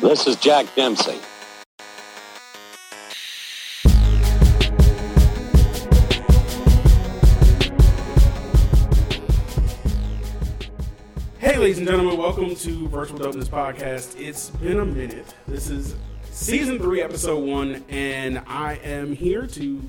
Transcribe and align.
This 0.00 0.26
is 0.26 0.36
Jack 0.36 0.66
Dempsey. 0.74 1.18
Hey, 11.38 11.56
ladies 11.58 11.78
and 11.78 11.86
gentlemen, 11.86 12.16
welcome 12.16 12.54
to 12.54 12.88
Virtual 12.88 13.18
Dopeness 13.18 13.48
Podcast. 13.48 14.18
It's 14.20 14.50
been 14.50 14.78
a 14.78 14.84
minute. 14.84 15.34
This 15.48 15.68
is 15.68 15.96
season 16.30 16.78
three, 16.78 17.02
episode 17.02 17.44
one, 17.44 17.84
and 17.88 18.42
I 18.46 18.74
am 18.84 19.12
here 19.12 19.46
to 19.48 19.82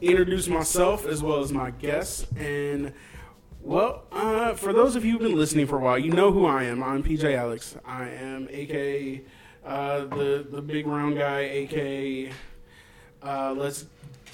introduce 0.00 0.48
myself 0.48 1.04
as 1.06 1.22
well 1.22 1.40
as 1.40 1.52
my 1.52 1.70
guests. 1.72 2.26
And 2.36 2.92
well, 3.60 4.04
uh, 4.12 4.54
for 4.54 4.72
those 4.72 4.96
of 4.96 5.04
you 5.04 5.12
who've 5.12 5.22
been 5.22 5.36
listening 5.36 5.66
for 5.66 5.76
a 5.78 5.80
while, 5.80 5.98
you 5.98 6.10
know 6.12 6.30
who 6.32 6.46
I 6.46 6.64
am. 6.64 6.82
I'm 6.82 7.02
PJ 7.02 7.36
Alex. 7.36 7.76
I 7.84 8.08
am 8.08 8.48
aka 8.50 9.22
uh, 9.64 10.00
the 10.06 10.46
the 10.50 10.62
big 10.62 10.86
round 10.86 11.16
guy, 11.16 11.40
aka 11.40 12.32
uh, 13.22 13.54
let's 13.56 13.86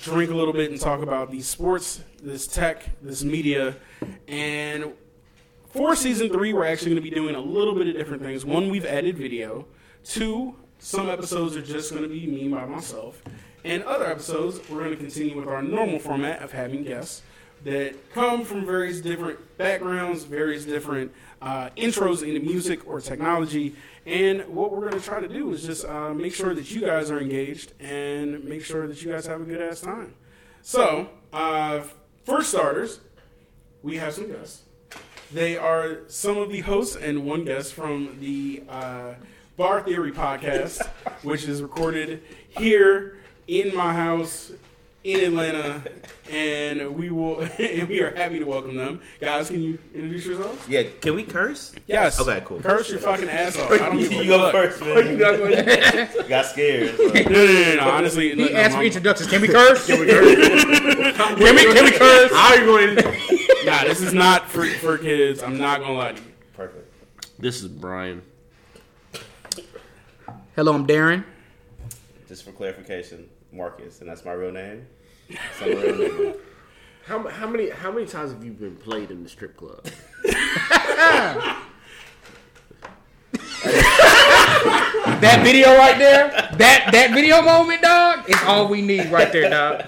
drink 0.03 0.31
a 0.31 0.35
little 0.35 0.53
bit 0.53 0.71
and 0.71 0.81
talk 0.81 1.03
about 1.03 1.31
these 1.31 1.47
sports, 1.47 2.03
this 2.23 2.47
tech, 2.47 2.89
this 3.03 3.25
media, 3.25 3.77
and 4.27 4.93
for 5.71 5.95
season 5.95 6.31
three, 6.31 6.53
we're 6.53 6.65
actually 6.65 6.93
going 6.93 7.03
to 7.03 7.11
be 7.11 7.15
doing 7.15 7.35
a 7.35 7.41
little 7.41 7.75
bit 7.75 7.89
of 7.89 7.95
different 7.95 8.23
things. 8.23 8.45
One, 8.45 8.71
we've 8.71 8.87
added 8.87 9.19
video. 9.19 9.67
Two, 10.03 10.57
some 10.79 11.11
episodes 11.11 11.57
are 11.57 11.63
just 11.63 11.91
going 11.91 12.03
to 12.03 12.09
be 12.09 12.27
me 12.27 12.49
by 12.49 12.65
myself. 12.65 13.23
And 13.65 13.83
other 13.85 14.07
episodes, 14.07 14.61
we're 14.71 14.79
going 14.79 14.91
to 14.93 14.97
continue 14.97 15.37
with 15.37 15.49
our 15.49 15.63
normal 15.63 15.99
format 15.99 16.41
of 16.43 16.53
having 16.53 16.85
guests 16.85 17.23
that 17.65 17.95
come 18.15 18.45
from 18.45 18.65
various 18.65 19.01
different 19.01 19.39
backgrounds, 19.59 20.25
various 20.25 20.65
different 20.65 21.13
uh, 21.43 21.71
intros 21.77 22.27
into 22.27 22.41
music 22.41 22.87
or 22.87 23.01
technology. 23.01 23.75
And 24.09 24.48
what 24.48 24.73
we're 24.73 24.89
going 24.89 24.98
to 24.98 25.07
try 25.07 25.21
to 25.21 25.29
do 25.29 25.53
is 25.53 25.65
just 25.65 25.85
uh, 25.85 26.15
make 26.15 26.35
sure 26.35 26.55
that 26.55 26.71
you 26.71 26.80
guys 26.80 27.11
are 27.11 27.20
engaged 27.20 27.75
and 27.78 28.42
make 28.42 28.64
sure 28.64 28.87
that 28.87 29.03
you 29.03 29.12
guys 29.12 29.27
have 29.27 29.42
a 29.42 29.45
good 29.45 29.61
ass 29.61 29.83
time. 29.83 30.14
So, 30.62 31.11
uh, 31.31 31.83
for 32.25 32.42
starters, 32.42 33.01
we 33.83 33.98
have 33.98 34.14
some 34.14 34.29
guests. 34.29 34.62
They 35.31 35.59
are 35.59 35.98
some 36.06 36.39
of 36.39 36.51
the 36.51 36.61
hosts 36.61 36.97
and 36.97 37.27
one 37.27 37.45
guest 37.45 37.75
from 37.75 38.17
the 38.19 38.62
uh, 38.67 39.14
Bar 39.59 39.83
Theory 39.83 40.12
podcast, 40.12 40.86
which 41.23 41.45
is 41.45 41.61
recorded 41.61 42.23
here 42.48 43.19
in 43.47 43.77
my 43.77 43.92
house 43.92 44.53
in 45.09 45.25
Atlanta, 45.25 45.83
and 46.31 46.95
we 46.95 47.11
will 47.11 47.41
and 47.59 47.89
we 47.89 48.01
are 48.03 48.14
happy 48.14 48.39
to 48.39 48.45
welcome 48.45 48.77
them. 48.77 49.01
Guys, 49.20 49.48
can 49.48 49.62
you 49.62 49.78
introduce 49.95 50.27
yourselves? 50.27 50.69
Yeah, 50.69 50.83
can 51.01 51.14
we 51.14 51.23
curse? 51.23 51.75
Yes. 51.87 52.20
Okay, 52.20 52.42
cool. 52.45 52.61
Curse 52.61 52.91
your 52.91 52.98
fucking 52.98 53.29
ass 53.29 53.56
off. 53.59 53.70
I 53.70 53.79
don't 53.79 53.98
give 53.98 54.12
you 54.12 54.25
go 54.27 54.51
fuck. 54.51 54.73
first, 54.73 54.81
man. 54.83 55.09
You 55.09 55.17
gotta. 55.19 56.25
Got 56.29 56.47
scared. 56.47 56.97
so. 56.97 57.05
No, 57.06 57.12
no, 57.23 57.31
no, 57.31 57.75
no, 57.77 57.91
Honestly, 57.91 58.29
He 58.31 58.34
look, 58.34 58.53
asked 58.53 58.77
for 58.77 58.83
introductions. 58.83 59.31
Can 59.31 59.41
we 59.41 59.48
curse? 59.48 59.86
Can 59.86 60.01
we 60.01 60.06
curse? 60.06 60.34
can 60.34 61.39
we 61.39 61.75
can 61.75 61.84
we 61.84 61.92
curse? 61.92 62.33
How 62.33 62.55
are 62.55 62.59
you 62.59 62.67
going? 62.67 62.97
to- 62.97 63.39
Nah, 63.64 63.84
this 63.84 64.01
is 64.03 64.12
not 64.14 64.48
for 64.51 64.64
for 64.67 64.98
kids. 64.98 65.42
I'm 65.42 65.59
not 65.59 65.81
gonna 65.81 65.92
lie 65.95 66.12
to 66.12 66.20
you. 66.23 66.33
Perfect. 66.55 66.92
This 67.39 67.62
is 67.62 67.69
Brian. 67.69 68.23
Hello, 70.56 70.75
I'm 70.75 70.86
Darren. 70.86 71.25
Just 72.29 72.45
for 72.45 72.53
clarification, 72.53 73.29
Marcus, 73.53 74.01
and 74.01 74.09
that's 74.09 74.25
my 74.25 74.33
real 74.33 74.53
name. 74.53 74.86
That's 75.29 75.61
my 75.61 75.67
real 75.67 75.98
name. 75.98 76.34
How, 77.07 77.27
how 77.29 77.47
many 77.47 77.71
how 77.71 77.91
many 77.91 78.07
times 78.07 78.33
have 78.33 78.45
you 78.45 78.53
been 78.53 78.77
played 78.77 79.11
in 79.11 79.23
the 79.23 79.29
strip 79.29 79.57
club? 79.57 79.87
That 85.20 85.43
video 85.43 85.77
right 85.77 85.98
there, 85.98 86.29
that 86.59 86.91
that 86.93 87.11
video 87.12 87.43
moment, 87.43 87.83
dog, 87.83 88.31
is 88.31 88.37
all 88.47 88.69
we 88.69 88.83
need 88.83 89.11
right 89.11 89.33
there, 89.33 89.51
dog. 89.51 89.85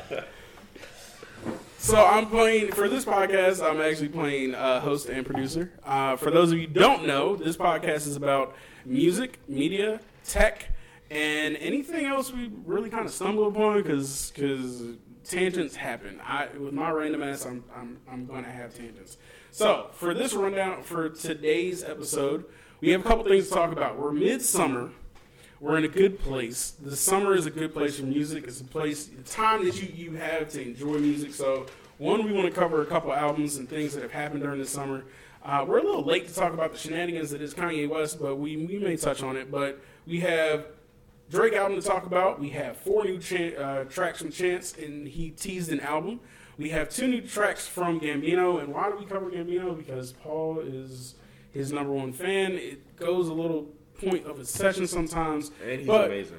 So 1.79 2.05
I'm 2.05 2.27
playing 2.27 2.73
for 2.73 2.89
this 2.89 3.05
podcast. 3.05 3.65
I'm 3.65 3.81
actually 3.81 4.09
playing 4.09 4.57
uh, 4.57 4.81
host 4.81 5.09
and 5.09 5.25
producer. 5.25 5.73
Uh, 5.85 6.17
for 6.17 6.33
those 6.33 6.51
of 6.51 6.59
you 6.59 6.67
who 6.67 6.75
don't 6.75 7.07
know, 7.07 7.37
this 7.37 7.57
podcast 7.57 8.09
is 8.09 8.17
about 8.17 8.57
music, 8.85 9.39
media, 9.47 10.01
tech, 10.25 10.69
and 11.11 11.57
anything 11.59 12.07
else 12.07 12.33
we 12.33 12.51
really 12.67 12.91
kind 12.91 13.07
of 13.07 13.13
stumble 13.13 13.47
upon 13.47 13.83
because 13.83 14.33
because 14.35 14.83
tangents 15.31 15.77
happen. 15.77 16.21
I 16.25 16.49
with 16.59 16.75
my 16.75 16.91
random 16.91 17.23
ass, 17.23 17.47
I'm 17.47 17.65
I'm 17.75 17.99
I'm 18.11 18.27
going 18.27 18.45
to 18.45 18.51
have 18.51 18.75
tangents. 18.75 19.17
So 19.53 19.89
for 19.93 20.13
this 20.15 20.35
rundown 20.35 20.83
for 20.83 21.09
today's 21.09 21.83
episode, 21.85 22.45
we 22.81 22.91
have 22.91 23.01
a 23.01 23.05
couple 23.09 23.25
things 23.25 23.49
to 23.49 23.55
talk 23.55 23.73
about. 23.73 23.99
We're 23.99 24.13
midsummer. 24.13 24.91
We're 25.61 25.77
in 25.77 25.85
a 25.85 25.89
good 25.89 26.19
place. 26.21 26.71
The 26.71 26.97
summer 26.97 27.35
is 27.35 27.47
a 27.47 27.51
good 27.51 27.75
place 27.75 27.99
for 27.99 28.07
music. 28.07 28.45
It's 28.45 28.63
a 28.63 28.65
place, 28.65 29.07
the 29.07 29.23
time 29.23 29.65
that 29.67 29.81
you, 29.81 29.89
you 29.95 30.17
have 30.17 30.49
to 30.51 30.63
enjoy 30.63 30.99
music. 30.99 31.35
So, 31.35 31.67
one, 31.99 32.25
we 32.25 32.33
want 32.33 32.47
to 32.47 32.59
cover 32.59 32.81
a 32.81 32.87
couple 32.87 33.13
albums 33.13 33.57
and 33.57 33.69
things 33.69 33.93
that 33.93 34.03
have 34.03 34.13
happened 34.13 34.41
during 34.41 34.59
the 34.59 34.67
summer. 34.67 35.05
Uh, 35.45 35.67
we're 35.69 35.79
a 35.79 35.83
little 35.83 36.03
late 36.03 36.27
to 36.29 36.35
talk 36.35 36.55
about 36.55 36.73
the 36.73 36.79
shenanigans 36.79 37.31
that 37.31 37.43
is 37.43 37.53
Kanye 37.53 37.87
West, 37.87 38.19
but 38.19 38.37
we, 38.37 38.57
we 38.57 38.79
may 38.79 38.97
touch 38.97 39.23
on 39.23 39.37
it. 39.37 39.51
But 39.51 39.79
we 40.07 40.21
have 40.21 40.65
Drake 41.31 41.55
album 41.55 41.81
to 41.81 41.87
talk 41.87 42.07
about. 42.07 42.41
We 42.41 42.51
have 42.51 42.77
four 42.77 43.05
new 43.05 43.19
chan- 43.19 43.57
uh, 43.57 43.85
tracks 43.85 44.19
from 44.21 44.33
Chance, 44.33 44.77
and 44.79 45.07
he 45.07 45.31
teased 45.31 45.71
an 45.71 45.81
album. 45.81 46.21
We 46.59 46.71
have 46.71 46.89
two 46.89 47.07
new 47.07 47.21
tracks 47.21 47.67
from 47.69 48.01
Gambino. 48.01 48.61
And 48.61 48.75
why 48.75 48.91
do 48.91 48.97
we 48.97 49.07
cover 49.07 49.31
Gambino? 49.31 49.77
Because 49.77 50.13
Paul 50.13 50.59
is 50.61 51.15
his 51.53 51.73
number 51.73 51.93
one 51.93 52.13
fan. 52.13 52.53
It 52.53 52.97
goes 52.97 53.29
a 53.29 53.33
little 53.33 53.69
point 54.01 54.27
of 54.27 54.39
his 54.39 54.51
session 54.51 54.87
sometimes. 54.87 55.53
And 55.63 55.79
he's 55.79 55.87
but 55.87 56.07
amazing. 56.07 56.39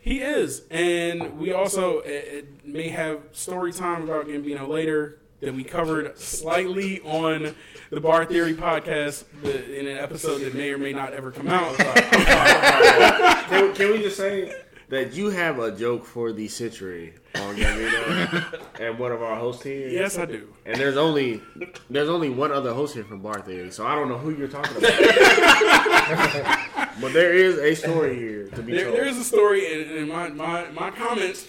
He 0.00 0.20
is. 0.20 0.62
And 0.70 1.38
we 1.38 1.52
also 1.52 2.00
uh, 2.00 2.42
may 2.64 2.88
have 2.88 3.20
story 3.32 3.72
time 3.72 4.02
about 4.02 4.26
Gambino 4.26 4.68
later 4.68 5.20
that 5.44 5.54
we 5.54 5.64
covered 5.64 6.18
slightly 6.18 7.00
on 7.02 7.54
the 7.90 8.00
Bar 8.00 8.24
Theory 8.24 8.54
podcast 8.54 9.24
in 9.44 9.86
an 9.86 9.98
episode 9.98 10.38
that 10.38 10.54
may 10.54 10.70
or 10.70 10.78
may 10.78 10.92
not 10.92 11.12
ever 11.12 11.30
come 11.30 11.48
out. 11.48 11.76
Can, 13.48 13.74
can 13.74 13.90
we 13.92 13.98
just 13.98 14.16
say 14.16 14.52
that 14.88 15.12
you 15.14 15.30
have 15.30 15.58
a 15.58 15.70
joke 15.76 16.04
for 16.04 16.32
the 16.32 16.48
century 16.48 17.14
on 17.36 17.56
Gambino 17.56 18.60
and 18.80 18.98
one 18.98 19.12
of 19.12 19.22
our 19.22 19.36
hosts 19.36 19.62
here? 19.62 19.88
yes, 19.88 20.16
I 20.18 20.24
do. 20.24 20.48
And 20.64 20.76
there's 20.80 20.96
only 20.96 21.42
there's 21.90 22.08
only 22.08 22.30
one 22.30 22.50
other 22.52 22.72
host 22.72 22.94
here 22.94 23.04
from 23.04 23.20
Bar 23.20 23.40
Theory, 23.42 23.70
so 23.70 23.86
I 23.86 23.94
don't 23.94 24.08
know 24.08 24.18
who 24.18 24.30
you're 24.34 24.48
talking 24.48 24.76
about. 24.78 24.90
but 27.00 27.12
there 27.12 27.34
is 27.34 27.58
a 27.58 27.74
story 27.74 28.16
here 28.16 28.48
to 28.48 28.62
be 28.62 28.72
There, 28.72 28.86
told. 28.86 28.96
there's 28.96 29.18
a 29.18 29.24
story, 29.24 29.82
and, 29.82 29.90
and 29.98 30.08
my, 30.08 30.28
my, 30.30 30.70
my 30.70 30.90
comments 30.90 31.46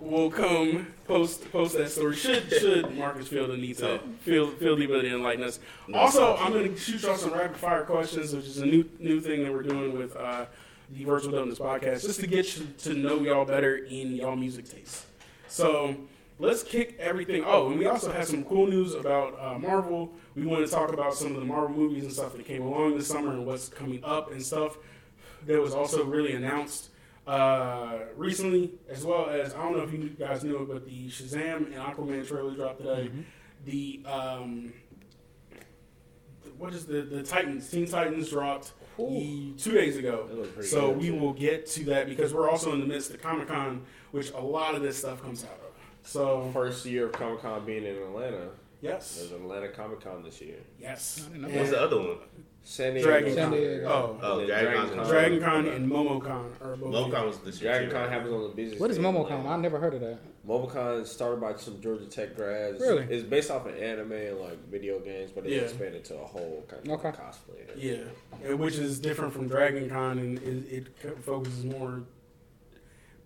will 0.00 0.30
come 0.30 0.86
post 1.06 1.50
post 1.52 1.76
that 1.76 1.90
story. 1.90 2.14
Should 2.14 2.50
should 2.50 2.96
Marcus 2.96 3.28
feel 3.28 3.48
the 3.48 3.56
need 3.56 3.78
to 3.78 3.98
feel 4.20 4.50
feel 4.50 4.76
the 4.76 4.84
ability 4.84 5.08
to 5.10 5.16
enlighten 5.16 5.44
us. 5.44 5.60
Also, 5.94 6.36
I'm 6.36 6.52
going 6.52 6.72
to 6.72 6.78
shoot 6.78 7.02
y'all 7.02 7.16
some 7.16 7.32
rapid 7.32 7.56
fire 7.56 7.84
questions, 7.84 8.34
which 8.34 8.46
is 8.46 8.58
a 8.58 8.66
new 8.66 8.88
new 8.98 9.20
thing 9.20 9.44
that 9.44 9.52
we're 9.52 9.62
doing 9.62 9.96
with 9.96 10.16
uh, 10.16 10.46
the 10.90 11.04
Virtual 11.04 11.32
Dopeness 11.32 11.58
podcast, 11.58 12.02
just 12.02 12.20
to 12.20 12.26
get 12.26 12.56
you 12.56 12.66
to 12.78 12.94
know 12.94 13.20
y'all 13.20 13.44
better 13.44 13.76
in 13.76 14.14
y'all 14.14 14.36
music 14.36 14.68
taste. 14.68 15.06
So 15.48 15.96
let's 16.38 16.62
kick 16.62 16.96
everything. 16.98 17.42
Oh, 17.46 17.70
and 17.70 17.78
we 17.78 17.86
also 17.86 18.12
have 18.12 18.26
some 18.26 18.44
cool 18.44 18.66
news 18.66 18.94
about 18.94 19.38
uh, 19.40 19.58
Marvel. 19.58 20.12
We 20.34 20.46
want 20.46 20.64
to 20.64 20.72
talk 20.72 20.92
about 20.92 21.14
some 21.14 21.34
of 21.34 21.40
the 21.40 21.46
Marvel 21.46 21.76
movies 21.76 22.04
and 22.04 22.12
stuff 22.12 22.34
that 22.36 22.46
came 22.46 22.62
along 22.62 22.96
this 22.96 23.08
summer 23.08 23.32
and 23.32 23.46
what's 23.46 23.68
coming 23.68 24.02
up 24.04 24.30
and 24.30 24.44
stuff 24.44 24.78
that 25.46 25.60
was 25.60 25.74
also 25.74 26.04
really 26.04 26.32
announced 26.32 26.90
uh, 27.28 27.98
recently, 28.16 28.72
as 28.88 29.04
well 29.04 29.28
as 29.28 29.54
I 29.54 29.58
don't 29.58 29.76
know 29.76 29.82
if 29.82 29.92
you 29.92 30.08
guys 30.18 30.42
knew 30.44 30.62
it, 30.62 30.68
but 30.68 30.84
the 30.86 31.08
Shazam 31.08 31.66
and 31.66 31.74
Aquaman 31.74 32.26
trailer 32.26 32.54
dropped 32.54 32.78
today. 32.78 33.10
The 33.64 34.00
um, 34.06 34.72
what 36.56 36.72
is 36.72 36.86
the 36.86 37.02
the 37.02 37.22
Titans? 37.22 37.68
Teen 37.70 37.86
Titans 37.86 38.30
dropped 38.30 38.72
two 38.96 39.72
days 39.72 39.96
ago. 39.96 40.28
So 40.62 40.88
good, 40.88 40.98
we 41.00 41.10
will 41.10 41.34
get 41.34 41.66
to 41.66 41.84
that 41.86 42.08
because 42.08 42.32
we're 42.32 42.48
also 42.50 42.72
in 42.72 42.80
the 42.80 42.86
midst 42.86 43.10
of 43.12 43.20
Comic 43.20 43.48
Con, 43.48 43.84
which 44.10 44.32
a 44.32 44.40
lot 44.40 44.74
of 44.74 44.82
this 44.82 44.96
stuff 44.98 45.22
comes 45.22 45.44
out 45.44 45.50
of. 45.50 46.08
So 46.08 46.50
First 46.54 46.86
year 46.86 47.06
of 47.06 47.12
Comic 47.12 47.42
Con 47.42 47.64
being 47.66 47.84
in 47.84 47.96
Atlanta. 47.96 48.48
yes, 48.80 49.16
There's 49.16 49.32
Atlanta 49.32 49.68
Comic 49.68 50.00
Con 50.00 50.22
this 50.22 50.40
year. 50.40 50.56
yes. 50.80 51.28
know 51.34 51.48
What's 51.48 51.70
the 51.70 51.80
other 51.80 51.98
one? 51.98 52.16
San 52.64 52.92
Diego. 52.94 53.08
Dragon 53.08 53.34
San 53.34 53.50
Con. 53.50 53.58
Diego. 53.58 53.88
Oh, 53.88 54.18
Oh, 54.22 54.38
And 54.40 54.40
then 54.40 54.46
Dragon 54.48 54.72
Dragon 54.72 54.88
Con. 54.88 54.98
Con. 54.98 55.08
Dragon 55.08 55.40
Con 55.40 55.66
and 55.68 55.90
MomoCon. 55.90 56.44
Or 56.60 56.76
both 56.76 56.92
MoCon 56.92 57.26
was 57.26 57.38
this 57.38 57.60
year. 57.62 57.72
Dragon 57.72 57.90
Con 57.90 58.08
happens 58.10 58.32
on 58.34 58.42
the 58.42 58.48
business. 58.50 58.80
What 58.80 58.90
is 58.90 58.98
day 58.98 59.04
in 59.08 59.14
MomoCon? 59.14 59.30
Atlanta. 59.30 59.48
I've 59.48 59.60
never 59.60 59.78
heard 59.78 59.94
of 59.94 60.00
that. 60.02 60.18
MomoCon 60.46 61.00
is 61.02 61.10
started 61.10 61.40
by 61.40 61.54
some 61.56 61.80
Georgia 61.80 62.04
Tech 62.06 62.36
grads. 62.36 62.80
Really? 62.80 63.04
It's 63.04 63.22
based 63.22 63.50
off 63.50 63.66
of 63.66 63.74
anime 63.76 64.12
and 64.12 64.38
like 64.38 64.58
video 64.70 64.98
games, 64.98 65.30
but 65.34 65.44
it's 65.44 65.52
Yeah. 65.54 65.60
expanded 65.62 66.04
to 66.06 66.16
a 66.16 66.24
whole 66.26 66.64
kind 66.68 66.86
of 66.86 66.92
Okay. 67.04 67.10
cosplay. 67.18 67.66
Yeah, 67.76 67.96
and 68.44 68.58
which 68.58 68.76
is 68.76 68.98
different 68.98 69.32
from 69.32 69.48
Dragon 69.48 69.88
Con, 69.88 70.18
and 70.18 70.38
it, 70.38 70.86
it 70.98 71.22
focuses 71.22 71.64
more, 71.64 72.02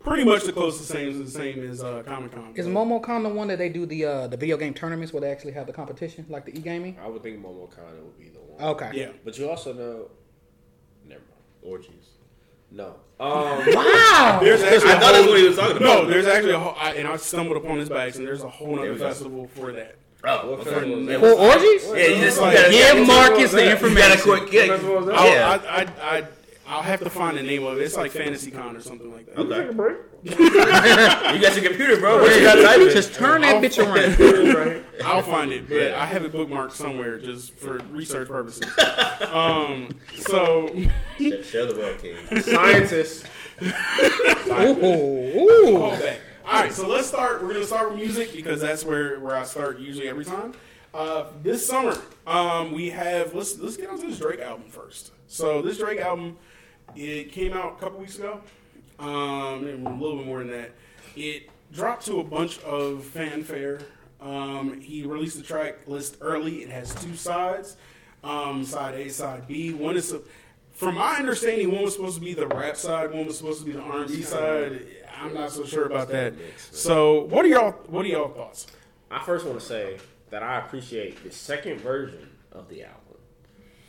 pretty 0.01 0.25
much 0.25 0.43
the 0.45 0.53
closest 0.53 0.89
same 0.89 1.25
the 1.25 1.31
same 1.31 1.63
as 1.69 1.83
uh, 1.83 2.03
Comic 2.05 2.33
Con. 2.33 2.53
Is 2.57 2.67
MomoCon 2.67 3.23
the 3.23 3.29
one 3.29 3.47
that 3.49 3.59
they 3.59 3.69
do 3.69 3.87
the 3.87 4.05
uh, 4.05 4.27
the 4.27 4.37
video 4.37 4.57
game 4.57 4.75
tournaments 4.75 5.13
where 5.13 5.21
they 5.21 5.31
actually 5.31 5.53
have 5.53 5.67
the 5.69 5.73
competition, 5.73 6.27
like 6.29 6.45
the 6.45 6.57
e 6.57 6.61
gaming? 6.61 6.99
I 7.03 7.09
would 7.09 7.23
think 7.23 7.41
MomoCon 7.41 8.03
would 8.03 8.19
be 8.19 8.29
the 8.31 8.39
one. 8.41 8.42
Okay. 8.63 8.91
Yeah, 8.95 9.09
But 9.25 9.39
you 9.39 9.51
also 9.51 9.73
know, 9.73 10.11
never 11.07 11.21
mind. 11.21 11.43
Orgies. 11.63 12.09
No. 12.71 12.95
Um, 13.21 13.65
Wow. 13.75 14.41
There's 14.43 14.63
actually 14.63 14.91
I 14.91 14.97
a 14.97 15.01
thought 15.01 15.13
that's 15.13 15.17
whole- 15.25 15.29
what 15.31 15.39
he 15.41 15.47
was 15.49 15.57
talking 15.57 15.77
about. 15.79 16.05
No, 16.05 16.07
there's 16.09 16.27
actually 16.27 16.53
a 16.55 16.59
whole, 16.59 16.75
I, 16.79 16.95
and 16.95 17.09
I 17.09 17.17
stumbled 17.17 17.57
upon 17.57 17.79
his 17.79 17.89
bags, 17.89 18.17
and 18.19 18.27
there's 18.27 18.43
a 18.43 18.49
whole 18.49 18.79
other 18.79 18.97
festival 18.97 19.49
for 19.49 19.73
that. 19.73 19.97
Oh, 20.25 20.51
what 20.53 20.61
okay. 20.61 20.71
festival 20.71 20.99
is 21.01 21.07
Yeah, 21.09 21.19
that? 21.19 21.21
For 21.21 21.43
orgies? 21.43 21.85
Yeah, 21.89 22.17
you 22.17 22.25
just 22.25 22.41
Like, 22.41 22.57
you 22.57 22.63
gotta- 22.63 22.95
Give 22.97 23.07
Marcus 23.07 23.51
the 23.51 23.65
You 23.65 23.95
gotta 23.97 24.23
quick, 24.23 24.53
yeah, 24.53 24.67
Festival 24.69 24.99
is 25.01 25.07
that? 25.07 25.15
I'll, 25.17 25.29
Yeah. 25.29 25.49
I, 25.67 25.81
I, 25.83 26.19
I, 26.19 26.25
I'll 26.67 26.83
have 26.83 27.01
to 27.01 27.11
find 27.11 27.37
the 27.37 27.43
name 27.43 27.65
of 27.65 27.79
it. 27.79 27.83
It's 27.83 27.97
like 27.97 28.13
Fantasy 28.13 28.51
Con 28.51 28.77
or 28.77 28.81
something 28.81 29.13
like 29.13 29.27
that. 29.27 29.39
Okay. 29.39 29.61
Take 29.63 29.71
a 29.71 29.75
break. 29.75 29.97
You 30.25 31.41
got 31.41 31.57
your 31.57 31.65
computer, 31.65 31.97
bro. 31.99 32.21
What 32.21 32.35
you 32.37 32.43
got 32.43 32.55
to 32.55 32.63
type? 32.63 32.79
Just 32.93 33.15
turn 33.15 33.41
that 33.41 33.61
bitch 33.63 33.79
around. 33.79 34.85
I'll 35.05 35.23
find 35.23 35.51
it, 35.53 35.69
but 35.69 35.93
I 35.95 36.07
have 36.07 36.25
it 36.25 36.33
bookmarked 36.33 36.73
somewhere 36.73 37.19
just 37.19 37.55
for 37.55 37.79
research 37.91 38.29
purposes. 38.29 38.63
um, 39.33 39.89
so 40.15 40.69
Share- 41.19 41.43
Share 41.43 41.67
the 41.67 41.75
world, 41.77 41.99
King. 42.01 42.41
Scientists. 42.43 43.25
Ooh, 43.61 44.85
ooh. 44.87 45.77
Call 45.79 45.91
back. 45.91 46.19
All 46.45 46.61
right, 46.61 46.73
so 46.73 46.87
let's 46.89 47.07
start. 47.09 47.43
We're 47.43 47.53
gonna 47.55 47.65
start 47.65 47.91
with 47.91 47.99
music 48.01 48.33
because 48.33 48.61
that's 48.61 48.85
where, 48.85 49.19
where 49.21 49.37
I 49.37 49.45
start 49.45 49.79
usually 49.81 50.09
every 50.09 50.25
time. 50.25 50.53
Uh, 50.95 51.27
this 51.43 51.67
summer, 51.67 51.97
um, 52.27 52.73
we 52.73 52.91
have 52.91 53.35
let's 53.35 53.59
let's 53.59 53.77
get 53.77 53.89
on 53.89 53.99
to 54.01 54.07
this 54.07 54.19
Drake 54.19 54.41
album 54.41 54.69
first. 54.69 55.13
So 55.29 55.63
this 55.63 55.79
Drake 55.79 56.01
album, 56.01 56.37
it 56.95 57.33
came 57.33 57.53
out 57.53 57.77
a 57.79 57.81
couple 57.81 57.99
weeks 57.99 58.19
ago, 58.19 58.41
um, 58.99 59.09
a 59.09 59.97
little 59.97 60.17
bit 60.19 60.27
more 60.27 60.39
than 60.41 60.51
that. 60.51 60.71
It 61.17 61.51
dropped 61.73 62.07
to 62.07 62.21
a 62.21 62.25
bunch 62.25 62.59
of 62.61 63.05
fanfare. 63.05 63.81
Um, 64.21 64.81
he 64.81 65.05
released 65.05 65.37
the 65.37 65.43
track 65.43 65.87
list 65.87 66.17
early. 66.21 66.63
It 66.63 66.71
has 66.71 66.95
two 66.95 67.17
sides, 67.17 67.77
um, 68.23 68.65
side 68.65 68.95
A, 68.95 69.09
side 69.09 69.49
B. 69.49 69.73
One 69.73 69.97
is, 69.97 70.13
a, 70.13 70.21
from 70.73 70.95
my 70.97 71.17
understanding, 71.17 71.73
one 71.73 71.83
was 71.83 71.95
supposed 71.95 72.19
to 72.19 72.25
be 72.25 72.35
the 72.35 72.47
rap 72.47 72.77
side, 72.77 73.13
one 73.13 73.27
was 73.27 73.39
supposed 73.39 73.61
to 73.61 73.67
be 73.67 73.73
the 73.73 73.81
R 73.81 74.01
and 74.03 74.09
B 74.09 74.23
side. 74.23 74.87
I'm 75.21 75.35
not 75.35 75.51
so 75.51 75.65
sure 75.65 75.87
about 75.87 76.09
that. 76.09 76.35
So, 76.71 77.25
what 77.25 77.45
are 77.45 77.49
y'all? 77.49 77.73
What 77.87 78.05
are 78.05 78.09
y'all 78.09 78.29
thoughts? 78.31 78.67
I 79.11 79.23
first 79.25 79.45
want 79.47 79.61
to 79.61 79.65
say 79.65 79.99
that 80.31 80.43
I 80.43 80.59
appreciate 80.59 81.23
the 81.23 81.31
second 81.31 81.81
version 81.81 82.29
of 82.51 82.69
the 82.69 82.85
album. 82.85 83.02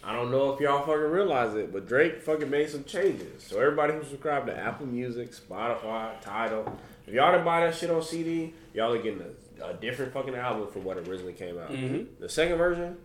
I 0.06 0.12
don't 0.14 0.32
know 0.32 0.52
if 0.54 0.60
y'all 0.60 0.80
fucking 0.80 1.12
realize 1.12 1.56
it, 1.56 1.72
but 1.72 1.88
Drake 1.88 2.22
fucking 2.22 2.50
made 2.50 2.70
some 2.70 2.84
changes. 2.84 3.44
So 3.44 3.60
everybody 3.60 3.94
who 3.94 4.04
subscribed 4.04 4.48
to 4.48 4.58
Apple 4.58 4.86
Music, 4.86 5.32
Spotify, 5.32 6.20
Tidal, 6.22 6.78
if 7.08 7.14
y'all 7.14 7.32
didn't 7.32 7.46
buy 7.46 7.62
that 7.62 7.74
shit 7.76 7.90
on 7.90 8.02
CD, 8.02 8.54
y'all 8.74 8.92
are 8.94 9.02
getting 9.02 9.22
a, 9.62 9.66
a 9.70 9.74
different 9.76 10.14
fucking 10.14 10.36
album 10.36 10.68
from 10.72 10.84
what 10.84 10.98
originally 10.98 11.34
came 11.34 11.58
out. 11.58 11.72
The 12.20 12.28
second 12.30 12.58
version, 12.58 12.98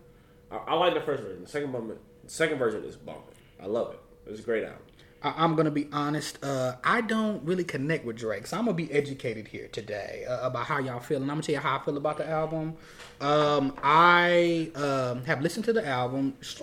I, 0.51 0.57
I 0.57 0.73
like 0.75 0.93
the 0.93 1.01
first 1.01 1.23
version. 1.23 1.41
The 1.43 1.49
second 1.49 1.71
moment, 1.71 1.99
the 2.25 2.29
second 2.29 2.57
version 2.57 2.83
is 2.83 2.97
bumping. 2.97 3.35
I 3.61 3.67
love 3.67 3.93
it. 3.93 3.99
It's 4.29 4.39
a 4.41 4.43
great 4.43 4.63
album. 4.65 4.79
I- 5.21 5.33
I'm 5.43 5.55
gonna 5.55 5.71
be 5.71 5.87
honest. 5.91 6.37
Uh, 6.43 6.75
I 6.83 7.01
don't 7.01 7.43
really 7.43 7.65
connect 7.65 8.05
with 8.05 8.17
Drake, 8.17 8.47
so 8.47 8.57
I'm 8.57 8.65
gonna 8.65 8.75
be 8.75 8.89
educated 8.91 9.47
here 9.49 9.67
today 9.69 10.25
uh, 10.29 10.47
about 10.47 10.65
how 10.65 10.79
y'all 10.79 10.99
feel, 11.01 11.21
and 11.21 11.29
I'm 11.29 11.35
gonna 11.37 11.43
tell 11.43 11.55
you 11.55 11.59
how 11.61 11.77
I 11.77 11.83
feel 11.83 11.97
about 11.97 12.17
the 12.17 12.29
album. 12.29 12.75
Um, 13.19 13.73
I 13.83 14.71
um, 14.75 15.25
have 15.25 15.41
listened 15.41 15.65
to 15.65 15.73
the 15.73 15.85
album 15.85 16.35
sh- 16.41 16.61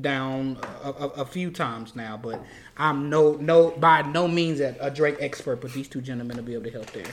down 0.00 0.58
a, 0.84 0.90
a, 0.90 1.06
a 1.08 1.24
few 1.24 1.50
times 1.50 1.96
now, 1.96 2.16
but 2.16 2.42
I'm 2.76 3.10
no 3.10 3.34
no 3.34 3.70
by 3.70 4.02
no 4.02 4.28
means 4.28 4.60
a, 4.60 4.76
a 4.80 4.90
Drake 4.90 5.16
expert, 5.20 5.60
but 5.60 5.72
these 5.72 5.88
two 5.88 6.00
gentlemen 6.00 6.36
will 6.36 6.44
be 6.44 6.54
able 6.54 6.64
to 6.64 6.70
help 6.70 6.90
there. 6.92 7.04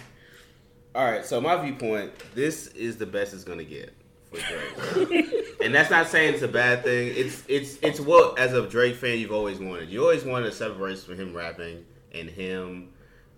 All 0.95 1.06
right, 1.06 1.25
so 1.25 1.39
my 1.39 1.56
viewpoint, 1.62 2.12
this 2.33 2.68
is 2.68 2.97
the 2.97 3.06
best 3.06 3.33
it's 3.33 3.44
gonna 3.44 3.63
get 3.63 3.94
for 4.31 4.39
Drake, 4.39 5.56
and 5.62 5.74
that's 5.74 5.89
not 5.89 6.07
saying 6.07 6.35
it's 6.35 6.44
a 6.44 6.47
bad 6.47 6.83
thing. 6.83 7.13
It's 7.15 7.44
it's 7.47 7.77
it's 7.81 8.00
what 8.00 8.39
as 8.39 8.53
a 8.53 8.68
Drake 8.68 8.95
fan 8.95 9.19
you've 9.19 9.31
always 9.31 9.59
wanted. 9.59 9.89
You 9.89 10.01
always 10.01 10.24
wanted 10.24 10.47
a 10.47 10.53
separation 10.53 11.03
from 11.03 11.18
him 11.18 11.35
rapping 11.35 11.85
and 12.13 12.29
him 12.29 12.89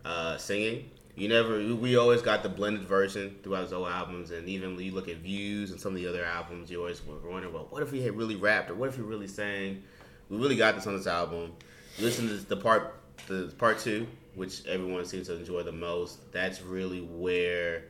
uh, 0.06 0.38
singing. 0.38 0.90
You 1.20 1.28
never. 1.28 1.58
We 1.76 1.98
always 1.98 2.22
got 2.22 2.44
the 2.44 2.50
blended 2.50 2.84
version 2.84 3.36
throughout 3.44 3.64
his 3.64 3.74
old 3.74 3.90
albums, 3.90 4.32
and 4.32 4.48
even 4.48 4.76
when 4.76 4.86
you 4.86 4.94
look 4.94 5.10
at 5.10 5.18
Views 5.18 5.72
and 5.72 5.80
some 5.80 5.92
of 5.92 5.98
the 5.98 6.08
other 6.08 6.24
albums, 6.24 6.72
you 6.72 6.80
always 6.80 7.06
were 7.06 7.18
wondering, 7.30 7.54
well, 7.54 7.68
what 7.70 7.84
if 7.84 7.92
he 7.92 8.02
had 8.02 8.16
really 8.16 8.38
rapped 8.38 8.70
or 8.70 8.76
what 8.76 8.88
if 8.88 8.96
he 8.96 9.02
really 9.02 9.28
sang? 9.28 9.84
We 10.30 10.38
really 10.38 10.56
got 10.56 10.76
this 10.76 10.88
on 10.88 10.96
this 10.96 11.08
album. 11.08 11.52
Listen 12.00 12.30
to 12.30 12.36
the 12.36 12.56
part 12.56 12.96
the 13.28 13.54
part 13.58 13.80
two, 13.80 14.08
which 14.36 14.66
everyone 14.66 15.04
seems 15.04 15.28
to 15.28 15.38
enjoy 15.38 15.64
the 15.64 15.74
most. 15.74 16.32
That's 16.32 16.62
really 16.62 17.02
where 17.02 17.84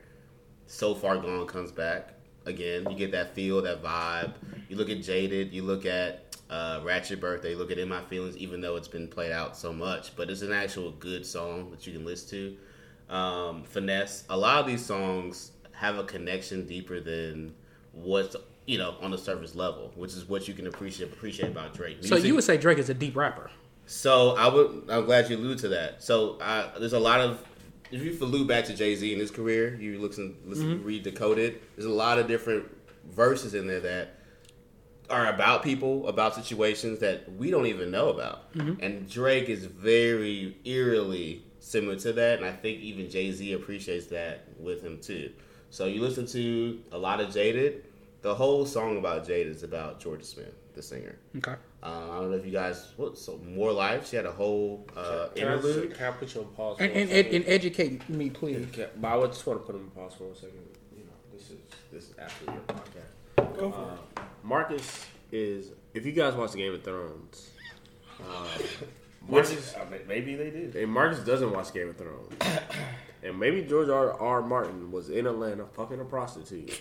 So 0.66 0.92
Far 0.94 1.18
Gone 1.18 1.46
comes 1.46 1.70
back 1.70 2.14
again. 2.46 2.90
You 2.90 2.96
get 2.96 3.12
that 3.12 3.34
feel, 3.36 3.62
that 3.62 3.80
vibe. 3.80 4.34
You 4.68 4.74
look 4.74 4.90
at 4.90 5.02
Jaded. 5.02 5.52
You 5.52 5.62
look 5.62 5.86
at 5.86 6.36
uh, 6.50 6.80
Ratchet 6.82 7.20
Birthday. 7.20 7.50
You 7.50 7.58
look 7.58 7.70
at 7.70 7.78
In 7.78 7.88
My 7.88 8.02
Feelings, 8.06 8.36
even 8.38 8.60
though 8.60 8.74
it's 8.74 8.88
been 8.88 9.06
played 9.06 9.30
out 9.30 9.56
so 9.56 9.72
much, 9.72 10.16
but 10.16 10.30
it's 10.30 10.42
an 10.42 10.52
actual 10.52 10.90
good 10.90 11.24
song 11.24 11.70
that 11.70 11.86
you 11.86 11.92
can 11.92 12.04
listen 12.04 12.28
to. 12.30 12.56
Um, 13.10 13.64
Finesse. 13.64 14.24
A 14.30 14.36
lot 14.36 14.60
of 14.60 14.66
these 14.66 14.84
songs 14.84 15.52
have 15.72 15.98
a 15.98 16.04
connection 16.04 16.66
deeper 16.66 17.00
than 17.00 17.54
what's 17.92 18.36
you 18.66 18.78
know 18.78 18.94
on 19.02 19.10
the 19.10 19.18
surface 19.18 19.54
level, 19.54 19.92
which 19.96 20.12
is 20.12 20.28
what 20.28 20.46
you 20.46 20.54
can 20.54 20.66
appreciate 20.66 21.12
appreciate 21.12 21.48
about 21.50 21.74
Drake. 21.74 21.98
So 22.02 22.16
you 22.16 22.34
would 22.34 22.44
say 22.44 22.56
Drake 22.56 22.78
is 22.78 22.88
a 22.88 22.94
deep 22.94 23.16
rapper? 23.16 23.50
so 23.86 24.36
I 24.36 24.46
would. 24.48 24.84
I'm 24.88 25.04
glad 25.04 25.28
you 25.28 25.36
allude 25.36 25.58
to 25.58 25.68
that. 25.68 26.02
So 26.02 26.38
uh, 26.38 26.78
there's 26.78 26.92
a 26.92 27.00
lot 27.00 27.20
of. 27.20 27.44
If 27.90 28.02
you 28.02 28.16
allude 28.24 28.46
back 28.46 28.66
to 28.66 28.74
Jay 28.74 28.94
Z 28.94 29.12
in 29.12 29.18
his 29.18 29.32
career, 29.32 29.74
you 29.74 29.98
listen, 29.98 30.36
listen, 30.44 30.84
read 30.84 31.02
Decoded. 31.02 31.60
There's 31.74 31.86
a 31.86 31.90
lot 31.90 32.20
of 32.20 32.28
different 32.28 32.66
verses 33.08 33.54
in 33.54 33.66
there 33.66 33.80
that 33.80 34.14
are 35.08 35.26
about 35.26 35.64
people, 35.64 36.06
about 36.06 36.36
situations 36.36 37.00
that 37.00 37.32
we 37.34 37.50
don't 37.50 37.66
even 37.66 37.90
know 37.90 38.10
about. 38.10 38.44
And 38.54 39.10
Drake 39.10 39.48
is 39.48 39.64
very 39.64 40.56
eerily 40.64 41.42
similar 41.60 41.96
to 41.96 42.12
that, 42.14 42.38
and 42.38 42.46
I 42.46 42.52
think 42.52 42.80
even 42.80 43.08
Jay 43.08 43.30
Z 43.30 43.52
appreciates 43.52 44.06
that 44.06 44.44
with 44.58 44.82
him 44.82 44.98
too. 45.00 45.30
So 45.70 45.86
you 45.86 46.00
listen 46.00 46.26
to 46.26 46.80
a 46.90 46.98
lot 46.98 47.20
of 47.20 47.32
Jaded. 47.32 47.84
The 48.22 48.34
whole 48.34 48.66
song 48.66 48.98
about 48.98 49.26
Jaded 49.26 49.54
is 49.54 49.62
about 49.62 50.00
Jorja 50.00 50.24
Smith, 50.24 50.52
the 50.74 50.82
singer. 50.82 51.16
Okay. 51.38 51.54
Um, 51.82 52.10
I 52.10 52.16
don't 52.16 52.30
know 52.32 52.36
if 52.36 52.44
you 52.44 52.50
guys 52.52 52.88
what 52.96 53.16
so 53.16 53.38
more 53.38 53.72
life. 53.72 54.08
She 54.08 54.16
had 54.16 54.26
a 54.26 54.32
whole 54.32 54.86
uh, 54.96 55.28
Can 55.34 55.46
I, 55.48 55.52
interlude. 55.54 55.94
can 55.94 56.06
I 56.06 56.10
put 56.10 56.34
you 56.34 56.40
on 56.42 56.48
pause? 56.48 56.76
For 56.78 56.82
And, 56.84 56.92
a 56.92 56.96
and, 57.00 57.08
second? 57.10 57.34
and 57.36 57.44
educate 57.46 58.08
me, 58.10 58.28
please. 58.28 58.66
Okay, 58.72 58.88
but 59.00 59.08
I 59.08 59.16
would 59.16 59.32
just 59.32 59.46
want 59.46 59.60
to 59.60 59.64
put 59.66 59.74
him 59.76 59.90
on 59.96 60.02
pause 60.08 60.18
for 60.18 60.24
a 60.30 60.34
second. 60.34 60.58
You 60.94 61.04
know, 61.04 61.12
this 61.32 61.50
is 61.50 61.56
this 61.92 62.04
is 62.10 62.14
after 62.18 62.44
your 62.46 62.60
podcast. 62.66 63.56
Go 63.58 63.70
for 63.70 63.96
Uh, 64.20 64.22
Marcus 64.42 65.06
is. 65.32 65.70
If 65.94 66.04
you 66.04 66.12
guys 66.12 66.34
watch 66.34 66.52
the 66.52 66.58
Game 66.58 66.74
of 66.74 66.82
Thrones, 66.84 67.50
uh, 68.22 68.46
Marcus 69.28 69.74
I 69.76 69.84
maybe 70.08 70.34
they 70.34 70.50
did. 70.50 70.76
and 70.76 70.92
Marcus 70.92 71.20
doesn't 71.20 71.52
watch 71.52 71.72
Game 71.72 71.88
of 71.88 71.96
Thrones, 71.96 72.32
and 73.22 73.38
maybe 73.38 73.62
George 73.62 73.88
R. 73.88 74.12
R. 74.18 74.42
Martin 74.42 74.90
was 74.90 75.10
in 75.10 75.26
Atlanta 75.26 75.66
fucking 75.66 76.00
a 76.00 76.04
prostitute, 76.04 76.80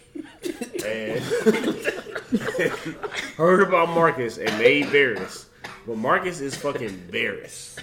and 0.85 1.19
heard 3.37 3.61
about 3.61 3.89
Marcus 3.89 4.37
and 4.37 4.57
made 4.57 4.85
Varys, 4.87 5.45
but 5.85 5.97
Marcus 5.97 6.39
is 6.39 6.55
fucking 6.55 6.89
Varys 7.11 7.77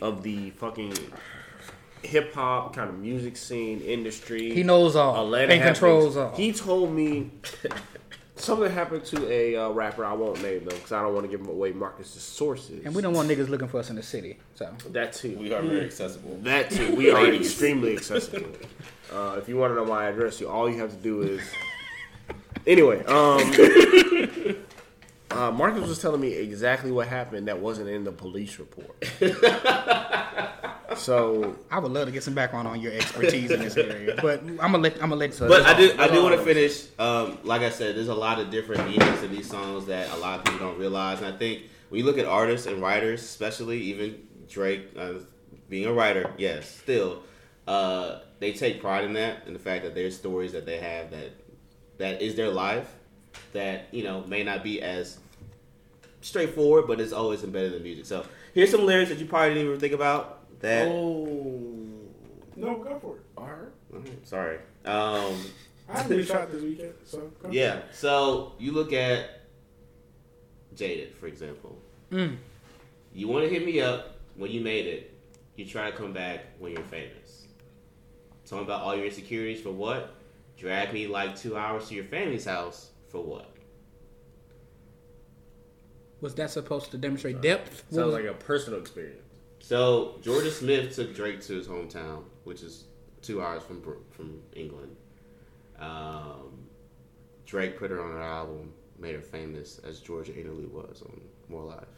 of 0.00 0.22
the 0.22 0.50
fucking 0.50 0.94
hip 2.02 2.34
hop 2.34 2.74
kind 2.74 2.90
of 2.90 2.98
music 2.98 3.36
scene 3.36 3.80
industry. 3.80 4.52
He 4.54 4.62
knows 4.62 4.96
all 4.96 5.24
Atlanta 5.24 5.54
and 5.54 5.62
controls 5.62 6.16
all. 6.16 6.34
He 6.36 6.52
told 6.52 6.92
me 6.92 7.30
something 8.36 8.70
happened 8.70 9.04
to 9.06 9.30
a 9.30 9.56
uh, 9.56 9.70
rapper. 9.70 10.04
I 10.04 10.12
won't 10.12 10.42
name 10.42 10.64
them 10.64 10.74
because 10.74 10.92
I 10.92 11.02
don't 11.02 11.14
want 11.14 11.24
to 11.24 11.30
give 11.30 11.40
them 11.40 11.50
away 11.50 11.72
Marcus's 11.72 12.22
sources. 12.22 12.84
and 12.84 12.94
we 12.94 13.02
don't 13.02 13.14
want 13.14 13.28
niggas 13.28 13.48
looking 13.48 13.68
for 13.68 13.78
us 13.78 13.90
in 13.90 13.96
the 13.96 14.02
city. 14.02 14.38
So 14.54 14.72
that 14.90 15.12
too. 15.12 15.36
We 15.38 15.52
are 15.52 15.62
very 15.62 15.84
accessible. 15.84 16.38
That 16.42 16.70
too. 16.70 16.94
We 16.94 17.10
are 17.10 17.26
extremely 17.32 17.96
accessible. 17.96 18.50
Uh, 19.12 19.36
if 19.38 19.48
you 19.48 19.56
want 19.56 19.70
to 19.70 19.76
know 19.76 19.84
my 19.84 20.06
address, 20.06 20.40
you 20.40 20.48
all 20.48 20.68
you 20.68 20.78
have 20.80 20.90
to 20.90 20.96
do 20.96 21.22
is. 21.22 21.40
Anyway, 22.66 23.04
um, 23.04 23.52
uh, 25.30 25.50
Marcus 25.50 25.86
was 25.86 26.00
telling 26.00 26.20
me 26.20 26.32
exactly 26.32 26.90
what 26.90 27.06
happened 27.06 27.46
that 27.46 27.58
wasn't 27.58 27.90
in 27.90 28.04
the 28.04 28.12
police 28.12 28.58
report. 28.58 29.04
so 30.96 31.56
I 31.70 31.78
would 31.78 31.92
love 31.92 32.06
to 32.06 32.12
get 32.12 32.22
some 32.22 32.34
background 32.34 32.68
on 32.68 32.80
your 32.80 32.92
expertise 32.92 33.50
in 33.50 33.60
this 33.60 33.76
area, 33.76 34.18
but 34.20 34.40
I'm 34.42 34.56
gonna 34.56 34.78
let 34.78 34.94
I'm 34.94 35.10
gonna 35.10 35.16
let. 35.16 35.38
But 35.38 35.62
I 35.62 35.76
do, 35.76 35.94
I 35.98 36.08
do 36.08 36.22
want 36.22 36.36
to 36.36 36.42
finish. 36.42 36.86
Um, 36.98 37.38
like 37.44 37.62
I 37.62 37.70
said, 37.70 37.96
there's 37.96 38.08
a 38.08 38.14
lot 38.14 38.40
of 38.40 38.50
different 38.50 38.86
meanings 38.88 39.20
to 39.20 39.28
these 39.28 39.48
songs 39.48 39.86
that 39.86 40.10
a 40.12 40.16
lot 40.16 40.38
of 40.38 40.44
people 40.44 40.66
don't 40.66 40.78
realize. 40.78 41.18
And 41.18 41.26
I 41.26 41.36
think 41.36 41.62
when 41.88 42.00
you 42.00 42.06
look 42.06 42.18
at 42.18 42.26
artists 42.26 42.66
and 42.66 42.80
writers, 42.80 43.22
especially 43.22 43.80
even 43.82 44.26
Drake, 44.48 44.88
uh, 44.98 45.14
being 45.68 45.86
a 45.86 45.92
writer, 45.92 46.30
yes, 46.38 46.68
still, 46.68 47.22
uh, 47.66 48.20
they 48.40 48.52
take 48.52 48.80
pride 48.80 49.04
in 49.04 49.14
that 49.14 49.46
and 49.46 49.54
the 49.54 49.60
fact 49.60 49.84
that 49.84 49.94
there's 49.94 50.16
stories 50.16 50.52
that 50.52 50.66
they 50.66 50.78
have 50.78 51.10
that 51.10 51.32
that 51.98 52.20
is 52.20 52.34
their 52.34 52.50
life 52.50 52.92
that 53.52 53.86
you 53.92 54.02
know 54.04 54.22
may 54.22 54.42
not 54.42 54.62
be 54.62 54.82
as 54.82 55.18
straightforward, 56.20 56.86
but 56.86 57.00
it's 57.00 57.12
always 57.12 57.44
embedded 57.44 57.72
in 57.72 57.78
the 57.78 57.84
music. 57.84 58.06
So 58.06 58.24
here's 58.54 58.70
some 58.70 58.86
lyrics 58.86 59.10
that 59.10 59.18
you 59.18 59.26
probably 59.26 59.54
didn't 59.54 59.68
even 59.68 59.80
think 59.80 59.92
about. 59.92 60.40
That 60.60 60.88
oh, 60.88 61.88
No, 62.56 62.76
go 62.78 62.98
for 63.00 63.16
it. 63.16 63.22
all 63.36 63.46
right. 63.46 63.72
Mhm, 64.04 64.26
sorry. 64.26 64.56
Um, 64.84 65.34
I 65.88 65.98
haven't 65.98 66.16
been 66.16 66.26
shot 66.26 66.50
this 66.50 66.62
weekend, 66.62 66.94
so 67.04 67.30
go. 67.42 67.50
Yeah. 67.50 67.82
So 67.92 68.52
you 68.58 68.72
look 68.72 68.92
at 68.92 69.42
Jaded, 70.74 71.14
for 71.14 71.26
example. 71.26 71.78
Mm. 72.10 72.36
You 73.12 73.28
want 73.28 73.44
to 73.44 73.50
hit 73.50 73.64
me 73.64 73.80
up 73.80 74.16
when 74.36 74.50
you 74.50 74.60
made 74.60 74.86
it, 74.86 75.12
you 75.56 75.64
try 75.66 75.90
to 75.90 75.96
come 75.96 76.12
back 76.12 76.40
when 76.58 76.72
you're 76.72 76.82
famous. 76.82 77.46
Talking 78.46 78.64
about 78.64 78.82
all 78.82 78.96
your 78.96 79.06
insecurities 79.06 79.60
for 79.62 79.70
what? 79.70 80.14
Drag 80.56 80.92
me 80.92 81.06
like 81.06 81.36
two 81.36 81.56
hours 81.56 81.88
to 81.88 81.94
your 81.94 82.04
family's 82.04 82.44
house 82.44 82.90
for 83.08 83.22
what? 83.22 83.50
Was 86.20 86.34
that 86.36 86.50
supposed 86.50 86.90
to 86.92 86.98
demonstrate 86.98 87.40
depth? 87.40 87.84
What 87.90 87.94
Sounds 87.94 88.06
was- 88.06 88.14
like 88.14 88.24
a 88.24 88.34
personal 88.34 88.80
experience. 88.80 89.20
So 89.64 90.18
Jordan 90.20 90.50
Smith 90.50 90.94
took 90.94 91.14
Drake 91.14 91.40
to 91.46 91.54
his 91.54 91.66
hometown, 91.66 92.24
which 92.44 92.62
is 92.62 92.84
two 93.22 93.40
hours 93.40 93.62
from 93.62 93.82
from 94.10 94.42
England. 94.54 94.94
Um, 95.80 96.68
Drake 97.46 97.78
put 97.78 97.90
her 97.90 97.98
on 98.04 98.14
an 98.14 98.22
album, 98.22 98.74
made 98.98 99.14
her 99.14 99.22
famous 99.22 99.78
as 99.78 100.00
Jorja 100.00 100.36
Interlude 100.36 100.70
was 100.70 101.02
on 101.06 101.18
More 101.48 101.64
Life. 101.64 101.88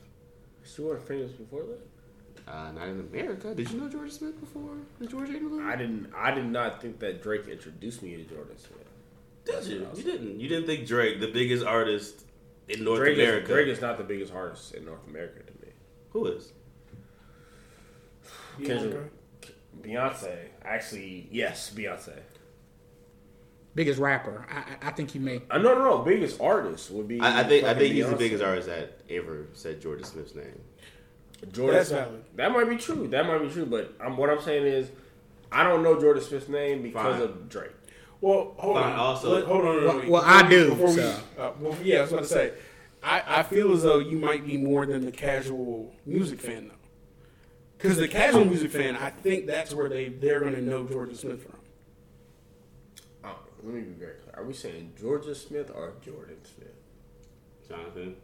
She 0.63 0.81
wasn't 0.81 1.09
famous 1.09 1.33
before 1.33 1.65
that. 1.65 2.53
Uh, 2.53 2.71
not 2.71 2.87
in 2.87 3.01
America. 3.01 3.53
Did 3.53 3.69
you 3.73 3.81
know 3.81 3.89
Jorja 3.89 4.13
Smith 4.13 4.39
before 4.39 4.77
the 5.01 5.09
Jorja 5.09 5.35
Interlude? 5.35 5.65
I 5.65 5.75
didn't. 5.75 6.13
I 6.17 6.31
did 6.31 6.47
not 6.47 6.81
think 6.81 7.01
that 7.01 7.21
Drake 7.21 7.49
introduced 7.49 8.01
me 8.01 8.17
to 8.17 8.23
Jordan 8.23 8.57
Smith. 8.59 8.87
Did 9.45 9.65
you? 9.67 9.89
You 9.97 10.03
didn't. 10.05 10.39
You 10.39 10.49
didn't 10.49 10.67
think 10.67 10.87
Drake, 10.87 11.19
the 11.19 11.33
biggest 11.33 11.65
artist 11.65 12.27
in 12.69 12.85
North 12.85 13.01
Drake 13.01 13.17
America, 13.19 13.43
is, 13.43 13.49
Drake 13.49 13.69
is 13.69 13.81
not 13.81 13.99
the 13.99 14.05
biggest 14.05 14.33
artist 14.33 14.73
in 14.75 14.85
North 14.85 15.05
America 15.09 15.41
to 15.41 15.67
me. 15.67 15.73
who 16.11 16.27
is? 16.27 16.53
Bianca. 18.59 19.05
Beyonce, 19.83 20.37
actually, 20.65 21.29
yes, 21.31 21.73
Beyonce. 21.75 22.15
biggest 23.75 23.99
rapper? 24.01 24.47
I, 24.51 24.57
I- 24.59 24.89
I 24.89 24.91
think 24.93 25.11
he 25.11 25.19
may. 25.19 25.43
Uh, 25.51 25.59
no, 25.59 25.75
no, 25.75 25.85
no. 25.85 25.99
Biggest 25.99 26.41
artist 26.41 26.91
would 26.91 27.07
be. 27.09 27.21
I, 27.21 27.41
I 27.41 27.45
think. 27.45 27.65
I 27.65 27.75
think 27.75 27.95
he's 27.95 28.09
the 28.09 28.17
biggest 28.17 28.43
artist 28.43 28.69
that 28.69 28.99
ever 29.11 29.47
said 29.53 29.81
Jordan 29.81 30.05
Smith's 30.05 30.35
name. 30.35 30.61
Jordan. 31.53 31.77
That's 31.77 31.91
valid. 31.91 32.25
That 32.37 32.53
might 32.53 32.69
be 32.69 32.77
true. 32.77 33.09
That 33.09 33.27
might 33.27 33.39
be 33.39 33.51
true. 33.51 33.67
But 33.67 33.95
um, 34.01 34.17
what 34.17 34.31
I'm 34.31 34.41
saying 34.41 34.67
is, 34.67 34.89
I 35.53 35.63
don't 35.63 35.83
know 35.83 36.01
Jordan 36.01 36.23
Smith's 36.23 36.49
name 36.49 36.83
because 36.83 37.17
Fine. 37.17 37.23
of 37.23 37.49
Drake. 37.49 37.73
Well, 38.23 38.55
hold 38.57 38.77
Fine, 38.77 38.93
on. 38.95 38.99
also- 38.99 39.35
Let- 39.35 39.45
hold 39.45 39.65
on. 39.67 39.85
Well- 39.85 39.99
wait. 39.99 40.09
well, 40.09 40.23
I 40.25 40.49
do, 40.49 40.71
Before 40.71 40.95
we, 40.95 41.03
uh, 41.03 41.53
well, 41.61 41.77
yeah, 41.85 41.99
I 41.99 42.01
was 42.03 42.13
about 42.13 42.23
to 42.23 42.29
say. 42.29 42.53
I, 43.03 43.23
I 43.27 43.43
feel 43.43 43.73
as 43.73 43.83
though 43.83 43.99
you 43.99 44.19
might 44.19 44.45
be 44.47 44.57
more 44.57 44.87
than 44.87 45.05
the 45.05 45.13
casual 45.13 45.95
music 46.07 46.41
fan, 46.41 46.69
though. 46.69 46.75
Because 47.79 47.99
the 47.99 48.09
casual 48.09 48.45
music 48.45 48.71
fan, 48.71 48.97
I 48.97 49.11
think 49.11 49.47
that's 49.47 49.75
where 49.75 49.89
they 49.89 50.09
they're 50.09 50.41
going 50.41 50.55
to 50.55 50.63
know 50.63 50.85
Jorja 50.85 51.17
Smith 51.17 51.43
from. 51.43 51.59
Uh, 53.25 53.35
let 53.63 53.75
me 53.75 53.81
be 53.83 53.93
very 53.93 54.15
clear. 54.15 54.35
Are 54.35 54.45
we 54.45 54.55
saying 54.55 54.93
Jorja 55.01 55.35
Smith 55.37 55.71
or 55.75 55.93
Jordan 56.05 56.39
Smith? 56.45 56.69
Jonathan. 57.69 58.17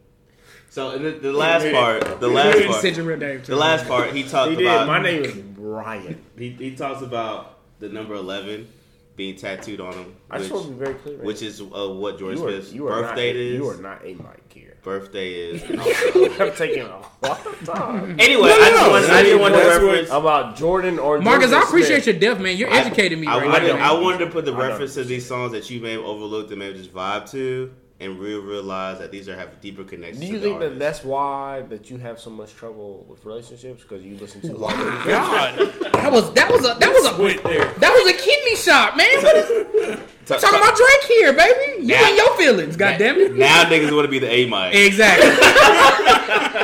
So 0.69 0.91
in 0.91 1.03
the, 1.03 1.11
the 1.11 1.31
last 1.31 1.71
part, 1.71 2.19
the 2.19 2.27
last 2.27 2.57
Said 2.57 2.67
part, 2.67 2.97
your 2.97 3.05
real 3.05 3.17
name, 3.17 3.41
the 3.43 3.55
last 3.55 3.87
part, 3.87 4.13
he 4.13 4.23
talked 4.23 4.51
He 4.51 4.57
did. 4.57 4.65
about. 4.65 4.87
My 4.87 5.01
name 5.01 5.23
is 5.23 5.33
Brian. 5.35 6.23
He, 6.37 6.49
he 6.49 6.75
talks 6.75 7.01
about 7.01 7.59
the 7.79 7.89
number 7.89 8.15
eleven 8.15 8.67
being 9.15 9.35
tattooed 9.35 9.79
on 9.79 9.93
him, 9.93 10.15
I 10.31 10.39
just 10.39 10.51
which, 10.51 10.61
want 10.61 10.65
to 10.67 10.71
be 10.73 10.83
very 10.85 10.95
clear. 10.95 11.17
man. 11.17 11.25
which 11.27 11.41
is 11.43 11.61
uh, 11.61 11.65
what 11.65 12.17
Jordan 12.17 12.39
you 12.39 12.47
are, 12.47 12.51
Smith's 12.51 12.73
you 12.73 12.87
are 12.87 13.01
birthday 13.03 13.31
not, 13.33 13.39
is. 13.39 13.53
You 13.55 13.69
are 13.69 13.77
not 13.77 14.01
a 14.03 14.13
mic 14.15 14.51
here. 14.53 14.72
Birthday 14.83 15.33
is. 15.33 15.63
and 15.63 15.79
also- 15.81 16.43
I'm 16.43 16.53
taking 16.53 16.83
a 16.83 16.87
lot 17.21 17.45
of 17.47 17.65
time. 17.65 18.17
anyway, 18.19 18.49
I 18.51 18.69
just 18.69 18.91
wanted, 18.91 19.09
I 19.09 19.23
didn't 19.23 19.41
want 19.41 19.53
to 19.55 19.59
reference. 19.61 20.09
About 20.09 20.55
Jordan 20.57 20.99
or 20.99 21.19
Marcus, 21.19 21.49
Jordan 21.51 21.63
I 21.63 21.67
appreciate 21.67 22.03
Smith. 22.03 22.21
your 22.21 22.31
depth, 22.31 22.41
man. 22.41 22.57
You're 22.57 22.71
educating 22.73 23.19
me 23.21 23.27
I, 23.27 23.37
right 23.39 23.47
wanted, 23.47 23.75
now. 23.75 23.97
I 23.97 23.99
wanted 24.01 24.19
to 24.25 24.27
put 24.27 24.45
the 24.45 24.53
I 24.53 24.57
know. 24.57 24.67
reference 24.69 24.93
to 24.95 25.03
these 25.03 25.25
songs 25.25 25.53
that 25.53 25.69
you 25.69 25.79
may 25.79 25.93
have 25.93 26.01
overlooked 26.03 26.49
and 26.51 26.59
maybe 26.59 26.77
just 26.77 26.93
vibe 26.93 27.29
to, 27.31 27.73
and 28.03 28.19
real 28.19 28.41
realize 28.41 28.99
that 28.99 29.11
these 29.11 29.27
are 29.29 29.35
have 29.35 29.59
deeper 29.61 29.83
connections. 29.83 30.19
Do 30.21 30.27
to 30.27 30.33
you 30.33 30.39
the 30.39 30.45
think 30.45 30.59
that 30.59 30.65
artist. 30.65 30.79
that's 30.79 31.03
why 31.03 31.63
that 31.69 31.89
you 31.89 31.97
have 31.97 32.19
so 32.19 32.29
much 32.29 32.53
trouble 32.55 33.05
with 33.07 33.23
relationships 33.25 33.81
because 33.83 34.03
you 34.03 34.17
listen 34.17 34.41
to 34.41 34.55
hard 34.57 34.75
God, 35.07 35.57
That 35.93 36.11
was 36.11 36.33
that 36.33 36.51
was 36.51 36.61
a 36.69 36.73
that 36.79 36.89
was 36.93 37.05
a 37.17 37.21
went 37.21 37.43
there. 37.43 37.65
that 37.73 37.91
was 37.93 38.13
a 38.13 38.17
kidney 38.17 38.55
shot, 38.55 38.95
man. 38.97 39.07
What 39.23 39.35
is, 39.35 39.99
Ta- 40.25 40.37
talking 40.37 40.59
ta- 40.59 40.65
about 40.67 40.77
Drake 40.77 41.03
here, 41.07 41.33
baby. 41.33 41.81
You 41.81 41.95
Now- 41.95 42.07
and 42.07 42.17
your 42.17 42.37
feelings, 42.37 42.75
goddamn 42.77 43.17
it. 43.19 43.33
now 43.35 43.63
niggas 43.65 43.91
want 43.93 44.05
to 44.05 44.11
be 44.11 44.19
the 44.19 44.29
A 44.31 44.45
mic. 44.49 44.73
Exactly. 44.75 45.29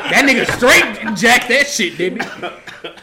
that 0.09 0.23
nigga 0.27 0.45
straight 0.55 1.15
jacked 1.17 1.49
that 1.49 1.67
shit, 1.67 1.97
didn't 1.97 2.23
he? 2.23 2.29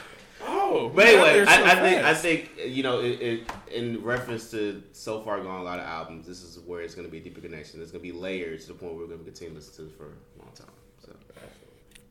But 0.96 1.06
anyway, 1.06 1.44
so 1.44 1.50
I, 1.50 1.72
I 1.72 1.74
think 1.74 2.04
I 2.04 2.14
think 2.14 2.50
you 2.66 2.82
know, 2.82 3.00
it, 3.00 3.20
it, 3.20 3.52
in 3.72 4.02
reference 4.02 4.50
to 4.52 4.82
so 4.92 5.20
far 5.20 5.38
gone 5.40 5.60
a 5.60 5.62
lot 5.62 5.78
of 5.78 5.84
albums, 5.84 6.26
this 6.26 6.42
is 6.42 6.58
where 6.60 6.80
it's 6.80 6.94
going 6.94 7.06
to 7.06 7.12
be 7.12 7.18
a 7.18 7.20
deeper 7.20 7.40
connection. 7.40 7.78
There's 7.78 7.92
going 7.92 8.02
to 8.02 8.12
be 8.12 8.18
layers 8.18 8.62
to 8.66 8.72
the 8.72 8.78
point 8.78 8.94
where 8.94 9.02
we're 9.02 9.08
going 9.08 9.20
to 9.20 9.24
continue 9.24 9.50
to 9.50 9.56
listen 9.56 9.74
to 9.74 9.82
this 9.82 9.92
for 9.92 10.06
a 10.06 10.42
long 10.42 10.52
time. 10.54 10.66
So 11.04 11.12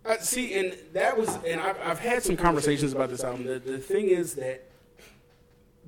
Uh, 0.06 0.18
see, 0.20 0.54
and 0.54 0.78
that 0.94 1.18
was, 1.18 1.36
and 1.48 1.60
I've, 1.60 1.80
I've 1.84 2.00
had 2.00 2.22
some 2.22 2.38
conversations 2.38 2.94
about 2.94 3.10
this 3.10 3.24
album. 3.24 3.46
The, 3.46 3.58
the 3.58 3.80
thing 3.80 4.10
is 4.10 4.36
that 4.36 4.70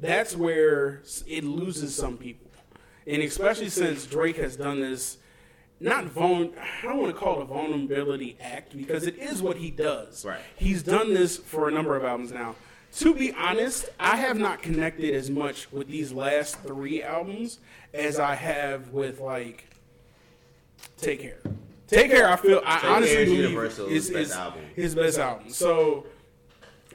that's 0.02 0.36
where 0.36 1.04
it 1.28 1.44
loses 1.44 1.96
some 1.96 2.18
people, 2.18 2.50
and 3.06 3.22
especially 3.22 3.70
since 3.70 4.06
Drake 4.06 4.38
has 4.38 4.56
done 4.58 4.82
this. 4.82 5.18
Not 5.80 6.06
vul- 6.06 6.54
I 6.60 6.82
don't 6.88 6.98
want 6.98 7.14
to 7.14 7.20
call 7.22 7.40
it 7.40 7.44
a 7.44 7.46
vulnerability 7.46 8.36
act 8.42 8.76
because 8.76 9.06
it 9.06 9.20
is 9.20 9.44
what 9.44 9.58
he 9.58 9.70
does. 9.70 10.26
Right. 10.26 10.40
He's 10.56 10.82
done 10.82 11.14
this 11.14 11.38
for 11.38 11.68
a 11.70 11.72
number 11.72 11.96
of 11.96 12.04
albums 12.04 12.32
now. 12.32 12.56
To 12.96 13.14
be 13.14 13.32
honest, 13.34 13.90
I 14.00 14.16
have 14.16 14.38
not 14.38 14.62
connected 14.62 15.14
as 15.14 15.30
much 15.30 15.72
with 15.72 15.88
these 15.88 16.12
last 16.12 16.60
three 16.62 17.04
albums 17.04 17.60
as 17.94 18.20
I 18.20 18.34
have 18.36 18.90
with 18.90 19.20
like 19.20 19.66
Take 20.98 21.22
Care. 21.22 21.40
Take 21.88 22.12
Care, 22.12 22.28
I 22.28 22.36
feel 22.38 22.62
I 22.66 22.80
Take 22.80 22.90
honestly 22.90 23.26
believe 23.26 23.58
is, 23.92 24.10
is 24.10 24.36
his 24.76 24.96
best 24.96 25.20
album. 25.20 25.50
So 25.50 26.06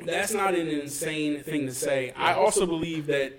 that's 0.04 0.32
not 0.32 0.54
an 0.54 0.68
insane 0.68 1.42
thing 1.42 1.66
to 1.66 1.74
say. 1.74 2.12
I 2.16 2.34
also 2.34 2.66
believe 2.66 3.06
that 3.06 3.38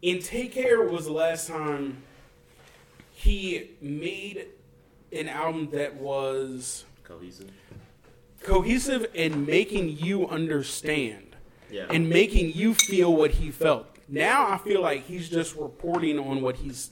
in 0.00 0.18
Take 0.20 0.52
Care 0.52 0.82
was 0.82 1.04
the 1.06 1.12
last 1.12 1.46
time 1.48 2.02
he 3.12 3.70
made 3.80 4.46
an 5.12 5.28
album 5.28 5.68
that 5.70 5.94
was 5.94 6.84
cohesive. 7.04 7.50
cohesive 8.42 9.06
and 9.14 9.46
making 9.46 9.96
you 9.98 10.26
understand 10.26 11.31
Yeah. 11.72 11.86
and 11.90 12.08
making 12.08 12.52
you 12.52 12.74
feel 12.74 13.14
what 13.14 13.30
he 13.32 13.50
felt. 13.50 13.86
Now 14.08 14.46
I 14.48 14.58
feel 14.58 14.82
like 14.82 15.04
he's 15.06 15.28
just 15.30 15.56
reporting 15.56 16.18
on 16.18 16.42
what 16.42 16.56
he's 16.56 16.90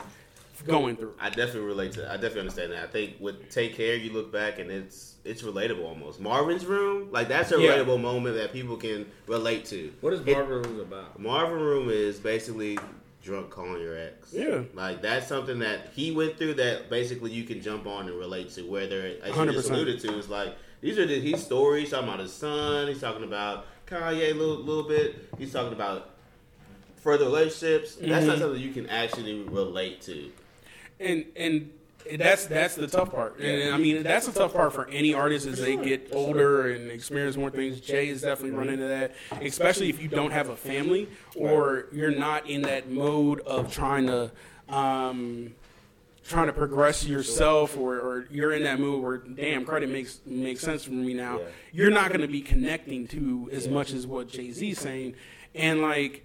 going 0.66 0.96
through. 0.96 1.14
I 1.20 1.28
definitely 1.30 1.60
relate 1.60 1.92
to. 1.92 2.06
I 2.10 2.14
definitely 2.14 2.40
understand 2.40 2.72
that. 2.72 2.82
I 2.84 2.86
think 2.86 3.16
with 3.20 3.50
Take 3.50 3.76
Care, 3.76 3.96
you 3.96 4.12
look 4.12 4.32
back 4.32 4.58
and 4.58 4.70
it's 4.70 5.14
it's 5.24 5.42
relatable 5.42 5.84
almost. 5.84 6.18
Marvin's 6.20 6.64
Room, 6.64 7.10
like 7.12 7.28
that's 7.28 7.52
a 7.52 7.60
Yeah. 7.60 7.76
relatable 7.78 8.00
moment 8.00 8.36
that 8.36 8.52
people 8.52 8.76
can 8.76 9.06
relate 9.26 9.64
to. 9.66 9.92
What 10.00 10.12
is 10.14 10.20
It- 10.20 10.26
Marvin 10.32 10.62
Room 10.62 10.80
about? 10.80 11.18
Marvin 11.20 11.60
Room 11.60 11.90
is 11.90 12.18
basically 12.18 12.78
drunk 13.22 13.50
calling 13.50 13.82
your 13.82 13.98
ex. 13.98 14.32
Yeah. 14.32 14.62
Like 14.74 15.02
that's 15.02 15.26
something 15.28 15.58
that 15.58 15.90
he 15.94 16.10
went 16.10 16.38
through 16.38 16.54
that 16.54 16.88
basically 16.88 17.32
you 17.32 17.44
can 17.44 17.60
jump 17.60 17.86
on 17.86 18.08
and 18.08 18.18
relate 18.18 18.50
to. 18.54 18.62
Whether 18.62 19.00
as 19.22 19.36
you 19.36 19.52
just 19.52 19.68
100%. 19.68 19.70
alluded 19.72 20.00
to, 20.00 20.18
is 20.18 20.28
like 20.30 20.54
these 20.80 20.98
are 20.98 21.04
the, 21.06 21.20
his 21.20 21.42
stories. 21.44 21.82
He's 21.84 21.90
talking 21.90 22.08
about 22.08 22.20
his 22.20 22.32
son. 22.32 22.88
He's 22.88 23.00
talking 23.00 23.24
about 23.24 23.66
Kanye 23.90 24.30
a 24.30 24.34
little, 24.34 24.56
little 24.56 24.84
bit. 24.84 25.28
He's 25.38 25.52
talking 25.52 25.72
about 25.72 26.10
further 26.96 27.24
relationships. 27.24 27.96
That's 27.96 28.26
not 28.26 28.38
something 28.38 28.60
you 28.60 28.72
can 28.72 28.88
actually 28.88 29.42
relate 29.42 30.00
to. 30.02 30.30
and 31.00 31.24
and 31.36 31.70
that's 32.18 32.46
that's 32.46 32.76
the 32.76 32.86
tough 32.86 33.10
part. 33.12 33.38
And 33.40 33.74
I 33.74 33.76
mean 33.76 34.02
that's 34.02 34.26
the 34.26 34.32
tough 34.32 34.54
part 34.54 34.72
for 34.72 34.88
any 34.88 35.12
artist 35.12 35.46
as 35.46 35.60
they 35.60 35.76
get 35.76 36.08
older 36.12 36.70
and 36.70 36.90
experience 36.90 37.36
more 37.36 37.50
things. 37.50 37.80
Jay 37.80 38.08
is 38.08 38.22
definitely 38.22 38.56
running 38.56 38.74
into 38.74 38.88
that, 38.88 39.14
especially 39.42 39.90
if 39.90 40.00
you 40.00 40.08
don't 40.08 40.30
have 40.30 40.48
a 40.48 40.56
family 40.56 41.08
or 41.36 41.86
you're 41.92 42.10
not 42.10 42.48
in 42.48 42.62
that 42.62 42.90
mode 42.90 43.40
of 43.40 43.72
trying 43.72 44.06
to. 44.06 44.30
Um, 44.68 45.54
trying 46.30 46.46
to 46.46 46.52
progress 46.52 47.04
yourself 47.04 47.76
or, 47.76 47.98
or 47.98 48.26
you're 48.30 48.52
in 48.52 48.62
that 48.62 48.78
mood 48.80 49.02
where 49.02 49.18
damn 49.18 49.64
credit 49.64 49.88
makes 49.90 50.20
makes 50.24 50.60
sense 50.62 50.84
for 50.84 50.92
me 50.92 51.12
now 51.12 51.38
Yeah. 51.40 51.44
you're 51.72 51.90
not 51.90 52.08
going 52.08 52.20
to 52.22 52.28
be 52.28 52.40
connecting 52.40 53.06
to 53.08 53.50
as 53.52 53.68
much 53.68 53.92
as 53.92 54.06
what 54.06 54.28
jay-z's 54.28 54.78
saying 54.78 55.14
and 55.54 55.82
like 55.82 56.24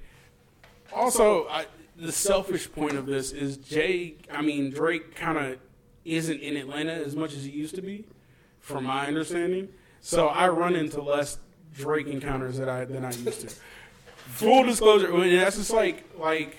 also, 0.94 1.48
I, 1.50 1.66
the 1.98 2.12
selfish 2.12 2.72
point 2.72 2.94
of 2.94 3.06
this 3.06 3.32
is 3.32 3.58
Jay. 3.58 4.16
I 4.32 4.42
mean, 4.42 4.70
Drake 4.70 5.16
kind 5.16 5.38
of 5.38 5.58
isn't 6.06 6.40
in 6.40 6.56
Atlanta 6.58 6.94
as 6.94 7.16
much 7.16 7.34
as 7.34 7.44
he 7.44 7.52
used 7.52 7.76
to 7.76 7.82
be, 7.82 8.06
from 8.60 8.86
my 8.86 9.08
understanding. 9.08 9.70
So 10.02 10.28
I 10.28 10.48
run 10.48 10.76
into 10.76 11.02
less 11.02 11.40
Drake 11.74 12.08
encounters 12.08 12.58
that 12.60 12.70
I 12.70 12.86
than 12.86 13.04
I 13.04 13.12
used 13.12 13.42
to. 13.50 13.56
Full 14.16 14.64
disclosure, 14.64 15.14
I 15.14 15.18
mean, 15.18 15.36
that's 15.38 15.58
just 15.58 15.72
like 15.72 16.06
like 16.18 16.56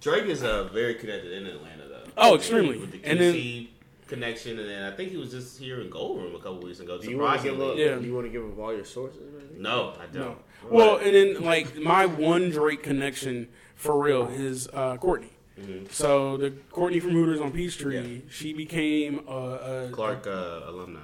Drake 0.00 0.26
is 0.26 0.42
uh, 0.42 0.64
very 0.72 0.94
connected 0.94 1.32
in 1.32 1.46
Atlanta. 1.46 1.81
Oh, 2.16 2.34
extremely. 2.36 2.78
With 2.78 2.92
the 2.92 2.98
QC 2.98 3.10
And 3.10 3.20
then- 3.20 3.68
connection, 4.06 4.58
and 4.58 4.68
then 4.68 4.82
I 4.92 4.94
think 4.94 5.10
he 5.10 5.16
was 5.16 5.30
just 5.30 5.58
here 5.58 5.80
in 5.80 5.88
Gold 5.88 6.18
Room 6.22 6.34
a 6.34 6.38
couple 6.38 6.58
weeks 6.60 6.80
ago. 6.80 6.98
Do 6.98 7.08
you 7.10 7.18
want 7.18 7.38
to 7.40 7.44
give 7.48 7.54
Surprisingly, 7.56 7.90
up? 7.90 8.00
Yeah. 8.00 8.06
You 8.06 8.14
want 8.14 8.26
to 8.26 8.30
give 8.32 8.44
up 8.44 8.58
all 8.58 8.74
your 8.74 8.84
sources? 8.84 9.20
Man? 9.32 9.62
no, 9.62 9.94
I 9.98 10.06
don't. 10.06 10.14
no. 10.14 10.36
Well, 10.70 10.96
and 10.98 11.14
then 11.14 11.42
like 11.42 11.76
my 11.78 12.04
one 12.06 12.50
Drake 12.50 12.82
connection 12.82 13.48
for 13.74 13.98
real 14.00 14.26
is 14.28 14.68
uh, 14.72 14.96
Courtney. 14.98 15.30
So 15.90 16.36
the 16.36 16.50
Courtney 16.70 16.98
from 17.00 17.10
Hooters 17.12 17.40
on 17.40 17.52
Peachtree, 17.52 18.22
she 18.30 18.52
became 18.52 19.20
a, 19.28 19.32
a 19.32 19.88
Clark 19.92 20.26
uh, 20.26 20.60
alumni. 20.66 21.00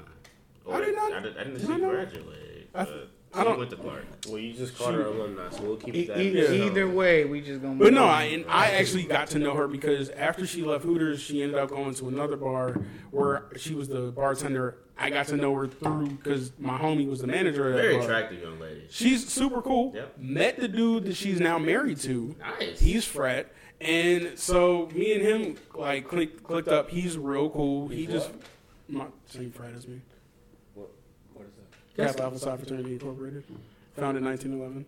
I 0.71 0.81
did 0.81 0.95
not- 0.97 1.13
I, 1.13 1.21
did, 1.21 1.37
I 1.37 1.45
didn't 1.45 1.59
did 1.59 1.67
see 1.67 1.73
I 1.73 1.79
graduate. 1.79 2.69
I 2.75 2.85
But 2.85 3.09
I 3.35 3.45
don't. 3.45 3.59
went 3.59 3.71
to 3.71 3.77
Clark. 3.77 4.05
Well, 4.29 4.39
you 4.39 4.53
just 4.55 4.77
called 4.79 4.95
her 4.95 5.03
alumni, 5.07 5.51
so 5.51 5.63
we'll 5.63 5.77
keep 5.77 5.95
E- 5.95 6.07
that. 6.07 6.19
either, 6.21 6.53
either 6.53 6.89
way, 6.89 7.25
we 7.25 7.41
just 7.41 7.61
gonna. 7.63 7.75
But 7.77 7.93
no, 7.93 8.05
I 8.05 8.25
and 8.25 8.45
I 8.49 8.71
actually 8.73 9.05
got 9.05 9.29
to 9.29 9.39
know 9.39 9.55
her 9.55 9.69
because 9.69 10.09
after 10.11 10.47
she 10.47 10.63
left 10.63 10.85
Hooters, 10.85 11.21
she 11.21 11.43
ended 11.43 11.59
up 11.59 11.69
going 11.69 11.95
to 11.95 12.09
another 12.09 12.37
bar 12.37 12.81
where 13.11 13.47
she 13.57 13.75
was 13.75 13.89
the 13.89 14.11
bartender. 14.13 14.79
I 15.01 15.11
got 15.11 15.27
to 15.29 15.37
know 15.37 15.55
her 15.55 15.69
through 15.69 16.09
because 16.09 16.53
my 16.59 16.77
homie 16.79 17.09
was 17.09 17.21
the 17.21 17.29
manager 17.29 17.69
of 17.69 17.75
that 17.75 17.83
Very 17.83 17.95
bar. 17.99 18.03
attractive 18.05 18.41
young 18.43 18.59
lady. 18.59 18.85
She's 18.91 19.29
super 19.31 19.63
cool. 19.63 19.93
Yep. 19.95 20.19
Met 20.19 20.59
the 20.59 20.67
dude 20.67 21.05
that 21.05 21.15
she's 21.15 21.39
now 21.39 21.57
married 21.59 21.99
to. 22.01 22.35
Nice. 22.41 22.81
He's 22.81 23.05
frat, 23.05 23.53
and 23.81 24.37
so 24.39 24.89
me 24.95 25.13
and 25.13 25.23
him 25.23 25.57
like 25.75 26.09
clicked 26.09 26.43
clicked 26.43 26.69
up. 26.69 26.89
He's 26.91 27.17
real 27.19 27.51
cool. 27.51 27.89
He 27.89 28.07
just 28.07 28.31
my 28.89 29.07
same 29.27 29.51
frat 29.53 29.75
as 29.77 29.87
me. 29.87 30.01
Is 31.99 32.17
Alpha 32.17 32.39
Psi 32.39 32.57
Fraternity 32.57 32.93
Incorporated, 32.93 33.43
founded 33.97 34.23
in 34.23 34.29
1911. 34.29 34.87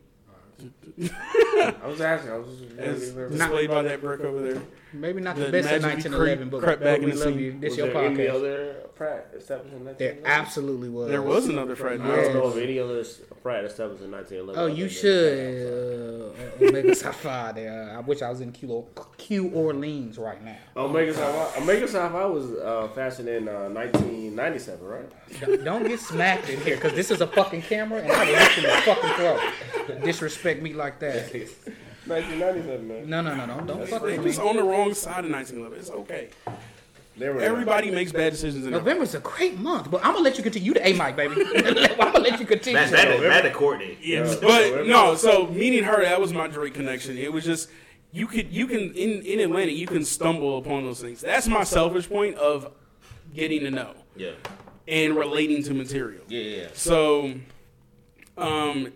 I 1.83 1.87
was 1.87 2.00
asking. 2.00 2.31
I 2.33 2.37
was 2.38 2.59
just 2.59 2.79
As 2.79 3.12
was 3.12 3.31
displayed 3.33 3.71
by 3.71 3.83
that 3.83 4.00
brick 4.00 4.21
over 4.21 4.52
there. 4.52 4.62
maybe 4.93 5.21
not 5.21 5.37
the 5.37 5.45
the, 5.47 5.52
best 5.52 5.71
of 5.73 5.83
1911, 5.83 6.38
creep 6.38 6.50
but, 6.50 6.62
crept 6.62 6.81
but 6.81 6.85
back 6.85 6.99
we 7.00 7.05
in 7.05 7.11
the 7.11 7.17
love 7.25 7.35
scene. 7.35 7.38
you. 7.38 7.52
This 7.61 7.71
was 7.71 7.79
your 7.79 7.87
there 7.88 8.05
any 8.05 8.17
podcast. 8.17 8.35
other 8.35 8.75
frat 8.95 9.31
established 9.37 9.75
in 9.75 9.85
There 9.99 10.19
absolutely 10.25 10.88
was. 10.88 11.09
There 11.09 11.23
was 11.23 11.47
another 11.47 11.76
frat. 11.76 12.00
I 12.00 12.07
don't 12.07 12.17
Yes. 12.17 12.35
know 12.35 12.43
of 12.45 12.59
any 12.59 12.79
other 12.79 13.02
frat 13.43 13.64
established 13.64 14.02
in 14.02 14.11
1911. 14.11 14.62
Oh, 14.62 14.67
you 14.75 14.88
should. 14.88 16.33
Uh, 16.61 16.64
Omega 16.67 16.95
Psi 16.95 17.12
Phi 17.12 17.52
there. 17.52 17.95
I 17.97 18.00
wish 18.00 18.21
I 18.23 18.29
was 18.29 18.40
in 18.40 18.52
Q, 18.52 18.87
Q 19.17 19.49
Orleans 19.50 20.19
right 20.19 20.43
now. 20.45 20.57
Omega 20.76 21.14
Psi 21.14 21.21
Phi. 21.33 21.61
Omega 21.62 21.88
Psi 21.88 22.09
Phi 22.09 22.25
was 22.26 22.50
uh, 22.52 22.88
fashioned 22.95 23.29
in 23.29 23.49
uh, 23.49 23.69
1997, 23.71 24.87
right? 24.87 25.40
Don't- 25.40 25.64
Don't 25.64 25.88
get 25.88 26.00
smacked 26.00 26.49
in 26.49 26.61
here 26.61 26.75
because 26.76 26.93
this 26.95 27.11
is 27.11 27.21
a 27.21 27.26
fucking 27.26 27.62
camera 27.62 28.00
and 28.00 28.11
I 28.11 28.25
will 28.25 28.35
hit 28.35 28.57
you 28.57 28.69
in 28.69 28.75
the 28.75 28.83
fucking 28.83 29.11
throat. 29.14 29.40
Disrespect 30.05 30.50
me 30.61 30.73
like 30.73 30.99
that. 31.00 31.33
1997, 32.07 32.88
man. 32.88 33.09
No, 33.09 33.21
no, 33.21 33.35
no, 33.35 33.47
no. 33.47 33.61
Don't 33.66 33.87
fuck 33.88 34.02
They 34.02 34.16
with 34.16 34.25
me. 34.25 34.30
just 34.30 34.40
on 34.40 34.57
the 34.57 34.62
wrong 34.64 34.95
side 34.95 35.25
of 35.25 35.30
1911. 35.30 35.78
It's 35.78 35.90
okay. 35.90 36.28
They 37.16 37.28
were 37.28 37.40
Everybody 37.40 37.90
makes 37.90 38.11
bad 38.12 38.30
decisions 38.33 38.64
in 38.64 38.71
their 38.71 38.80
life. 38.80 38.87
November's 38.87 39.14
a 39.14 39.21
great 39.21 39.59
month, 39.59 39.90
but 39.90 39.99
I'm 40.04 40.12
gonna 40.12 40.25
let 40.25 40.38
you 40.38 40.42
continue. 40.42 40.69
You 40.69 40.75
the 40.75 40.88
A 40.88 40.92
mic, 40.95 41.16
baby. 41.16 41.35
I'm 41.54 42.12
gonna 42.12 42.21
let 42.21 42.40
you 42.40 42.47
continue. 42.47 42.78
That's 42.80 42.90
that, 42.92 43.21
that 43.21 43.42
to 43.42 43.50
Courtney. 43.50 43.99
Yeah, 44.00 44.26
Yeah. 44.26 44.37
but 44.40 44.87
no. 44.87 45.14
So 45.16 45.47
meeting 45.49 45.85
her, 45.85 46.02
that 46.02 46.19
was 46.21 46.33
my 46.33 46.47
Drake 46.49 46.73
connection. 46.75 47.19
It 47.19 47.30
was 47.33 47.45
just 47.45 47.69
you 48.12 48.26
could 48.26 48.50
you 48.50 48.66
can 48.66 48.95
in 48.95 49.21
in 49.23 49.40
Atlanta 49.40 49.71
you 49.71 49.87
can 49.87 50.04
stumble 50.04 50.57
upon 50.59 50.85
those 50.85 51.00
things. 51.00 51.21
That's 51.21 51.47
my 51.47 51.62
selfish 51.64 52.09
point 52.09 52.37
of 52.37 52.73
getting 53.35 53.61
to 53.61 53.71
know 53.71 53.92
Yeah. 54.16 54.30
and 54.88 55.14
relating 55.14 55.62
to 55.64 55.75
material. 55.75 56.23
Yeah, 56.28 56.40
yeah, 56.40 56.57
yeah. 56.62 56.69
So, 56.73 57.35
um, 58.38 58.92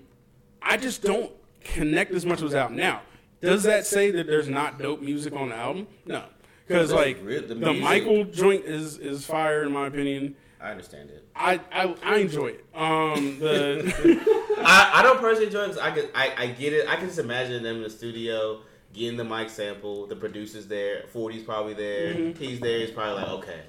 I 0.62 0.76
just 0.78 1.02
don't 1.02 1.30
connect 1.64 2.12
as 2.12 2.24
much 2.24 2.40
with 2.40 2.54
out 2.54 2.72
now. 2.72 3.02
Does 3.40 3.64
that 3.64 3.86
say 3.86 4.10
that 4.12 4.26
there's 4.26 4.48
not 4.48 4.78
dope 4.78 5.02
music 5.02 5.34
on 5.34 5.50
the 5.50 5.54
album? 5.56 5.86
No, 6.06 6.24
because 6.66 6.92
like 6.92 7.22
the, 7.24 7.40
the 7.54 7.72
Michael 7.74 8.24
joint 8.24 8.64
is 8.64 8.98
is 8.98 9.26
fire 9.26 9.62
in 9.64 9.72
my 9.72 9.86
opinion. 9.86 10.36
I 10.60 10.70
understand 10.70 11.10
it. 11.10 11.26
I 11.36 11.60
I, 11.72 11.94
I 12.02 12.16
enjoy 12.18 12.48
it. 12.48 12.64
Um, 12.74 13.38
the 13.38 14.54
I, 14.64 14.92
I 14.94 15.02
don't 15.02 15.18
personally 15.20 15.46
enjoy 15.46 15.64
it. 15.64 15.66
'cause 15.68 15.78
I, 15.78 15.90
can, 15.90 16.06
I 16.14 16.32
I 16.38 16.46
get 16.46 16.72
it. 16.72 16.88
I 16.88 16.96
can 16.96 17.06
just 17.06 17.18
imagine 17.18 17.62
them 17.62 17.76
in 17.76 17.82
the 17.82 17.90
studio 17.90 18.60
getting 18.94 19.18
the 19.18 19.24
Mike 19.24 19.50
sample. 19.50 20.06
The 20.06 20.16
producer's 20.16 20.66
there. 20.66 21.04
40's 21.12 21.42
probably 21.42 21.74
there. 21.74 22.14
Mm-hmm. 22.14 22.42
He's 22.42 22.60
there. 22.60 22.78
He's 22.78 22.92
probably 22.92 23.14
like, 23.22 23.28
okay, 23.32 23.60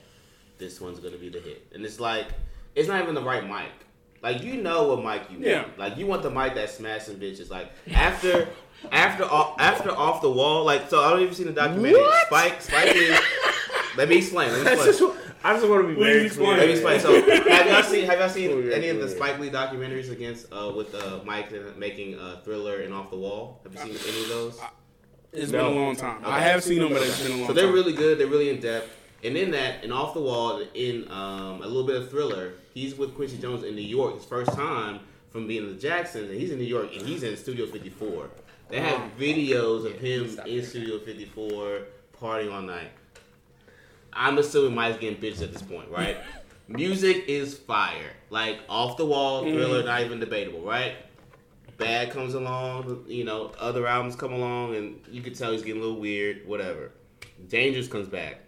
this 0.57 0.79
one's 0.79 0.99
gonna 0.99 1.17
be 1.17 1.27
the 1.29 1.39
hit. 1.41 1.67
And 1.73 1.83
it's 1.83 1.99
like, 1.99 2.27
it's 2.75 2.87
not 2.87 3.01
even 3.01 3.13
the 3.15 3.23
right 3.23 3.45
Mike. 3.45 3.84
Like 4.21 4.43
you 4.43 4.61
know 4.61 4.87
what 4.89 5.03
Mike 5.03 5.29
you 5.29 5.37
want. 5.37 5.47
Yeah. 5.47 5.65
Like 5.77 5.97
you 5.97 6.07
want 6.07 6.23
the 6.23 6.29
Mike 6.29 6.55
that's 6.55 6.73
smashing 6.75 7.17
bitches. 7.17 7.49
Like 7.49 7.71
after. 7.91 8.47
After 8.91 9.23
off, 9.23 9.55
after 9.59 9.89
off 9.89 10.21
the 10.21 10.29
wall, 10.29 10.63
like 10.63 10.89
so, 10.89 11.01
I 11.01 11.09
don't 11.09 11.21
even 11.21 11.33
see 11.33 11.43
the 11.45 11.53
documentary. 11.53 12.01
What? 12.01 12.27
Spike, 12.27 12.61
Spike 12.61 12.93
Lee. 12.93 13.17
Let 13.97 14.09
me 14.09 14.17
explain. 14.17 14.49
Let 14.51 14.57
me 14.59 14.63
That's 14.65 14.85
explain. 14.85 15.11
just, 15.15 15.29
I 15.43 15.53
just 15.53 15.67
want 15.67 15.87
to 15.87 15.95
be 15.95 15.99
very 15.99 16.29
clear. 16.29 16.57
Let 16.57 16.67
me 16.67 16.73
explain. 16.73 16.99
So, 16.99 17.19
have 17.49 17.67
y'all 17.67 17.81
seen 17.81 18.05
have 18.05 18.19
y'all 18.19 18.29
seen 18.29 18.51
Oh, 18.51 18.59
yeah, 18.59 18.75
any 18.75 18.89
of 18.89 18.99
the. 18.99 19.09
Spike 19.09 19.39
Lee 19.39 19.49
documentaries 19.49 20.11
against 20.11 20.51
uh, 20.53 20.71
with 20.75 20.93
uh, 20.93 21.19
Mike 21.25 21.51
and 21.51 21.75
making 21.77 22.19
uh, 22.19 22.41
Thriller 22.43 22.81
and 22.81 22.93
Off 22.93 23.09
the 23.09 23.17
Wall? 23.17 23.59
Have 23.63 23.73
you 23.73 23.79
seen 23.97 24.13
any 24.13 24.23
of 24.23 24.29
those? 24.29 24.59
it's 25.31 25.51
No. 25.51 25.69
been 25.69 25.77
a 25.77 25.81
long 25.81 25.95
time. 25.95 26.21
I 26.23 26.41
have 26.41 26.61
seen 26.63 26.79
them, 26.79 26.89
but 26.93 27.01
it's 27.01 27.23
been 27.23 27.31
a 27.31 27.35
long 27.37 27.39
time. 27.39 27.47
So 27.47 27.53
they're 27.53 27.65
time. 27.65 27.73
really 27.73 27.93
good. 27.93 28.19
They're 28.19 28.27
really 28.27 28.49
in 28.49 28.59
depth. 28.59 28.93
And 29.23 29.35
in 29.35 29.49
that, 29.51 29.83
and 29.83 29.91
Off 29.91 30.13
the 30.13 30.21
Wall, 30.21 30.61
in 30.75 31.09
um, 31.09 31.61
a 31.63 31.65
little 31.67 31.87
bit 31.87 31.95
of 31.95 32.11
Thriller, 32.11 32.53
he's 32.75 32.95
with 32.95 33.15
Quincy 33.15 33.39
Jones 33.39 33.63
in 33.63 33.75
New 33.75 33.81
York. 33.81 34.15
His 34.15 34.25
first 34.25 34.53
time 34.53 34.99
from 35.31 35.47
being 35.47 35.67
the 35.67 35.73
Jacksons, 35.73 36.29
and 36.29 36.39
he's 36.39 36.51
in 36.51 36.59
New 36.59 36.65
York, 36.65 36.91
and 36.95 37.07
he's 37.07 37.23
in 37.23 37.35
Studio 37.35 37.65
54. 37.65 38.29
They 38.69 38.79
have 38.79 39.01
videos 39.17 39.85
of 39.85 39.97
him 39.97 40.39
in. 40.45 40.63
Studio 40.63 40.99
54 40.99 41.79
partying 42.21 42.53
all 42.53 42.61
night. 42.61 42.91
I'm 44.13 44.37
assuming 44.37 44.75
Mike's 44.75 44.99
getting 44.99 45.19
bitches 45.21 45.41
at 45.41 45.51
this 45.51 45.61
point, 45.61 45.89
right? 45.89 46.17
Music 46.67 47.25
is 47.27 47.57
fire. 47.57 48.13
Like 48.29 48.59
off 48.69 48.97
the 48.97 49.05
wall, 49.05 49.43
thriller, 49.43 49.83
not 49.83 50.01
even 50.01 50.19
debatable, 50.19 50.61
right? 50.61 50.95
Bad 51.77 52.11
comes 52.11 52.33
along, 52.33 53.05
you 53.07 53.25
know, 53.25 53.51
other 53.59 53.85
albums 53.85 54.15
come 54.15 54.31
along, 54.31 54.75
and 54.75 54.99
you 55.11 55.21
can 55.21 55.33
tell 55.33 55.51
he's 55.51 55.61
getting 55.61 55.81
a 55.81 55.83
little 55.83 55.99
weird, 55.99 56.47
whatever. 56.47 56.91
Dangerous 57.49 57.87
comes 57.87 58.07
back. 58.07 58.39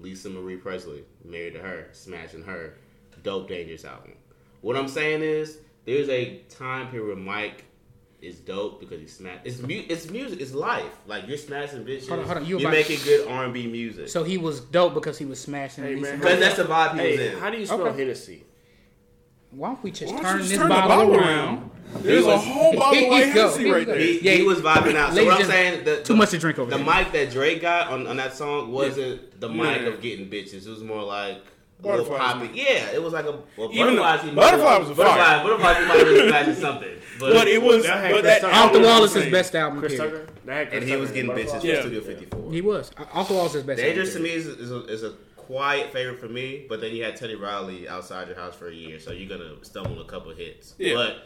Lisa 0.00 0.28
Marie 0.28 0.56
Presley, 0.56 1.04
married 1.24 1.54
to 1.54 1.60
her, 1.60 1.88
smashing 1.92 2.42
her. 2.42 2.74
Dope 3.22 3.48
Dangerous 3.48 3.84
album. 3.84 4.12
What 4.60 4.76
I'm 4.76 4.88
saying 4.88 5.22
is, 5.22 5.58
there's 5.84 6.08
a 6.08 6.38
time 6.48 6.88
period 6.88 7.06
where 7.08 7.16
Mike 7.16 7.64
is 8.20 8.36
dope 8.38 8.78
because 8.78 9.00
he 9.00 9.06
smash. 9.08 9.40
It's 9.44 9.58
mu- 9.60 9.82
it's 9.88 10.08
music. 10.08 10.40
It's 10.40 10.54
life. 10.54 10.96
Like 11.08 11.26
you're 11.26 11.36
smashing 11.36 11.84
bitches. 11.84 12.06
Hold 12.08 12.20
on, 12.20 12.26
hold 12.26 12.38
on, 12.38 12.44
you 12.46 12.58
You 12.60 12.66
are 12.66 12.70
about- 12.70 12.72
making 12.88 13.00
good 13.04 13.26
R&B 13.26 13.66
music. 13.66 14.08
So 14.08 14.22
he 14.22 14.38
was 14.38 14.60
dope 14.60 14.94
because 14.94 15.18
he 15.18 15.24
was 15.24 15.40
smashing. 15.40 15.82
Hey, 15.82 15.96
Lisa 15.96 16.10
man. 16.10 16.18
because 16.20 16.38
that's 16.38 16.56
the 16.56 16.64
vibe 16.64 17.00
he 17.00 17.10
was 17.10 17.20
in. 17.20 17.38
how 17.38 17.50
do 17.50 17.58
you 17.58 17.66
spell 17.66 17.82
Okay. 17.88 17.98
Hennessy? 17.98 18.44
Why 19.50 19.68
don't 19.70 19.82
we 19.82 19.90
just 19.90 20.12
don't 20.12 20.22
turn 20.22 20.38
just 20.38 20.50
this 20.50 20.58
turn 20.58 20.68
the 20.68 20.74
bottle, 20.74 21.08
bottle 21.08 21.16
around? 21.16 21.70
There's 21.96 22.24
a 22.24 22.38
whole 22.38 22.72
bottle 22.76 23.02
of 23.04 23.10
white. 23.10 23.26
Hennessy 23.26 23.70
right 23.70 23.86
there. 23.86 23.98
He, 23.98 24.20
Yeah, 24.20 24.32
he 24.34 24.42
was 24.44 24.60
vibing 24.60 24.94
out. 24.94 25.10
So 25.10 25.16
ladies 25.16 25.26
what 25.26 25.34
I'm 25.34 25.40
and- 25.42 25.50
saying, 25.50 25.84
the, 25.84 26.02
Too 26.02 26.16
much 26.16 26.30
to 26.30 26.38
drink 26.38 26.58
over 26.58 26.70
The 26.70 26.76
here. 26.78 26.86
Mike 26.86 27.12
that 27.12 27.30
Drake 27.32 27.60
got 27.60 27.88
on, 27.88 28.06
on 28.06 28.16
that 28.18 28.34
song 28.34 28.70
wasn't 28.72 29.40
the 29.40 29.48
Mike 29.48 29.82
Yeah. 29.82 29.88
of 29.88 30.00
getting 30.00 30.30
bitches. 30.30 30.66
It 30.66 30.70
was 30.70 30.82
more 30.82 31.02
like 31.02 31.42
a 31.84 31.88
little 31.88 32.04
Butterflies. 32.06 32.32
poppy. 32.48 32.50
Yeah, 32.58 32.90
it 32.92 33.02
was 33.02 33.12
like 33.12 33.24
a 33.26 33.38
well, 33.56 33.70
Even 33.72 33.96
though- 33.96 34.02
butterflies. 34.02 34.30
he 34.30 34.34
Butterfly 34.36 34.78
was 34.78 34.90
a 34.90 34.94
fire. 34.94 35.06
butterfly. 35.06 35.42
Butterflies, 35.42 35.88
might 35.88 35.96
have 35.98 36.06
been 36.06 36.28
smashing 36.28 36.54
something, 36.54 36.88
but, 37.18 37.32
But 37.32 37.48
it 37.48 37.62
was, 37.62 37.82
That 37.84 38.02
but 38.02 38.10
Chris 38.10 38.22
that 38.22 38.40
Tucker. 38.42 38.54
Off 38.54 38.72
the 38.72 38.80
Wall 38.80 39.00
was 39.00 39.16
is 39.16 39.22
his 39.24 39.32
best 39.32 39.54
album. 39.56 39.80
Chris. 39.80 39.96
Tucker? 39.96 40.26
That 40.44 40.54
had 40.56 40.68
Chris 40.70 40.80
and 40.82 40.90
he 40.90 40.96
was 40.96 41.10
getting 41.10 41.30
bitches 41.30 41.36
Butterfly? 41.46 41.58
from 41.60 41.68
Yeah. 41.68 41.80
Studio 41.80 42.00
54. 42.00 42.52
He 42.52 42.60
was. 42.60 42.90
Off 43.12 43.28
the 43.28 43.34
Wall 43.34 43.46
is 43.46 43.52
his 43.52 43.62
best. 43.64 43.80
Dangerous 43.80 44.08
to 44.12 44.18
album 44.18 44.22
me 44.32 44.36
is, 44.36 44.46
is, 44.46 44.70
a, 44.70 44.84
is 44.86 45.02
a 45.04 45.10
quiet 45.36 45.92
favorite 45.92 46.18
for 46.20 46.28
me, 46.28 46.66
but 46.68 46.80
then 46.80 46.94
you 46.94 47.02
had 47.04 47.16
Teddy 47.16 47.34
Riley 47.34 47.88
outside 47.88 48.28
your 48.28 48.36
house 48.36 48.54
for 48.54 48.68
a 48.68 48.74
year, 48.74 48.98
so 49.00 49.10
you're 49.12 49.28
gonna 49.28 49.56
stumble 49.64 50.00
a 50.00 50.04
couple 50.04 50.32
hits. 50.32 50.74
Yeah. 50.78 50.94
But 50.94 51.16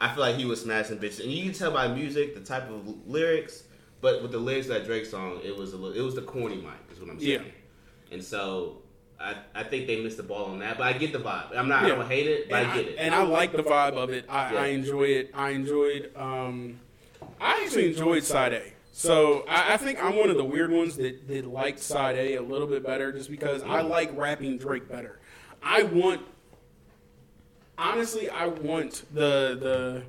I 0.00 0.12
feel 0.14 0.20
like 0.22 0.36
he 0.36 0.44
was 0.44 0.60
smashing 0.62 0.98
bitches, 0.98 1.20
and 1.22 1.32
you 1.32 1.42
can 1.44 1.52
tell 1.52 1.70
by 1.70 1.88
music 1.88 2.34
the 2.34 2.40
type 2.40 2.68
of 2.70 2.86
lyrics. 3.06 3.64
But 4.02 4.20
with 4.20 4.32
the 4.32 4.38
lyrics 4.38 4.66
of 4.66 4.74
that 4.74 4.84
Drake 4.84 5.06
song, 5.06 5.40
it 5.44 5.56
was 5.56 5.72
a 5.74 5.76
little, 5.76 5.96
it 5.96 6.02
was 6.04 6.16
the 6.16 6.22
corny 6.22 6.56
Mike, 6.56 6.74
is 6.92 6.98
what 7.00 7.08
I'm 7.08 7.20
saying. 7.20 7.40
Yeah. 7.44 8.12
And 8.14 8.22
so 8.22 8.81
I, 9.22 9.36
I 9.54 9.62
think 9.62 9.86
they 9.86 10.02
missed 10.02 10.16
the 10.16 10.22
ball 10.22 10.46
on 10.46 10.58
that, 10.58 10.76
but 10.78 10.86
I 10.86 10.92
get 10.94 11.12
the 11.12 11.18
vibe. 11.20 11.56
I'm 11.56 11.68
not, 11.68 11.84
I 11.84 11.88
Yeah. 11.88 11.94
don't 11.94 12.08
hate 12.08 12.26
it, 12.26 12.50
but 12.50 12.62
and 12.62 12.70
I 12.72 12.76
get 12.76 12.86
it. 12.88 12.96
And 12.98 13.14
I 13.14 13.22
like 13.22 13.52
the 13.52 13.62
vibe 13.62 13.94
of 13.96 14.10
it. 14.10 14.24
I, 14.28 14.52
Yeah. 14.52 14.60
I 14.60 14.66
enjoy 14.68 15.04
it. 15.04 15.30
I 15.34 15.50
enjoyed. 15.50 16.10
Um, 16.16 16.80
I 17.40 17.62
actually 17.64 17.88
enjoyed 17.90 18.24
Side 18.24 18.52
A. 18.52 18.62
So 18.92 19.44
I, 19.48 19.74
I 19.74 19.76
think 19.76 20.02
I'm 20.02 20.16
one 20.16 20.28
of 20.30 20.36
the 20.36 20.44
weird 20.44 20.70
ones 20.72 20.96
that, 20.96 21.28
that 21.28 21.46
liked 21.46 21.78
Side 21.78 22.16
A 22.16 22.34
a 22.34 22.42
little 22.42 22.66
bit 22.66 22.84
better, 22.84 23.12
just 23.12 23.30
because 23.30 23.62
I 23.62 23.80
like 23.82 24.10
rapping 24.16 24.58
Drake 24.58 24.88
better. 24.88 25.20
I 25.62 25.84
want, 25.84 26.20
honestly, 27.78 28.28
I 28.28 28.46
want 28.46 29.04
the 29.14 29.56
the 29.60 30.02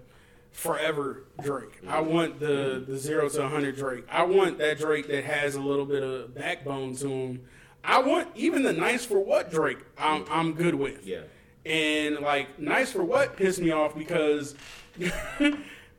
forever 0.52 1.24
Drake. 1.44 1.80
I 1.88 2.00
want 2.02 2.40
the 2.40 2.84
the 2.86 2.98
zero 2.98 3.30
to 3.30 3.42
100 3.42 3.76
Drake. 3.76 4.06
I 4.12 4.24
want 4.24 4.58
that 4.60 4.80
Drake 4.80 5.08
that 5.08 5.24
has 5.24 5.56
a 5.56 5.62
little 5.62 5.86
bit 5.86 6.04
of 6.04 6.34
backbone 6.36 6.96
to 6.98 7.08
him. 7.08 7.42
I 7.84 8.00
want 8.02 8.30
even 8.36 8.64
the 8.64 8.74
nice 8.74 9.04
for 9.06 9.20
what 9.20 9.52
Drake. 9.52 9.80
I'm 9.98 10.26
I'm 10.30 10.54
good 10.54 10.76
with. 10.76 11.06
yeah. 11.06 11.22
And 11.66 12.20
like 12.20 12.60
nice 12.60 12.92
for 12.92 13.04
what 13.04 13.38
pissed 13.38 13.60
me 13.62 13.72
off 13.72 13.96
because 13.98 14.56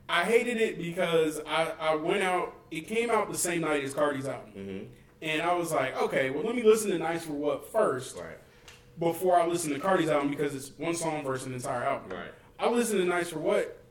I 0.07 0.23
hated 0.23 0.57
it 0.61 0.77
because 0.77 1.39
I, 1.47 1.71
I 1.79 1.95
went 1.95 2.21
out 2.23 2.53
it 2.71 2.81
came 2.87 3.09
out 3.09 3.31
the 3.31 3.37
same 3.37 3.61
night 3.61 3.83
as 3.83 3.93
Cardi's 3.93 4.27
album. 4.27 4.51
Mm-hmm. 4.57 4.85
And 5.21 5.41
I 5.41 5.53
was 5.55 5.71
like, 5.71 5.99
okay, 6.03 6.29
well 6.29 6.43
let 6.43 6.55
me 6.55 6.63
listen 6.63 6.91
to 6.91 6.97
Nice 6.99 7.25
for 7.25 7.33
What 7.33 7.71
first 7.71 8.15
Right. 8.17 8.37
before 8.99 9.39
I 9.39 9.47
listen 9.47 9.71
to 9.73 9.79
Cardi's 9.79 10.09
album 10.09 10.29
because 10.29 10.53
it's 10.53 10.71
one 10.77 10.95
song 10.95 11.23
versus 11.23 11.47
an 11.47 11.53
entire 11.53 11.83
album. 11.83 12.11
Right. 12.11 12.31
I 12.59 12.69
listened 12.69 12.99
to 12.99 13.05
Nice 13.05 13.29
for 13.29 13.39
What 13.39 13.81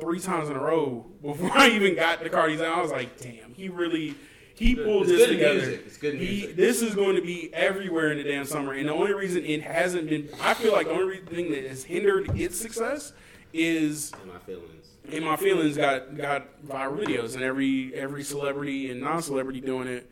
three 0.00 0.20
times 0.20 0.48
in 0.48 0.54
a 0.56 0.60
row 0.62 1.06
before 1.22 1.50
I 1.54 1.70
even 1.70 1.96
got 1.96 2.22
to 2.22 2.30
Cardi's 2.30 2.60
album. 2.60 2.78
I 2.78 2.82
was 2.82 2.92
like, 2.92 3.18
damn, 3.20 3.52
he 3.54 3.68
really 3.68 4.14
he 4.58 4.74
pulled 4.74 5.02
It's 5.04 5.12
this 5.12 5.26
good 5.26 5.32
together. 5.34 5.54
music. 5.58 5.82
It's 5.86 5.96
good 5.96 6.14
He, 6.16 6.46
this 6.46 6.82
is 6.82 6.94
going 6.94 7.16
to 7.16 7.22
be 7.22 7.52
everywhere 7.54 8.10
in 8.12 8.18
the 8.18 8.24
damn 8.24 8.44
summer, 8.44 8.72
and 8.72 8.88
the 8.88 8.92
only 8.92 9.12
reason 9.14 9.44
it 9.44 9.62
hasn't 9.62 10.08
been, 10.08 10.28
I 10.40 10.54
feel 10.54 10.72
like 10.72 10.86
the 10.88 10.94
only 10.94 11.18
thing 11.18 11.50
that 11.52 11.64
has 11.64 11.84
hindered 11.84 12.38
its 12.38 12.58
success 12.60 13.12
is 13.52 14.12
In 14.22 14.28
my 14.32 14.38
feelings. 14.40 14.86
in 15.10 15.24
my 15.24 15.36
feelings 15.36 15.76
got 15.76 16.16
got 16.16 16.62
viral 16.66 16.98
videos 17.02 17.34
and 17.34 17.42
every 17.42 17.94
every 17.94 18.22
celebrity 18.22 18.90
and 18.90 19.00
non-celebrity 19.00 19.60
doing 19.62 19.88
it. 19.88 20.10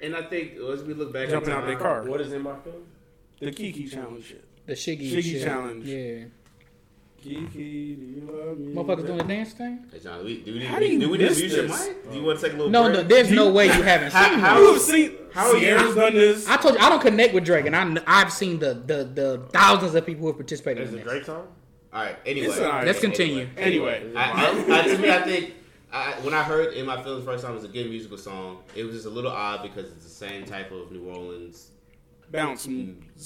And 0.00 0.14
I 0.14 0.22
think 0.22 0.52
as 0.56 0.84
we 0.84 0.94
look 0.94 1.12
back, 1.12 1.28
Jumping 1.28 1.50
in 1.50 1.56
out 1.56 1.66
their 1.66 1.76
car. 1.76 2.04
What 2.04 2.20
is 2.20 2.32
in 2.32 2.42
my 2.42 2.54
feelings? 2.60 2.86
The 3.40 3.50
Kiki 3.50 3.88
challenge 3.88 4.26
shit. 4.26 4.44
The 4.66 4.74
Shiggy, 4.74 5.10
Shiggy 5.12 5.22
shit. 5.22 5.42
challenge. 5.44 5.86
Yeah. 5.86 6.24
Kiki, 7.22 7.94
do 7.96 8.04
you 8.04 8.28
love 8.30 8.58
me? 8.58 8.74
Motherfuckers 8.74 9.06
doing 9.06 9.18
the 9.18 9.24
dance 9.24 9.52
thing? 9.52 9.84
Hey 9.92 9.98
John, 9.98 10.20
do 10.20 10.24
we, 10.24 10.40
do 10.42 10.52
we, 10.54 10.64
How 10.64 10.78
do 10.78 10.86
you 10.86 11.00
do 11.00 11.10
we 11.10 11.18
need 11.18 11.28
to 11.34 11.42
use 11.42 11.52
your 11.52 11.64
mic? 11.68 12.10
Do 12.10 12.16
you 12.16 12.22
want 12.24 12.38
to 12.38 12.44
take 12.46 12.54
a 12.54 12.56
little 12.56 12.70
No, 12.70 12.84
break? 12.84 12.94
no, 12.96 13.02
there's 13.02 13.30
no 13.30 13.50
way 13.50 13.66
you 13.66 13.82
haven't 13.82 14.12
seen 14.12 14.38
how- 14.38 14.60
this. 14.60 14.72
You've 14.72 14.82
seen 15.10 15.18
How 15.32 15.48
are 15.50 15.54
you- 15.54 15.60
Sierra's 15.60 15.94
done 15.96 16.14
this. 16.14 16.48
I 16.48 16.56
told 16.58 16.74
you 16.74 16.80
I 16.80 16.88
don't 16.88 17.02
connect 17.02 17.34
with 17.34 17.44
Drake, 17.44 17.66
and 17.66 17.74
I 17.74 17.82
kn- 17.84 18.04
I've 18.06 18.32
seen 18.32 18.58
the 18.60 18.74
the, 18.74 19.04
the 19.04 19.42
thousands 19.52 19.94
of 19.96 20.06
people 20.06 20.22
who 20.22 20.26
have 20.28 20.36
participated 20.36 20.84
Is 20.84 20.90
in 20.92 21.00
it 21.00 21.04
this. 21.04 21.12
Drake 21.12 21.24
song? 21.24 21.48
All 21.92 22.02
right. 22.04 22.16
Anyway, 22.24 22.54
all 22.56 22.62
right. 22.70 22.86
Let's 22.86 23.00
continue. 23.00 23.48
Anyway, 23.56 24.12
I, 24.14 24.20
I, 24.70 24.78
I, 24.78 24.82
to 24.88 24.98
me, 24.98 25.10
I 25.10 25.22
think 25.22 25.54
I, 25.92 26.12
when 26.22 26.34
I 26.34 26.42
heard 26.44 26.74
"In 26.74 26.86
My 26.86 27.02
Feelings" 27.02 27.24
first 27.24 27.42
time, 27.42 27.52
it 27.52 27.56
was 27.56 27.64
a 27.64 27.68
good 27.68 27.88
musical 27.90 28.18
song. 28.18 28.58
It 28.76 28.84
was 28.84 28.94
just 28.94 29.06
a 29.06 29.10
little 29.10 29.30
odd 29.32 29.62
because 29.62 29.90
it's 29.90 30.04
the 30.04 30.10
same 30.10 30.44
type 30.44 30.70
of 30.70 30.92
New 30.92 31.08
Orleans 31.08 31.70
bounce 32.30 32.66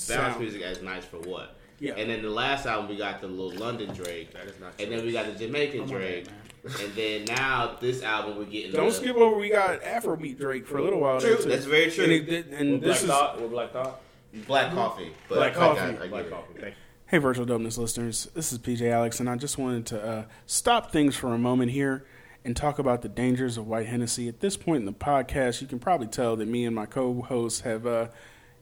bounce 0.09 0.39
music 0.39 0.63
as 0.63 0.81
"Nice 0.81 1.05
for 1.05 1.19
What." 1.19 1.57
Yeah. 1.79 1.95
And 1.97 2.09
then 2.11 2.23
the 2.23 2.31
last 2.31 2.67
album, 2.67 2.89
we 2.89 2.97
got 2.97 3.21
the 3.21 3.27
little 3.27 3.59
London 3.59 3.93
Drake, 3.95 4.33
That 4.35 4.47
is 4.47 4.59
not 4.61 4.73
and 4.81 4.91
then 4.93 5.05
we 5.05 5.13
got 5.13 5.27
the 5.27 5.33
Jamaican 5.33 5.87
Drake, 5.87 6.27
and 6.65 6.93
then 6.95 7.25
now 7.25 7.77
this 7.81 8.03
album 8.03 8.37
we're 8.39 8.45
getting. 8.45 8.73
Don't 8.73 8.87
the, 8.89 8.93
skip 8.95 9.17
over. 9.17 9.37
We 9.37 9.51
got 9.51 9.83
Afrobeat 9.83 10.39
Drake 10.39 10.67
for 10.67 10.79
a 10.79 10.83
little 10.83 11.01
while. 11.01 11.19
there, 11.21 11.35
True, 11.35 11.45
too. 11.45 11.51
that's 11.51 11.65
very 11.65 11.91
true. 11.91 12.05
And, 12.05 12.13
it 12.13 12.27
did, 12.27 12.49
and 12.49 12.73
With 12.75 12.83
this 12.83 13.03
Black 13.03 13.03
is 13.03 13.09
Thought? 13.09 13.41
With 13.43 13.51
Black 13.51 13.73
Thought? 13.73 14.01
Black 14.47 14.73
Coffee. 14.73 15.13
But 15.29 15.35
Black 15.37 15.53
I 15.53 15.55
Coffee. 15.59 15.93
got- 15.93 16.03
I 16.03 16.09
Black. 16.09 16.31
Coffee. 16.31 16.75
Hey, 17.07 17.19
Virtual 17.19 17.45
Dopeness 17.45 17.77
listeners. 17.77 18.29
This 18.35 18.53
is 18.53 18.59
PJ 18.59 18.91
Alex, 18.91 19.21
and 19.21 19.29
I 19.29 19.37
just 19.37 19.59
wanted 19.59 19.85
to 19.87 20.03
uh, 20.03 20.25
stop 20.47 20.91
things 20.91 21.15
for 21.15 21.35
a 21.35 21.39
moment 21.39 21.73
here 21.73 22.07
and 22.43 22.57
talk 22.57 22.79
about 22.79 23.03
the 23.03 23.09
dangers 23.11 23.59
of 23.59 23.67
white 23.67 23.87
Hennessy. 23.87 24.29
At 24.29 24.41
this 24.41 24.57
point 24.57 24.79
in 24.79 24.87
the 24.87 24.93
podcast, 24.95 25.61
you 25.61 25.67
can 25.67 25.79
probably 25.79 26.07
tell 26.07 26.37
that 26.37 26.49
me 26.49 26.65
and 26.65 26.75
my 26.75 26.87
co-hosts 26.87 27.61
have 27.61 27.87
uh, 27.87 28.09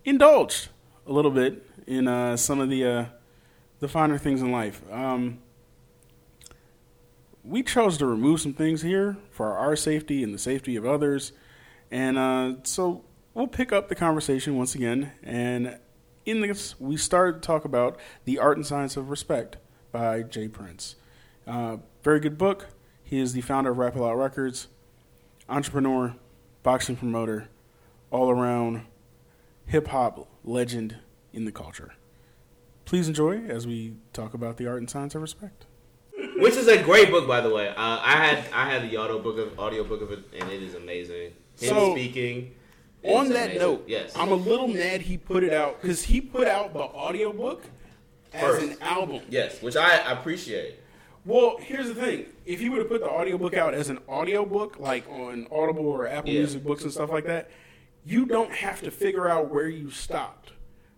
indulged 0.04 0.68
a 1.06 1.12
little 1.12 1.30
bit 1.30 1.69
in 1.90 2.06
uh, 2.06 2.36
some 2.36 2.60
of 2.60 2.70
the 2.70 2.84
uh, 2.84 3.04
the 3.80 3.88
finer 3.88 4.16
things 4.16 4.40
in 4.40 4.52
life. 4.52 4.80
Um, 4.92 5.40
we 7.42 7.64
chose 7.64 7.98
to 7.98 8.06
remove 8.06 8.40
some 8.40 8.52
things 8.52 8.82
here 8.82 9.16
for 9.32 9.58
our 9.58 9.74
safety 9.74 10.22
and 10.22 10.32
the 10.32 10.38
safety 10.38 10.76
of 10.76 10.86
others, 10.86 11.32
and 11.90 12.16
uh, 12.16 12.54
so 12.62 13.02
we'll 13.34 13.48
pick 13.48 13.72
up 13.72 13.88
the 13.88 13.96
conversation 13.96 14.56
once 14.56 14.76
again. 14.76 15.12
And 15.24 15.78
in 16.24 16.42
this, 16.42 16.78
we 16.78 16.96
started 16.96 17.42
to 17.42 17.46
talk 17.46 17.64
about 17.64 17.98
the 18.24 18.38
art 18.38 18.56
and 18.56 18.64
science 18.64 18.96
of 18.96 19.10
respect 19.10 19.56
by 19.90 20.22
J 20.22 20.46
Prince. 20.46 20.94
Uh, 21.44 21.78
very 22.04 22.20
good 22.20 22.38
book. 22.38 22.68
He 23.02 23.18
is 23.18 23.32
the 23.32 23.40
founder 23.40 23.72
of 23.72 23.78
Rap-A-Lot 23.78 24.16
Records, 24.16 24.68
entrepreneur, 25.48 26.14
boxing 26.62 26.94
promoter, 26.94 27.48
all 28.12 28.30
around 28.30 28.82
hip 29.66 29.88
hop 29.88 30.28
legend 30.44 30.96
in 31.32 31.44
the 31.44 31.52
culture. 31.52 31.94
Please 32.84 33.08
enjoy 33.08 33.38
as 33.44 33.66
we 33.66 33.94
talk 34.12 34.34
about 34.34 34.56
the 34.56 34.66
art 34.66 34.78
and 34.78 34.90
science 34.90 35.14
of 35.14 35.22
respect. 35.22 35.66
Which 36.36 36.54
is 36.54 36.68
a 36.68 36.82
great 36.82 37.10
book, 37.10 37.26
by 37.28 37.40
the 37.40 37.50
way. 37.50 37.68
Uh, 37.68 37.74
I 37.76 38.24
had 38.24 38.44
I 38.52 38.68
had 38.70 38.90
the 38.90 38.96
audio 38.96 39.18
book 39.18 39.38
of 39.38 39.58
audio 39.58 39.84
book 39.84 40.02
of 40.02 40.10
it, 40.12 40.20
and 40.38 40.50
it 40.50 40.62
is 40.62 40.74
amazing. 40.74 41.32
Him 41.58 41.68
So, 41.68 41.92
speaking. 41.94 42.54
On 43.02 43.28
that 43.30 43.44
amazing. 43.52 43.58
note, 43.58 43.84
yes, 43.86 44.12
I'm 44.14 44.30
a 44.30 44.34
little 44.34 44.68
mad 44.68 45.00
he 45.02 45.16
put 45.16 45.42
it 45.42 45.54
out 45.54 45.80
because 45.80 46.02
he 46.02 46.20
put 46.20 46.46
out 46.46 46.74
the 46.74 46.80
audiobook 46.80 47.62
as 48.34 48.40
First. 48.42 48.62
an 48.62 48.76
album. 48.82 49.22
yes, 49.30 49.62
which 49.62 49.76
I 49.76 49.96
appreciate. 50.12 50.76
Well, 51.24 51.56
here's 51.60 51.88
the 51.88 51.94
thing. 51.94 52.26
If 52.44 52.60
he 52.60 52.68
would 52.68 52.78
have 52.80 52.88
put 52.88 53.00
the 53.00 53.08
audiobook 53.10 53.54
out 53.54 53.72
as 53.72 53.88
an 53.88 53.98
audiobook, 54.08 54.78
like 54.78 55.08
on 55.08 55.46
Audible 55.50 55.86
or 55.86 56.06
Apple 56.06 56.30
Yeah. 56.30 56.40
Music 56.40 56.62
books 56.64 56.82
and 56.82 56.92
stuff 56.92 57.10
like 57.10 57.24
that, 57.26 57.50
you 58.04 58.26
don't 58.26 58.52
have 58.52 58.82
to 58.82 58.90
figure 58.90 59.28
out 59.28 59.50
where 59.50 59.68
you 59.68 59.90
stopped. 59.90 60.52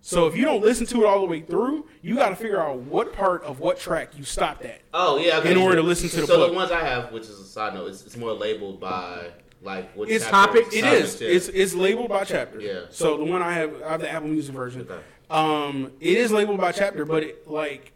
So 0.04 0.26
if 0.26 0.36
you 0.36 0.44
don't 0.44 0.60
listen 0.60 0.84
to 0.86 1.04
it 1.04 1.06
all 1.06 1.20
the 1.20 1.26
way 1.26 1.42
through, 1.42 1.86
you 2.02 2.16
got 2.16 2.30
to 2.30 2.36
figure 2.36 2.60
out 2.60 2.78
what 2.78 3.12
part 3.12 3.44
of 3.44 3.60
what 3.60 3.78
track 3.78 4.18
you 4.18 4.24
stopped 4.24 4.64
at. 4.64 4.80
Oh 4.92 5.16
yeah, 5.16 5.38
okay. 5.38 5.52
In 5.52 5.56
order 5.56 5.76
to 5.76 5.82
listen 5.82 6.08
to 6.10 6.22
the 6.22 6.26
so 6.26 6.38
book. 6.38 6.50
the 6.50 6.56
ones 6.56 6.72
I 6.72 6.80
have, 6.80 7.12
which 7.12 7.22
is 7.22 7.38
a 7.38 7.44
side 7.44 7.74
note, 7.74 7.86
it's, 7.86 8.04
it's 8.04 8.16
more 8.16 8.32
labeled 8.32 8.80
by 8.80 9.28
like 9.62 9.94
what 9.96 10.10
It's 10.10 10.26
topic. 10.26 10.66
It 10.72 10.82
topics, 10.82 11.20
It's 11.20 11.48
it's 11.48 11.74
labeled 11.74 12.08
by 12.08 12.24
chapter. 12.24 12.60
Yeah. 12.60 12.80
So 12.90 13.16
the 13.16 13.24
one 13.24 13.42
I 13.42 13.52
have, 13.52 13.80
I 13.82 13.92
have 13.92 14.00
the 14.00 14.10
Apple 14.10 14.28
Music 14.28 14.52
version. 14.52 14.82
Okay. 14.82 15.00
Um, 15.30 15.92
it 16.00 16.18
is 16.18 16.32
labeled 16.32 16.60
by 16.60 16.72
chapter, 16.72 17.04
but 17.04 17.22
it, 17.22 17.48
like 17.48 17.92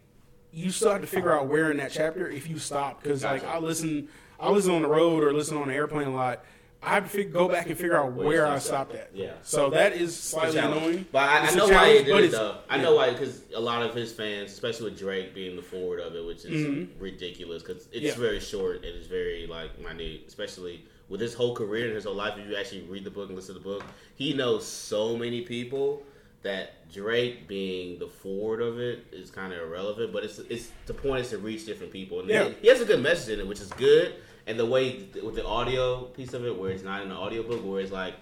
you 0.52 0.70
still 0.70 0.92
have 0.92 1.00
to 1.00 1.08
figure 1.08 1.32
out 1.32 1.48
where 1.48 1.72
in 1.72 1.78
that 1.78 1.90
chapter 1.90 2.30
if 2.30 2.48
you 2.48 2.58
stop 2.60 3.02
because 3.02 3.24
like 3.24 3.44
I 3.44 3.58
listen, 3.58 4.08
I 4.38 4.48
listen 4.50 4.72
on 4.72 4.82
the 4.82 4.88
road 4.88 5.24
or 5.24 5.32
listen 5.32 5.56
on 5.56 5.68
the 5.68 5.74
airplane 5.74 6.06
a 6.06 6.14
lot. 6.14 6.44
I 6.86 6.94
have 6.94 7.04
to 7.04 7.08
fig- 7.10 7.32
go 7.32 7.48
back 7.48 7.66
and 7.66 7.76
figure 7.76 7.96
out 7.96 8.12
Where 8.12 8.26
where 8.26 8.46
I 8.46 8.58
stopped 8.58 8.92
stopped 8.92 8.94
at. 8.94 9.10
Yeah. 9.14 9.32
So 9.42 9.70
that 9.70 9.92
is 9.94 10.16
slightly 10.16 10.58
annoying. 10.58 11.06
But 11.10 11.28
I, 11.28 11.46
I 11.48 11.54
know 11.54 11.68
why 11.68 11.88
he 11.98 12.04
did 12.04 12.12
but 12.12 12.22
it 12.22 12.26
it's- 12.26 12.32
though. 12.32 12.58
I 12.70 12.78
know 12.78 12.94
why 12.94 13.10
because 13.10 13.42
a 13.54 13.60
lot 13.60 13.82
of 13.82 13.94
his 13.94 14.12
fans, 14.12 14.52
especially 14.52 14.90
with 14.90 14.98
Drake 14.98 15.34
being 15.34 15.56
the 15.56 15.62
forward 15.62 16.00
of 16.00 16.14
it, 16.14 16.24
which 16.24 16.44
is 16.44 16.86
ridiculous 16.98 17.62
because 17.62 17.86
it's 17.92 17.96
Mm-hmm. 17.96 18.06
Yeah. 18.06 18.14
very 18.28 18.40
short 18.40 18.76
and 18.76 18.86
it's 18.86 19.06
very 19.08 19.46
like 19.46 19.78
minute, 19.80 20.22
especially 20.28 20.84
with 21.08 21.20
his 21.20 21.34
whole 21.34 21.54
career 21.54 21.86
and 21.86 21.94
his 21.94 22.04
whole 22.04 22.14
life. 22.14 22.34
If 22.38 22.48
you 22.48 22.56
actually 22.56 22.82
read 22.82 23.04
the 23.04 23.10
book 23.10 23.28
and 23.28 23.36
listen 23.36 23.54
to 23.54 23.60
the 23.60 23.64
book, 23.64 23.84
he 24.14 24.32
knows 24.32 24.66
so 24.66 25.16
many 25.16 25.42
people 25.42 26.02
that 26.42 26.88
Drake 26.92 27.48
being 27.48 27.98
the 27.98 28.06
forward 28.06 28.60
of 28.62 28.78
it 28.78 29.04
is 29.12 29.30
kind 29.30 29.52
of 29.52 29.58
irrelevant. 29.60 30.12
But 30.12 30.22
it's 30.24 30.38
it's 30.38 30.70
the 30.86 30.94
point 30.94 31.22
is 31.24 31.30
to 31.30 31.38
reach 31.38 31.66
different 31.66 31.92
people, 31.92 32.20
and 32.20 32.28
Yeah. 32.28 32.44
he, 32.50 32.54
he 32.62 32.68
has 32.68 32.80
a 32.80 32.84
good 32.84 33.02
message 33.02 33.34
in 33.34 33.40
it, 33.40 33.46
which 33.48 33.60
is 33.60 33.70
good. 33.72 34.14
And 34.46 34.58
the 34.58 34.66
way 34.66 35.08
with 35.22 35.34
the 35.34 35.44
audio 35.46 36.02
piece 36.04 36.32
of 36.32 36.44
it, 36.44 36.56
where 36.56 36.70
it's 36.70 36.84
not 36.84 37.02
in 37.02 37.08
the 37.08 37.16
audiobook, 37.16 37.64
where 37.64 37.80
it's 37.80 37.90
like 37.90 38.14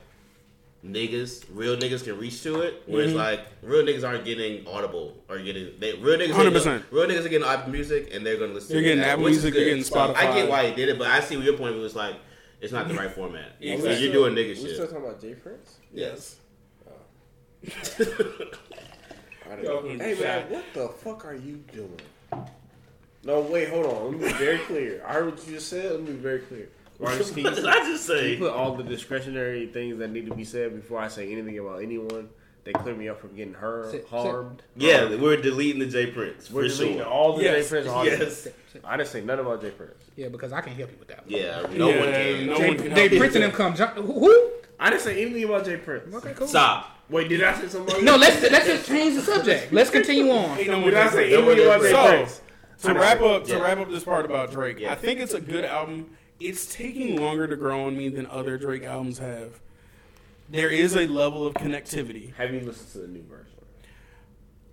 niggas, 0.85 1.45
real 1.53 1.77
niggas 1.77 2.03
can 2.05 2.19
reach 2.19 2.43
to 2.45 2.61
it. 2.63 2.83
Where 2.87 3.01
Mm-hmm. 3.03 3.09
it's 3.11 3.17
like 3.17 3.47
real 3.63 3.83
niggas 3.85 4.07
aren't 4.09 4.25
getting 4.25 4.67
audible 4.67 5.17
or 5.29 5.39
getting 5.39 5.79
they 5.81 5.93
real 5.95 6.19
niggas. 6.19 6.33
100%. 6.33 6.85
Real 6.91 7.07
niggas 7.07 7.25
are 7.27 7.29
getting 7.29 7.47
Apple 7.47 7.73
Music 7.73 8.11
and 8.15 8.25
they're 8.25 8.39
gonna 8.39 8.55
listen. 8.55 8.71
They're 8.75 8.83
to 8.83 8.89
getting 8.89 9.03
it, 9.05 9.07
Apple 9.07 9.25
which 9.25 9.35
is 9.35 9.43
Music, 9.43 9.55
they're 9.55 9.65
getting 9.69 9.85
So 9.85 10.15
I 10.15 10.35
get 10.35 10.49
why 10.49 10.69
he 10.71 10.75
did 10.75 10.89
it, 10.89 10.99
but 10.99 11.09
I 11.09 11.21
see 11.21 11.39
your 11.39 11.57
point. 11.59 11.75
It 11.77 11.81
was 11.81 11.95
like 11.95 12.17
it's 12.61 12.73
not 12.73 12.89
the 12.89 12.95
right 12.95 13.11
format. 13.15 13.53
Exactly. 13.61 13.95
So 13.95 14.01
you're 14.01 14.13
doing 14.13 14.35
nigga 14.35 14.49
We 14.63 14.73
still 14.73 14.87
talking 14.87 15.05
about 15.05 15.21
J 15.21 15.35
Prince? 15.35 15.77
Yes. 15.93 16.37
I 17.67 19.57
don't 19.57 19.65
know. 19.65 20.05
Hey 20.05 20.15
man, 20.21 20.51
what 20.51 20.65
the 20.75 20.89
fuck 20.89 21.25
are 21.27 21.35
you 21.35 21.57
doing? 21.73 22.01
No, 23.25 23.41
wait, 23.41 23.69
hold 23.71 23.87
on. 23.87 24.13
Let 24.13 24.21
me 24.21 24.27
be 24.29 24.33
very 24.35 24.59
clear. 24.59 25.03
I 25.07 25.15
heard 25.15 25.27
what 25.35 25.47
you 25.47 25.55
just 25.55 25.69
said. 25.69 25.91
Let 25.93 26.01
me 26.03 26.07
be 26.13 26.19
very 26.19 26.41
clear. 26.41 26.69
Marcus, 27.01 27.31
can 27.31 27.43
what 27.43 27.57
you, 27.57 27.63
did 27.63 27.67
I 27.67 27.79
just 27.91 28.07
can 28.09 28.25
you 28.29 28.39
put 28.39 28.53
all 28.53 28.75
the 28.77 28.85
discretionary 28.85 29.67
things 29.67 29.99
that 29.99 30.11
need 30.11 30.27
to 30.27 30.35
be 30.35 30.45
said 30.45 30.75
before 30.77 31.01
I 31.01 31.09
say 31.09 31.33
anything 31.33 31.59
about 31.59 31.83
anyone? 31.83 32.29
They 32.65 32.73
clear 32.73 32.95
me 32.95 33.09
up 33.11 33.21
from 33.21 33.35
getting 33.37 33.53
hurt, 33.53 33.91
Sit- 33.91 34.03
sit. 34.03 34.09
harmed. 34.09 34.63
Yeah, 34.77 35.17
we're 35.17 35.37
deleting 35.41 35.81
the 35.81 35.87
J 35.87 36.07
Prince 36.07 36.49
for 36.49 36.55
We're 36.55 36.69
deleting 36.69 36.99
sure. 36.99 37.07
all 37.07 37.37
the 37.37 37.43
Yes. 37.45 37.65
J 37.65 37.69
Prince 37.69 37.89
audio. 37.89 38.13
Yes. 38.15 38.49
I 38.85 38.97
didn't 38.97 39.09
say 39.11 39.21
nothing 39.23 39.45
about 39.45 39.61
J 39.61 39.71
Prince. 39.71 39.93
Yeah, 40.17 40.29
because 40.29 40.53
I 40.53 40.61
can 40.63 40.73
help 40.75 40.91
you 40.93 40.97
with 40.99 41.09
that. 41.09 41.27
One. 41.27 41.31
Yeah, 41.31 41.67
no 41.77 41.91
Yeah, 41.91 42.01
one 42.01 42.11
can. 42.13 42.47
no 42.47 42.57
Jay, 42.57 42.69
one 42.69 42.77
can 42.79 42.85
Jay 42.87 43.01
help 43.01 43.13
you 43.13 43.19
Prince 43.19 43.35
and 43.35 43.45
them 43.45 43.51
come. 43.53 43.73
Who? 43.75 44.13
who? 44.21 44.51
I 44.81 44.89
didn't 44.91 45.03
say 45.03 45.21
anything 45.23 45.45
about 45.45 45.65
J 45.67 45.77
Prince. 45.77 46.15
Okay, 46.15 46.33
cool. 46.35 46.47
Stop. 46.47 46.91
Wait, 47.11 47.29
did 47.29 47.43
I 47.43 47.61
say 47.61 47.69
something? 47.69 48.03
No, 48.03 48.17
let's 48.17 48.41
let's 48.51 48.67
just 48.67 48.89
change 48.89 49.15
the 49.17 49.21
subject. 49.21 49.71
Let's 49.73 49.91
continue 49.91 50.31
on. 50.31 50.59
Ain't 50.59 50.69
no 50.69 50.81
Did 50.85 50.95
I 50.95 51.09
say 51.11 51.31
say- 51.31 51.37
anything 51.37 51.67
about 51.67 51.83
Jay 51.83 51.91
So, 51.91 52.07
Prince? 52.09 52.41
To 52.83 52.95
wrap 52.95 53.21
up 53.21 53.45
to 53.45 53.59
wrap 53.59 53.79
up 53.79 53.91
this 53.91 54.05
part 54.05 54.25
about 54.25 54.51
Drake, 54.53 54.79
Yeah. 54.81 54.93
I 54.93 54.95
think 54.95 55.21
it's 55.21 55.35
a 55.35 55.41
good 55.41 55.65
album. 55.65 56.11
It's 56.41 56.73
taking 56.75 57.21
longer 57.21 57.47
to 57.47 57.57
grow 57.57 57.85
on 57.87 57.97
me 57.97 58.09
than 58.09 58.27
other 58.27 58.59
Drake 58.59 58.85
albums 58.85 59.19
have. 59.19 59.61
There 60.51 60.69
is 60.69 60.95
a 60.97 61.07
level 61.07 61.47
of 61.47 61.55
connectivity. 61.55 62.35
Have 62.35 62.53
you 62.53 62.61
listened 62.61 62.91
to 62.93 62.99
the 62.99 63.09
new 63.09 63.23
version? 63.23 63.47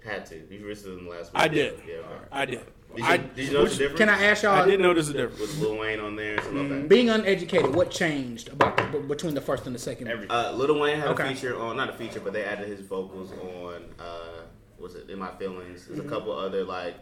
Had 0.04 0.26
to. 0.28 0.36
You 0.50 0.66
listened 0.68 0.98
to 1.00 1.06
them 1.06 1.08
last 1.08 1.32
week. 1.34 1.44
I 1.44 1.48
did. 1.48 1.80
Yeah. 1.88 1.94
okay. 1.98 2.06
I 2.32 2.46
did. 2.46 2.60
Did 2.96 2.98
you, 2.98 3.06
I, 3.06 3.18
did 3.18 3.48
you 3.48 3.54
notice 3.54 3.74
the 3.78 3.84
difference? 3.84 4.00
Can 4.00 4.10
I 4.10 4.24
ask 4.26 4.44
y'all? 4.44 4.56
I 4.62 4.66
did 4.66 4.82
notice 4.82 5.08
a 5.10 5.14
difference. 5.14 5.40
With 5.40 5.60
Lil 5.60 5.78
Wayne 5.78 6.00
on 6.02 6.16
there 6.18 6.34
and 6.34 6.42
stuff 6.42 6.54
like 6.56 6.70
that. 6.70 6.90
Being 6.90 7.10
uneducated, 7.10 7.74
what 7.74 7.90
changed 7.90 8.50
about 8.50 8.92
b- 8.92 8.98
between 9.00 9.34
the 9.34 9.40
first 9.40 9.66
and 9.66 9.74
the 9.74 9.80
second? 9.80 10.10
Everything. 10.10 10.32
Uh, 10.36 10.52
Lil 10.56 10.78
Wayne 10.78 10.98
had 11.00 11.08
Okay. 11.10 11.24
a 11.24 11.28
feature 11.36 11.58
on, 11.58 11.78
not 11.78 11.90
a 11.90 11.94
feature, 11.94 12.20
but 12.20 12.34
they 12.34 12.44
added 12.44 12.68
his 12.68 12.82
vocals 12.82 13.32
on, 13.32 13.84
uh, 13.98 14.42
was 14.78 14.96
it 14.96 15.10
In 15.10 15.20
My 15.20 15.32
Feelings? 15.38 15.86
There's 15.86 16.00
Mm-hmm. 16.00 16.08
a 16.08 16.12
couple 16.12 16.34
other, 16.34 16.66
like, 16.66 16.96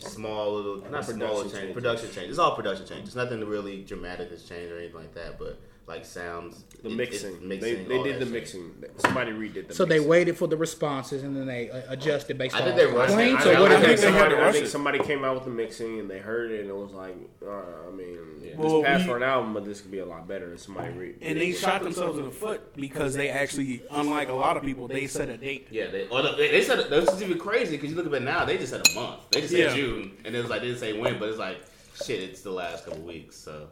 small 0.00 0.54
little, 0.54 0.90
not 0.90 1.04
changes. 1.44 1.52
changes, 1.52 1.74
production 1.74 2.10
changes. 2.10 2.30
It's 2.30 2.38
all 2.38 2.54
production 2.56 2.86
changes. 2.86 3.14
Nothing 3.14 3.44
really 3.44 3.82
dramatic 3.82 4.30
has 4.30 4.42
changed 4.44 4.72
or 4.72 4.78
anything 4.78 4.96
like 4.96 5.14
that, 5.14 5.38
but 5.38 5.58
like 5.90 6.04
sounds. 6.06 6.64
The 6.82 6.88
It- 6.88 6.96
mixing. 6.96 7.50
it's 7.52 7.60
They, 7.62 7.74
they 7.74 8.02
did 8.02 8.16
the 8.20 8.24
shit. 8.24 8.32
mixing. 8.32 8.84
Somebody 8.98 9.32
redid 9.32 9.68
the 9.68 9.74
So 9.74 9.84
they 9.84 10.00
waited 10.00 10.38
for 10.38 10.46
the 10.48 10.56
responses 10.56 11.22
and 11.22 11.36
then 11.36 11.46
they 11.46 11.68
uh, 11.68 11.82
adjusted 11.88 12.38
based 12.38 12.54
I 12.56 12.60
on 12.60 12.64
think 12.64 12.76
they 12.76 12.86
rushed 12.86 13.12
it. 13.12 13.18
I 13.18 13.50
Or 13.50 13.54
know- 13.54 13.62
what 13.62 13.72
I 13.72 13.74
is 13.74 13.80
think 13.84 13.86
think 13.86 14.00
they 14.00 14.06
somebody, 14.06 14.34
I 14.36 14.52
think 14.52 14.66
somebody 14.66 14.98
came 15.00 15.24
out 15.24 15.34
with 15.34 15.44
the 15.44 15.50
mixing 15.50 16.00
and 16.00 16.08
they 16.08 16.18
heard 16.20 16.50
it 16.52 16.60
and 16.60 16.70
it 16.70 16.74
was 16.74 16.92
like, 16.92 17.16
uh, 17.46 17.50
I 17.88 17.90
mean, 17.90 18.40
this 18.40 18.56
Well, 18.56 18.82
passed 18.82 19.02
we- 19.02 19.10
for 19.10 19.16
an 19.18 19.22
album, 19.24 19.52
but 19.52 19.64
this 19.66 19.82
could 19.82 19.90
be 19.90 19.98
a 19.98 20.06
lot 20.06 20.26
better. 20.26 20.46
And 20.46 20.58
somebody 20.58 20.90
read. 20.94 21.16
And 21.20 21.38
they 21.38 21.52
shot 21.52 21.82
themselves 21.82 22.18
in 22.18 22.24
the 22.24 22.30
foot 22.30 22.74
because 22.76 23.14
they 23.14 23.28
actually, 23.28 23.82
unlike 23.90 24.30
a 24.30 24.32
lot 24.34 24.56
of 24.56 24.62
people, 24.62 24.88
they 24.88 25.06
set 25.06 25.28
a 25.28 25.36
date. 25.36 25.68
Yeah, 25.70 25.88
they, 25.90 26.06
or 26.08 26.22
the, 26.22 26.32
they, 26.32 26.50
they 26.50 26.62
said 26.62 26.88
this 26.88 27.12
is 27.12 27.22
even 27.22 27.38
crazy 27.38 27.76
because 27.76 27.90
you 27.90 27.96
look 27.96 28.06
at 28.06 28.14
it 28.14 28.22
now. 28.22 28.44
They 28.46 28.56
just 28.56 28.70
said 28.72 28.80
a 28.86 28.94
month. 28.94 29.20
They 29.32 29.40
just 29.42 29.52
said 29.52 29.60
Yeah. 29.60 29.74
June, 29.74 30.12
and 30.24 30.34
it 30.34 30.40
was 30.40 30.48
like 30.50 30.60
they 30.62 30.68
didn't 30.68 30.80
say 30.80 30.92
when, 30.98 31.18
but 31.18 31.28
it's 31.28 31.38
like 31.38 31.58
shit. 32.04 32.22
It's 32.22 32.40
the 32.40 32.50
last 32.52 32.86
couple 32.86 33.02
weeks, 33.02 33.36
so 33.36 33.68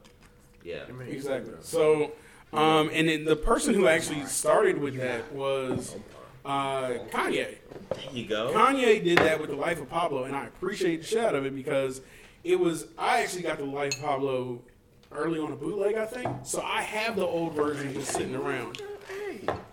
yeah. 0.68 1.02
Exactly. 1.06 1.54
So, 1.60 2.12
um, 2.52 2.90
and 2.92 3.08
then 3.08 3.24
the 3.24 3.36
person 3.36 3.74
who 3.74 3.88
actually 3.88 4.24
started 4.26 4.78
with 4.78 4.96
that 4.96 5.32
was 5.32 5.96
uh, 6.44 6.98
Kanye. 7.10 7.56
There 7.90 8.12
you 8.12 8.26
go. 8.26 8.52
Kanye 8.52 9.02
did 9.02 9.18
that 9.18 9.40
with 9.40 9.50
the 9.50 9.56
Life 9.56 9.80
of 9.80 9.88
Pablo, 9.88 10.24
and 10.24 10.36
I 10.36 10.46
appreciate 10.46 11.00
the 11.00 11.06
shit 11.06 11.24
out 11.24 11.34
of 11.34 11.46
it 11.46 11.54
because 11.54 12.02
it 12.44 12.58
was. 12.58 12.86
I 12.98 13.22
actually 13.22 13.42
got 13.42 13.58
the 13.58 13.64
Life 13.64 13.94
of 13.96 14.02
Pablo 14.02 14.60
early 15.12 15.40
on 15.40 15.52
a 15.52 15.56
bootleg, 15.56 15.96
I 15.96 16.06
think. 16.06 16.28
So 16.44 16.60
I 16.60 16.82
have 16.82 17.16
the 17.16 17.26
old 17.26 17.54
version 17.54 17.94
just 17.94 18.12
sitting 18.12 18.34
around. 18.34 18.82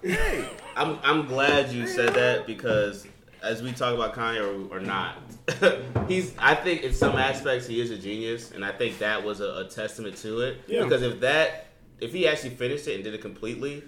Hey. 0.01 0.47
I'm 0.75 0.99
I'm 1.03 1.27
glad 1.27 1.71
you 1.71 1.88
said 1.88 2.13
that 2.13 2.45
because 2.45 3.05
as 3.45 3.62
we 3.62 3.71
talk 3.71 3.93
about 3.93 4.13
Kanye 4.13 4.41
or, 4.41 4.77
or 4.77 4.79
not, 4.79 5.17
he's 6.08 6.34
I 6.38 6.55
think 6.55 6.84
in 6.84 6.93
some 6.93 7.15
aspects 7.15 7.67
he 7.67 7.79
is 7.79 7.91
a 7.91 7.97
genius, 7.97 8.51
and 8.51 8.65
I 8.65 8.71
think 8.71 8.99
that 8.99 9.23
was 9.23 9.39
a, 9.39 9.65
a 9.65 9.69
testament 9.69 10.17
to 10.17 10.41
it. 10.41 10.62
Yeah. 10.67 10.84
Because 10.84 11.01
if 11.03 11.19
that 11.21 11.67
if 12.01 12.12
he 12.12 12.27
actually 12.27 12.51
finished 12.51 12.88
it 12.88 12.95
and 12.95 13.03
did 13.03 13.13
it 13.13 13.21
completely, 13.21 13.84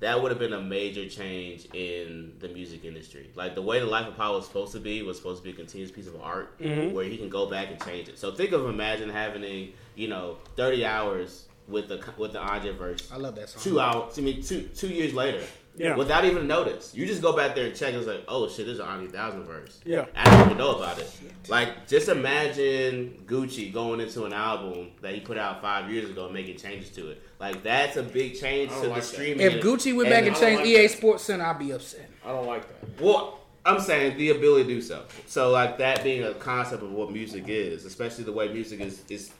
that 0.00 0.20
would 0.20 0.30
have 0.30 0.38
been 0.38 0.52
a 0.52 0.60
major 0.60 1.08
change 1.08 1.66
in 1.72 2.34
the 2.40 2.48
music 2.48 2.84
industry. 2.84 3.30
Like 3.34 3.54
the 3.54 3.62
way 3.62 3.80
the 3.80 3.86
Life 3.86 4.06
of 4.06 4.16
Pablo 4.16 4.38
was 4.38 4.46
supposed 4.46 4.72
to 4.72 4.80
be 4.80 5.02
was 5.02 5.16
supposed 5.16 5.42
to 5.42 5.44
be 5.44 5.50
a 5.50 5.56
continuous 5.56 5.90
piece 5.90 6.06
of 6.06 6.20
art 6.20 6.58
mm-hmm. 6.58 6.94
where 6.94 7.04
he 7.04 7.16
can 7.16 7.28
go 7.28 7.46
back 7.46 7.70
and 7.70 7.82
change 7.82 8.08
it. 8.08 8.18
So 8.18 8.32
think 8.32 8.52
of 8.52 8.66
imagine 8.66 9.08
having 9.08 9.44
a 9.44 9.72
you 9.94 10.08
know 10.08 10.38
30 10.56 10.84
hours 10.84 11.46
with 11.68 11.88
the 11.88 12.04
with 12.18 12.32
the 12.32 12.40
Andre 12.40 12.72
verse 12.72 13.10
I 13.10 13.16
love 13.16 13.34
that 13.36 13.48
song. 13.48 13.62
two 13.62 13.80
hours. 13.80 14.18
I 14.18 14.22
mean, 14.22 14.42
two 14.42 14.68
two 14.74 14.88
years 14.88 15.14
later. 15.14 15.42
Yeah. 15.76 15.96
Without 15.96 16.24
even 16.24 16.46
notice, 16.46 16.94
you 16.94 17.04
just 17.04 17.20
go 17.20 17.36
back 17.36 17.56
there 17.56 17.66
and 17.66 17.74
check. 17.74 17.94
It's 17.94 18.06
like, 18.06 18.24
oh 18.28 18.48
shit, 18.48 18.66
this 18.66 18.74
is 18.74 18.80
an 18.80 18.86
Andre 18.86 19.08
Thousand 19.08 19.44
verse. 19.44 19.80
Yeah. 19.84 20.06
I 20.14 20.24
didn't 20.24 20.46
even 20.46 20.58
know 20.58 20.76
about 20.76 20.98
it. 20.98 21.10
Like, 21.48 21.88
just 21.88 22.08
imagine 22.08 23.24
Gucci 23.26 23.72
going 23.72 24.00
into 24.00 24.24
an 24.24 24.32
album 24.32 24.92
that 25.02 25.14
he 25.14 25.20
put 25.20 25.36
out 25.36 25.60
five 25.60 25.90
years 25.90 26.08
ago 26.08 26.26
and 26.26 26.34
making 26.34 26.58
changes 26.58 26.90
to 26.90 27.10
it. 27.10 27.22
Like, 27.40 27.64
that's 27.64 27.96
a 27.96 28.04
big 28.04 28.38
change 28.38 28.70
to 28.70 28.74
don't 28.76 28.82
the 28.84 28.88
like 28.90 29.00
that. 29.02 29.06
streaming. 29.06 29.40
If 29.40 29.64
Gucci 29.64 29.96
went 29.96 30.10
back 30.10 30.26
and 30.26 30.36
I 30.36 30.40
changed 30.40 30.60
like 30.60 30.68
EA. 30.68 30.88
Sports 30.88 31.24
Center, 31.24 31.44
I'd 31.44 31.58
be 31.58 31.72
upset. 31.72 32.08
I 32.24 32.28
don't 32.28 32.46
like 32.46 32.62
that. 32.68 33.02
Well, 33.02 33.40
I'm 33.66 33.80
saying 33.80 34.16
the 34.16 34.30
ability 34.30 34.64
to 34.64 34.74
do 34.74 34.80
so. 34.80 35.04
So, 35.26 35.50
like 35.50 35.78
that 35.78 36.04
being 36.04 36.22
a 36.22 36.34
concept 36.34 36.82
of 36.82 36.92
what 36.92 37.10
music 37.10 37.44
is, 37.48 37.84
especially 37.84 38.24
the 38.24 38.32
way 38.32 38.52
music 38.52 38.80
is 38.80 39.02
is 39.08 39.32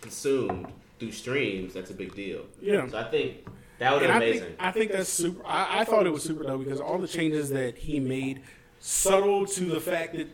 consumed 0.00 0.72
through 0.98 1.12
streams, 1.12 1.74
that's 1.74 1.90
a 1.90 1.94
big 1.94 2.14
deal. 2.14 2.42
Yeah. 2.60 2.88
So 2.88 2.98
I 2.98 3.04
think 3.04 3.46
that 3.78 3.92
would 3.92 4.00
be 4.00 4.04
And 4.06 4.12
I 4.12 4.16
amazing. 4.16 4.42
think 4.44 4.56
I 4.60 4.70
think 4.72 4.92
that's 4.92 5.08
super. 5.08 5.44
I, 5.46 5.80
I 5.80 5.84
thought 5.84 6.06
it 6.06 6.12
was 6.12 6.22
super 6.22 6.44
dope 6.44 6.64
because 6.64 6.80
all 6.80 6.98
the 6.98 7.08
changes 7.08 7.50
that 7.50 7.76
he 7.78 8.00
made, 8.00 8.42
subtle 8.80 9.46
to 9.46 9.64
the 9.64 9.80
fact 9.80 10.14
that, 10.16 10.28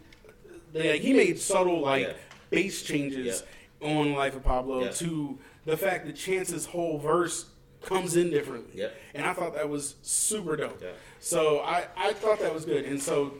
that 0.72 1.00
he 1.00 1.12
made 1.12 1.38
subtle 1.38 1.80
like 1.80 2.06
Yeah. 2.08 2.12
bass 2.50 2.82
changes 2.82 3.42
on 3.80 4.14
Life 4.14 4.36
of 4.36 4.44
Pablo 4.44 4.84
Yeah. 4.84 4.90
to 4.92 5.38
the 5.66 5.76
fact 5.76 6.06
that 6.06 6.16
Chance's 6.16 6.66
whole 6.66 6.98
verse 6.98 7.46
comes 7.82 8.16
in 8.16 8.30
differently. 8.30 8.80
Yeah. 8.80 8.88
And 9.14 9.26
I 9.26 9.34
thought 9.34 9.54
that 9.54 9.68
was 9.68 9.96
super 10.02 10.56
dope. 10.56 10.80
Yeah. 10.82 10.90
So 11.20 11.60
I, 11.60 11.84
I 11.96 12.12
thought 12.14 12.40
that 12.40 12.52
was 12.54 12.64
good. 12.64 12.84
And 12.86 13.00
so 13.00 13.34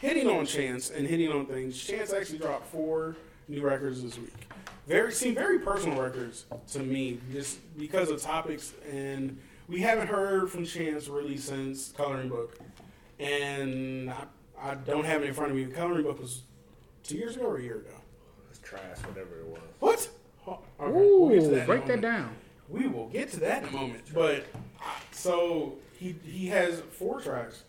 hitting 0.00 0.28
on 0.28 0.46
Chance 0.46 0.90
and 0.90 1.06
hitting 1.06 1.30
on 1.32 1.46
things, 1.46 1.82
Chance 1.82 2.12
actually 2.12 2.38
dropped 2.38 2.66
four 2.68 3.16
new 3.48 3.60
records 3.62 4.02
this 4.02 4.16
week. 4.18 4.32
Very 4.86 5.12
seem 5.12 5.34
very 5.34 5.60
personal 5.60 6.00
records 6.00 6.44
to 6.72 6.80
me, 6.80 7.20
just 7.32 7.58
because 7.78 8.10
of 8.10 8.20
topics 8.20 8.72
and 8.90 9.38
we 9.68 9.80
haven't 9.80 10.08
heard 10.08 10.50
from 10.50 10.66
Chance 10.66 11.08
really 11.08 11.36
since 11.36 11.90
Coloring 11.92 12.28
Book. 12.28 12.58
And 13.18 14.10
I, 14.10 14.24
I 14.60 14.74
don't 14.74 15.04
have 15.04 15.22
it 15.22 15.28
in 15.28 15.34
front 15.34 15.52
of 15.52 15.56
me. 15.56 15.64
Coloring 15.66 16.02
Book 16.02 16.20
was 16.20 16.42
two 17.04 17.16
years 17.16 17.36
ago 17.36 17.46
or 17.46 17.58
a 17.58 17.62
year 17.62 17.76
ago. 17.76 17.94
It's 18.50 18.58
trash, 18.58 18.98
whatever 19.06 19.38
it 19.38 19.46
was. 19.46 19.60
What? 19.78 20.08
Oh, 20.46 20.58
okay, 20.80 20.98
Ooh, 20.98 21.20
we'll 21.20 21.30
get 21.30 21.42
to 21.44 21.54
that 21.54 21.66
break 21.66 21.86
that 21.86 22.00
down. 22.00 22.34
We 22.68 22.88
will 22.88 23.08
get 23.08 23.30
to 23.32 23.40
that 23.40 23.62
in 23.62 23.68
a 23.68 23.72
moment. 23.72 24.02
But 24.12 24.46
uh, 24.80 24.84
so 25.12 25.74
he 25.96 26.16
he 26.24 26.48
has 26.48 26.80
four 26.90 27.20
tracks, 27.20 27.62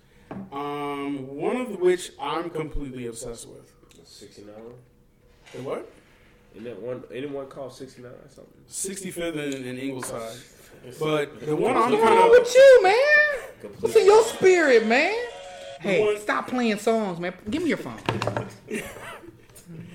um, 0.52 1.38
one 1.38 1.58
of 1.58 1.80
which 1.80 2.12
I'm 2.20 2.50
completely 2.50 3.08
obsessed 3.08 3.48
with. 3.48 3.72
Sixty 4.04 4.44
nine. 4.44 4.74
The 5.54 5.62
what? 5.62 5.92
Isn't 6.54 6.64
that 6.66 6.82
one? 6.82 7.04
Anyone 7.14 7.48
called 7.48 7.74
sixty 7.74 8.02
nine 8.02 8.12
or 8.12 8.30
something? 8.30 8.54
65th 8.70 9.34
in, 9.56 9.68
and 9.68 9.80
Ingleside. 9.80 10.38
But 11.00 11.40
the 11.46 11.56
one 11.56 11.76
I'm 11.78 11.92
What's 11.92 12.04
kind 12.04 12.16
wrong 12.18 12.26
of 12.26 12.30
with 12.32 12.54
you, 12.56 12.84
man? 12.84 13.72
What's 13.80 13.96
in 13.96 14.06
your 14.06 14.24
spirit, 14.24 14.86
man? 14.86 15.16
Hey, 15.80 16.04
one- 16.04 16.20
stop 16.20 16.48
playing 16.48 16.78
songs, 16.78 17.20
man. 17.20 17.34
Give 17.50 17.62
me 17.64 17.70
your 17.70 17.78
phone. 17.78 18.00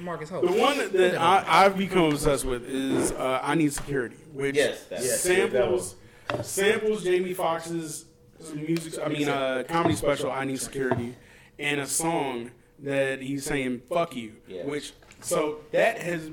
Marcus 0.00 0.30
Hope. 0.30 0.46
the 0.46 0.52
one 0.52 0.78
that, 0.78 0.92
that 0.92 1.20
I, 1.20 1.44
I've 1.64 1.76
become 1.76 2.04
obsessed 2.12 2.44
with 2.44 2.64
is 2.68 3.12
uh, 3.12 3.40
"I 3.42 3.54
Need 3.54 3.72
Security," 3.72 4.16
which 4.32 4.56
Yes, 4.56 4.84
that's- 4.84 5.06
Yes, 5.06 5.20
samples 5.20 5.96
samples 6.42 7.04
Jamie 7.04 7.34
Foxx's 7.34 8.06
music. 8.54 8.94
I 9.04 9.08
mean, 9.08 9.28
uh, 9.28 9.64
comedy 9.68 9.94
special 9.94 10.30
"I 10.30 10.44
Need 10.44 10.60
Security," 10.60 11.14
and 11.58 11.80
a 11.80 11.86
song 11.86 12.50
that 12.80 13.20
he's 13.20 13.44
saying 13.44 13.82
"fuck 13.88 14.14
you," 14.16 14.34
Yeah. 14.46 14.64
which 14.64 14.92
so 15.20 15.60
that 15.72 15.98
has 16.00 16.30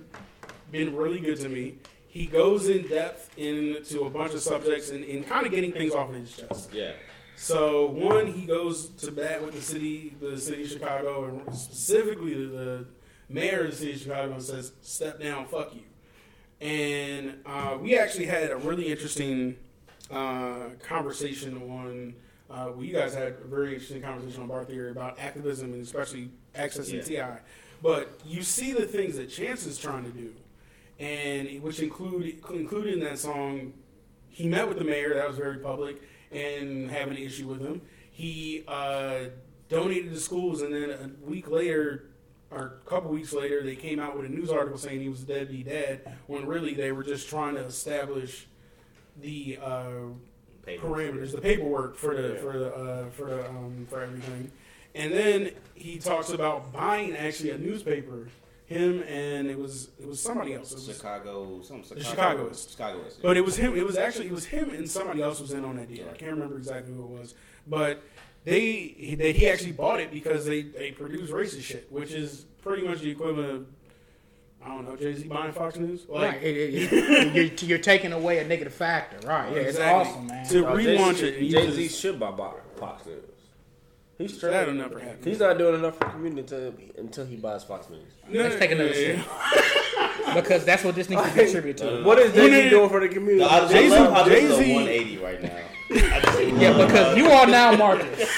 been 0.72 0.96
really 0.96 1.20
good 1.20 1.40
to 1.40 1.50
me. 1.50 1.78
He 2.08 2.26
goes 2.26 2.70
in 2.70 2.88
depth 2.88 3.38
into 3.38 4.06
a 4.06 4.10
bunch 4.10 4.34
of 4.34 4.42
subjects 4.42 4.90
and, 4.90 5.04
and 5.04 5.28
kind 5.28 5.46
of 5.46 5.52
getting 5.52 5.74
things 5.74 5.94
off 5.94 6.10
of 6.10 6.16
his 6.16 6.36
chest. 6.36 6.70
Yeah. 6.74 6.94
So 7.36 7.88
one, 7.88 8.28
he 8.28 8.46
goes 8.46 8.88
to 8.88 9.12
bat 9.12 9.44
with 9.44 9.56
the 9.56 9.62
city, 9.62 10.16
the 10.22 10.40
city 10.40 10.64
of 10.64 10.70
Chicago, 10.70 11.26
and 11.26 11.56
specifically 11.56 12.34
the, 12.34 12.86
mayor 13.28 13.66
of 13.66 13.72
the 13.72 13.76
city 13.76 13.94
of 13.94 14.00
Chicago, 14.00 14.34
and 14.34 14.44
says, 14.44 14.72
"Step 14.82 15.20
down, 15.20 15.46
fuck 15.48 15.74
you." 15.74 15.82
And 16.62 17.40
uh, 17.46 17.78
we 17.80 17.98
actually 17.98 18.28
had 18.28 18.52
a 18.52 18.58
really 18.58 18.88
interesting 18.88 19.58
uh, 20.12 20.70
conversation 20.82 21.58
on. 21.70 22.16
Uh, 22.50 22.72
well, 22.74 22.84
you 22.84 22.94
guys 22.94 23.14
had 23.14 23.24
a 23.44 23.48
very 23.48 23.74
interesting 23.74 24.02
conversation 24.02 24.44
on 24.44 24.48
Bar 24.48 24.64
Theory 24.66 24.92
about 24.92 25.20
activism 25.20 25.74
and 25.74 25.84
especially 25.84 26.30
accessing 26.56 27.04
Ti. 27.04 27.42
But 27.86 28.20
you 28.26 28.42
see 28.42 28.74
the 28.74 28.88
things 28.88 29.16
that 29.18 29.30
Chance 29.30 29.68
is 29.68 29.78
trying 29.78 30.06
to 30.06 30.10
do, 30.10 30.34
and 30.98 31.62
which 31.62 31.80
include 31.80 32.44
included 32.50 32.96
in 32.96 33.00
that 33.02 33.20
song 33.20 33.74
he 34.28 34.48
met 34.48 34.68
with 34.68 34.80
the 34.80 34.84
mayor. 34.84 35.14
That 35.14 35.28
was 35.28 35.38
very 35.38 35.60
public, 35.60 36.02
and 36.32 36.90
having 36.90 37.16
an 37.16 37.22
issue 37.22 37.48
with 37.48 37.62
him. 37.62 37.84
He 38.10 38.64
uh, 38.68 39.26
donated 39.70 40.12
to 40.14 40.20
schools, 40.20 40.64
and 40.64 40.74
then 40.74 40.90
a 40.90 41.30
week 41.30 41.48
later, 41.48 42.06
or 42.50 42.80
a 42.84 42.90
couple 42.90 43.12
weeks 43.12 43.34
later, 43.34 43.62
they 43.62 43.76
came 43.76 44.00
out 44.00 44.18
with 44.18 44.26
a 44.26 44.30
news 44.30 44.50
article 44.50 44.80
saying 44.80 45.02
he 45.02 45.10
was 45.10 45.22
a 45.22 45.28
deadbeat 45.28 45.68
dad. 45.68 46.18
When 46.26 46.48
really 46.48 46.74
they 46.74 46.92
were 46.92 47.04
just 47.04 47.30
trying 47.30 47.54
to 47.54 47.66
establish 47.66 48.48
the 49.22 49.60
uh, 49.62 49.92
parameters, 50.66 51.34
the 51.34 51.42
paperwork 51.42 51.98
for 51.98 52.20
the 52.20 52.34
for 52.38 52.58
the 52.58 52.74
uh, 52.74 53.10
for 53.12 53.26
the 53.26 53.48
um, 53.48 53.86
for 53.92 54.02
everything. 54.02 54.52
And 54.96 55.12
then 55.14 55.52
he 55.76 55.98
talks 56.00 56.30
about 56.30 56.72
buying 56.74 57.16
actually 57.16 57.52
a 57.52 57.58
newspaper. 57.58 58.28
Him 58.68 59.04
and 59.04 59.48
it 59.48 59.60
was 59.60 59.90
it 60.00 60.08
was 60.08 60.20
somebody 60.20 60.56
else. 60.56 60.72
It 60.72 60.76
was- 60.88 60.98
Chicago, 60.98 61.62
some 61.62 61.84
Chicago, 61.84 62.02
Chicagoist. 62.10 62.72
Chicagoist. 62.72 63.22
but 63.22 63.38
it 63.38 63.46
was 63.46 63.56
him. 63.58 63.78
It 63.78 63.86
was 63.86 63.96
actually 63.96 64.26
it 64.26 64.32
was 64.32 64.46
him 64.46 64.72
and 64.72 64.90
somebody 64.90 65.22
else 65.22 65.40
was 65.40 65.52
in 65.52 65.64
on 65.64 65.76
that 65.76 65.88
deal. 65.88 66.08
I 66.12 66.18
can't 66.18 66.32
remember 66.32 66.58
exactly 66.58 66.92
who 66.92 67.04
it 67.04 67.10
was, 67.20 67.36
but 67.68 68.02
they 68.44 69.16
that 69.20 69.36
he 69.36 69.48
actually 69.48 69.74
bought 69.74 70.00
it 70.00 70.12
because 70.12 70.46
they 70.48 70.64
they 70.64 70.90
produce 70.92 71.30
racist 71.30 71.62
shit, 71.62 71.92
which 71.92 72.12
is 72.12 72.46
pretty 72.64 72.88
much 72.88 73.02
the 73.02 73.12
equivalent 73.12 73.52
of 73.52 73.66
I 74.64 74.70
don't 74.70 74.86
know 74.90 74.96
Jay 74.96 75.14
Z 75.14 75.28
buying 75.28 75.52
Fox 75.52 75.78
News. 75.78 76.08
Like, 76.10 76.32
Right, 76.34 76.44
it- 76.44 76.58
it- 76.58 76.94
it- 76.94 77.36
you're, 77.62 77.70
you're 77.70 77.78
taking 77.78 78.14
away 78.14 78.40
a 78.40 78.48
negative 78.48 78.74
factor, 78.74 79.28
right? 79.28 79.52
Yeah, 79.52 79.60
it's 79.62 79.78
awesome, 79.80 80.26
man. 80.26 80.44
To 80.48 80.64
relaunch 80.64 81.22
it, 81.22 81.36
and 81.38 81.46
you 81.46 81.52
Jay 81.52 81.70
Z 81.70 81.88
should 81.90 82.20
buy 82.20 82.32
Fox 82.78 83.06
News. 83.06 83.22
He's 84.18 84.36
straight. 84.38 84.52
That'll 84.52 84.74
never 84.74 84.98
happen. 85.00 85.20
He's 85.24 85.40
not 85.40 85.58
doing 85.58 85.76
enough 85.76 85.98
for 85.98 86.06
the 86.06 86.12
community 86.12 86.42
until, 86.42 86.74
until 86.98 87.26
he 87.26 87.36
buys 87.36 87.64
Fox 87.66 87.90
News. 87.90 88.08
Let's 88.32 88.56
take 88.56 88.72
another 88.72 88.90
Yeah. 88.94 89.22
sip 89.22 90.36
because 90.36 90.64
that's 90.66 90.84
what 90.86 90.96
this 90.96 91.10
needs 91.10 91.22
to 91.26 91.30
contribute 91.32 91.78
to. 91.78 92.02
What 92.04 92.20
is 92.20 92.34
Jay 92.34 92.64
Z 92.64 92.70
doing 92.70 92.90
for 92.90 93.00
the 93.02 93.10
community? 93.10 93.40
No, 93.40 93.48
I, 93.48 93.66
I 93.66 93.68
Jay-Z- 93.72 93.90
love 94.00 94.28
is 94.28 94.34
Jay-Z 94.34 94.72
a 94.72 94.76
180 94.76 95.18
right 95.18 95.44
now. 95.44 95.58
I 95.92 96.20
just 96.22 96.38
see 96.38 96.50
Yeah, 96.52 96.86
because 96.86 97.18
you 97.18 97.28
are 97.28 97.46
now 97.46 97.76
Marcus. 97.76 98.32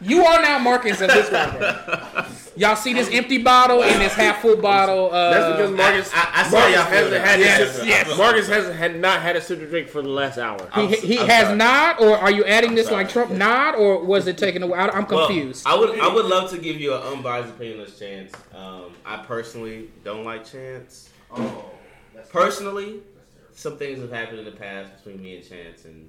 You 0.00 0.24
are 0.24 0.40
now 0.40 0.58
Marcus 0.60 1.00
of 1.00 1.08
this 1.08 1.30
rapper. 1.32 2.26
Y'all 2.58 2.76
see 2.76 2.92
this 2.92 3.08
empty 3.12 3.38
bottle 3.38 3.82
and 3.82 4.00
this 4.02 4.12
half 4.14 4.42
full 4.42 4.56
bottle. 4.56 5.12
Uh, 5.12 5.30
That's 5.30 5.56
because 5.56 5.70
Marcus, 5.76 6.10
I- 6.12 6.18
I- 6.18 6.40
I 6.40 6.42
saw 6.48 6.58
Marcus 6.58 6.74
y'all 6.74 6.84
hasn't 6.84 7.10
that. 7.12 7.26
had 7.28 7.40
Yes, 7.40 7.80
yes. 7.84 8.18
Marcus 8.18 8.48
hasn't 8.48 8.74
had 8.76 8.98
not 9.00 9.20
had 9.22 9.36
a 9.36 9.40
sip 9.40 9.62
of 9.62 9.70
drink 9.70 9.88
for 9.88 10.02
the 10.02 10.08
last 10.08 10.38
hour. 10.38 10.68
he, 10.74 10.86
he 10.96 11.16
has 11.16 11.44
sorry. 11.46 11.56
not, 11.56 12.00
or 12.00 12.18
are 12.18 12.30
you 12.32 12.44
adding 12.44 12.74
this 12.74 12.88
sorry. 12.88 13.04
like 13.04 13.12
Trump 13.12 13.30
not, 13.30 13.76
or 13.76 14.04
was 14.04 14.26
it 14.26 14.36
taken 14.36 14.62
away? 14.62 14.78
I, 14.78 14.88
I'm 14.88 15.06
Well, 15.06 15.26
confused. 15.28 15.64
I 15.66 15.74
would 15.76 15.98
I 16.00 16.12
would 16.12 16.26
love 16.26 16.50
to 16.50 16.58
give 16.58 16.80
you 16.80 16.94
an 16.94 17.02
unbiased 17.02 17.50
opinion 17.50 17.80
on 17.80 17.86
Chance. 17.98 18.32
Um, 18.54 18.92
I 19.06 19.18
personally 19.18 19.88
don't 20.04 20.24
like 20.24 20.44
Chance. 20.50 21.10
Oh, 21.34 21.64
Personally, 22.30 23.00
some 23.54 23.76
things 23.78 24.00
have 24.00 24.12
happened 24.12 24.40
in 24.40 24.44
the 24.44 24.50
past 24.52 24.96
between 24.96 25.22
me 25.22 25.36
and 25.36 25.48
Chance 25.48 25.84
and 25.84 26.08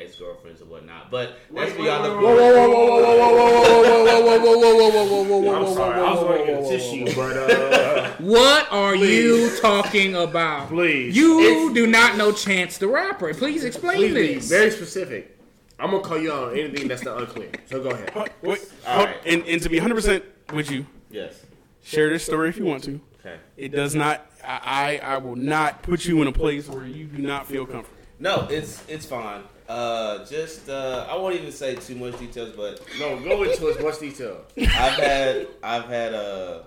ex 0.00 0.16
girlfriends 0.16 0.60
and 0.60 0.70
whatnot. 0.70 1.10
But 1.10 1.38
that's 1.54 1.72
beyond 1.74 2.04
the 2.04 2.10
whoa, 2.10 2.20
whoa, 2.20 2.34
whoa, 2.34 2.68
whoa, 2.68 2.86
whoa, 2.86 3.18
whoa, 3.18 3.82
whoa, 3.82 4.22
whoa, 4.22 4.38
whoa, 4.38 4.38
whoa, 4.38 4.58
whoa, 4.58 4.78
whoa, 4.78 4.90
whoa, 4.90 4.90
whoa, 4.90 5.24
whoa, 5.24 5.24
whoa, 5.24 5.38
whoa, 5.40 5.54
I'm 5.56 5.64
whoa, 5.64 5.74
sorry, 5.74 6.00
whoa, 6.00 6.06
I 6.06 6.10
was 6.10 6.20
whoa, 6.20 6.26
going 6.28 6.46
to 6.46 6.52
whoa, 6.52 6.58
get 6.58 6.58
a 6.58 6.62
whoa, 6.62 6.70
tissue, 6.70 7.20
whoa. 7.20 7.34
but 7.34 7.52
uh, 7.52 8.10
What 8.20 8.72
are 8.72 8.94
you 8.94 9.56
talking 9.60 10.14
about? 10.14 10.68
Please. 10.68 11.16
You 11.16 11.40
It's- 11.40 11.74
do 11.74 11.86
not 11.86 12.16
know 12.16 12.32
Chance 12.32 12.78
the 12.78 12.88
rapper. 12.88 13.32
Please 13.34 13.64
explain 13.64 13.96
please 13.96 14.14
be 14.14 14.34
this. 14.34 14.48
very 14.48 14.70
specific. 14.70 15.36
I'm 15.80 15.90
gonna 15.92 16.02
call 16.02 16.18
you 16.18 16.32
out 16.32 16.52
on 16.52 16.58
anything 16.58 16.88
that's 16.88 17.04
not 17.04 17.18
unclear. 17.20 17.50
So 17.66 17.80
go 17.82 17.90
ahead. 17.90 18.12
Wait, 18.14 18.30
wait, 18.42 18.72
right. 18.86 19.16
and, 19.26 19.44
and 19.46 19.62
to 19.62 19.68
be 19.68 19.78
100% 19.78 20.22
with 20.52 20.70
you, 20.72 20.86
Yes. 21.10 21.40
share 21.84 22.08
this 22.10 22.24
story 22.24 22.48
if 22.48 22.56
you 22.58 22.64
want 22.64 22.82
to. 22.84 23.00
Okay. 23.20 23.36
It 23.56 23.68
does 23.68 23.94
not, 23.94 24.26
I, 24.44 24.98
I 25.02 25.14
I 25.14 25.18
will 25.18 25.36
not 25.36 25.82
put 25.82 26.04
you 26.04 26.20
in 26.22 26.28
a 26.28 26.32
place 26.32 26.68
where 26.68 26.84
you 26.84 27.04
do 27.06 27.22
not 27.22 27.46
feel 27.46 27.64
comfortable. 27.66 27.96
No, 28.18 28.46
it's 28.50 28.82
it's 28.88 29.06
fine. 29.06 29.42
Uh, 29.68 30.24
just 30.24 30.68
uh, 30.70 31.06
I 31.10 31.16
won't 31.16 31.34
even 31.34 31.52
say 31.52 31.74
too 31.74 31.94
much 31.94 32.18
details, 32.18 32.54
but 32.56 32.80
No, 32.98 33.18
go 33.20 33.42
into 33.42 33.68
as 33.68 33.78
much 33.82 33.98
detail. 34.00 34.40
I've 34.58 34.94
had 34.94 35.46
I've 35.62 35.84
had 35.84 36.14
a 36.14 36.64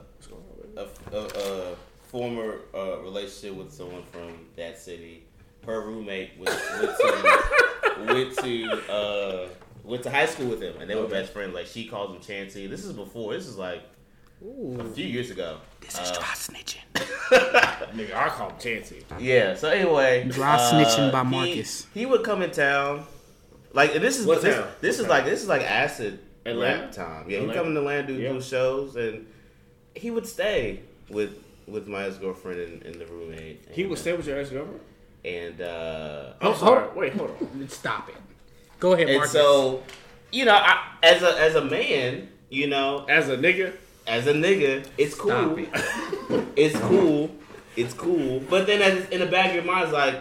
a, 0.77 0.85
a, 1.11 1.17
a 1.17 1.75
former 2.09 2.59
uh, 2.75 2.99
relationship 2.99 3.57
with 3.57 3.73
someone 3.73 4.03
from 4.11 4.45
that 4.55 4.77
city. 4.77 5.23
Her 5.65 5.81
roommate 5.81 6.37
went, 6.37 6.49
went 6.79 6.97
to 6.97 7.49
went 8.05 8.37
to 8.37 8.91
uh, 8.91 9.47
went 9.83 10.03
to 10.03 10.11
high 10.11 10.25
school 10.27 10.47
with 10.47 10.61
him, 10.61 10.79
and 10.79 10.89
they 10.89 10.95
were 10.95 11.07
best 11.07 11.33
friends. 11.33 11.55
Like 11.55 11.65
she 11.65 11.87
calls 11.87 12.15
him 12.15 12.21
Chancey. 12.21 12.67
This 12.67 12.85
is 12.85 12.93
before. 12.93 13.33
This 13.33 13.47
is 13.47 13.57
like 13.57 13.81
a 14.43 14.83
few 14.93 15.05
years 15.05 15.29
ago. 15.31 15.57
This 15.81 15.99
is 15.99 16.11
dry 16.11 16.23
snitching. 16.33 16.77
Nigga, 17.93 18.13
I 18.15 18.29
call 18.29 18.49
him 18.49 18.59
Chancey. 18.59 19.03
Yeah. 19.19 19.55
So 19.55 19.69
anyway, 19.69 20.27
Dry 20.29 20.55
uh, 20.55 20.71
snitching 20.71 21.11
by 21.11 21.23
Marcus. 21.23 21.87
He, 21.93 22.05
would 22.05 22.23
come 22.23 22.41
in 22.41 22.51
town, 22.51 23.05
like 23.73 23.95
and 23.95 24.03
this 24.03 24.19
is 24.19 24.25
What 24.25 24.41
this, 24.41 24.55
town? 24.55 24.67
this 24.81 24.99
is 24.99 25.07
like 25.07 25.25
this 25.25 25.41
is 25.41 25.47
like 25.47 25.61
acid 25.63 26.19
Atlanta? 26.45 26.81
rap 26.83 26.91
time. 26.91 27.29
Yeah, 27.29 27.37
he 27.39 27.43
Atlanta? 27.43 27.59
come 27.59 27.67
in 27.71 27.77
Atlanta 27.77 28.07
do, 28.07 28.13
Yeah. 28.15 28.29
do 28.33 28.41
shows, 28.41 28.95
and 28.95 29.27
he 29.95 30.11
would 30.11 30.25
stay 30.27 30.81
with 31.09 31.37
with 31.67 31.87
my 31.87 32.05
ex 32.05 32.17
girlfriend 32.17 32.59
and, 32.59 32.83
and 32.83 32.95
the 32.95 33.05
roommate. 33.07 33.65
He 33.71 33.85
would 33.85 33.97
stay 33.97 34.13
with 34.13 34.27
your 34.27 34.39
ex 34.39 34.49
girlfriend. 34.49 34.81
and 35.25 35.61
uh, 35.61 36.33
I'm 36.41 36.55
sorry. 36.55 36.83
hold- 36.85 36.95
Wait, 36.95 37.13
hold 37.13 37.31
on. 37.31 37.69
Stop 37.69 38.09
it. 38.09 38.15
Go 38.79 38.93
ahead, 38.93 39.07
and 39.07 39.17
Marcus. 39.17 39.31
so 39.33 39.83
you 40.31 40.45
know, 40.45 40.55
I, 40.55 40.95
as 41.03 41.21
a 41.21 41.39
as 41.39 41.55
a 41.55 41.63
man, 41.63 42.29
you 42.49 42.67
know, 42.67 43.05
As 43.07 43.29
a 43.29 43.37
nigga, 43.37 43.73
as 44.07 44.27
a 44.27 44.33
nigga, 44.33 44.85
it's 44.97 45.15
cool. 45.15 45.31
Stop 45.31 45.57
it. 45.57 45.69
It's 46.57 46.77
cool. 46.79 47.31
It's 47.75 47.93
cool. 47.93 48.41
But 48.49 48.67
then 48.67 48.81
as, 48.81 49.07
in 49.09 49.19
the 49.21 49.25
back 49.25 49.49
of 49.49 49.55
your 49.55 49.63
mind, 49.63 49.85
it's 49.85 49.93
like, 49.93 50.15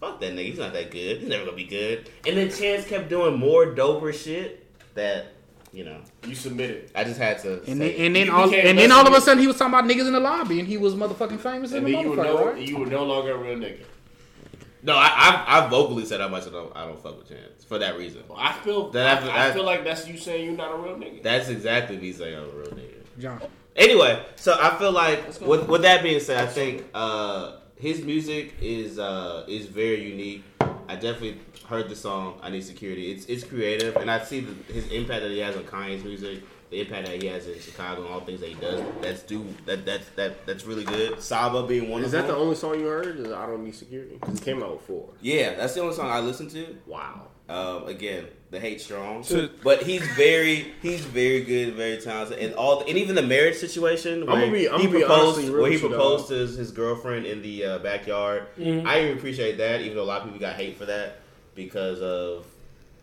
fuck 0.00 0.20
that 0.20 0.32
nigga. 0.34 0.46
He's 0.46 0.58
not 0.58 0.72
that 0.72 0.90
good. 0.90 1.18
He's 1.20 1.28
never 1.28 1.44
gonna 1.44 1.56
be 1.56 1.64
good. 1.64 2.10
And 2.26 2.36
then 2.36 2.50
Chance 2.50 2.86
kept 2.86 3.08
doing 3.08 3.38
more 3.38 3.66
doper 3.66 4.12
shit 4.12 4.66
that, 4.94 5.26
you 5.72 5.84
know, 5.84 5.98
you 6.26 6.34
submitted, 6.34 6.90
I 6.94 7.04
just 7.04 7.18
had 7.20 7.38
to. 7.40 7.58
And 7.70 7.80
then, 7.80 7.90
say. 7.90 8.06
and 8.06 8.16
then 8.16 8.26
You 8.26 8.32
all 8.34 8.52
and 8.52 8.78
then 8.78 8.90
all 8.92 9.06
of 9.06 9.12
a 9.12 9.20
sudden 9.20 9.40
he 9.40 9.46
was 9.46 9.56
talking 9.56 9.74
about 9.74 9.84
niggas 9.88 10.06
in 10.06 10.12
the 10.12 10.20
lobby 10.20 10.58
and 10.58 10.66
he 10.68 10.76
was 10.76 10.94
motherfucking 10.94 11.38
famous 11.40 11.70
in 11.72 11.78
and 11.78 11.86
the 11.86 11.92
then 11.92 12.02
you 12.02 12.10
were 12.10 12.16
motherfucker, 12.16 12.24
no, 12.24 12.46
right? 12.52 12.68
you 12.68 12.78
were 12.78 12.86
no 12.86 13.04
longer 13.04 13.32
a 13.32 13.38
real 13.38 13.56
nigga. 13.56 13.80
no, 14.82 14.94
I, 14.96 15.44
I 15.46 15.58
I 15.64 15.68
vocally 15.68 16.04
said 16.04 16.20
how 16.20 16.28
much 16.28 16.46
I 16.46 16.50
don't 16.50 16.74
I 16.76 16.84
don't 16.86 17.00
fuck 17.02 17.18
with 17.18 17.28
Chance 17.28 17.64
for 17.64 17.78
that 17.78 17.96
reason. 17.98 18.22
Well, 18.28 18.38
I 18.40 18.52
feel, 18.54 18.90
That- 18.90 19.22
I, 19.22 19.26
that- 19.26 19.36
I 19.36 19.52
feel 19.52 19.64
like 19.64 19.84
that's 19.84 20.06
you 20.08 20.16
saying 20.18 20.44
you're 20.46 20.56
not 20.56 20.72
a 20.74 20.76
real 20.78 20.96
nigga. 20.96 21.22
That's 21.22 21.48
exactly 21.48 21.96
me 21.98 22.12
saying 22.12 22.36
I'm 22.36 22.44
a 22.44 22.48
real 22.48 22.66
nigga. 22.68 22.85
John. 23.18 23.40
Anyway, 23.74 24.24
so 24.36 24.56
I 24.58 24.76
feel 24.78 24.92
like 24.92 25.38
with, 25.40 25.68
with 25.68 25.82
that 25.82 26.02
being 26.02 26.20
said, 26.20 26.42
I 26.42 26.46
think 26.46 26.84
uh, 26.94 27.56
his 27.76 28.02
music 28.02 28.54
is 28.60 28.98
uh, 28.98 29.44
is 29.48 29.66
very 29.66 30.02
unique. 30.02 30.44
I 30.88 30.94
definitely 30.94 31.40
heard 31.68 31.88
the 31.88 31.96
song 31.96 32.38
"I 32.42 32.50
Need 32.50 32.64
Security." 32.64 33.10
It's 33.12 33.26
it's 33.26 33.44
creative, 33.44 33.96
and 33.96 34.10
I 34.10 34.22
see 34.24 34.40
the, 34.40 34.72
his 34.72 34.88
impact 34.88 35.22
that 35.22 35.30
he 35.30 35.40
has 35.40 35.56
on 35.56 35.64
Kanye's 35.64 36.04
music, 36.04 36.42
the 36.70 36.80
impact 36.80 37.06
that 37.08 37.20
he 37.20 37.28
has 37.28 37.46
in 37.48 37.58
Chicago, 37.60 38.04
and 38.04 38.14
all 38.14 38.20
the 38.20 38.26
things 38.26 38.40
that 38.40 38.48
he 38.48 38.54
does. 38.54 38.82
That's 39.02 39.22
do 39.22 39.46
that 39.66 39.84
that's 39.84 40.08
that 40.10 40.46
that's 40.46 40.64
really 40.64 40.84
good. 40.84 41.20
Saba 41.20 41.66
being 41.66 41.90
one 41.90 42.02
of 42.02 42.10
the 42.10 42.16
Is 42.16 42.24
that 42.24 42.32
the 42.32 42.36
only 42.38 42.54
song 42.54 42.80
you 42.80 42.86
heard? 42.86 43.18
Is 43.18 43.30
I 43.30 43.44
don't 43.46 43.62
need 43.62 43.74
security 43.74 44.16
because 44.18 44.40
it 44.40 44.44
came 44.44 44.62
out 44.62 44.72
with 44.72 44.82
four. 44.82 45.10
yeah, 45.20 45.54
that's 45.54 45.74
the 45.74 45.80
only 45.80 45.94
song 45.94 46.08
I 46.08 46.20
listened 46.20 46.50
to. 46.52 46.78
Wow. 46.86 47.28
Um, 47.48 47.86
again, 47.86 48.26
the 48.50 48.60
hate 48.60 48.80
strong, 48.80 49.24
but 49.64 49.82
he's 49.82 50.06
very 50.14 50.72
he's 50.80 51.04
very 51.04 51.42
good, 51.42 51.74
very 51.74 51.98
talented, 52.00 52.38
and 52.38 52.54
all 52.54 52.80
and 52.80 52.96
even 52.96 53.14
the 53.16 53.22
marriage 53.22 53.56
situation. 53.56 54.22
I'ma 54.22 54.34
where 54.34 54.50
be- 54.52 54.60
he 54.60 54.68
proposed, 54.88 55.10
honestly 55.38 55.50
where 55.50 55.70
he 55.70 55.78
proposed 55.78 56.28
to 56.28 56.34
his, 56.34 56.56
his 56.56 56.70
girlfriend 56.70 57.26
in 57.26 57.42
the 57.42 57.64
uh, 57.64 57.78
backyard. 57.80 58.44
I 58.58 58.62
even 59.02 59.18
appreciate 59.18 59.58
that, 59.58 59.80
even 59.80 59.96
though 59.96 60.04
a 60.04 60.04
lot 60.04 60.18
of 60.20 60.24
people 60.26 60.38
got 60.40 60.54
hate 60.54 60.76
for 60.78 60.86
that 60.86 61.18
because 61.56 62.00
of 62.00 62.46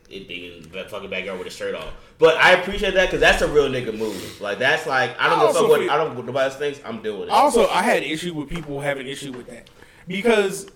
it 0.09 0.27
being 0.27 0.63
in 0.63 0.71
the 0.71 0.83
fucking 0.85 1.09
backyard 1.09 1.37
with 1.39 1.47
a 1.47 1.51
shirt 1.51 1.75
on. 1.75 1.87
But 2.19 2.37
I 2.37 2.51
appreciate 2.53 2.93
that 2.93 3.07
because 3.07 3.19
that's 3.19 3.41
a 3.41 3.47
real 3.47 3.67
nigga 3.67 3.97
move. 3.97 4.39
Like 4.39 4.59
that's 4.59 4.85
like 4.87 5.19
I 5.19 5.27
don't 5.29 5.39
I 5.39 5.43
know 5.43 5.49
if 5.49 5.69
what 5.69 5.79
feel- 5.81 5.91
I 5.91 5.97
don't 5.97 6.15
what 6.15 6.25
nobody 6.25 6.45
else 6.45 6.55
thinks. 6.55 6.79
I'm 6.85 7.01
doing 7.01 7.23
it. 7.23 7.29
Also, 7.29 7.67
I 7.67 7.81
had 7.83 8.03
issue 8.03 8.33
with 8.33 8.47
people 8.49 8.79
having 8.79 9.07
issue 9.07 9.33
with 9.33 9.47
that 9.47 9.69
because 10.07 10.67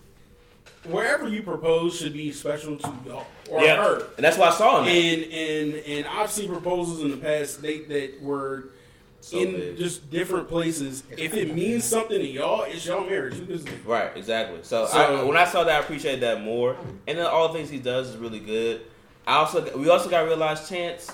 wherever 0.83 1.27
you 1.27 1.41
propose 1.43 1.97
should 1.97 2.13
be 2.13 2.31
special 2.31 2.77
to 2.77 2.93
y'all 3.05 3.25
or 3.49 3.61
yeah, 3.63 3.83
her. 3.83 4.07
and 4.15 4.23
that's 4.25 4.37
why 4.37 4.47
I 4.47 4.51
saw 4.51 4.81
him. 4.83 4.87
And 4.87 5.23
and 5.33 5.73
and 5.85 6.05
I've 6.07 6.31
seen 6.31 6.49
proposals 6.49 7.01
in 7.01 7.11
the 7.11 7.17
past 7.17 7.61
they 7.61 7.79
that 7.79 8.21
were 8.21 8.69
So 9.21 9.37
in 9.37 9.51
big. 9.51 9.77
just 9.77 10.09
different 10.11 10.47
places. 10.49 11.03
If 11.17 11.33
it 11.33 11.53
means 11.53 11.83
something 11.83 12.17
to 12.17 12.27
y'all, 12.27 12.63
it's 12.63 12.85
y'all 12.85 13.05
marriage. 13.05 13.35
You 13.35 13.45
just- 13.45 13.67
Right, 13.85 14.11
exactly. 14.15 14.59
So, 14.63 14.85
So- 14.85 14.97
I, 14.97 15.23
when 15.23 15.37
I 15.37 15.45
saw 15.45 15.63
that, 15.63 15.75
I 15.75 15.79
appreciated 15.79 16.21
that 16.21 16.41
more. 16.43 16.77
And 17.07 17.17
then 17.17 17.25
all 17.25 17.47
the 17.47 17.53
things 17.55 17.69
he 17.69 17.79
does 17.79 18.09
is 18.09 18.17
really 18.17 18.39
good. 18.39 18.81
I 19.25 19.35
also 19.37 19.77
we 19.77 19.89
also 19.89 20.09
got 20.09 20.21
to 20.21 20.27
realize 20.27 20.69
Chance 20.69 21.11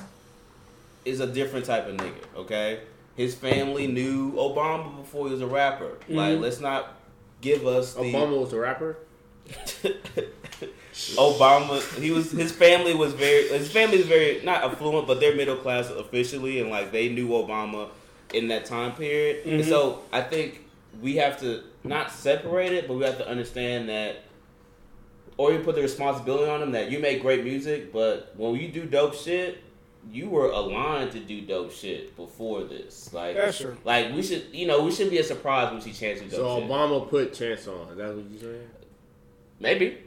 is 1.05 1.19
a 1.19 1.27
different 1.27 1.65
type 1.65 1.87
of 1.87 1.97
nigga. 1.97 2.13
Okay, 2.35 2.79
his 3.15 3.33
family 3.35 3.87
knew 3.87 4.33
Obama 4.33 4.95
before 4.97 5.27
he 5.27 5.33
was 5.33 5.41
a 5.41 5.47
rapper. 5.47 5.97
Like, 6.07 6.33
mm-hmm. 6.33 6.41
let's 6.43 6.59
not 6.59 6.93
give 7.41 7.65
us 7.65 7.93
the 7.95 8.01
Obama 8.01 8.39
was 8.39 8.51
the 8.51 8.59
rapper. 8.59 8.97
Obama. 10.93 11.81
He 11.99 12.11
was 12.11 12.31
his 12.31 12.51
family 12.51 12.93
was 12.93 13.13
very 13.13 13.47
his 13.49 13.71
family 13.71 13.97
is 13.97 14.05
very 14.05 14.41
not 14.43 14.63
affluent, 14.63 15.07
but 15.07 15.19
they're 15.19 15.35
middle 15.35 15.57
class 15.57 15.89
officially, 15.89 16.59
and 16.61 16.69
like 16.69 16.91
they 16.91 17.09
knew 17.09 17.29
Obama 17.29 17.89
in 18.33 18.47
that 18.49 18.65
time 18.65 18.93
period. 18.93 19.45
And 19.45 19.61
mm-hmm. 19.61 19.69
so 19.69 20.03
I 20.11 20.21
think 20.21 20.61
we 21.01 21.15
have 21.17 21.39
to 21.39 21.63
not 21.83 22.11
separate 22.11 22.71
it, 22.71 22.87
but 22.87 22.95
we 22.95 23.05
have 23.05 23.17
to 23.17 23.27
understand 23.27 23.89
that, 23.89 24.23
or 25.37 25.51
you 25.51 25.59
put 25.59 25.75
the 25.75 25.81
responsibility 25.81 26.49
on 26.49 26.59
them 26.59 26.71
that 26.71 26.91
you 26.91 26.99
make 26.99 27.21
great 27.21 27.43
music, 27.43 27.91
but 27.91 28.33
when 28.37 28.55
you 28.55 28.69
do 28.69 28.85
dope 28.85 29.15
shit. 29.15 29.63
You 30.11 30.27
were 30.27 30.49
aligned 30.49 31.13
to 31.13 31.21
do 31.21 31.39
dope 31.39 31.71
shit 31.71 32.17
before 32.17 32.65
this, 32.65 33.13
like 33.13 33.37
That's 33.37 33.57
true. 33.57 33.77
Like 33.85 34.13
we 34.13 34.21
should, 34.21 34.47
you 34.51 34.67
know, 34.67 34.83
we 34.83 34.91
should 34.91 35.09
be 35.09 35.19
a 35.19 35.23
surprise 35.23 35.67
when 35.67 35.75
we 35.75 35.81
see 35.81 35.93
Chance 35.93 36.19
do 36.19 36.27
dope 36.27 36.39
So 36.39 36.59
shit. 36.59 36.69
Obama 36.69 37.09
put 37.09 37.33
Chance 37.33 37.67
on. 37.69 37.87
Is 37.87 37.97
that 37.97 38.13
what 38.13 38.25
you 38.25 38.37
saying? 38.37 38.69
Maybe. 39.61 39.97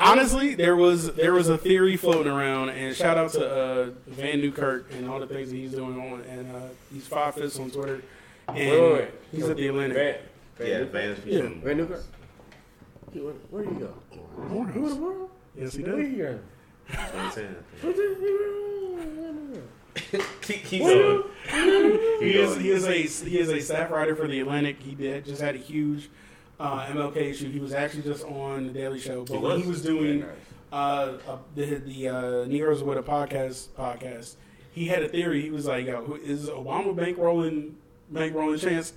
Honestly, 0.00 0.54
there 0.54 0.76
was 0.76 1.12
there 1.14 1.32
was 1.34 1.48
a 1.50 1.58
theory 1.58 1.96
floating 1.96 2.32
around, 2.32 2.70
and 2.70 2.96
shout 2.96 3.18
out 3.18 3.32
to 3.32 3.46
uh, 3.48 3.90
Vann 4.06 4.40
Newkirk 4.40 4.90
and 4.94 5.08
all 5.08 5.20
the 5.20 5.26
things 5.26 5.50
that 5.50 5.56
he's 5.56 5.72
doing 5.72 6.00
on, 6.00 6.22
and 6.22 6.56
uh, 6.56 6.60
he's 6.92 7.06
five 7.06 7.34
fifths 7.34 7.58
on 7.58 7.70
Twitter, 7.70 8.02
and 8.48 8.56
Wait, 8.56 8.80
wait, 8.80 8.92
wait. 8.92 9.08
he's 9.30 9.48
at 9.48 9.56
the 9.56 9.66
Atlantic. 9.68 9.96
Van, 9.96 10.16
Van 10.58 10.68
Yeah, 10.68 10.78
Newkirk? 10.78 10.92
fans. 10.92 11.18
Yeah. 11.26 11.42
Vann 11.62 11.76
Newkirk? 11.76 12.04
He 13.12 13.20
went- 13.20 13.52
Where 13.52 13.62
did 13.64 13.72
he 13.74 13.80
go? 13.80 13.94
Morehouse. 14.48 15.28
Yes, 15.58 15.74
he 15.74 15.82
Where 15.82 15.96
did 15.96 16.02
does. 16.02 16.10
he 16.10 16.16
go? 16.16 16.38
That's 16.88 17.12
what 17.12 17.22
I'm 17.24 17.30
saying. 17.32 17.56
Where 17.82 17.92
did 17.92 18.18
he 18.18 18.24
go? 18.24 19.62
keep, 20.42 20.64
keep 20.64 20.82
going. 20.82 21.22
He 22.20 22.34
is 22.38 22.56
he 22.56 22.70
is 22.70 22.86
a 22.86 23.02
he 23.28 23.38
is 23.38 23.48
a 23.50 23.60
staff 23.60 23.90
writer 23.90 24.14
for 24.16 24.26
the 24.28 24.40
Atlantic. 24.40 24.80
He 24.80 24.94
did 24.94 25.24
just 25.24 25.42
had 25.42 25.54
a 25.56 25.58
huge 25.58 26.08
uh, 26.60 26.86
MLK 26.86 27.16
issue. 27.16 27.50
He 27.50 27.58
was 27.58 27.72
actually 27.72 28.02
just 28.02 28.24
on 28.24 28.66
the 28.68 28.72
Daily 28.72 29.00
Show, 29.00 29.24
but 29.24 29.34
He 29.34 29.38
when 29.40 29.52
was? 29.54 29.62
he 29.64 29.68
was 29.68 29.82
doing 29.82 30.20
Very 30.20 30.32
nice. 30.32 30.38
uh, 30.72 31.18
uh, 31.28 31.36
the 31.54 31.64
the 31.76 32.08
uh, 32.08 32.44
Negroes 32.46 32.82
with 32.82 32.98
a 32.98 33.02
podcast 33.02 33.68
podcast, 33.70 34.34
he 34.72 34.86
had 34.86 35.02
a 35.02 35.08
theory. 35.08 35.40
He 35.42 35.50
was 35.50 35.66
like, 35.66 35.86
Yo, 35.86 36.02
who- 36.04 36.14
"Is 36.16 36.48
Obama 36.48 36.94
bankrolling 36.94 37.72
bankrolling 38.12 38.60
chance?" 38.60 38.92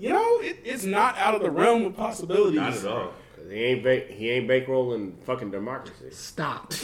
You 0.00 0.10
know, 0.10 0.40
it, 0.40 0.58
it's 0.64 0.84
not 0.84 1.16
out 1.18 1.34
of 1.34 1.42
the 1.42 1.50
realm 1.50 1.84
of 1.84 1.96
possibilities. 1.96 2.56
Not 2.60 2.76
at 2.76 2.84
all. 2.86 3.12
'Cause 3.36 3.50
he 3.50 3.56
ain't 3.64 3.82
bank, 3.84 4.06
he 4.10 4.30
ain't 4.30 4.48
bankrolling 4.48 5.12
fucking 5.24 5.50
democracy. 5.52 6.10
Stop. 6.10 6.70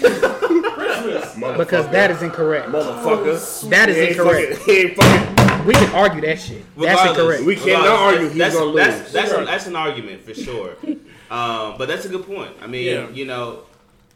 Christmas. 0.55 1.35
because 1.59 1.89
that 1.91 2.11
is 2.11 2.23
incorrect. 2.23 2.69
motherfucker. 2.69 3.69
That 3.71 3.89
is 3.89 3.97
He 3.97 4.03
ain't 4.03 4.11
incorrect. 4.13 4.59
fucking- 4.59 4.75
He 4.75 4.81
ain't 4.81 4.97
fucking. 4.97 5.34
We 5.67 5.73
can 5.75 5.95
argue 5.95 6.21
that 6.23 6.39
shit. 6.39 6.65
That's 6.77 7.01
Regardless, 7.01 7.19
incorrect. 7.19 7.45
We 7.45 7.57
cannot 7.57 7.83
regardless, 7.83 8.15
argue 8.15 8.29
he's 8.29 8.39
that's, 8.39 8.55
gonna 8.55 8.75
that's, 8.75 9.03
lose. 9.03 9.13
That's, 9.13 9.33
a, 9.33 9.45
that's 9.45 9.67
an 9.67 9.77
argument 9.77 10.23
for 10.23 10.35
sure. 10.35 10.77
Um, 11.31 11.77
but 11.79 11.89
that's 11.89 12.05
a 12.05 12.09
good 12.11 12.27
point. 12.27 12.53
I 12.61 12.67
mean, 12.67 12.85
Yeah. 12.85 13.09
you 13.09 13.25
know, 13.25 13.61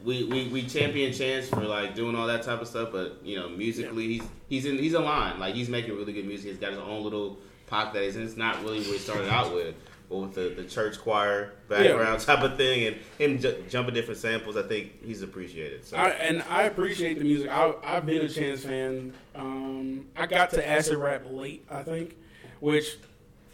we, 0.05 0.25
we, 0.25 0.47
we 0.49 0.63
champion 0.63 1.13
Chance 1.13 1.49
for 1.49 1.63
like 1.63 1.95
doing 1.95 2.15
all 2.15 2.27
that 2.27 2.43
type 2.43 2.61
of 2.61 2.69
stuff, 2.69 2.91
but 2.93 3.19
you 3.25 3.37
know, 3.37 3.49
musically 3.49 4.07
he's 4.07 4.23
he's 4.49 4.65
in 4.67 4.79
he's 4.79 4.95
in 4.95 5.05
line. 5.05 5.41
Like 5.41 5.55
he's 5.55 5.69
making 5.69 5.97
really 5.97 6.13
good 6.13 6.27
music. 6.27 6.51
He's 6.51 6.59
got 6.59 6.71
his 6.71 6.79
own 6.79 7.03
little 7.03 7.39
pocket 7.67 7.95
that 7.95 8.05
he's 8.05 8.15
in. 8.17 8.23
It's 8.23 8.37
not 8.37 8.63
really 8.63 8.79
what 8.81 8.89
he 8.89 8.99
started 8.99 9.29
out 9.31 9.53
with. 9.53 9.75
But 10.09 10.17
with 10.17 10.35
the, 10.35 10.49
the 10.63 10.65
church 10.65 10.99
choir 10.99 11.53
background 11.69 12.21
type 12.27 12.43
of 12.43 12.57
thing 12.57 12.87
and 12.87 12.97
him 13.19 13.39
ju- 13.39 13.63
jumping 13.69 13.95
different 13.95 14.19
samples, 14.19 14.57
I 14.57 14.63
think 14.63 15.05
he's 15.05 15.21
appreciated. 15.21 15.85
So 15.85 15.99
I, 15.99 16.09
and 16.11 16.43
I 16.49 16.63
appreciate 16.63 17.19
the 17.19 17.25
music. 17.25 17.51
I, 17.51 17.75
I've 17.85 18.07
been 18.07 18.25
a 18.25 18.29
Chance 18.29 18.65
fan. 18.65 19.13
Um, 19.35 20.07
I 20.17 20.27
got 20.27 20.51
to 20.51 20.67
acid 20.67 20.97
rap 20.97 21.25
late, 21.29 21.67
I 21.71 21.83
think, 21.83 22.17
which 22.61 22.97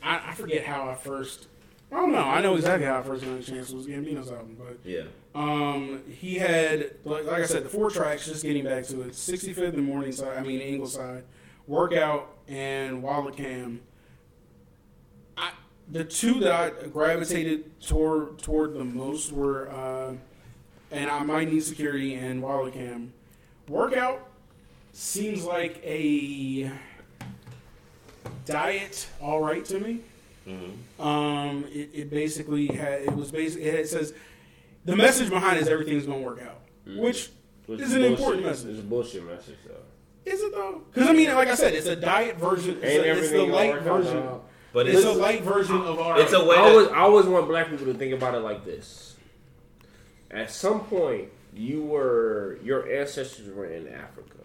I, 0.02 0.30
I 0.30 0.34
forget 0.34 0.64
how 0.64 0.88
I 0.88 0.94
first. 0.94 1.48
I 1.90 1.96
don't 1.96 2.12
know. 2.12 2.18
I 2.24 2.40
know 2.40 2.54
exactly 2.54 2.86
how 2.86 2.98
I 2.98 3.02
first 3.02 3.24
got 3.24 3.38
a 3.38 3.42
Chance 3.42 3.70
was 3.70 3.86
Gambino's 3.86 4.30
album, 4.30 4.56
but 4.58 4.78
yeah. 4.84 5.02
um, 5.34 6.02
he 6.08 6.36
had 6.36 6.92
like, 7.04 7.24
like 7.24 7.42
I 7.42 7.46
said, 7.46 7.64
the 7.64 7.68
four 7.68 7.90
tracks. 7.90 8.26
Just 8.26 8.42
getting 8.42 8.64
back 8.64 8.84
to 8.86 9.02
it, 9.02 9.12
65th 9.12 9.68
and 9.68 9.78
the 9.78 9.82
Morningside. 9.82 10.38
I 10.38 10.42
mean 10.42 10.60
Ingleside, 10.60 11.24
Workout, 11.66 12.32
and 12.46 13.02
Wallet 13.02 13.36
Cam. 13.36 13.80
The 15.90 16.04
two 16.04 16.40
that 16.40 16.52
I 16.52 16.86
gravitated 16.88 17.80
toward 17.80 18.38
toward 18.38 18.74
the 18.74 18.84
most 18.84 19.32
were, 19.32 19.70
uh, 19.70 20.14
and 20.90 21.10
I 21.10 21.22
might 21.24 21.50
need 21.52 21.62
security 21.62 22.14
and 22.14 22.42
Wallet 22.42 22.72
Cam. 22.74 23.12
Workout 23.68 24.26
seems 24.92 25.44
like 25.44 25.80
a 25.84 26.70
diet, 28.46 29.06
all 29.20 29.40
right 29.40 29.64
to 29.66 29.78
me. 29.80 30.00
Um, 30.98 31.64
it, 31.72 31.90
it 31.94 32.10
basically 32.10 32.66
had 32.66 33.02
it 33.02 33.14
was 33.16 33.30
basically 33.30 33.64
it 33.68 33.88
says 33.88 34.12
the 34.84 34.94
message 34.94 35.30
behind 35.30 35.56
it 35.56 35.62
is 35.62 35.68
everything's 35.68 36.04
gonna 36.06 36.18
work 36.20 36.42
out, 36.42 36.60
which 36.98 37.30
Which 37.66 37.80
is 37.80 37.92
an 37.94 38.00
bullshit. 38.02 38.18
important 38.18 38.46
It's 38.46 38.64
message. 38.64 38.78
a 38.78 38.82
bullshit 38.82 39.24
message, 39.26 39.56
though. 39.66 40.30
Is 40.30 40.42
it 40.42 40.52
though? 40.52 40.82
Because 40.92 41.08
I 41.08 41.12
mean, 41.12 41.32
like 41.34 41.48
I 41.48 41.54
said, 41.54 41.74
it's 41.74 41.86
a 41.86 41.96
diet 41.96 42.36
version. 42.36 42.78
It's, 42.82 42.84
a, 43.04 43.18
it's 43.18 43.30
the 43.30 43.42
light 43.44 43.74
out, 43.74 43.82
version. 43.82 44.16
dog. 44.22 44.42
But 44.74 44.88
It's 44.88 44.98
it's, 44.98 45.06
a 45.06 45.12
light 45.12 45.42
version 45.42 45.76
of 45.76 46.00
our. 46.00 46.20
it's 46.20 46.32
a 46.32 46.44
way 46.44 46.56
I 46.56 46.60
always, 46.60 46.88
I 46.88 46.98
always 46.98 47.26
want 47.26 47.46
black 47.46 47.70
people 47.70 47.86
to 47.86 47.94
think 47.94 48.12
about 48.12 48.34
it 48.34 48.40
like 48.40 48.64
this. 48.64 49.16
At 50.32 50.50
some 50.50 50.80
point, 50.80 51.28
you 51.54 51.84
were 51.84 52.58
your 52.62 52.92
ancestors 52.92 53.54
were 53.54 53.66
in 53.66 53.86
Africa, 53.86 54.38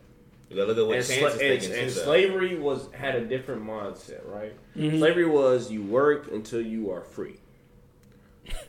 you 0.50 0.56
gotta 0.56 0.68
look 0.68 0.78
at 0.78 0.86
what 0.86 0.98
and, 0.98 1.06
Chance 1.08 1.34
sla- 1.36 1.42
is 1.42 1.66
and, 1.66 1.76
and 1.76 1.92
slavery 1.92 2.56
was 2.60 2.90
had 2.94 3.16
a 3.16 3.26
different 3.26 3.66
mindset, 3.66 4.22
right? 4.28 4.54
Mm-hmm. 4.78 5.00
Slavery 5.00 5.26
was 5.26 5.72
you 5.72 5.82
work 5.82 6.30
until 6.32 6.62
you 6.62 6.92
are 6.92 7.02
free. 7.02 7.38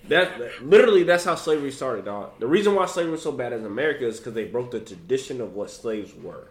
That 0.08 0.38
that- 0.38 0.64
literally 0.66 1.02
that's 1.02 1.24
how 1.24 1.34
slavery 1.34 1.72
started. 1.72 2.06
Dog. 2.06 2.40
The 2.40 2.46
reason 2.46 2.74
why 2.74 2.86
slavery 2.86 3.12
was 3.12 3.22
so 3.22 3.32
bad 3.32 3.52
in 3.52 3.66
America 3.66 4.06
is 4.06 4.16
because 4.16 4.32
they 4.32 4.44
broke 4.44 4.70
the 4.70 4.80
tradition 4.80 5.42
of 5.42 5.54
what 5.54 5.70
slaves 5.70 6.14
were. 6.14 6.48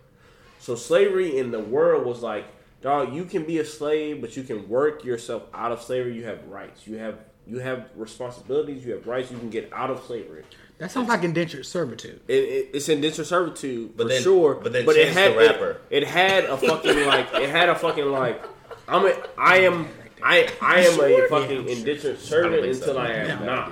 So 0.59 0.75
slavery 0.75 1.35
in 1.35 1.49
the 1.49 1.59
world 1.59 2.05
was 2.05 2.21
like, 2.21 2.45
dog, 2.81 3.13
you 3.13 3.25
can 3.25 3.43
be 3.45 3.59
a 3.59 3.65
slave, 3.65 4.21
but 4.21 4.35
you 4.37 4.43
can 4.43 4.67
work 4.69 5.03
yourself 5.03 5.43
out 5.53 5.71
of 5.71 5.81
slavery. 5.81 6.15
You 6.15 6.25
have 6.25 6.45
rights. 6.47 6.87
You 6.87 6.97
have 6.97 7.19
you 7.47 7.59
have 7.59 7.89
responsibilities. 7.95 8.85
You 8.85 8.93
have 8.93 9.07
rights. 9.07 9.31
You 9.31 9.37
can 9.37 9.49
get 9.49 9.71
out 9.73 9.89
of 9.89 10.03
slavery. 10.03 10.43
That 10.77 10.91
sounds 10.91 11.09
like 11.09 11.23
indentured 11.23 11.65
servitude. 11.65 12.21
It, 12.27 12.33
it, 12.35 12.69
it's 12.73 12.87
indentured 12.87 13.25
servitude 13.25 13.97
But 13.97 14.03
for 14.03 14.09
then- 14.09 14.21
sure. 14.21 14.55
but 14.55 14.71
then 14.71 14.85
but 14.85 14.95
it 14.95 15.11
had 15.13 15.33
the 15.33 15.37
Rapper. 15.37 15.81
It, 15.89 16.03
it 16.03 16.07
had 16.07 16.45
a 16.45 16.57
fucking 16.57 17.05
like. 17.05 17.33
It 17.33 17.49
had 17.49 17.69
a 17.69 17.75
fucking 17.75 18.05
like. 18.11 18.43
I'm 18.87 19.05
a. 19.05 19.13
I 19.37 19.57
am. 19.61 19.87
I 20.23 20.49
I 20.61 20.81
am 20.81 20.99
a 20.99 21.27
fucking 21.27 21.67
indentured 21.69 22.19
servant 22.19 22.63
think 22.63 22.75
so. 22.75 22.81
until 22.91 22.97
I 22.99 23.09
am 23.09 23.45
not. 23.45 23.71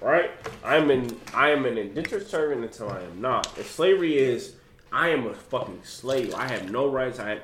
Right? 0.00 0.30
I'm 0.64 0.90
in. 0.90 1.16
I 1.34 1.50
am 1.50 1.64
an 1.66 1.78
indentured 1.78 2.26
servant 2.28 2.62
until 2.62 2.90
I 2.90 3.00
am 3.00 3.20
not. 3.20 3.46
If 3.58 3.70
slavery 3.70 4.18
is, 4.18 4.54
I 4.92 5.08
am 5.10 5.26
a 5.26 5.34
fucking 5.34 5.80
slave. 5.84 6.34
I 6.34 6.48
have 6.48 6.70
no 6.70 6.88
rights. 6.88 7.18
I. 7.20 7.38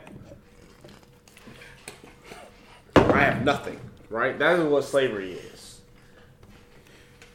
I 3.15 3.21
have 3.21 3.45
nothing. 3.45 3.81
Right? 4.09 4.39
That 4.39 4.59
is 4.59 4.65
what 4.65 4.85
slavery 4.85 5.33
is. 5.33 5.81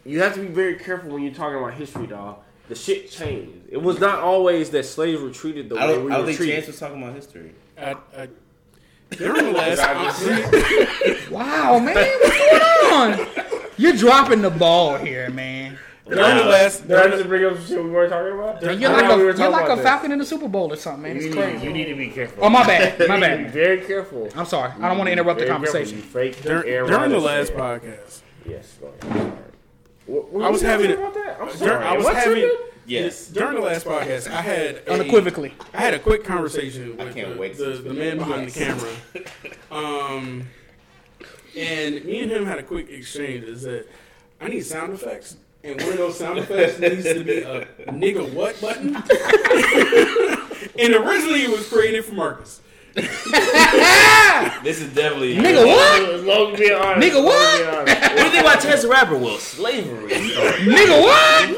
You 0.06 0.22
have 0.22 0.34
to 0.36 0.42
be 0.42 0.48
very 0.48 0.76
careful 0.76 1.10
when 1.12 1.24
you're 1.24 1.34
talking 1.34 1.58
about 1.58 1.74
history, 1.74 2.06
dog. 2.08 2.40
The 2.68 2.76
shit 2.76 3.10
changed. 3.10 3.70
It 3.70 3.82
was 3.82 4.00
not 4.00 4.20
always 4.20 4.72
that 4.72 4.86
slaves 4.86 5.22
were 5.22 5.30
treated 5.32 5.70
the 5.70 5.78
I 5.78 5.88
way 5.88 5.94
don't, 5.96 6.06
we 6.06 6.12
I 6.12 6.16
don't 6.16 6.22
were 6.22 6.28
think 6.28 6.38
treated. 6.38 6.56
Chance 6.56 6.68
was 6.68 6.80
talking 6.80 7.02
about 7.02 7.16
history. 7.16 7.54
I, 7.78 7.96
I, 8.18 8.28
during 9.12 9.46
the 9.46 9.52
last, 9.52 11.32
Wow, 11.32 11.80
man, 11.80 11.96
what's 11.96 12.40
going 12.40 13.22
on? 13.22 13.28
You're 13.78 13.96
dropping 13.96 14.42
the 14.42 14.50
ball 14.50 14.98
here, 14.98 15.30
man. 15.30 15.78
During 16.08 16.38
the 16.38 16.46
last, 16.46 16.88
Did 16.88 16.98
I 16.98 17.08
just 17.10 17.28
bring 17.28 17.46
up 17.46 17.60
shit 17.66 17.84
we 17.84 17.90
weren't 17.90 18.12
talking 18.12 18.34
about? 18.34 18.62
Man, 18.62 18.80
you're 18.80 18.92
I 18.92 19.02
like 19.02 19.12
a, 19.12 19.16
we 19.18 19.24
you're 19.24 19.34
like 19.34 19.66
about 19.66 19.72
a 19.72 19.76
this. 19.78 19.86
Falcon 19.86 20.12
in 20.12 20.20
the 20.20 20.26
Super 20.26 20.48
Bowl 20.48 20.72
or 20.72 20.76
something, 20.76 21.02
man. 21.04 21.16
It's 21.18 21.26
You 21.26 21.34
crazy. 21.34 21.58
need, 21.58 21.64
you 21.66 21.74
need 21.74 21.86
to 21.86 21.96
be 21.96 22.08
careful. 22.10 22.44
Oh 22.44 22.50
my 22.50 22.66
bad, 22.66 23.00
my 23.08 23.16
You 23.16 23.22
be 23.22 23.28
bad. 23.44 23.52
very 23.52 23.82
careful. 23.82 24.30
I'm 24.36 24.46
sorry. 24.46 24.72
I 24.80 24.88
don't 24.88 24.98
want 24.98 25.08
to 25.08 25.12
interrupt 25.14 25.40
the 25.40 25.48
conversation. 25.48 25.98
You 25.98 26.04
fake 26.04 26.42
Dur- 26.44 26.66
Aaron 26.66 26.90
during 26.92 27.10
the 27.12 27.20
last 27.20 27.54
fan. 27.54 27.60
podcast, 27.82 28.22
Yes. 28.48 28.78
What, 30.06 30.32
what 30.32 30.46
I 30.46 30.50
was 30.50 30.62
having 30.62 30.92
talking 30.92 31.04
about 31.04 31.14
that. 31.16 31.42
I'm 31.42 31.48
dur- 31.48 31.54
sorry. 31.58 31.86
I 31.86 31.98
was 31.98 32.06
What 32.06 32.16
having? 32.16 32.52
Yes. 32.88 33.28
during 33.30 33.56
the 33.56 33.62
last 33.62 33.84
podcast, 33.88 34.30
I 34.30 34.42
had 34.42 34.76
a, 34.86 34.94
Unequivocally. 34.94 35.56
I 35.74 35.80
had 35.82 35.96
a 35.96 36.00
quick 36.00 36.24
conversation 36.24 36.96
with 36.98 37.16
can't 37.16 37.34
the, 37.34 37.40
wait 37.40 37.58
the, 37.58 37.72
the 37.84 37.92
man 37.94 38.18
behind 38.20 38.48
the 38.48 38.52
camera. 38.60 38.92
Um, 39.72 40.48
and 41.58 42.06
me 42.06 42.22
and 42.22 42.32
him 42.32 42.46
had 42.46 42.60
a 42.60 42.64
quick 42.64 42.90
exchange. 42.90 43.44
Is 43.46 43.64
that 43.64 43.88
I 44.40 44.48
need 44.48 44.62
sound 44.62 44.94
effects, 44.94 45.36
and 45.66 45.82
one 45.82 45.92
of 45.94 45.98
those 45.98 46.18
sound 46.20 46.38
effects 46.38 46.80
needs 46.80 47.04
to 47.04 47.24
be 47.24 47.40
a 47.42 47.66
nigga 47.88 48.32
what 48.34 48.60
button. 48.62 48.96
and 50.80 50.94
originally 50.94 51.42
it 51.42 51.50
was 51.50 51.68
created 51.68 52.06
for 52.06 52.14
Marcus. 52.14 52.62
This 54.64 54.82
is 54.82 54.94
definitely 54.94 55.38
uh, 55.38 55.42
Nigga, 55.42 55.66
what? 55.66 56.10
As 56.10 56.24
long 56.24 56.54
as 56.54 56.60
being 56.60 56.74
honest. 56.74 57.08
Nigga, 57.08 57.10
as 57.10 57.16
long 57.16 57.26
what? 57.26 57.74
honest. 57.74 58.02
What 58.02 58.18
do 58.18 58.24
you 58.24 58.30
think 58.32 58.42
about 58.42 58.62
Chance 58.62 58.82
the 58.82 58.88
Rapper? 58.90 59.18
Well, 59.18 59.38
slavery. 59.38 60.12
Nigga, 60.12 61.02
what? 61.02 61.50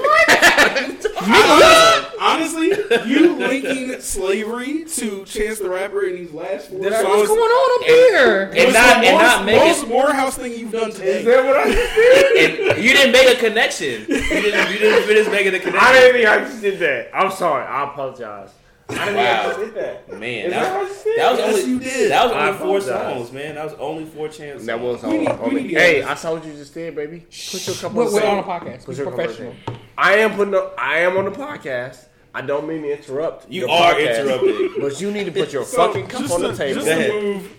Honestly, 2.20 2.68
you 3.08 3.36
linking 3.36 4.00
slavery 4.02 4.86
to 4.86 5.26
Chance 5.26 5.60
the 5.60 5.70
Rapper 5.70 6.04
in 6.06 6.16
these 6.16 6.32
last 6.32 6.70
four 6.70 6.84
songs 6.84 7.04
What's 7.04 7.28
going 7.28 7.40
on 7.40 7.80
up 7.82 7.88
here? 7.88 8.44
and 8.56 8.66
was 8.66 8.74
not 8.74 9.02
the 9.02 9.08
and 9.08 9.18
most, 9.18 9.24
not 9.24 9.46
make 9.46 9.56
most 9.58 9.84
it. 9.84 9.90
Morehouse 9.90 10.38
thing 10.38 10.52
you've 10.58 10.72
done 10.72 10.92
today. 10.92 11.20
Is 11.20 11.26
that 11.26 11.46
what 11.46 11.58
I 11.58 11.66
just 11.74 11.96
did? 11.96 12.84
You 12.84 12.94
didn't 12.94 13.12
make 13.14 13.36
a 13.36 13.40
connection. 13.40 14.02
You 14.02 14.06
didn't. 14.08 14.72
You 14.72 14.80
didn't 14.80 15.08
finish 15.08 15.28
making 15.32 15.52
the 15.54 15.58
I 15.58 15.62
connection. 15.62 15.94
didn't 15.94 16.14
think 16.14 16.28
I 16.28 16.40
just 16.40 16.62
did 16.62 16.80
that. 16.80 17.10
I'm 17.14 17.32
sorry. 17.32 17.66
I 17.66 17.84
apologize. 17.92 18.52
I 18.90 18.94
didn't 19.06 19.16
Wow. 19.16 19.44
just 19.48 19.60
did 19.60 19.74
that. 19.76 20.20
Man, 20.20 20.50
that, 20.50 20.60
that 20.64 20.82
was, 20.84 21.04
that 21.04 21.32
was 21.32 21.40
Yes, 21.40 21.54
only 21.60 21.70
you 21.72 21.80
did. 21.80 22.12
that 22.12 22.24
was 22.26 22.34
I 22.34 22.48
only 22.48 22.58
four 22.60 22.78
apologize. 22.78 23.18
songs, 23.18 23.32
man. 23.34 23.56
That 23.56 23.64
was 23.66 23.74
only 23.80 24.06
four 24.06 24.30
Chance. 24.30 24.66
That 24.66 24.80
was 24.80 25.02
songs. 25.02 25.14
on, 25.14 25.20
need- 25.20 25.28
on 25.30 25.40
we 25.44 25.50
me. 25.50 25.56
need 25.56 25.64
to 25.64 25.70
get 25.70 25.82
Hey. 25.82 26.04
I 26.04 26.16
saw 26.16 26.34
what 26.34 26.46
you 26.46 26.54
just 26.54 26.74
did, 26.74 26.96
baby. 26.96 27.20
Put 27.20 27.68
your 27.68 27.76
couple 27.76 27.98
We're, 27.98 28.08
of 28.08 28.14
we're 28.14 28.26
on 28.26 28.40
a 28.40 28.44
podcast. 28.44 28.86
Put 28.86 28.98
your 28.98 29.12
professional. 29.12 29.54
I 29.98 30.14
am 30.18 30.36
putting. 30.36 30.56
Up, 30.56 30.74
I 30.78 31.00
am 31.00 31.18
on 31.18 31.26
the 31.26 31.32
podcast. 31.32 32.06
I 32.34 32.42
don't 32.42 32.68
mean 32.68 32.84
to 32.84 32.92
interrupt. 32.98 33.50
You 33.50 33.68
are 33.68 33.94
podcast, 33.96 34.20
interrupting. 34.22 34.70
but 34.82 35.02
you 35.02 35.12
need 35.12 35.26
to 35.26 35.32
put 35.32 35.52
your 35.52 35.64
So, 35.66 35.88
fucking 35.88 36.08
cup 36.08 36.30
on 36.32 36.42
the 36.44 36.52
to- 36.52 36.58
table. 36.58 36.82
Just 36.82 36.88
to 36.88 37.12
move, 37.22 37.52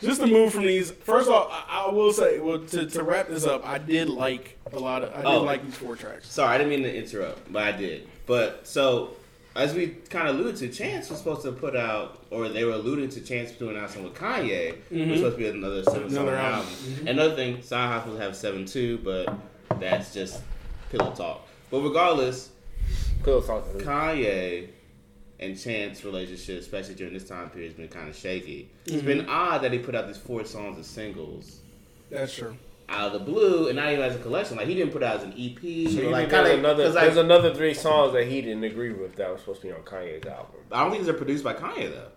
just 0.00 0.20
to 0.22 0.26
move 0.26 0.52
from 0.54 0.62
these. 0.62 0.90
First 0.90 1.28
off, 1.28 1.48
I, 1.50 1.86
I 1.88 1.92
will 1.92 2.12
say, 2.12 2.38
well, 2.38 2.60
to, 2.60 2.86
to 2.86 3.02
wrap 3.02 3.28
this 3.28 3.44
up, 3.44 3.66
I 3.66 3.78
did 3.78 4.08
like 4.08 4.58
a 4.72 4.78
lot 4.78 5.02
of. 5.02 5.12
I 5.12 5.16
did 5.16 5.26
Oh. 5.26 5.42
like 5.42 5.64
these 5.64 5.74
four 5.74 5.96
tracks. 5.96 6.30
Sorry, 6.30 6.54
I 6.54 6.58
didn't 6.58 6.70
mean 6.70 6.82
to 6.84 6.96
interrupt, 6.96 7.52
but 7.52 7.62
I 7.62 7.72
did. 7.72 8.08
But 8.26 8.66
so, 8.66 9.10
as 9.56 9.74
we 9.74 9.88
kind 10.08 10.28
of 10.28 10.36
alluded 10.36 10.56
to, 10.56 10.68
Chance 10.68 11.10
was 11.10 11.18
supposed 11.18 11.42
to 11.42 11.52
put 11.52 11.74
out, 11.76 12.24
or 12.30 12.48
they 12.48 12.64
were 12.64 12.72
alluding 12.72 13.08
to 13.10 13.20
Chance 13.20 13.52
doing 13.52 13.76
out 13.76 13.90
something 13.90 14.04
with 14.04 14.14
Kanye. 14.14 14.50
It 14.50 14.84
was 14.90 15.00
mm-hmm. 15.00 15.14
supposed 15.16 15.36
to 15.36 15.42
be 15.42 15.48
another 15.48 15.82
seven 15.82 16.10
song 16.10 16.22
Another 16.22 16.36
album. 16.36 16.58
album. 16.60 16.74
Mm-hmm. 16.74 17.08
Another 17.08 17.34
thing, 17.34 17.62
Sound 17.62 17.92
House 17.92 18.06
will 18.06 18.18
have 18.18 18.36
seven 18.36 18.64
too, 18.64 18.98
but 18.98 19.34
that's 19.80 20.14
just 20.14 20.40
pillow 20.90 21.12
talk. 21.12 21.48
But 21.70 21.80
regardless, 21.80 22.50
Pillow 23.24 23.40
talk. 23.42 23.64
Kanye 23.74 24.68
and 25.38 25.58
Chance 25.58 26.04
relationship, 26.04 26.60
especially 26.60 26.94
during 26.94 27.12
this 27.12 27.28
time 27.28 27.50
period, 27.50 27.68
has 27.68 27.76
been 27.76 27.88
kind 27.88 28.08
of 28.08 28.16
shaky. 28.16 28.70
It's 28.86 28.96
mm-hmm. 28.96 29.06
been 29.06 29.28
odd 29.28 29.62
that 29.62 29.72
he 29.72 29.78
put 29.78 29.94
out 29.94 30.06
these 30.06 30.16
four 30.16 30.44
songs 30.44 30.78
as 30.78 30.86
singles 30.86 31.60
That's 32.10 32.34
true. 32.34 32.56
Out 32.90 33.06
of 33.06 33.12
the 33.12 33.18
blue, 33.20 33.68
and 33.68 33.76
not 33.76 33.90
even 33.92 34.04
as 34.04 34.16
a 34.16 34.18
collection. 34.18 34.56
Like 34.56 34.66
he 34.66 34.74
didn't 34.74 34.92
put 34.92 35.02
out 35.02 35.16
as 35.16 35.22
an 35.22 35.32
EP. 35.38 35.58
So 35.90 36.08
like 36.10 36.28
there's 36.28 36.32
kind 36.32 36.46
of 36.52 36.58
another. 36.58 36.88
like, 36.90 37.04
there's 37.04 37.16
another 37.16 37.54
three 37.54 37.74
songs 37.74 38.12
that 38.14 38.26
he 38.26 38.40
didn't 38.42 38.64
agree 38.64 38.92
with 38.92 39.16
that 39.16 39.30
was 39.30 39.40
supposed 39.40 39.60
to 39.62 39.68
be 39.68 39.72
on 39.72 39.80
Kanye's 39.82 40.26
album. 40.26 40.56
I 40.72 40.82
don't 40.82 40.92
think 40.92 41.04
they're 41.04 41.14
produced 41.14 41.44
by 41.44 41.54
Kanye 41.54 41.92
though. 41.92 42.08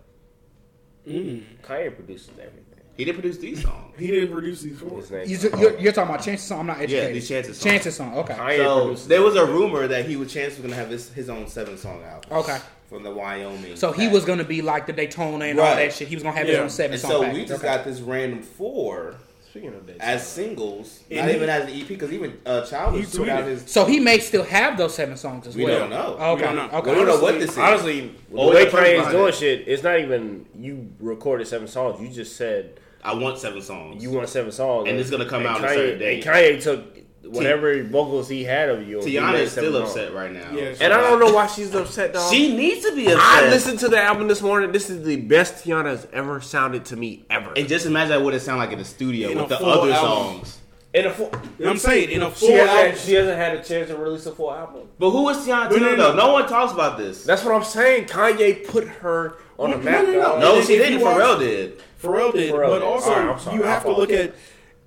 Mm. 1.10 1.42
Kanye 1.62 1.94
produces 1.94 2.30
everything. 2.30 2.60
He 2.96 3.04
didn't 3.04 3.20
produce 3.20 3.38
these 3.38 3.62
songs. 3.62 3.94
He 3.98 4.06
didn't 4.08 4.32
produce 4.32 4.62
these 4.62 4.78
four. 4.78 4.98
His 4.98 5.10
name. 5.10 5.28
You, 5.28 5.38
you're, 5.58 5.78
you're 5.78 5.92
talking 5.92 6.12
about 6.14 6.24
Chance's 6.24 6.46
song. 6.48 6.60
I'm 6.60 6.66
not 6.66 6.78
educated. 6.80 7.14
these 7.14 7.28
Chance's 7.28 7.58
songs. 7.58 7.64
Chance's 7.72 7.96
song. 7.96 8.14
Okay. 8.18 8.34
Kanye 8.34 8.96
So 8.98 9.08
there 9.08 9.22
was 9.22 9.36
a 9.36 9.44
rumor 9.46 9.86
that 9.88 10.06
he 10.06 10.16
would 10.16 10.28
chance 10.28 10.54
was 10.56 10.62
gonna 10.62 10.74
have 10.76 10.90
his, 10.90 11.12
his 11.12 11.28
own 11.30 11.46
seven 11.46 11.76
song 11.78 12.02
album. 12.02 12.30
Okay. 12.38 12.58
From 12.88 13.02
the 13.02 13.10
Wyoming. 13.10 13.76
So 13.76 13.92
he 13.92 14.04
pack. 14.06 14.12
was 14.12 14.24
gonna 14.24 14.44
be 14.44 14.62
like 14.62 14.86
the 14.86 14.92
Daytona 14.92 15.44
and 15.46 15.58
all 15.60 15.74
that 15.74 15.92
shit. 15.92 16.08
He 16.08 16.16
was 16.16 16.22
gonna 16.22 16.36
have 16.36 16.46
his 16.46 16.58
own 16.58 16.70
seven 16.70 16.92
And 16.94 17.00
song. 17.00 17.10
so 17.10 17.22
pack. 17.22 17.32
we 17.34 17.40
just 17.44 17.64
Okay. 17.64 17.76
got 17.76 17.84
this 17.84 18.00
random 18.00 18.42
four 18.42 19.14
Speaking 19.54 19.72
of 19.72 19.86
that, 19.86 19.98
as 20.00 20.26
singles, 20.26 21.04
And 21.08 21.20
not 21.20 21.28
he- 21.28 21.36
even 21.36 21.48
as 21.48 21.62
an 21.70 21.70
EP, 21.80 21.86
because 21.86 22.12
even 22.12 22.36
uh, 22.44 22.66
Childish 22.66 23.12
He 23.12 23.18
put 23.18 23.28
out 23.28 23.44
tweeted. 23.44 23.46
his. 23.46 23.70
So 23.70 23.84
he 23.84 24.00
may 24.00 24.18
still 24.18 24.42
have 24.42 24.76
those 24.76 24.96
seven 24.96 25.16
songs 25.16 25.46
as 25.46 25.54
We 25.54 25.64
well. 25.64 25.78
don't 25.78 25.90
know. 25.90 26.16
Okay. 26.18 26.34
We 26.34 26.42
don't 26.42 26.56
know. 26.56 26.78
Okay. 26.78 26.90
We 26.90 26.96
don't 26.96 27.06
know 27.06 27.20
what 27.20 27.38
this 27.38 27.52
is. 27.52 27.58
honestly, 27.58 28.00
the 28.32 28.36
way 28.36 28.64
the 28.64 28.70
person 28.72 28.84
Kanye's 29.04 29.12
doing 29.12 29.28
it. 29.28 29.34
shit, 29.36 29.68
it's 29.68 29.84
not 29.84 30.00
even 30.00 30.44
you 30.58 30.90
recorded 30.98 31.46
seven 31.46 31.68
songs. 31.68 32.00
You 32.02 32.08
just 32.08 32.34
said 32.36 32.80
I 33.04 33.14
want 33.14 33.38
seven 33.38 33.62
songs. 33.62 34.02
you 34.02 34.10
want 34.10 34.28
seven 34.28 34.50
songs, 34.50 34.88
And 34.88 34.98
it's 34.98 35.10
gonna 35.10 35.28
come 35.28 35.42
and 35.46 35.50
out 35.50 35.58
on 35.58 35.66
a 35.66 35.68
certain 35.68 35.98
date. 36.00 36.26
And 36.26 36.34
Kanye 36.34 36.60
took 36.60 36.98
whatever 37.30 37.82
vocals 37.84 38.28
he 38.28 38.44
had 38.44 38.68
of 38.68 38.86
you. 38.86 39.00
he 39.00 39.14
Teyana 39.14 39.34
is 39.40 39.52
still 39.52 39.72
songs. 39.72 39.90
upset 39.90 40.12
right 40.14 40.32
now. 40.32 40.50
Yeah, 40.52 40.74
and 40.80 40.92
I 40.92 41.00
don't 41.00 41.18
know 41.20 41.32
why 41.32 41.46
she's 41.46 41.74
upset, 41.74 42.12
dog. 42.12 42.32
She 42.32 42.56
needs 42.56 42.84
to 42.86 42.94
be 42.94 43.06
upset. 43.06 43.18
I 43.20 43.48
listened 43.50 43.78
to 43.80 43.88
the 43.88 44.00
album 44.02 44.28
this 44.28 44.42
morning. 44.42 44.72
This 44.72 44.90
is 44.90 45.04
the 45.04 45.16
best 45.16 45.64
Teyana 45.64 45.86
has 45.86 46.06
ever 46.12 46.40
sounded 46.40 46.84
to 46.86 46.96
me 46.96 47.24
ever. 47.30 47.52
And 47.56 47.66
just 47.68 47.86
imagine 47.86 48.22
what 48.22 48.34
it 48.34 48.40
sound 48.40 48.58
like 48.58 48.72
in 48.72 48.78
the 48.78 48.84
studio 48.84 49.30
In 49.30 49.38
with 49.38 49.48
the 49.48 49.58
other 49.58 49.90
album. 49.92 50.36
songs. 50.44 50.60
in 50.92 51.06
a 51.06 51.10
full, 51.10 51.30
I'm 51.66 51.76
saying 51.78 52.10
in 52.10 52.22
a 52.22 52.32
she, 52.34 52.46
full 52.46 52.54
hasn't, 52.56 52.78
album. 52.78 52.98
she 52.98 53.12
hasn't 53.14 53.36
had 53.36 53.56
a 53.56 53.62
chance 53.64 53.88
to 53.90 53.96
release 53.96 54.26
a 54.26 54.32
full 54.32 54.52
album. 54.52 54.82
But 54.98 55.10
who 55.10 55.28
is 55.30 55.38
Teyana 55.38 55.70
No, 55.70 55.76
no, 55.76 55.78
Taylor 55.78 55.96
no. 55.96 56.10
though? 56.12 56.16
No 56.16 56.32
one 56.34 56.48
talks 56.48 56.72
about 56.72 56.98
this. 56.98 57.24
That's 57.24 57.42
what 57.44 57.54
I'm 57.54 57.64
saying. 57.64 58.04
Kanye 58.06 58.66
put 58.68 58.86
her 58.86 59.36
on 59.58 59.70
No, 59.70 59.78
the 59.78 59.82
map. 59.84 60.04
no, 60.04 60.12
no, 60.12 60.20
dog. 60.20 60.40
No, 60.40 60.56
And 60.56 60.66
she 60.66 60.76
didn't. 60.78 61.00
you 61.00 61.04
Pharrell 61.06 61.38
did. 61.38 61.80
Pharrell 62.02 62.32
did, 62.32 62.52
Pharrell 62.52 62.66
but 62.68 62.78
did. 62.80 62.82
also 62.82 63.10
All 63.12 63.16
right, 63.18 63.28
I'm 63.34 63.40
sorry. 63.40 63.56
you 63.56 63.64
I 63.64 63.68
have 63.68 63.82
to 63.84 63.92
look 63.92 64.10
at 64.12 64.34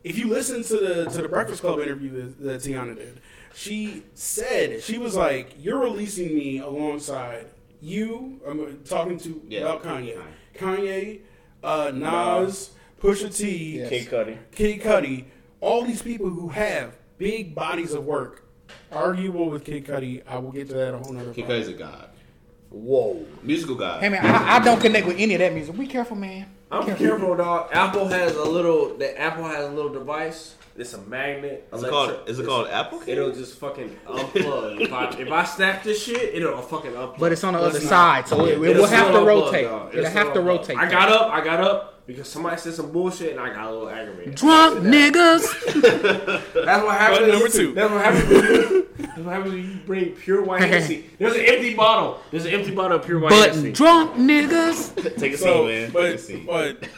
if 0.10 0.18
you 0.18 0.28
listen 0.28 0.64
to 0.64 0.78
the 0.78 1.06
to 1.12 1.22
the 1.24 1.30
Breakfast 1.30 1.62
Club 1.62 1.80
interview 1.80 2.12
that, 2.22 2.40
that 2.44 2.62
Teyana 2.62 2.96
did. 2.96 3.22
She 3.54 4.04
said 4.14 4.84
she 4.84 4.98
was 4.98 5.16
like, 5.16 5.56
"You're 5.60 5.80
releasing 5.80 6.34
me 6.36 6.60
alongside 6.60 7.48
you." 7.82 8.40
I'm 8.48 8.80
talking 8.84 9.18
to 9.20 9.42
Yeah. 9.48 9.62
about 9.62 9.84
Kanye, 9.84 10.22
Kanye, 10.56 11.20
uh, 11.64 11.92
Nas, 11.94 12.72
Pusha 13.02 13.36
T, 13.36 13.78
Yes. 13.80 13.90
Kid 13.90 14.08
Cudi. 14.10 14.38
Kid 14.52 14.82
Cudi, 14.82 15.26
all 15.60 15.84
these 15.84 16.02
people 16.04 16.30
who 16.30 16.50
have 16.50 16.96
big 17.18 17.56
bodies 17.56 17.94
of 17.94 18.06
work. 18.06 18.44
Arguable 18.92 19.50
with 19.50 19.64
Kid 19.66 19.86
Cudi, 19.86 20.22
I 20.28 20.38
will 20.38 20.52
get 20.52 20.68
to 20.70 20.76
that 20.76 20.94
a 20.94 20.98
whole 20.98 21.12
nother. 21.14 21.34
Kid. 21.34 21.46
Cudi's 21.46 21.68
a 21.68 21.74
god. 21.74 22.10
Whoa. 22.70 23.26
Musical 23.44 23.76
god. 23.76 24.02
Hey 24.04 24.10
man, 24.10 24.26
I, 24.26 24.58
I 24.58 24.60
don't 24.64 24.80
connect 24.80 25.08
with 25.08 25.18
any 25.18 25.34
of 25.34 25.40
that 25.40 25.54
music. 25.54 25.76
Be 25.78 25.88
careful, 25.88 26.16
man. 26.18 26.46
Be 26.70 26.78
I'm 26.78 26.96
careful, 26.98 27.36
dog. 27.36 27.70
Apple 27.72 28.08
has 28.08 28.36
a 28.36 28.44
little. 28.44 28.98
The 28.98 29.20
Apple 29.20 29.46
has 29.46 29.66
a 29.66 29.70
little 29.70 29.92
device. 29.92 30.56
It's 30.76 30.94
a 30.94 31.02
magnet. 31.02 31.68
Is 31.74 31.82
it 31.82 31.90
called? 31.90 32.20
Is 32.28 32.40
it 32.40 32.46
called 32.46 32.68
Apple? 32.68 33.00
Kid? 33.00 33.18
It'll 33.18 33.32
just 33.32 33.58
fucking 33.58 33.98
unplug. 34.06 34.82
if, 34.82 34.94
I, 34.94 35.10
if 35.18 35.32
I 35.32 35.44
snap 35.46 35.84
this 35.84 36.04
shit, 36.04 36.36
it'll 36.36 36.62
fucking 36.62 36.92
unplug. 36.92 37.20
But 37.20 37.32
it's 37.32 37.44
on 37.44 37.54
the 37.54 37.60
other 37.60 37.80
side, 37.80 38.28
so 38.28 38.46
it, 38.46 38.62
it 38.62 38.72
It'll 38.72 38.86
have 38.86 39.14
to 39.14 39.20
rotate. 39.22 39.66
It'll 39.94 40.12
have 40.12 40.34
to 40.34 40.42
rotate. 40.42 40.78
I 40.78 40.90
got 40.90 41.10
up. 41.10 41.32
I 41.32 41.44
got 41.44 41.62
up 41.62 41.97
because 42.08 42.28
somebody 42.30 42.58
said 42.58 42.74
some 42.74 42.92
bullshit, 42.92 43.32
and 43.32 43.40
I 43.40 43.54
got 43.54 43.68
a 43.68 43.72
little 43.72 43.90
aggravated. 43.90 44.34
Drunk 44.36 44.80
niggas. 44.80 45.44
That's 46.66 46.84
what 46.86 46.98
happens. 46.98 47.28
Number 47.34 47.50
two. 47.50 47.74
That's 47.74 47.92
what 47.92 48.04
happens. 48.04 48.88
That's 48.98 49.18
what 49.20 49.34
happens 49.34 49.54
when 49.54 49.64
you 49.72 49.78
bring 49.86 50.12
pure 50.14 50.42
white 50.42 50.62
Hennessy. 50.64 51.10
There's 51.20 51.36
an 51.36 51.42
empty 51.42 51.76
bottle. 51.76 52.20
There's 52.32 52.46
an 52.46 52.54
empty 52.54 52.74
bottle 52.74 52.98
of 52.98 53.06
pure 53.06 53.20
white 53.20 53.30
But 53.30 53.50
Hennessy. 53.50 53.72
drunk 53.74 54.14
niggas. 54.16 54.96
Take 55.18 55.34
a 55.34 55.38
seat, 55.38 55.46
man. 55.46 55.66
Take 55.68 55.90
a 55.90 55.92
but 55.92 56.20
seat. 56.20 56.46
but 56.46 56.90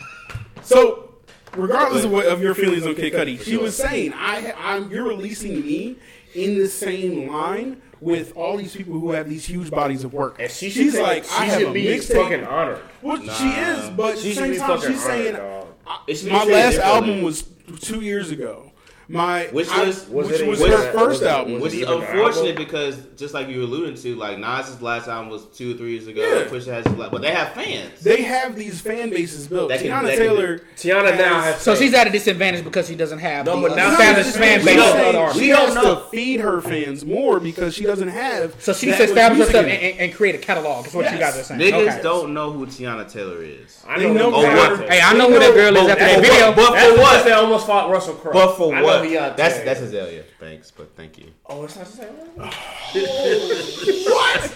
so 0.62 1.10
regardless 1.55 2.05
of 2.05 2.12
what 2.12 2.28
of 2.28 2.41
your 2.41 2.53
feelings 2.53 2.86
on 2.86 2.93
Kid 2.95 3.14
Cudi, 3.14 3.41
she 3.41 3.57
was 3.57 3.76
saying, 3.76 4.14
"I, 4.16 4.53
I'm 4.57 4.91
you're 4.91 5.07
releasing 5.07 5.60
me 5.62 5.97
in 6.36 6.60
the 6.60 6.68
same 6.68 7.28
line 7.32 7.82
with 8.02 8.36
all 8.36 8.58
these 8.58 8.76
people 8.76 9.00
who 9.00 9.12
have 9.12 9.30
these 9.30 9.45
huge 9.45 9.70
bodies 9.72 10.04
of 10.04 10.14
work." 10.14 10.38
And 10.39 10.50
she 10.52 10.70
should 10.70 10.84
she's 10.84 10.93
take- 10.93 11.02
like, 11.04 11.24
she 11.26 11.30
"I 11.38 11.45
have 11.45 11.60
should 11.60 11.70
a 11.70 11.74
be 11.74 11.86
mixtape." 11.86 12.16
fucking 12.24 12.43
honored. 12.45 12.80
Well, 13.02 13.18
she 13.22 13.50
is, 13.50 13.89
but 13.91 14.16
at 14.18 14.22
the 14.22 14.34
same 14.34 14.56
time, 14.58 14.82
she's 14.82 15.04
saying, 15.04 15.36
honored, 15.36 15.50
dog. 15.62 15.68
Uh, 15.88 15.97
it 16.08 16.16
should 16.16 16.26
be 16.28 16.32
"My 16.32 16.43
last 16.45 16.78
album 16.80 17.22
was 17.24 17.43
two 17.82 18.02
years 18.02 18.32
ago." 18.32 18.68
My 19.12 19.45
Which 19.51 19.68
I- 19.70 19.86
was- 19.86 20.07
was 20.07 20.28
which 20.28 20.39
it 20.41 20.47
was 20.47 20.60
even- 20.62 20.72
her 20.72 20.78
was 20.78 20.86
it- 20.86 20.91
first 20.93 21.10
was 21.22 21.24
album. 21.24 21.60
Which 21.60 21.74
it 21.74 21.78
is 21.78 21.82
even 21.82 21.93
an 21.95 22.01
unfortunate 22.03 22.49
album? 22.49 22.64
because, 22.64 22.95
just 23.18 23.34
like 23.34 23.49
you 23.49 23.64
alluded 23.64 23.97
to, 24.03 24.16
like 24.16 24.38
Nas's 24.38 24.84
last 24.84 25.07
album 25.07 25.30
was 25.32 25.45
two 25.57 25.74
or 25.74 25.78
three 25.80 25.93
years 25.93 26.05
ago. 26.05 26.22
Yeah. 26.22 26.43
Pusha 26.43 26.68
has, 26.74 26.86
but 26.86 27.20
they 27.24 27.32
have 27.32 27.53
fans. 27.53 28.01
they 28.03 28.22
have 28.22 28.55
these 28.55 28.80
fan 28.82 29.10
bases 29.10 29.47
built. 29.47 29.70
That 29.70 29.80
Teyana 29.80 30.10
can 30.10 30.18
Taylor, 30.20 30.62
Teyana 30.78 31.18
now 31.18 31.41
has. 31.41 31.60
So 31.60 31.74
she's 31.74 31.91
at 31.95 32.05
a 32.05 32.12
disadvantage 32.12 32.64
because 32.64 32.88
she 32.88 32.93
doesn't 32.93 33.18
have 33.18 33.47
No, 33.47 33.60
but 33.60 33.76
now 33.76 33.91
established 33.93 34.28
she's- 34.30 34.38
fan 34.38 34.60
we 34.60 34.66
base. 34.66 34.74
She's 34.76 34.84
don't- 34.84 34.89
of 34.89 34.93
other 34.93 35.01
saying 35.03 35.16
artists. 35.16 35.39
she 35.39 35.45
We 35.47 35.51
don't 35.53 35.66
has 35.66 35.76
know. 35.76 35.95
to 35.95 36.01
feed 36.12 36.39
her 36.41 36.62
fans 36.62 37.03
more 37.05 37.39
because 37.39 37.74
she 37.74 37.86
doesn't 37.86 38.10
have. 38.10 38.53
So 38.60 38.74
she 38.74 38.86
needs 38.86 38.99
that 38.99 39.05
to 39.05 39.12
establish 39.12 39.47
herself 39.47 39.66
and, 39.66 39.74
and, 39.74 39.99
and 40.01 40.14
create 40.14 40.36
a 40.36 40.38
catalog. 40.38 40.86
Is 40.86 40.93
what 40.93 41.12
you 41.12 41.18
guys 41.18 41.36
are 41.36 41.41
saying. 41.43 41.60
Niggas 41.60 41.93
Okay. 41.93 41.99
don't 42.03 42.36
know 42.36 42.51
who 42.51 42.68
Teyana 42.68 43.12
Taylor 43.12 43.41
is. 43.41 43.84
I 43.88 43.97
know. 43.97 44.14
know 44.14 44.32
who 44.32 44.41
her. 44.45 44.51
Teyana 44.53 44.78
Taylor 44.78 44.91
Hey, 44.91 45.01
I 45.01 45.14
know 45.14 45.30
who 45.32 45.39
that 45.39 45.53
girl 45.55 45.76
is 45.78 45.88
after 45.89 46.03
that 46.05 46.22
video. 46.22 46.53
But 46.53 46.78
for 46.80 47.01
what? 47.01 47.26
They 47.26 47.32
almost 47.32 47.66
fought 47.66 47.89
Russell 47.89 48.14
Crowe. 48.14 48.34
But 48.34 48.55
for 48.55 48.76
I 48.76 48.99
know 49.04 49.22
what? 49.22 49.34
Beyonce. 49.34 49.38
That's 49.38 49.60
that's 49.60 49.80
Azalea. 49.82 50.24
Thanks, 50.39 50.72
but 50.72 50.95
thank 50.95 51.18
you. 51.18 51.32
Oh, 51.45 51.64
it's 51.64 51.76
not 51.76 51.86
the 51.86 51.91
same 51.91 52.08
one. 52.36 52.52
What? 54.10 54.54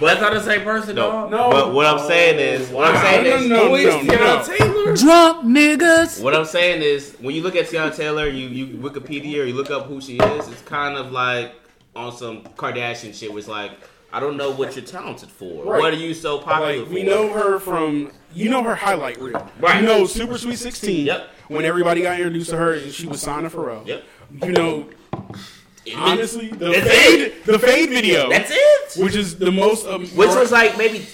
But 0.00 0.06
that's 0.06 0.20
not 0.20 0.32
the 0.34 0.42
same 0.42 0.62
person, 0.62 0.96
No, 0.96 1.10
dog. 1.10 1.30
No. 1.30 1.50
But 1.50 1.72
what 1.72 1.86
I'm 1.86 1.98
saying 2.06 2.38
is, 2.38 2.68
what 2.70 2.86
I'm 2.94 3.00
saying 3.02 3.26
is, 3.26 3.48
no, 3.48 3.68
Who 3.68 3.74
is 3.76 4.06
no, 4.06 4.14
Teyana 4.14 4.48
no. 4.48 4.56
Taylor? 4.56 4.96
Drunk 4.96 5.44
niggas. 5.46 6.22
What 6.22 6.34
I'm 6.34 6.44
saying 6.44 6.82
is, 6.82 7.14
when 7.20 7.34
you 7.34 7.42
look 7.42 7.56
at 7.56 7.66
Teyana 7.66 7.94
Taylor, 7.94 8.28
you 8.28 8.48
you 8.48 8.76
Wikipedia 8.78 9.40
or 9.42 9.44
you 9.44 9.54
look 9.54 9.70
up 9.70 9.86
who 9.86 10.00
she 10.00 10.16
is, 10.18 10.48
it's 10.48 10.62
kind 10.62 10.96
of 10.96 11.12
like 11.12 11.54
on 11.96 12.12
some 12.12 12.42
Kardashian 12.42 13.14
shit. 13.14 13.30
Where 13.30 13.38
it's 13.38 13.48
like, 13.48 13.72
I 14.12 14.20
don't 14.20 14.36
know 14.36 14.50
what 14.50 14.76
you're 14.76 14.84
talented 14.84 15.30
for. 15.30 15.64
Right. 15.64 15.80
What 15.80 15.92
are 15.94 15.96
you 15.96 16.14
so 16.14 16.38
popular 16.38 16.78
Like 16.78 16.88
for? 16.88 16.94
we 16.94 17.02
know 17.02 17.32
her 17.32 17.58
from 17.58 18.12
you 18.32 18.48
know 18.50 18.62
her 18.62 18.74
highlight 18.74 19.20
reel. 19.20 19.48
Right. 19.60 19.80
You 19.80 19.86
know 19.86 20.06
Super 20.06 20.38
Sweet 20.38 20.56
Sixteen. 20.58 21.06
Yep. 21.06 21.30
When 21.48 21.64
everybody 21.64 22.02
got 22.02 22.16
introduced 22.18 22.50
to 22.50 22.56
her 22.56 22.74
and 22.74 22.92
she 22.92 23.06
was 23.06 23.20
signed 23.20 23.48
to 23.50 23.54
Pharrell. 23.56 23.86
Yep. 23.86 24.04
You 24.42 24.52
know, 24.52 24.88
honestly, 25.96 26.48
the 26.48 26.70
That's 26.70 26.88
fade, 26.88 27.32
the 27.44 27.58
fade 27.58 27.90
video, 27.90 28.30
That's 28.30 28.50
it. 28.52 29.02
which 29.04 29.14
is 29.14 29.38
the 29.38 29.52
most, 29.52 29.86
um, 29.86 30.06
Which 30.08 30.30
was 30.30 30.50
like 30.50 30.78
maybe 30.78 31.06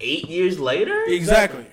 eight 0.00 0.28
years 0.28 0.58
later. 0.58 1.04
exactly. 1.06 1.66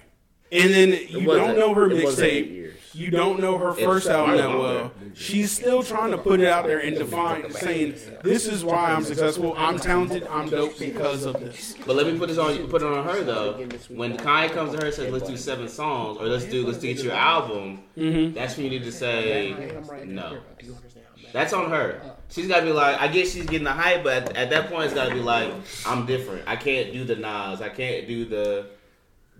And 0.52 0.74
then 0.74 0.90
you 1.10 1.26
don't 1.26 1.58
know 1.58 1.74
her 1.74 1.90
it 1.92 2.04
mixtape. 2.04 2.67
You 2.98 3.12
don't 3.12 3.40
know 3.40 3.58
her 3.58 3.74
first 3.74 4.08
album 4.08 4.38
that 4.38 4.50
well. 4.50 4.92
She's 5.14 5.52
still 5.52 5.84
trying 5.84 6.12
to 6.12 6.18
put 6.18 6.40
it 6.40 6.48
out 6.48 6.66
there 6.66 6.80
and 6.80 6.98
define, 6.98 7.52
saying, 7.52 7.96
"This 8.24 8.48
is 8.48 8.64
why 8.64 8.92
I'm 8.92 9.04
successful. 9.04 9.54
I'm 9.58 9.78
talented. 9.78 10.26
I'm 10.28 10.50
dope 10.50 10.80
because 10.80 11.26
of 11.26 11.40
this." 11.40 11.76
But 11.86 11.96
let 11.96 12.08
me 12.08 12.18
put 12.18 12.30
this 12.30 12.38
on 12.38 12.68
put 12.68 12.82
it 12.82 12.88
on 12.88 13.04
her 13.06 13.24
though. 13.24 13.54
When 13.90 14.18
Kanye 14.18 14.52
comes 14.52 14.72
to 14.72 14.78
her 14.78 14.86
and 14.88 14.96
says, 14.96 15.14
"Let's 15.14 15.28
do 15.28 15.38
seven 15.38 15.68
songs," 15.68 16.18
or 16.18 16.28
"Let's 16.28 16.46
do 16.46 16.66
let's 16.66 16.80
get 16.80 16.98
your 17.04 17.14
album," 17.14 17.84
mm-hmm. 17.98 18.34
that's 18.34 18.58
when 18.58 18.66
you 18.66 18.72
need 18.72 18.84
to 18.84 18.92
say 18.92 19.74
no. 20.06 20.40
That's 21.34 21.54
on 21.54 21.70
her. 21.70 22.02
She's 22.30 22.48
got 22.48 22.62
to 22.62 22.66
be 22.66 22.72
like, 22.72 23.00
I 23.00 23.08
guess 23.08 23.32
she's 23.32 23.46
getting 23.46 23.66
the 23.66 23.72
hype, 23.72 24.04
but 24.04 24.30
at, 24.30 24.36
at 24.36 24.50
that 24.50 24.70
point, 24.70 24.86
it's 24.86 24.94
got 24.94 25.10
to 25.10 25.14
be 25.14 25.22
like, 25.22 25.54
I'm 25.86 26.06
different. 26.06 26.44
I 26.48 26.56
can't 26.56 26.92
do 26.92 27.04
the 27.04 27.16
Nas. 27.16 27.62
I 27.62 27.70
can't 27.70 28.08
do 28.08 28.26
the 28.26 28.68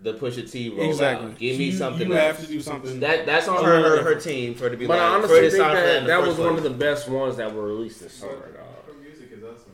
the 0.02 0.14
Pusha 0.14 0.50
T 0.50 0.70
rollout. 0.70 0.88
Exactly. 0.90 1.32
Give 1.38 1.58
me 1.58 1.64
You- 1.66 1.72
something 1.72 2.08
You 2.08 2.14
else. 2.14 2.36
have 2.38 2.46
to 2.46 2.52
do 2.52 2.60
something. 2.60 3.00
That 3.00 3.26
that's 3.26 3.48
on 3.48 3.64
her 3.64 3.80
her, 3.98 4.02
her 4.02 4.14
team 4.14 4.54
for 4.54 4.64
her 4.64 4.70
to 4.70 4.76
be 4.76 4.86
But 4.86 4.98
like 4.98 5.02
I 5.02 5.14
honestly 5.14 5.36
her 5.36 5.50
think 5.50 5.54
sign 5.62 5.74
that 5.74 6.06
that 6.06 6.16
first 6.24 6.28
was 6.28 6.38
one 6.46 6.56
of 6.56 6.62
the 6.62 6.70
best 6.70 7.08
ones 7.08 7.36
that 7.36 7.52
were 7.54 7.64
released 7.66 8.00
this 8.00 8.12
summer, 8.14 8.32
Her, 8.32 8.38
dog. 8.52 8.64
her 8.86 8.92
music 9.02 9.30
is 9.36 9.42
also 9.42 9.64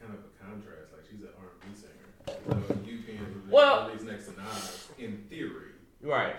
kind 0.00 0.12
of 0.14 0.20
a 0.20 0.44
contrast. 0.44 0.92
Like 0.92 1.02
she's 1.10 1.22
an 1.22 1.28
R&B 1.38 1.74
singer. 1.74 2.66
So 2.68 2.74
you 2.84 2.98
being 3.06 3.42
Well- 3.50 3.86
released 3.88 4.06
next 4.06 4.24
to 4.26 4.32
Nas, 4.32 4.88
in 4.98 5.24
theory, 5.30 5.70
right. 6.02 6.34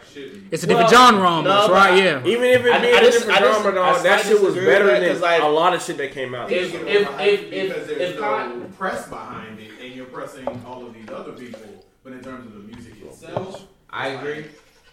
It's 0.51 0.63
a 0.63 0.67
Well, 0.67 0.77
different 0.77 0.89
genre 0.89 1.27
almost, 1.27 1.67
no, 1.69 1.73
right? 1.73 2.03
Yeah. 2.03 2.25
Even 2.25 2.43
if 2.45 2.65
it 2.65 2.73
I- 2.73 2.79
being 2.81 2.95
I 2.95 2.97
a 2.97 3.01
just- 3.01 3.19
different 3.19 3.37
I 3.41 3.43
just- 3.45 3.57
genre, 3.63 3.75
dog, 3.75 4.03
that 4.03 4.25
shit 4.25 4.41
was 4.41 4.55
better 4.55 4.85
that, 4.87 4.99
than 4.99 5.09
'cause, 5.13 5.21
like, 5.21 5.41
a 5.41 5.45
lot 5.47 5.73
of 5.73 5.81
shit 5.81 5.97
that 5.97 6.11
came 6.11 6.35
out. 6.35 6.51
If- 6.51 6.73
if- 6.73 6.85
if- 6.85 7.19
if- 7.19 7.49
because 7.49 7.89
if 7.89 7.97
there's 7.97 8.15
no 8.15 8.21
Con- 8.21 8.73
press 8.77 9.07
behind 9.07 9.59
it, 9.59 9.71
and 9.83 9.93
you're 9.95 10.05
pressing 10.05 10.45
all 10.67 10.85
of 10.85 10.93
these 10.93 11.09
other 11.09 11.31
people, 11.31 11.76
but 12.07 12.15
in 12.15 12.23
terms 12.23 12.45
of 12.45 12.53
the 12.53 12.59
music 12.59 13.01
itself, 13.03 13.67
I 13.89 14.09
agree. 14.09 14.45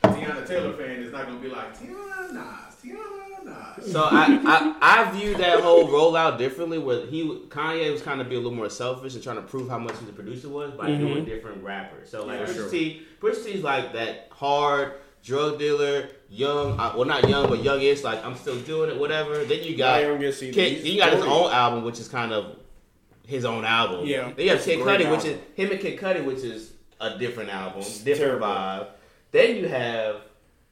Teyana 0.03 0.45
Taylor 0.47 0.73
fan 0.73 1.03
is 1.03 1.13
not 1.13 1.27
gonna 1.27 1.39
be 1.39 1.49
like 1.49 1.79
Teyana 1.79 2.33
Nas, 2.33 2.75
Teyana 2.83 3.45
Nas. 3.79 3.93
So 3.93 4.03
I, 4.03 4.41
I 4.45 4.77
I 4.81 5.11
view 5.13 5.37
that 5.37 5.61
whole 5.61 5.87
rollout 5.89 6.39
differently. 6.39 6.79
Where 6.79 7.07
he 7.07 7.25
Kanye 7.49 7.93
was 7.93 8.03
kind 8.03 8.21
of 8.21 8.29
be 8.29 8.35
a 8.35 8.39
little 8.39 8.53
more 8.55 8.69
selfish 8.69 9.15
and 9.15 9.23
trying 9.23 9.37
to 9.37 9.43
prove 9.43 9.69
how 9.69 9.79
much 9.79 9.97
he 10.01 10.07
the 10.07 10.13
producer 10.13 10.49
was 10.49 10.73
by 10.73 10.89
doing 10.89 11.25
different 11.25 11.63
rappers. 11.63 12.11
So 12.11 12.27
like 12.27 12.41
Yeah, 12.41 12.47
Pusha 12.47 12.55
sure. 12.55 12.71
T, 12.71 13.03
Pusha 13.21 13.45
T's 13.45 13.63
like 13.63 13.93
that 13.93 14.29
hard 14.33 14.95
drug 15.23 15.61
dealer, 15.61 16.09
young. 16.29 16.79
Uh, 16.81 16.95
well, 16.97 17.05
not 17.07 17.29
young, 17.29 17.49
but 17.49 17.63
youngish. 17.63 18.03
Like 18.03 18.25
I'm 18.25 18.35
still 18.35 18.59
doing 18.63 18.91
it, 18.91 18.99
whatever. 18.99 19.45
Then 19.45 19.63
you 19.63 19.77
got 19.77 20.01
he- 20.01 20.51
Kid, 20.51 20.53
he's 20.79 20.85
you 20.85 20.99
got 20.99 21.13
his 21.13 21.23
own 21.25 21.53
album, 21.53 21.85
which 21.85 22.01
is 22.01 22.09
kind 22.09 22.33
of 22.33 22.57
his 23.25 23.45
own 23.45 23.65
album. 23.65 24.05
Yeah. 24.05 24.33
Then 24.37 24.47
you 24.47 24.51
have 24.51 24.63
Kid 24.63 24.83
Great 24.83 25.01
Cudi, 25.01 25.11
which 25.11 25.25
is 25.25 25.39
him 25.55 25.71
and 25.71 25.81
Kid 25.81 25.99
Cudi, 25.99 26.25
which 26.25 26.41
is 26.41 26.74
a 27.07 27.19
different 27.19 27.51
album, 27.51 27.83
different 27.83 28.41
terrible. 28.41 28.47
vibe. 28.47 28.87
Then 29.31 29.57
you 29.57 29.69
have 29.69 30.17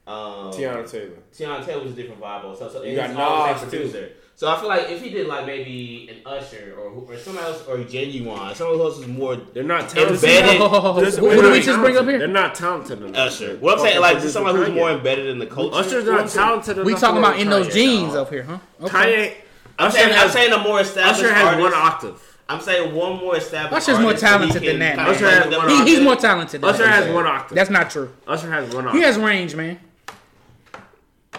um, 0.07 0.51
Teyana 0.51 0.89
Taylor. 0.89 1.17
Teyana 1.33 1.65
Taylor 1.65 1.83
was 1.83 1.93
a 1.93 1.95
different 1.95 2.21
vibe. 2.21 2.43
Also, 2.45 2.69
so 2.69 2.83
You 2.83 2.95
got 2.95 3.09
it's 3.11 3.19
all 3.19 3.45
the 3.47 3.51
Nas, 3.53 3.71
same 3.71 3.91
too. 3.91 4.09
So 4.35 4.49
I 4.49 4.59
feel 4.59 4.67
like 4.67 4.89
if 4.89 5.01
he 5.01 5.09
did 5.11 5.27
like 5.27 5.45
maybe 5.45 6.09
an 6.11 6.17
Usher 6.25 6.73
or 6.77 6.89
or 6.89 7.17
someone 7.17 7.43
else 7.43 7.65
or 7.67 7.77
Genuine, 7.83 8.55
someone 8.55 8.79
else 8.79 8.97
was 8.97 9.07
more 9.07 9.35
They're 9.35 9.63
not 9.63 9.87
talented. 9.89 10.15
Embedded. 10.23 11.05
Just- 11.05 11.19
Who 11.19 11.27
wait, 11.27 11.39
do 11.41 11.51
we 11.51 11.61
just 11.61 11.79
bring 11.79 11.97
up 11.97 12.05
here? 12.05 12.17
They're 12.19 12.27
not 12.27 12.55
talented 12.55 13.01
enough. 13.01 13.15
Usher. 13.15 13.57
What 13.57 13.77
I'm 13.77 13.85
saying, 13.85 14.01
like 14.01 14.13
producer 14.13 14.33
someone 14.33 14.55
who's 14.55 14.69
more 14.71 14.91
embedded 14.91 15.27
in 15.27 15.37
the 15.39 15.45
culture. 15.45 15.75
Usher's 15.77 16.05
not 16.05 16.27
talented 16.29 16.77
enough. 16.77 16.85
We 16.87 16.95
talking 16.95 17.19
about 17.19 17.39
in 17.39 17.49
those 17.49 17.71
jeans 17.73 18.15
up 18.15 18.29
here, 18.29 18.43
huh? 18.43 18.57
Okay. 18.81 18.89
Kanye. 18.89 19.33
I'm 19.79 19.87
Usher 19.87 19.97
saying, 19.99 20.15
I'm 20.17 20.29
saying 20.29 20.51
a 20.53 20.57
more 20.59 20.81
established 20.81 21.19
Usher 21.23 21.33
has 21.33 21.45
artist. 21.45 21.61
one 21.61 21.73
octave. 21.73 22.32
I'm 22.53 22.61
saying 22.61 22.93
one 22.93 23.17
more 23.19 23.35
established. 23.35 23.87
Usher's 23.89 23.99
more 23.99 24.07
artist, 24.07 24.21
so 24.21 24.27
he 24.27 24.37
talented 24.37 24.63
than 24.63 24.79
that, 24.79 24.95
kinda. 24.95 25.11
Usher 25.11 25.29
has 25.29 25.57
one 25.57 25.67
them 25.67 25.85
He, 25.87 25.91
he's 25.95 26.01
more 26.01 26.15
talented 26.15 26.61
than 26.61 26.69
Usher 26.69 26.87
has 26.87 27.13
one 27.13 27.25
octave. 27.25 27.55
That's 27.55 27.69
not 27.69 27.89
true. 27.89 28.13
Usher 28.27 28.51
has 28.51 28.73
one 28.73 28.85
octave. 28.87 28.99
He 28.99 29.05
has 29.05 29.17
range, 29.17 29.55
man. 29.55 29.79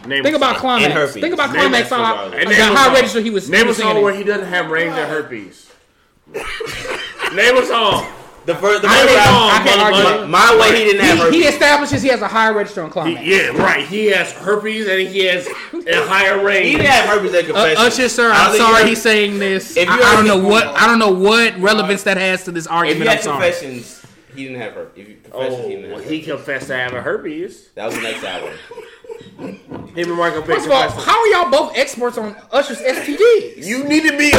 Name 0.07 0.23
Think 0.23 0.37
about 0.37 0.57
song. 0.57 0.61
climax. 0.61 0.93
herpes. 0.93 1.15
Think 1.23 1.35
about 1.35 1.53
Name 1.53 1.61
climax. 1.61 1.89
that 1.89 1.97
How, 2.01 2.17
song. 2.17 2.35
And 2.35 2.45
like, 2.51 2.59
a 2.59 2.65
how 2.65 2.93
register 2.93 3.21
he 3.21 3.31
was. 3.31 3.49
Name 3.49 3.61
he 3.61 3.65
a 3.65 3.69
was 3.69 3.77
singing 3.77 3.93
song 3.95 4.03
where 4.03 4.15
he 4.15 4.25
doesn't 4.25 4.49
have 4.49 4.71
range 4.71 4.93
and 4.95 5.11
herpes. 5.11 5.71
Name 7.33 7.57
a 7.57 7.65
song. 7.65 8.07
The 8.47 8.55
first, 8.55 8.83
the 8.83 8.89
first 8.89 9.07
can't- 9.09 9.17
round, 9.27 9.51
I 9.53 9.63
can't 9.65 9.81
my, 9.81 10.13
argue. 10.13 10.27
my 10.27 10.57
way 10.61 10.77
he 10.79 10.85
didn't 10.85 11.01
have 11.07 11.17
He, 11.17 11.23
herpes. 11.25 11.35
he 11.35 11.43
establishes 11.45 12.03
he 12.03 12.09
has 12.09 12.21
a 12.21 12.29
higher 12.29 12.53
register 12.53 12.83
on 12.85 13.07
He- 13.17 13.37
yeah, 13.37 13.47
right. 13.57 13.87
He 13.87 14.07
has 14.09 14.33
herpes 14.33 14.87
and 14.87 15.01
he 15.01 15.25
has 15.25 15.47
a 15.73 16.07
higher 16.07 16.45
rate. 16.45 16.67
He 16.67 16.73
range. 16.75 16.83
didn't 16.83 16.87
have 16.93 17.09
herpes 17.09 17.35
at 17.35 17.45
Uh, 17.45 17.47
confession. 17.47 17.77
Usher, 17.87 18.09
sir, 18.11 18.31
I 18.31 18.45
don't 18.45 18.53
I'm 18.53 18.57
sorry 18.59 18.89
he's 18.91 19.01
saying 19.01 19.39
this. 19.39 19.77
If 19.79 19.89
I, 19.89 19.97
you 19.97 20.03
I 20.03 20.13
don't 20.17 20.27
know 20.27 20.37
what 20.47 20.67
I 20.67 20.87
don't 20.87 20.99
know 20.99 21.11
what 21.11 21.59
relevance 21.59 22.03
that 22.03 22.19
has 22.19 22.45
to 22.45 22.51
this 22.51 22.67
If 22.67 22.71
you 22.71 22.77
argument. 22.77 23.09
had 23.09 23.19
I'm 23.19 23.25
sorry. 23.25 23.43
confessions, 23.51 24.03
he 24.35 24.45
didn't 24.45 24.61
have 24.61 24.73
herpes. 24.75 25.03
If 25.03 25.09
you 25.09 25.17
confessions, 25.23 25.55
Oh, 25.59 25.63
he 25.69 25.75
didn't 25.77 25.91
have 25.91 26.05
he 26.05 26.17
herpes. 26.21 26.27
confessed 26.27 26.67
to 26.69 26.77
having 26.77 27.03
herpes. 27.03 27.69
That 27.75 27.87
was 27.87 27.95
the 27.97 28.03
next 28.03 28.25
album. 28.25 28.53
Him 29.95 30.09
and 30.11 30.17
Michael 30.19 30.43
First 30.43 30.67
of 30.67 30.73
all, 30.73 30.89
how 30.91 31.21
are 31.21 31.27
y'all 31.29 31.51
both 31.51 31.77
experts 31.77 32.19
on 32.19 32.35
Usher's 32.51 32.79
STDs? 32.81 33.65
You 33.65 33.85
need 33.85 34.03
to 34.05 34.17
be. 34.19 34.33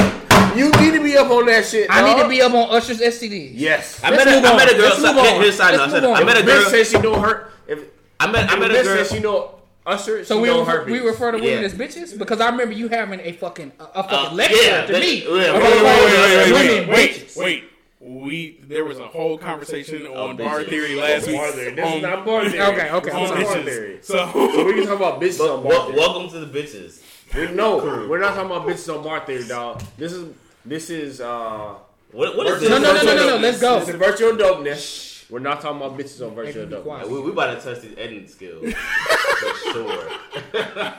You 0.58 0.70
need 0.72 0.92
to 0.98 1.04
be 1.04 1.18
up 1.18 1.30
on 1.32 1.46
that 1.48 1.66
shit. 1.66 1.88
I 1.90 2.02
need 2.14 2.22
to 2.22 2.28
be 2.30 2.42
up 2.42 2.54
on 2.54 2.74
Usher's 2.76 3.00
STDs. 3.00 3.52
Yes. 3.54 4.02
I 4.04 4.10
Let's 4.12 4.26
met 4.26 4.34
a, 4.34 4.36
move 4.38 4.46
I 4.46 4.52
on. 4.52 4.58
met 4.58 4.72
a 4.72 4.76
girl. 4.76 4.90
Let's 4.90 5.02
move 5.02 5.16
Here- 5.16 5.34
on. 5.36 5.42
Here's 5.42 5.54
a 5.56 5.58
side 5.58 5.72
note. 5.74 5.80
Let's 5.80 5.94
I 5.94 5.96
said- 5.96 6.04
move 6.04 6.12
I 6.16 6.20
on. 6.20 6.26
met 6.26 6.38
a 6.38 6.42
Bitch 6.42 6.46
girl. 6.46 6.70
says 6.70 6.90
she 6.90 6.98
know 7.00 7.20
her. 7.20 7.50
If 7.68 7.80
I 8.20 8.32
met. 8.32 8.50
I 8.50 8.54
if 8.54 8.58
a 8.58 8.60
met 8.60 8.72
a 8.72 8.74
bitch 8.74 8.84
girl. 8.84 8.98
says 8.98 9.12
she 9.12 9.20
know 9.20 9.52
Usher, 9.86 10.26
So 10.26 10.36
she 10.36 10.42
we 10.42 10.48
know 10.50 10.60
refer, 10.62 10.72
herpes. 10.80 10.92
we 10.92 11.00
refer 11.00 11.32
to 11.32 11.38
women 11.38 11.60
Yeah. 11.60 11.66
as 11.66 11.74
bitches 11.74 12.18
because 12.18 12.42
I 12.42 12.50
remember 12.50 12.74
you 12.74 12.88
having 12.88 13.20
a 13.20 13.34
fucking 13.34 13.72
a, 13.80 13.84
a 13.84 14.04
fucking 14.04 14.18
Uh, 14.18 14.34
lecture 14.34 14.58
yeah, 14.62 14.86
to 14.86 14.92
that- 14.94 15.00
me. 15.02 15.24
yeah, 15.24 15.32
wait, 15.32 15.50
about 15.50 15.62
wait, 15.62 15.84
wait, 15.84 16.52
women 16.52 16.54
wait, 16.54 16.54
wait, 16.54 16.90
wait, 16.90 17.12
bitches. 17.12 17.38
wait. 17.38 17.64
We 18.08 18.60
there 18.68 18.86
was 18.86 19.00
a 19.00 19.08
whole 19.08 19.36
conversation 19.36 20.06
on 20.06 20.38
bitches. 20.38 20.46
bar 20.46 20.64
theory 20.64 20.94
last 20.96 21.26
week. 21.26 21.38
Bar 21.38 21.52
theory. 21.54 21.74
This 21.74 21.86
on- 21.86 21.94
is 21.98 22.02
not 22.04 22.24
bar 22.26 22.48
theory. 22.48 22.62
Okay, 22.62 22.92
okay, 22.92 23.06
This 23.10 23.16
I'm 23.16 23.24
is 23.24 23.30
sorry. 23.30 23.44
bar 23.44 23.64
theory. 23.64 23.98
So 24.04 24.32
So 24.32 24.64
we 24.66 24.74
can 24.76 24.86
talk 24.86 24.98
about 24.98 25.20
bitches 25.20 25.38
But 25.40 25.50
on 25.50 25.64
bar 25.64 25.72
wel- 25.72 25.86
theory. 25.88 25.98
welcome 26.00 26.30
to 26.30 26.40
the 26.46 26.60
bitches. 26.60 27.02
We 27.36 27.48
know 27.56 27.78
we're 28.08 28.20
not 28.20 28.36
talking 28.36 28.52
about 28.52 28.68
bitches 28.68 28.96
on 28.96 29.04
bar 29.04 29.26
theory, 29.26 29.48
dog. 29.48 29.82
This 29.98 30.12
is 30.14 30.30
this 30.64 30.90
is 30.92 31.20
uh. 31.20 31.74
What, 32.12 32.38
what 32.38 32.46
is 32.48 32.60
this? 32.62 32.70
No, 32.70 32.78
no, 32.78 32.94
no, 32.94 33.02
no, 33.04 33.16
no, 33.16 33.28
no. 33.28 33.38
Let's 33.38 33.60
go. 33.60 33.80
This 33.80 33.90
is 33.90 33.96
virtual 33.96 34.34
dopeness. 34.34 35.28
We're 35.32 35.40
not 35.40 35.60
talking 35.62 35.78
about 35.82 35.98
bitches 35.98 36.26
on 36.26 36.36
virtual 36.36 36.68
Be 36.68 36.76
dopeness. 36.76 37.08
We, 37.10 37.22
we 37.22 37.32
about 37.32 37.60
to 37.60 37.68
test 37.68 37.82
these 37.82 37.98
editing 37.98 38.28
skills 38.28 38.72
for 38.74 39.72
sure. 39.74 40.10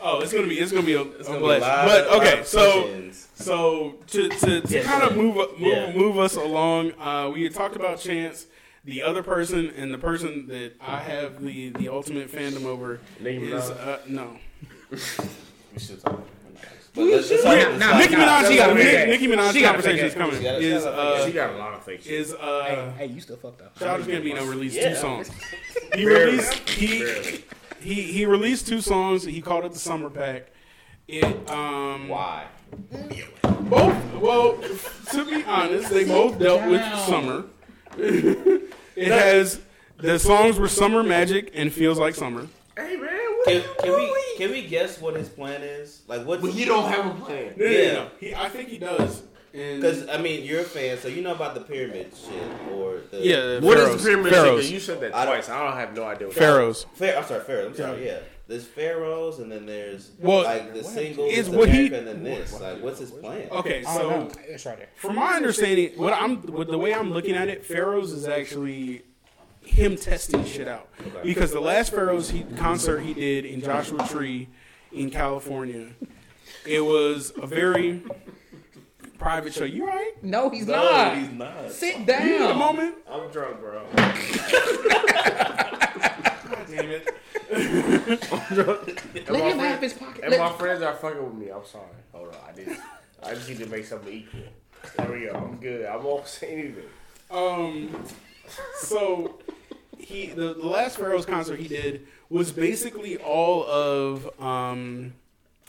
oh, 0.00 0.20
it's 0.20 0.32
gonna 0.32 0.46
be 0.46 0.60
it's 0.60 0.70
gonna 0.70 0.86
be 0.86 0.94
a, 0.94 1.02
It's 1.02 1.22
a 1.28 1.32
gonna 1.32 1.38
be 1.40 1.44
blast. 1.44 1.62
live- 1.88 2.06
But 2.08 2.16
okay, 2.18 2.36
live 2.36 2.46
so 2.46 2.82
questions. 2.82 3.28
So 3.42 3.94
to 4.08 4.28
to, 4.28 4.60
to 4.60 4.74
Yeah, 4.74 4.82
kind 4.82 5.02
of 5.02 5.16
move 5.16 5.36
move 5.36 5.50
Yeah. 5.58 5.92
move 5.94 6.18
us 6.18 6.36
along, 6.36 6.92
uh, 7.00 7.30
we 7.32 7.42
had 7.44 7.54
talked 7.54 7.76
about 7.76 7.98
Chance. 7.98 8.46
The 8.84 9.02
other 9.02 9.22
person 9.22 9.70
and 9.76 9.94
the 9.94 9.98
person 9.98 10.46
that 10.48 10.72
I 10.80 10.98
have 10.98 11.42
the 11.42 11.70
the 11.70 11.88
ultimate 11.88 12.30
fandom 12.32 12.64
over 12.64 12.98
Nicki 13.20 13.52
is 13.52 13.70
uh, 13.70 14.00
no 14.08 14.36
we 14.90 14.98
should 15.78 16.00
talk. 16.02 16.20
But 16.94 17.04
let's, 17.06 17.30
let's 17.30 17.44
Nah, 17.44 17.76
nah, 17.92 17.98
Nicki 17.98 18.14
Minaj. 18.16 18.48
she 18.48 18.56
got 18.56 18.70
a 18.70 18.74
Nicki, 18.74 19.26
Minaj 19.26 19.52
She 19.54 19.62
got 19.62 19.78
a 19.78 19.82
fake 19.82 19.98
conversation 20.02 20.06
is 20.06 20.14
coming. 20.14 20.36
She 20.36 20.42
got 20.42 20.54
a- 20.56 20.58
Is 20.58 20.82
she 20.82 20.88
got 20.90 20.94
a 20.94 21.00
uh, 21.22 21.26
She 21.26 21.32
got 21.32 21.50
a 21.54 21.56
lot 21.56 21.72
of 21.74 21.84
fake 21.84 22.02
shit. 22.02 22.12
is 22.12 22.34
uh. 22.34 22.64
Hey, 22.66 23.06
hey, 23.06 23.12
you 23.14 23.20
still 23.20 23.36
fucked 23.36 23.62
up. 23.62 23.78
Childish 23.78 24.06
Gambino 24.08 24.46
released 24.50 24.76
Yeah. 24.76 24.90
two 24.90 24.96
songs. 24.96 25.30
He 25.94 26.04
released 26.06 26.54
he, 26.70 26.98
Barely. 26.98 27.44
he 27.80 27.94
he 28.02 28.26
released 28.26 28.66
two 28.68 28.80
songs. 28.82 29.24
He 29.24 29.40
called 29.40 29.64
it 29.64 29.72
the 29.72 29.78
Summer 29.78 30.10
Pack. 30.10 30.48
It 31.08 31.24
um 31.50 32.08
Why? 32.08 32.46
Both 33.42 34.14
well 34.20 34.56
to 35.10 35.24
be 35.24 35.42
honest 35.44 35.90
they 35.90 36.04
both 36.04 36.38
dealt 36.38 36.68
with 36.68 36.82
summer. 37.06 37.44
it 37.96 39.08
has 39.12 39.60
the 39.98 40.18
songs 40.18 40.58
were 40.58 40.68
Summer 40.68 41.02
Magic 41.02 41.52
and 41.54 41.72
Feels 41.72 41.98
Like 41.98 42.14
Summer. 42.14 42.48
Hey 42.76 42.96
man. 42.96 43.10
Can, 43.46 43.62
can 43.80 43.92
we 43.94 44.14
can 44.36 44.50
we 44.50 44.66
guess 44.66 45.00
what 45.00 45.14
his 45.16 45.28
plan 45.28 45.62
is? 45.62 46.02
Like 46.08 46.24
what? 46.26 46.40
But 46.40 46.54
you 46.54 46.64
don't 46.66 46.90
have 46.90 47.06
a 47.06 47.24
plan. 47.24 47.54
No, 47.56 47.64
no, 47.64 47.70
no, 47.70 47.78
Yeah. 47.78 47.92
no. 47.94 48.08
He, 48.18 48.34
I 48.34 48.48
think 48.48 48.68
he 48.68 48.78
does. 48.78 49.22
Because 49.52 50.08
I 50.08 50.16
mean, 50.16 50.44
you're 50.44 50.60
a 50.62 50.64
fan, 50.64 50.96
so 50.98 51.08
you 51.08 51.20
know 51.20 51.32
about 51.32 51.54
the 51.54 51.60
pyramid 51.60 52.12
shit 52.16 52.72
or 52.72 53.00
the 53.10 53.18
yeah, 53.18 53.60
What 53.60 53.76
is 53.76 53.84
Pharaohs. 53.84 54.02
the 54.02 54.08
pyramid 54.08 54.32
shit? 54.32 54.32
'Cause 54.32 54.44
Pharaohs. 54.46 54.70
You 54.72 54.80
said 54.80 55.00
that 55.02 55.14
I 55.14 55.24
don't- 55.26 55.34
twice. 55.34 55.48
I 55.50 55.62
don't 55.68 55.76
have 55.76 55.94
no 55.94 56.04
idea. 56.04 56.26
What 56.28 56.36
Pharaohs. 56.36 56.86
Pharaoh, 56.94 57.18
I'm 57.20 57.26
sorry, 57.26 57.44
Pharaoh. 57.44 57.66
I'm 57.66 57.76
sorry. 57.76 58.06
Yeah, 58.06 58.18
there's 58.52 58.66
pharaohs, 58.66 59.38
and 59.38 59.50
then 59.50 59.64
there's 59.64 60.10
Well, 60.20 60.44
like 60.44 60.74
the 60.74 60.84
singles, 60.84 61.32
is 61.32 61.48
the 61.50 61.56
what 61.56 61.70
he- 61.70 61.86
America, 61.86 61.98
and 61.98 62.06
then 62.06 62.22
this. 62.22 62.60
Like, 62.60 62.82
what's 62.82 62.98
his 63.00 63.10
plan? 63.10 63.48
Okay, 63.50 63.82
so. 63.82 64.28
It's 64.46 64.66
right 64.66 64.76
there. 64.76 64.88
From 64.96 65.14
my 65.16 65.32
understanding, 65.34 65.92
what 65.96 66.12
I'm 66.12 66.42
with 66.42 66.68
the 66.68 66.76
way 66.78 66.92
I'm 66.94 67.10
looking 67.12 67.34
at 67.34 67.48
it, 67.48 67.64
Pharaohs 67.64 68.12
is 68.12 68.28
actually 68.28 69.02
him 69.64 69.96
testing 69.96 70.44
shit 70.44 70.68
out. 70.68 70.88
Because 71.22 71.50
the 71.52 71.60
last 71.60 71.92
Pharaohs 71.92 72.28
he, 72.30 72.42
concert 72.56 72.98
he 73.00 73.14
did 73.14 73.44
in 73.46 73.62
Joshua 73.62 74.06
Tree 74.08 74.48
in 74.92 75.08
California, 75.08 75.86
it 76.66 76.80
was 76.84 77.32
a 77.40 77.46
very 77.46 78.02
private 79.18 79.54
show. 79.54 79.64
You 79.64 79.86
right? 79.86 80.12
No, 80.22 80.50
he's 80.50 80.66
No, 80.66 80.74
not. 80.74 81.16
he's 81.16 81.30
not. 81.30 81.70
Sit 81.70 81.94
You 82.00 82.00
need 82.00 82.08
a 82.10 82.16
down. 82.48 82.58
moment? 82.58 82.96
I'm 83.10 83.30
drunk, 83.30 83.60
bro. 83.60 83.86
God 83.94 84.14
damn 86.68 86.90
it. 86.90 87.08
Let 88.06 89.28
him 89.28 89.58
have 89.58 89.80
his 89.80 89.92
pocket. 89.92 90.24
And 90.24 90.38
my 90.38 90.52
friends 90.52 90.82
are 90.82 90.94
fucking 90.94 91.22
with 91.22 91.34
me. 91.34 91.50
I'm 91.50 91.64
sorry. 91.64 91.84
Hold 92.12 92.28
on. 92.28 92.34
I 92.48 92.52
did. 92.52 92.76
I 93.22 93.34
just 93.34 93.48
need 93.48 93.58
to 93.58 93.66
make 93.66 93.84
something 93.84 94.12
equal. 94.12 94.40
There 94.96 95.12
we 95.12 95.26
go. 95.26 95.32
I'm 95.34 95.56
good. 95.56 95.86
I 95.86 95.96
won't 95.96 96.26
say 96.26 96.52
anything. 96.52 96.84
Um, 97.30 98.04
so 98.76 99.38
he 99.98 100.26
the, 100.26 100.54
the 100.54 100.66
last 100.66 100.98
Pharaohs 100.98 101.24
concert 101.24 101.58
he 101.58 101.68
did 101.68 102.06
was 102.28 102.52
basically 102.52 103.16
all 103.18 103.64
of 103.64 104.28
um, 104.40 105.14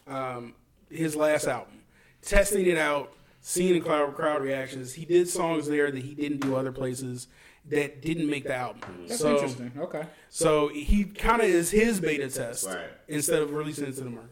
um, 0.07 0.53
his 0.89 1.15
last 1.15 1.47
album, 1.47 1.81
testing 2.21 2.65
it 2.65 2.77
out, 2.77 3.13
seeing 3.41 3.73
the 3.73 3.79
crowd 3.79 4.15
crowd 4.15 4.41
reactions. 4.41 4.93
He 4.93 5.05
did 5.05 5.29
songs 5.29 5.67
there 5.67 5.91
that 5.91 6.03
he 6.03 6.15
didn't 6.15 6.39
do 6.39 6.55
other 6.55 6.71
places 6.71 7.27
that 7.69 8.01
didn't 8.01 8.29
make 8.29 8.43
the 8.43 8.55
album. 8.55 8.81
Mm-hmm. 8.81 9.07
that's 9.07 9.21
so, 9.21 9.33
interesting. 9.35 9.71
Okay. 9.77 10.03
So 10.29 10.67
he 10.69 11.05
kind 11.05 11.41
of 11.41 11.47
is 11.47 11.71
his 11.71 11.99
beta 11.99 12.29
test 12.29 12.67
Right. 12.67 12.87
instead 13.07 13.41
of 13.41 13.53
releasing 13.53 13.87
it 13.87 13.95
to 13.95 14.03
the 14.03 14.09
market. 14.09 14.29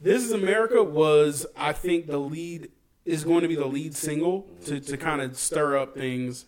This 0.00 0.22
is 0.22 0.32
America 0.32 0.82
was, 0.82 1.46
I 1.56 1.72
think, 1.72 2.06
the 2.06 2.18
lead 2.18 2.70
is 3.04 3.24
going 3.24 3.42
to 3.42 3.48
be 3.48 3.56
the 3.56 3.66
lead 3.66 3.94
single 3.94 4.42
mm-hmm. 4.42 4.64
to, 4.64 4.80
to 4.80 4.96
kind 4.96 5.20
of 5.22 5.38
stir 5.38 5.78
up 5.78 5.94
things. 5.94 6.44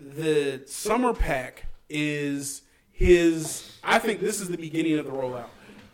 The 0.00 0.62
summer 0.66 1.12
pack 1.12 1.66
is 1.88 2.62
his. 2.90 3.76
I 3.84 3.98
think 3.98 4.20
this 4.20 4.40
is 4.40 4.48
the 4.48 4.56
beginning 4.56 4.98
of 4.98 5.06
the 5.06 5.12
rollout. 5.12 5.48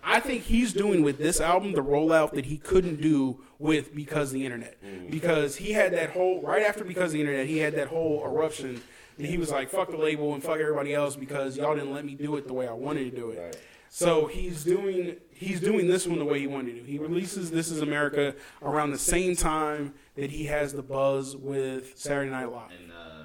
I 0.08 0.20
think 0.20 0.44
he's 0.44 0.72
doing 0.72 1.02
with 1.02 1.18
this 1.18 1.40
album 1.40 1.72
the 1.72 1.82
rollout 1.82 2.32
that 2.34 2.46
he 2.46 2.58
couldn't 2.58 3.00
do 3.02 3.42
with 3.58 3.92
because 3.94 4.28
of 4.28 4.34
the 4.34 4.44
internet. 4.44 4.78
Because 5.10 5.56
he 5.56 5.72
had 5.72 5.92
that 5.94 6.10
whole 6.10 6.40
right 6.42 6.62
after 6.62 6.84
because 6.84 7.06
of 7.06 7.14
the 7.14 7.20
internet, 7.20 7.46
he 7.46 7.58
had 7.58 7.74
that 7.74 7.88
whole 7.88 8.22
eruption 8.24 8.80
that 9.18 9.26
he 9.26 9.36
was 9.36 9.50
like, 9.50 9.68
"Fuck 9.68 9.90
the 9.90 9.96
label 9.96 10.32
and 10.34 10.42
fuck 10.42 10.60
everybody 10.60 10.94
else 10.94 11.16
because 11.16 11.56
y'all 11.56 11.74
didn't 11.74 11.92
let 11.92 12.04
me 12.04 12.14
do 12.14 12.36
it 12.36 12.46
the 12.46 12.54
way 12.54 12.68
I 12.68 12.72
wanted 12.72 13.10
to 13.10 13.16
do 13.16 13.30
it." 13.30 13.38
Right. 13.40 13.56
So 13.88 14.26
he's 14.26 14.62
doing 14.62 15.16
he's 15.30 15.58
doing 15.60 15.88
this 15.88 16.06
one 16.06 16.18
the 16.20 16.24
way 16.24 16.38
he 16.38 16.46
wanted 16.46 16.74
to. 16.76 16.80
Do. 16.82 16.86
He 16.86 16.98
releases 16.98 17.50
This 17.50 17.70
Is 17.70 17.80
America 17.82 18.34
around 18.62 18.90
the 18.92 18.98
same 18.98 19.34
time 19.34 19.94
that 20.14 20.30
he 20.30 20.44
has 20.46 20.72
the 20.72 20.82
buzz 20.82 21.34
with 21.36 21.98
Saturday 21.98 22.30
Night 22.30 22.46
Live 22.52 22.70
And 22.80 22.92
uh, 22.92 23.24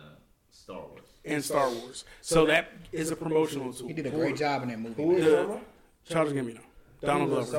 Star 0.49 0.77
Wars. 0.87 1.01
and 1.25 1.43
Star 1.43 1.69
Wars. 1.69 2.05
So 2.21 2.45
that 2.47 2.69
is 2.91 3.11
a 3.11 3.15
promotional 3.15 3.71
tool. 3.73 3.87
He 3.87 3.93
did 3.93 4.05
a 4.07 4.11
great 4.11 4.35
job 4.37 4.63
in 4.63 4.69
that 4.69 4.79
movie. 4.79 5.03
Who 5.03 5.15
is 5.17 5.25
The- 5.25 5.31
that? 5.47 5.61
Childish 6.05 6.33
Gambino, 6.33 6.59
Donald 7.01 7.29
Glover, 7.29 7.51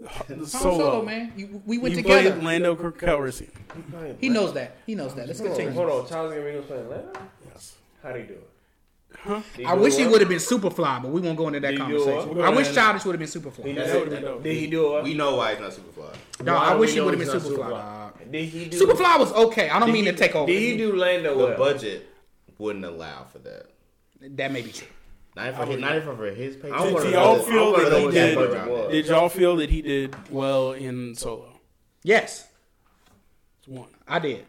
that? 0.00 0.46
Solo, 0.48 0.78
solo, 0.78 1.02
man. 1.04 1.32
You, 1.36 1.62
we 1.66 1.78
went 1.78 1.94
He 1.94 2.02
together. 2.02 2.32
played 2.32 2.42
Lando 2.44 2.74
Calrissian. 2.74 3.50
He 4.20 4.28
knows 4.28 4.52
that. 4.54 4.76
He 4.86 4.94
knows 4.94 5.14
that. 5.14 5.26
Let's 5.28 5.38
Hold 5.38 5.50
on, 5.52 5.56
continue. 5.56 5.78
hold 5.80 6.02
on. 6.04 6.08
Charles 6.08 6.32
Gambino 6.34 6.66
playing 6.66 6.88
Lando. 6.88 7.12
Yes. 7.52 7.76
How'd 8.02 8.16
he 8.16 8.22
do 8.22 8.32
it? 8.34 8.48
Huh? 9.14 9.40
I 9.66 9.74
wish 9.74 9.96
he 9.96 10.06
would 10.06 10.20
have 10.20 10.28
been 10.28 10.38
Superfly, 10.38 11.02
but 11.02 11.10
we 11.10 11.20
won't 11.20 11.36
go 11.36 11.46
into 11.46 11.60
that 11.60 11.72
Did 11.72 11.80
he 11.82 11.86
do 11.86 12.04
conversation. 12.04 12.40
I 12.42 12.48
wish 12.48 12.68
We're 12.68 12.74
Childish 12.74 13.04
would 13.04 13.20
have 13.20 13.32
been 13.32 13.42
Superfly. 13.42 13.66
he, 13.66 13.72
That 13.74 13.94
would've 13.94 14.10
been 14.10 14.22
dope. 14.22 14.42
did 14.42 14.56
he 14.56 14.66
do 14.68 14.96
it? 14.96 15.04
We 15.04 15.14
know 15.14 15.36
why 15.36 15.50
he's 15.52 15.60
not 15.60 15.70
Superfly. 15.72 16.14
No, 16.44 16.54
Why 16.54 16.60
I 16.70 16.74
wish 16.74 16.94
he 16.94 17.00
would 17.00 17.18
have 17.18 17.20
been 17.28 17.40
Superfly. 17.40 17.70
Superfly? 18.22 18.32
Did 18.32 18.44
he 18.48 18.64
do? 18.66 18.80
Superfly 18.86 19.18
was 19.18 19.32
okay. 19.32 19.68
I 19.68 19.78
don't 19.78 19.92
mean 19.92 20.06
he- 20.06 20.10
to 20.12 20.16
take 20.16 20.34
over. 20.34 20.46
Did 20.50 20.60
he 20.62 20.76
do 20.78 20.96
Lando 20.96 21.36
The 21.38 21.44
well? 21.44 21.58
budget 21.58 22.08
wouldn't 22.58 22.84
allow 22.86 23.24
for 23.24 23.38
that. 23.40 23.66
That 24.36 24.50
may 24.50 24.62
be 24.62 24.72
true. 24.72 24.88
Not 25.34 25.46
even 25.48 25.58
for 25.60 25.66
his, 25.66 25.80
not 25.80 25.96
even 25.96 26.16
for 26.16 26.26
his 26.26 26.56
paycheck. 26.56 26.78
I 26.78 26.92
wanna 26.92 27.04
Do 27.04 27.10
y'all 27.10 27.36
what- 27.38 27.46
feel 27.48 27.72
wanna 27.72 27.90
that 27.90 28.00
he 28.00 28.10
did- 28.10 28.90
Did 28.90 29.06
y'all 29.06 29.28
feel 29.30 29.56
that 29.56 29.70
he 29.70 29.80
did 29.82 30.14
well 30.30 30.72
in 30.72 31.14
Solo? 31.14 31.60
Yes, 32.04 32.46
one. 33.66 33.88
I 34.06 34.18
did. 34.18 34.44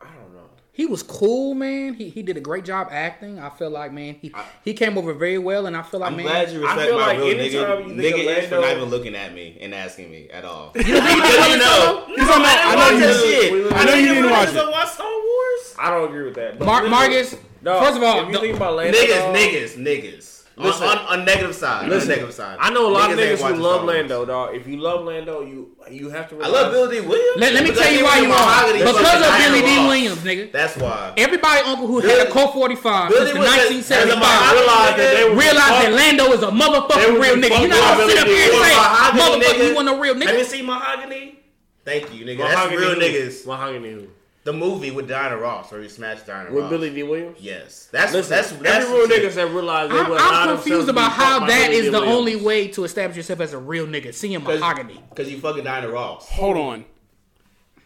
I 0.00 0.04
don't 0.06 0.34
know. 0.34 0.40
He 0.70 0.86
was 0.86 1.02
cool, 1.02 1.54
man. 1.54 1.94
He 1.94 2.08
he 2.10 2.22
did 2.22 2.36
a 2.36 2.40
great 2.40 2.64
job 2.64 2.88
acting. 2.90 3.38
I 3.40 3.48
feel 3.48 3.70
like, 3.70 3.92
man, 3.92 4.16
he 4.20 4.32
he 4.64 4.74
came 4.74 4.98
over 4.98 5.12
very 5.14 5.38
well, 5.38 5.66
and 5.66 5.76
I 5.76 5.82
feel 5.82 6.00
like, 6.00 6.10
man 6.12 6.20
I'm 6.20 6.26
man, 6.26 6.26
glad 6.26 6.52
you 6.52 6.58
I 6.66 6.74
respect 6.74 6.88
feel 6.90 6.98
my 7.00 7.06
like 7.06 7.18
real 7.18 7.26
nigga. 7.36 7.88
you 7.88 7.94
Nigga 7.94 8.38
of 8.38 8.44
is 8.44 8.48
for 8.48 8.60
not 8.60 8.70
even 8.76 8.84
looking 8.90 9.14
at 9.16 9.34
me 9.34 9.56
and 9.60 9.74
asking 9.74 10.10
me 10.10 10.28
at 10.30 10.44
all. 10.44 10.72
you 10.76 10.82
know, 10.82 11.00
he 11.00 11.14
did 11.20 11.30
well 11.30 11.52
in 11.54 11.60
Solo. 11.60 12.06
Because 12.08 12.28
I 12.30 12.38
know, 12.38 12.44
I 12.44 12.74
know 12.76 12.90
you. 12.98 13.00
that 13.00 13.20
shit. 13.20 13.72
I 13.72 13.84
know 13.84 13.94
you 13.94 14.14
didn't 14.14 14.30
watch 14.30 14.48
Niggas 14.48 14.54
don't 14.54 14.68
it. 14.68 14.72
watch 14.72 14.88
Star 14.90 15.06
Wars. 15.06 15.74
I 15.78 15.90
don't 15.90 16.08
agree 16.08 16.24
with 16.24 16.34
that. 16.34 16.58
But 16.58 16.64
Mar- 16.66 16.82
listen- 16.82 16.90
Marcus, 16.90 17.36
No, 17.64 17.80
first 17.80 17.96
of 17.96 18.02
all, 18.02 18.20
if 18.20 18.26
you 18.28 18.32
the- 18.34 18.40
think 18.40 18.56
about 18.56 18.76
Lando, 18.76 18.98
Niggas, 18.98 19.18
dog, 19.18 19.34
niggas, 19.36 19.74
niggas. 19.76 20.30
On, 20.56 20.66
Listen. 20.66 20.86
on, 20.86 20.98
on 20.98 21.24
negative 21.24 21.52
side. 21.52 21.88
Listen, 21.88 22.02
on 22.12 22.14
negative 22.14 22.34
side. 22.34 22.56
I 22.60 22.70
know 22.70 22.86
a 22.88 22.92
lot 22.92 23.10
of 23.10 23.18
niggas 23.18 23.42
who 23.42 23.56
love 23.60 23.82
Lando, 23.82 24.24
dog. 24.24 24.54
If 24.54 24.68
you 24.68 24.76
love 24.76 25.04
Lando, 25.04 25.40
you 25.42 25.74
you 25.90 26.10
have 26.10 26.28
to. 26.30 26.40
I 26.40 26.46
love 26.46 26.70
Bill 26.70 26.88
Dee 26.88 27.00
Williams. 27.00 27.40
let, 27.40 27.54
let 27.54 27.64
me 27.64 27.72
tell 27.74 27.90
you 27.92 28.04
why 28.04 28.20
you 28.20 28.28
Mahogany 28.28 28.82
are. 28.82 28.86
Because 28.86 29.26
of 29.26 29.36
Billy 29.38 29.62
Dee 29.62 29.76
Ross. 29.78 29.88
Williams, 29.88 30.18
nigga. 30.18 30.52
That's 30.52 30.76
why. 30.76 31.12
Everybody, 31.16 31.60
uncle 31.66 31.88
who 31.88 31.98
had 31.98 32.24
a 32.28 32.30
Colt 32.30 32.52
45 32.52 33.08
Billy 33.08 33.18
since 33.26 33.32
the 33.34 33.38
was 33.40 33.48
a- 33.48 33.50
as 33.50 33.56
a 33.56 33.74
1975 33.74 34.20
Mahogany 34.20 34.62
realized 34.62 34.98
that 35.00 35.10
they 35.16 35.26
realized 35.34 35.78
that 35.82 35.92
Lando 35.92 36.24
is 36.36 36.42
a 36.44 36.52
motherfucking 36.54 37.20
real 37.20 37.34
nigga. 37.42 37.60
You 37.60 37.68
know 37.68 37.82
how 37.82 37.98
I 37.98 38.06
sit 38.06 38.18
up 38.18 38.26
here 38.28 38.44
and 38.44 38.52
He 38.52 38.58
was 38.60 38.68
say, 38.68 38.74
Mahogany, 38.76 39.20
motherfucker, 39.24 39.58
nigga. 39.58 39.68
you 39.68 39.74
want 39.74 39.88
a 39.88 39.94
real 39.98 40.14
Have 40.14 40.22
you 40.22 40.28
nigga? 40.28 40.44
seen 40.44 40.66
Mahogany? 40.66 41.38
Thank 41.84 42.14
you, 42.14 42.24
nigga. 42.26 42.38
Mahogany 42.46 42.76
That's 42.76 42.78
real 42.78 42.94
who? 42.94 43.00
niggas. 43.00 43.46
Mahogany 43.46 43.90
who? 43.90 44.06
The 44.44 44.52
movie 44.52 44.90
with 44.90 45.08
Diana 45.08 45.38
Ross, 45.38 45.72
where 45.72 45.80
he 45.80 45.88
smashed 45.88 46.26
Diana 46.26 46.44
Ross 46.50 46.52
With 46.54 46.62
Ross. 46.64 46.70
Billy 46.70 46.90
Dee 46.94 47.02
Williams. 47.02 47.38
Yes, 47.40 47.88
that's 47.90 48.12
Listen, 48.12 48.30
that's 48.30 48.52
that's 48.52 48.84
every 48.84 48.98
real 48.98 49.08
the 49.08 49.14
shit. 49.14 49.32
niggas 49.32 49.34
that 49.36 49.46
realize 49.50 49.88
they 49.90 49.98
I'm, 49.98 50.10
would 50.10 50.20
allow 50.20 50.28
I'm 50.42 50.48
themselves 50.48 50.62
confused 50.64 50.86
to 50.88 50.92
be 50.92 50.98
about 50.98 51.12
fucked 51.12 51.22
how 51.22 51.40
by 51.40 51.46
that 51.46 51.66
Billy 51.68 51.76
is 51.78 51.84
D. 51.86 51.90
the 51.90 51.98
Williams. 52.00 52.18
only 52.18 52.36
way 52.36 52.68
to 52.68 52.84
establish 52.84 53.16
yourself 53.16 53.40
as 53.40 53.52
a 53.54 53.58
real 53.58 53.86
nigga. 53.86 54.12
Seeing 54.12 54.42
mahogany. 54.44 55.00
Because 55.08 55.30
you 55.32 55.38
fucking 55.40 55.64
Diana 55.64 55.88
Ross. 55.88 56.28
Hold 56.28 56.58
on. 56.58 56.84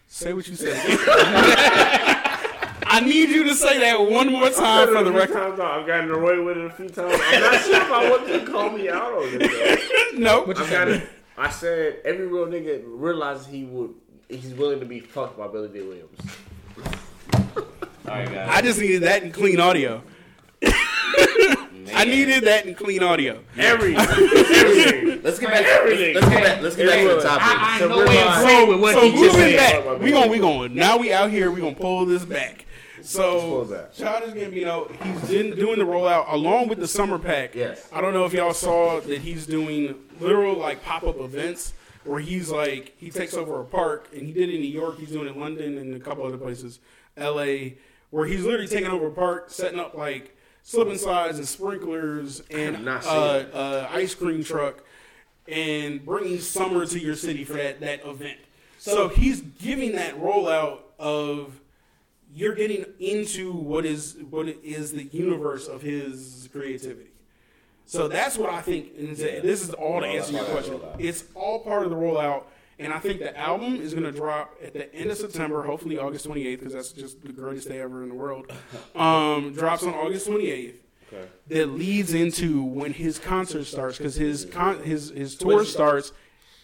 Say 0.08 0.32
what 0.32 0.48
you 0.48 0.56
said. 0.56 0.74
I 2.90 3.00
need 3.04 3.28
you 3.28 3.44
to 3.44 3.54
say 3.54 3.78
that 3.78 4.00
one 4.10 4.32
more 4.32 4.48
time 4.50 4.88
for 4.88 5.04
the 5.04 5.12
record. 5.12 5.34
Times 5.34 5.60
I've 5.60 5.86
gotten 5.86 6.10
away 6.10 6.38
with 6.40 6.56
it 6.56 6.64
a 6.64 6.70
few 6.70 6.88
times. 6.88 7.20
I'm 7.24 7.40
not 7.40 7.60
sure 7.62 7.76
if 7.76 7.90
I 7.92 8.10
want 8.10 8.26
you 8.28 8.40
to 8.40 8.46
call 8.46 8.70
me 8.70 8.88
out 8.88 9.12
on 9.12 9.28
it. 9.28 9.38
though. 9.40 10.18
No. 10.18 10.42
What 10.42 10.56
you 10.58 10.64
I 10.64 10.70
got 10.70 10.88
saying? 10.88 11.00
it. 11.02 11.08
I 11.36 11.50
said 11.50 11.98
every 12.04 12.26
real 12.26 12.46
nigga 12.46 12.82
realizes 12.84 13.46
he 13.46 13.64
would. 13.64 13.94
He's 14.28 14.52
willing 14.54 14.80
to 14.80 14.86
be 14.86 15.00
fucked 15.00 15.38
by 15.38 15.46
Billy 15.48 15.68
Dee 15.68 15.82
Williams. 15.82 16.18
All 16.84 18.14
right, 18.14 18.26
guys. 18.30 18.48
I 18.50 18.62
just 18.62 18.80
needed 18.80 19.02
that 19.02 19.22
in 19.22 19.32
clean 19.32 19.60
audio. 19.60 20.02
I 21.94 22.04
needed 22.04 22.44
that 22.44 22.66
in 22.66 22.74
clean 22.74 23.02
audio. 23.02 23.40
Every 23.56 23.96
everything. 23.96 25.22
Let's 25.22 25.38
get 25.38 25.50
back. 25.50 25.64
Everything. 25.64 26.14
Let's 26.14 26.28
get 26.28 26.42
back. 26.44 26.62
Let's 26.62 26.76
get 26.76 26.88
back 26.88 27.00
to 27.00 27.14
the 27.16 27.20
topic. 27.22 27.42
I, 27.46 27.76
I 27.76 27.78
So 27.80 27.88
know 27.88 27.96
we're 27.96 28.08
way 28.08 28.14
not- 28.14 28.42
agree 28.42 28.64
with 28.74 28.80
what 28.80 28.94
so 28.94 29.00
he 29.10 29.12
just 29.12 29.34
said. 29.34 29.84
back, 29.84 30.00
we 30.00 30.10
going 30.10 30.30
we 30.30 30.38
going 30.38 30.74
now 30.74 30.96
we 30.98 31.12
out 31.12 31.30
here 31.30 31.50
we 31.50 31.60
gonna 31.60 31.74
pull 31.74 32.04
this 32.06 32.24
back. 32.24 32.66
So 33.02 33.40
pull 33.40 33.62
it 33.62 33.70
back. 33.76 33.94
Childish 33.94 34.34
Gambino, 34.34 34.90
he's 35.02 35.30
in, 35.32 35.56
doing 35.56 35.78
the 35.78 35.84
rollout 35.84 36.30
along 36.32 36.68
with 36.68 36.78
the 36.78 36.86
summer 36.88 37.18
pack. 37.18 37.54
Yes. 37.54 37.88
I 37.92 38.00
don't 38.00 38.12
know 38.12 38.24
if 38.26 38.32
y'all 38.34 38.52
saw 38.54 39.00
that 39.00 39.18
he's 39.20 39.46
doing 39.46 39.94
literal 40.20 40.56
like 40.56 40.84
pop 40.84 41.04
up 41.04 41.18
events 41.20 41.72
where 42.04 42.20
he's 42.20 42.50
like 42.50 42.94
he 42.98 43.10
takes 43.10 43.34
over 43.34 43.60
a 43.60 43.64
park 43.64 44.08
and 44.12 44.22
he 44.22 44.32
did 44.32 44.48
it 44.48 44.54
in 44.54 44.60
New 44.60 44.68
York. 44.68 44.98
He's 44.98 45.10
doing 45.10 45.26
it 45.26 45.34
in 45.34 45.40
London 45.40 45.78
and 45.78 45.94
a 45.94 46.00
couple 46.00 46.24
other 46.24 46.38
places, 46.38 46.80
L.A. 47.16 47.78
Where 48.10 48.26
he's 48.26 48.44
literally 48.44 48.68
taking 48.68 48.90
over 48.90 49.08
a 49.08 49.12
park, 49.12 49.50
setting 49.50 49.78
up 49.78 49.94
like 49.94 50.36
slip 50.62 50.88
and 50.88 50.98
slides 50.98 51.38
and 51.38 51.46
sprinklers 51.46 52.40
and 52.50 52.88
uh, 52.88 52.92
uh, 52.92 53.88
ice 53.90 54.14
cream 54.14 54.42
truck 54.42 54.84
and 55.46 56.04
bringing 56.04 56.38
summer 56.38 56.84
to 56.86 56.98
your 56.98 57.16
city 57.16 57.44
for 57.44 57.54
that, 57.54 57.80
that 57.80 58.04
event. 58.04 58.38
So 58.78 59.08
he's 59.08 59.40
giving 59.40 59.92
that 59.92 60.18
rollout 60.18 60.80
of 60.98 61.60
you're 62.34 62.54
getting 62.54 62.84
into 63.00 63.52
what 63.52 63.86
is 63.86 64.16
what 64.30 64.48
is 64.48 64.92
the 64.92 65.04
universe 65.04 65.66
of 65.66 65.82
his 65.82 66.48
creativity. 66.52 67.10
So 67.88 68.06
that's 68.06 68.36
what 68.36 68.50
I 68.50 68.60
think. 68.60 68.88
And 68.98 69.16
this 69.16 69.62
is 69.66 69.72
all 69.72 70.00
to 70.00 70.06
answer 70.06 70.32
your 70.34 70.44
question. 70.44 70.78
It's 70.98 71.24
all 71.34 71.60
part 71.60 71.84
of 71.84 71.90
the 71.90 71.96
rollout, 71.96 72.42
and 72.78 72.92
I 72.92 72.98
think 72.98 73.18
the 73.18 73.36
album 73.36 73.76
is 73.80 73.94
going 73.94 74.04
to 74.04 74.12
drop 74.12 74.54
at 74.62 74.74
the 74.74 74.94
end 74.94 75.10
of 75.10 75.16
September, 75.16 75.62
hopefully 75.62 75.98
August 75.98 76.28
28th, 76.28 76.58
because 76.58 76.74
that's 76.74 76.92
just 76.92 77.22
the 77.24 77.32
greatest 77.32 77.66
day 77.68 77.80
ever 77.80 78.02
in 78.02 78.10
the 78.10 78.14
world. 78.14 78.52
Um, 78.94 79.54
drops 79.54 79.84
on 79.84 79.94
August 79.94 80.28
28th. 80.28 80.74
Okay. 81.10 81.26
That 81.48 81.66
leads 81.70 82.12
into 82.12 82.62
when 82.62 82.92
his 82.92 83.18
concert 83.18 83.64
starts, 83.64 83.96
because 83.96 84.16
his 84.16 84.44
con- 84.44 84.82
his 84.82 85.08
his 85.08 85.34
tour 85.36 85.64
starts 85.64 86.12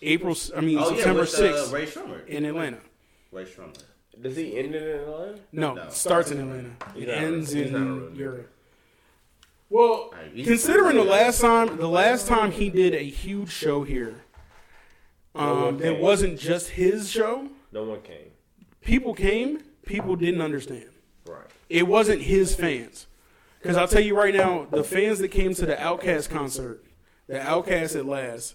April. 0.03 0.37
I 0.55 0.61
mean 0.61 0.77
Oh 0.79 0.91
yeah, 0.91 0.97
September 0.97 1.21
with, 1.23 1.35
uh, 1.35 1.39
6th 1.41 1.73
Ray 1.73 2.37
in 2.37 2.45
Atlanta. 2.45 2.79
Rae 3.33 3.45
Sremmurd. 3.47 3.83
Does 4.21 4.37
he 4.37 4.59
end 4.59 4.75
in 4.75 4.83
Atlanta? 4.83 5.39
No, 5.53 5.75
No. 5.75 5.83
it 5.85 5.93
starts 5.95 6.31
in 6.31 6.41
Atlanta. 6.41 6.69
It 6.69 6.99
He's 6.99 7.07
not 7.07 7.15
a- 7.15 7.19
ends 7.19 7.53
he's 7.53 7.71
not 7.71 7.79
a 7.81 7.83
in 7.85 8.01
real. 8.11 8.19
Europe. 8.19 8.51
Well, 9.71 10.13
considering 10.45 10.97
the 10.97 11.05
last 11.05 11.41
time, 11.41 11.77
the 11.79 11.89
last 11.89 12.27
time 12.27 12.53
he 12.53 12.71
did 12.71 12.95
a 12.95 12.99
huge 13.03 13.51
show 13.51 13.83
here, 13.83 14.23
No 15.35 15.69
um, 15.69 15.83
it 15.83 15.99
wasn't 16.01 16.39
just 16.39 16.71
his 16.71 17.11
show. 17.11 17.49
No 17.73 17.85
one 17.85 18.03
came. 18.03 18.31
People 18.83 19.15
came, 19.15 19.63
people 19.85 20.15
didn't 20.17 20.43
understand. 20.43 20.91
Right. 21.27 21.47
It 21.69 21.89
wasn't 21.89 22.23
his 22.23 22.55
fans. 22.55 23.07
Because 23.61 23.79
I'll 23.79 23.89
tell 23.89 24.03
you 24.03 24.15
right 24.17 24.35
now, 24.35 24.67
the 24.71 24.85
fans 24.85 25.19
that 25.21 25.29
came 25.29 25.55
to 25.55 25.65
the 25.65 25.75
Outkast 25.75 26.29
concert, 26.29 26.85
the 27.27 27.39
Outkast 27.39 27.97
at 27.97 28.05
last, 28.05 28.55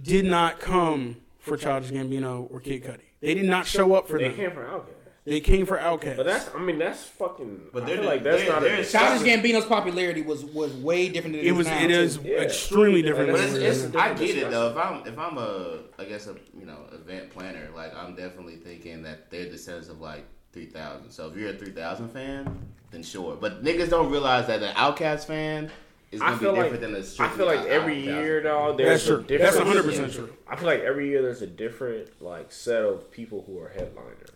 did 0.00 0.24
not 0.24 0.60
come 0.60 1.16
for 1.40 1.56
Childish 1.56 1.90
Gambino 1.90 2.48
or 2.52 2.60
Kid 2.60 2.84
Cudi. 2.84 3.00
They 3.20 3.34
did 3.34 3.46
not 3.46 3.66
show 3.66 3.94
up 3.94 4.06
for 4.08 4.18
They 4.18 4.28
them. 4.28 4.36
came 4.36 4.50
for 4.52 4.64
Outkast. 4.64 5.01
They 5.24 5.38
came 5.38 5.66
for 5.66 5.78
Outkast. 5.78 6.16
But 6.16 6.26
that's. 6.26 6.50
I 6.52 6.58
mean, 6.58 6.78
that's 6.78 7.04
fucking. 7.04 7.68
But 7.72 7.86
they're 7.86 7.98
feel 7.98 8.06
like 8.06 8.24
that's 8.24 8.42
they're- 8.42 8.50
not. 8.52 8.62
they're- 8.62 8.80
A, 8.80 8.84
Childish 8.84 9.22
Gambino's 9.28 9.64
popularity 9.66 10.20
was 10.22 10.44
was 10.44 10.72
way 10.74 11.08
different 11.10 11.36
than 11.36 11.44
it, 11.44 11.46
it 11.46 11.50
is 11.52 11.56
was. 11.58 11.66
now, 11.68 11.78
It 11.84 11.88
too. 11.88 12.28
Yeah. 12.28 12.38
extremely 12.40 13.02
different. 13.02 13.30
But 13.30 13.40
it's, 13.40 13.54
it 13.54 13.62
is 13.62 13.84
it's. 13.84 13.96
I 13.96 14.14
get 14.14 14.36
it 14.36 14.50
though. 14.50 14.70
If 14.70 14.76
I'm 14.76 15.06
if 15.06 15.16
I'm 15.18 15.38
a 15.38 15.78
I 15.98 16.04
guess 16.06 16.26
a 16.26 16.34
you 16.58 16.66
know 16.66 16.78
event 16.92 17.30
planner, 17.30 17.68
like 17.76 17.94
I'm 17.96 18.16
definitely 18.16 18.56
thinking 18.56 19.02
that 19.04 19.30
they're 19.30 19.48
the 19.48 19.58
sense 19.58 19.88
of 19.88 20.00
like 20.00 20.24
three 20.52 20.66
thousand. 20.66 21.10
So 21.12 21.28
if 21.30 21.36
you're 21.36 21.50
a 21.50 21.54
three 21.56 21.70
thousand 21.70 22.08
fan, 22.08 22.58
then 22.90 23.04
sure. 23.04 23.36
But 23.36 23.62
niggas 23.62 23.90
don't 23.90 24.10
realize 24.10 24.48
that 24.48 24.60
an 24.60 24.74
Outkast 24.74 25.26
fan 25.26 25.70
is 26.10 26.18
gonna 26.20 26.32
be 26.32 26.38
feel 26.40 26.54
different 26.56 26.72
like. 26.72 26.80
than 26.80 26.94
a 26.96 26.98
I 26.98 27.02
strictly 27.02 27.36
feel 27.38 27.46
like 27.46 27.66
every 27.68 28.00
year, 28.02 28.42
fan. 28.42 28.50
dog. 28.50 28.76
That's 28.76 29.06
There's 29.06 29.20
a 29.20 29.22
true. 29.22 29.38
That's 29.38 29.54
different. 29.56 29.66
100 29.68 29.82
percent 29.84 30.12
true. 30.14 30.32
I 30.48 30.56
feel 30.56 30.66
like 30.66 30.80
every 30.80 31.08
year 31.08 31.22
there's 31.22 31.42
a 31.42 31.46
different 31.46 32.20
like 32.20 32.50
set 32.50 32.82
of 32.82 33.08
people 33.12 33.44
who 33.46 33.60
are 33.60 33.68
headliners. 33.68 34.28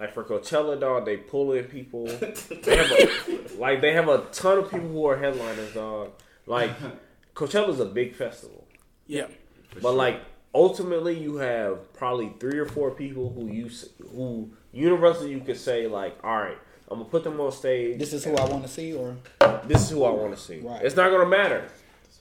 Like 0.00 0.14
for 0.14 0.24
Coachella, 0.24 0.80
dog, 0.80 1.04
they 1.04 1.18
pull 1.18 1.52
in 1.52 1.64
people. 1.66 2.06
They 2.64 2.76
have 2.76 2.90
a, 2.90 3.56
like 3.58 3.80
they 3.82 3.92
have 3.92 4.08
a 4.08 4.24
ton 4.32 4.58
of 4.58 4.70
people 4.70 4.88
who 4.88 5.04
are 5.06 5.18
headliners, 5.18 5.74
dog. 5.74 6.12
Like 6.46 6.70
Coachella's 7.34 7.78
a 7.80 7.84
big 7.84 8.14
festival, 8.14 8.66
Yeah. 9.06 9.26
but 9.82 9.92
like 9.92 10.20
ultimately 10.54 11.18
you 11.18 11.36
have 11.36 11.92
probably 11.92 12.32
three 12.40 12.58
or 12.58 12.66
four 12.66 12.90
people 12.92 13.30
who 13.30 13.46
you 13.48 13.66
s- 13.66 13.88
who 14.14 14.50
universally 14.72 15.30
you 15.32 15.40
could 15.40 15.58
say 15.58 15.86
like, 15.86 16.18
all 16.24 16.36
right, 16.38 16.58
I'm 16.90 16.98
gonna 16.98 17.10
put 17.10 17.22
them 17.22 17.38
on 17.40 17.52
stage. 17.52 17.98
This 17.98 18.12
is 18.14 18.24
who 18.24 18.34
I 18.36 18.44
want 18.48 18.62
to 18.64 18.68
see, 18.68 18.94
or 18.94 19.16
This 19.66 19.82
is 19.82 19.90
who 19.90 20.04
I 20.04 20.10
want 20.10 20.34
to 20.34 20.40
see. 20.40 20.60
Right. 20.60 20.82
It's 20.82 20.96
not 20.96 21.10
gonna 21.10 21.28
matter. 21.28 21.68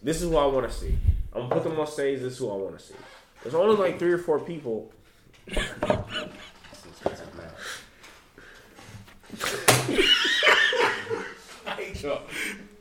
This 0.03 0.21
is 0.21 0.29
who 0.29 0.35
I 0.37 0.45
want 0.45 0.69
to 0.69 0.73
see. 0.77 0.97
I'm 1.33 1.43
gonna 1.43 1.55
put 1.55 1.63
them 1.63 1.79
on 1.79 1.87
stage. 1.87 2.19
This 2.19 2.33
is 2.33 2.39
who 2.39 2.49
I 2.51 2.55
want 2.55 2.77
to 2.77 2.83
see. 2.85 2.95
There's 3.41 3.55
only 3.55 3.75
like 3.77 3.97
three 3.99 4.11
or 4.11 4.17
four 4.19 4.39
people. 4.39 4.91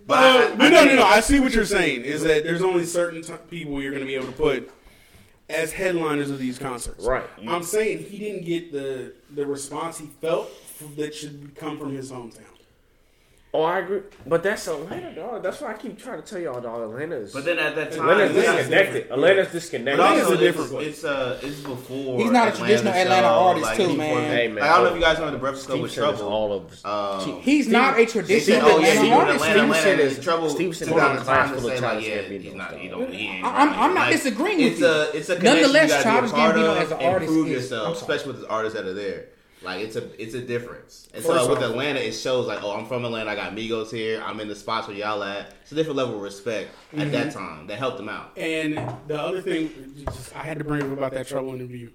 But 0.06 0.18
Uh, 0.18 0.52
I- 0.52 0.54
but 0.56 0.68
no, 0.70 0.84
no, 0.84 0.94
no. 0.96 1.02
I 1.02 1.20
see 1.20 1.38
what 1.40 1.52
you're 1.52 1.64
saying. 1.66 2.02
Is 2.02 2.22
that 2.22 2.42
there's 2.44 2.62
only 2.62 2.84
certain 2.86 3.20
t- 3.22 3.32
people 3.50 3.82
you're 3.82 3.90
going 3.90 4.02
to 4.02 4.06
be 4.06 4.14
able 4.14 4.26
to 4.26 4.32
put 4.32 4.70
as 5.50 5.72
headliners 5.72 6.30
of 6.30 6.38
these 6.38 6.58
concerts. 6.58 7.04
Right. 7.04 7.24
I'm 7.46 7.62
saying 7.62 8.04
he 8.04 8.18
didn't 8.18 8.44
get 8.46 8.72
the 8.72 9.12
the 9.34 9.46
response 9.46 9.98
he 9.98 10.06
felt 10.20 10.50
that 10.96 11.14
should 11.14 11.54
come 11.56 11.78
from 11.78 11.94
his 11.94 12.10
hometown. 12.10 12.44
Oh, 13.54 13.62
I 13.62 13.78
agree. 13.78 14.00
But 14.26 14.42
that's 14.42 14.68
Atlanta, 14.68 15.14
dog. 15.14 15.42
That's 15.42 15.58
why 15.62 15.72
I 15.72 15.74
keep 15.78 15.98
trying 15.98 16.20
to 16.20 16.28
tell 16.28 16.38
y'all, 16.38 16.60
dog. 16.60 16.82
Atlanta 16.90 17.16
is. 17.16 17.32
But 17.32 17.46
then 17.46 17.58
at 17.58 17.74
that 17.76 17.92
time, 17.92 18.06
Atlanta's 18.06 18.36
it's- 18.36 18.56
disconnected. 18.56 19.10
Atlanta's 19.10 19.46
But 19.46 19.52
disconnected. 19.52 20.00
Atlanta's 20.00 20.24
also, 20.24 20.34
a 20.34 20.38
different 20.38 20.64
it's, 20.66 20.72
place. 20.74 20.86
it's 20.88 21.04
uh, 21.04 21.40
it's 21.42 21.60
before. 21.60 22.18
He's 22.20 22.30
not 22.30 22.48
a 22.48 22.52
traditional 22.52 22.92
Atlanta 22.92 23.22
show, 23.22 23.26
artist, 23.28 23.64
like, 23.64 23.76
too, 23.78 23.96
man. 23.96 24.24
Hey, 24.30 24.48
man. 24.48 24.56
Like, 24.56 24.64
I 24.64 24.74
don't 24.74 24.84
know 24.84 24.90
if 24.90 24.94
you 24.96 25.00
guys 25.00 25.16
remember 25.16 25.32
the 25.38 25.40
Breakfast 25.40 25.66
Club 25.66 25.76
Steve 25.78 25.82
with 25.82 25.94
Trouble. 25.94 26.28
all 26.28 26.52
of. 26.52 26.84
Um, 27.24 27.40
he's 27.40 27.68
not 27.68 27.98
a 27.98 28.04
traditional 28.04 28.60
said, 28.60 28.70
oh 28.70 28.78
yeah, 28.80 28.86
Atlanta 28.88 29.14
artist. 29.14 29.44
Atlanta, 29.46 29.54
Steve 29.54 29.62
Atlanta. 29.92 30.02
it's- 30.02 30.24
Trouble. 30.24 30.50
Steve 30.50 30.76
said 30.76 30.88
took 30.88 30.96
it's 30.98 31.18
the 31.18 31.24
class 31.24 31.48
time 31.48 31.58
full 31.58 31.70
of 31.70 31.80
like, 31.80 32.06
yeah, 32.06 32.20
he's 32.22 32.54
not. 32.54 32.76
He 32.76 32.88
don't. 32.88 33.10
He 33.14 33.26
ain't. 33.28 33.44
I'm- 33.46 33.72
I'm 33.72 33.94
not 33.94 34.10
disagreeing 34.12 34.58
with 34.58 34.72
it's 34.72 34.80
you. 34.80 34.86
A, 34.86 35.10
it's 35.14 35.28
a 35.30 35.36
connection 35.36 35.62
Nonetheless, 35.62 35.88
you 35.90 36.04
gotta 36.04 36.22
be 36.22 36.28
a 36.28 36.32
part 36.34 36.54
Gambino 36.54 36.70
of 36.72 36.76
as 36.82 36.90
an 36.90 36.98
and 36.98 37.06
artist 37.14 37.32
prove 37.32 37.48
yourself, 37.48 37.96
especially 37.96 38.32
with 38.32 38.40
the 38.42 38.48
artists 38.48 38.78
that 38.78 38.86
are 38.86 38.92
there. 38.92 39.28
Like 39.62 39.80
it's 39.82 39.96
a 39.96 40.22
it's 40.22 40.34
a 40.34 40.40
difference. 40.40 41.08
And 41.12 41.24
First 41.24 41.44
so 41.44 41.50
with 41.50 41.58
off- 41.58 41.70
Atlanta, 41.70 41.98
it 42.00 42.12
shows 42.12 42.46
like, 42.46 42.62
oh, 42.62 42.76
I'm 42.76 42.86
from 42.86 43.04
Atlanta. 43.04 43.30
I 43.30 43.34
got 43.34 43.54
Migos 43.56 43.90
here. 43.90 44.22
I'm 44.24 44.38
in 44.40 44.48
the 44.48 44.54
spots 44.54 44.86
where 44.86 44.96
y'all 44.96 45.22
at. 45.24 45.52
It's 45.62 45.72
a 45.72 45.74
different 45.74 45.96
level 45.96 46.14
of 46.16 46.20
respect 46.22 46.70
at 46.96 47.10
that 47.12 47.28
Mm-hmm. 47.28 47.38
time 47.38 47.66
that 47.66 47.78
helped 47.78 47.96
them 47.98 48.08
out. 48.08 48.32
And 48.36 48.76
the 49.08 49.20
other 49.20 49.40
thing, 49.42 49.94
just, 50.06 50.34
I 50.36 50.40
had 50.42 50.58
to 50.58 50.64
bring 50.64 50.82
up 50.82 50.92
about 50.92 51.12
that 51.12 51.26
trouble 51.26 51.54
interview. 51.54 51.90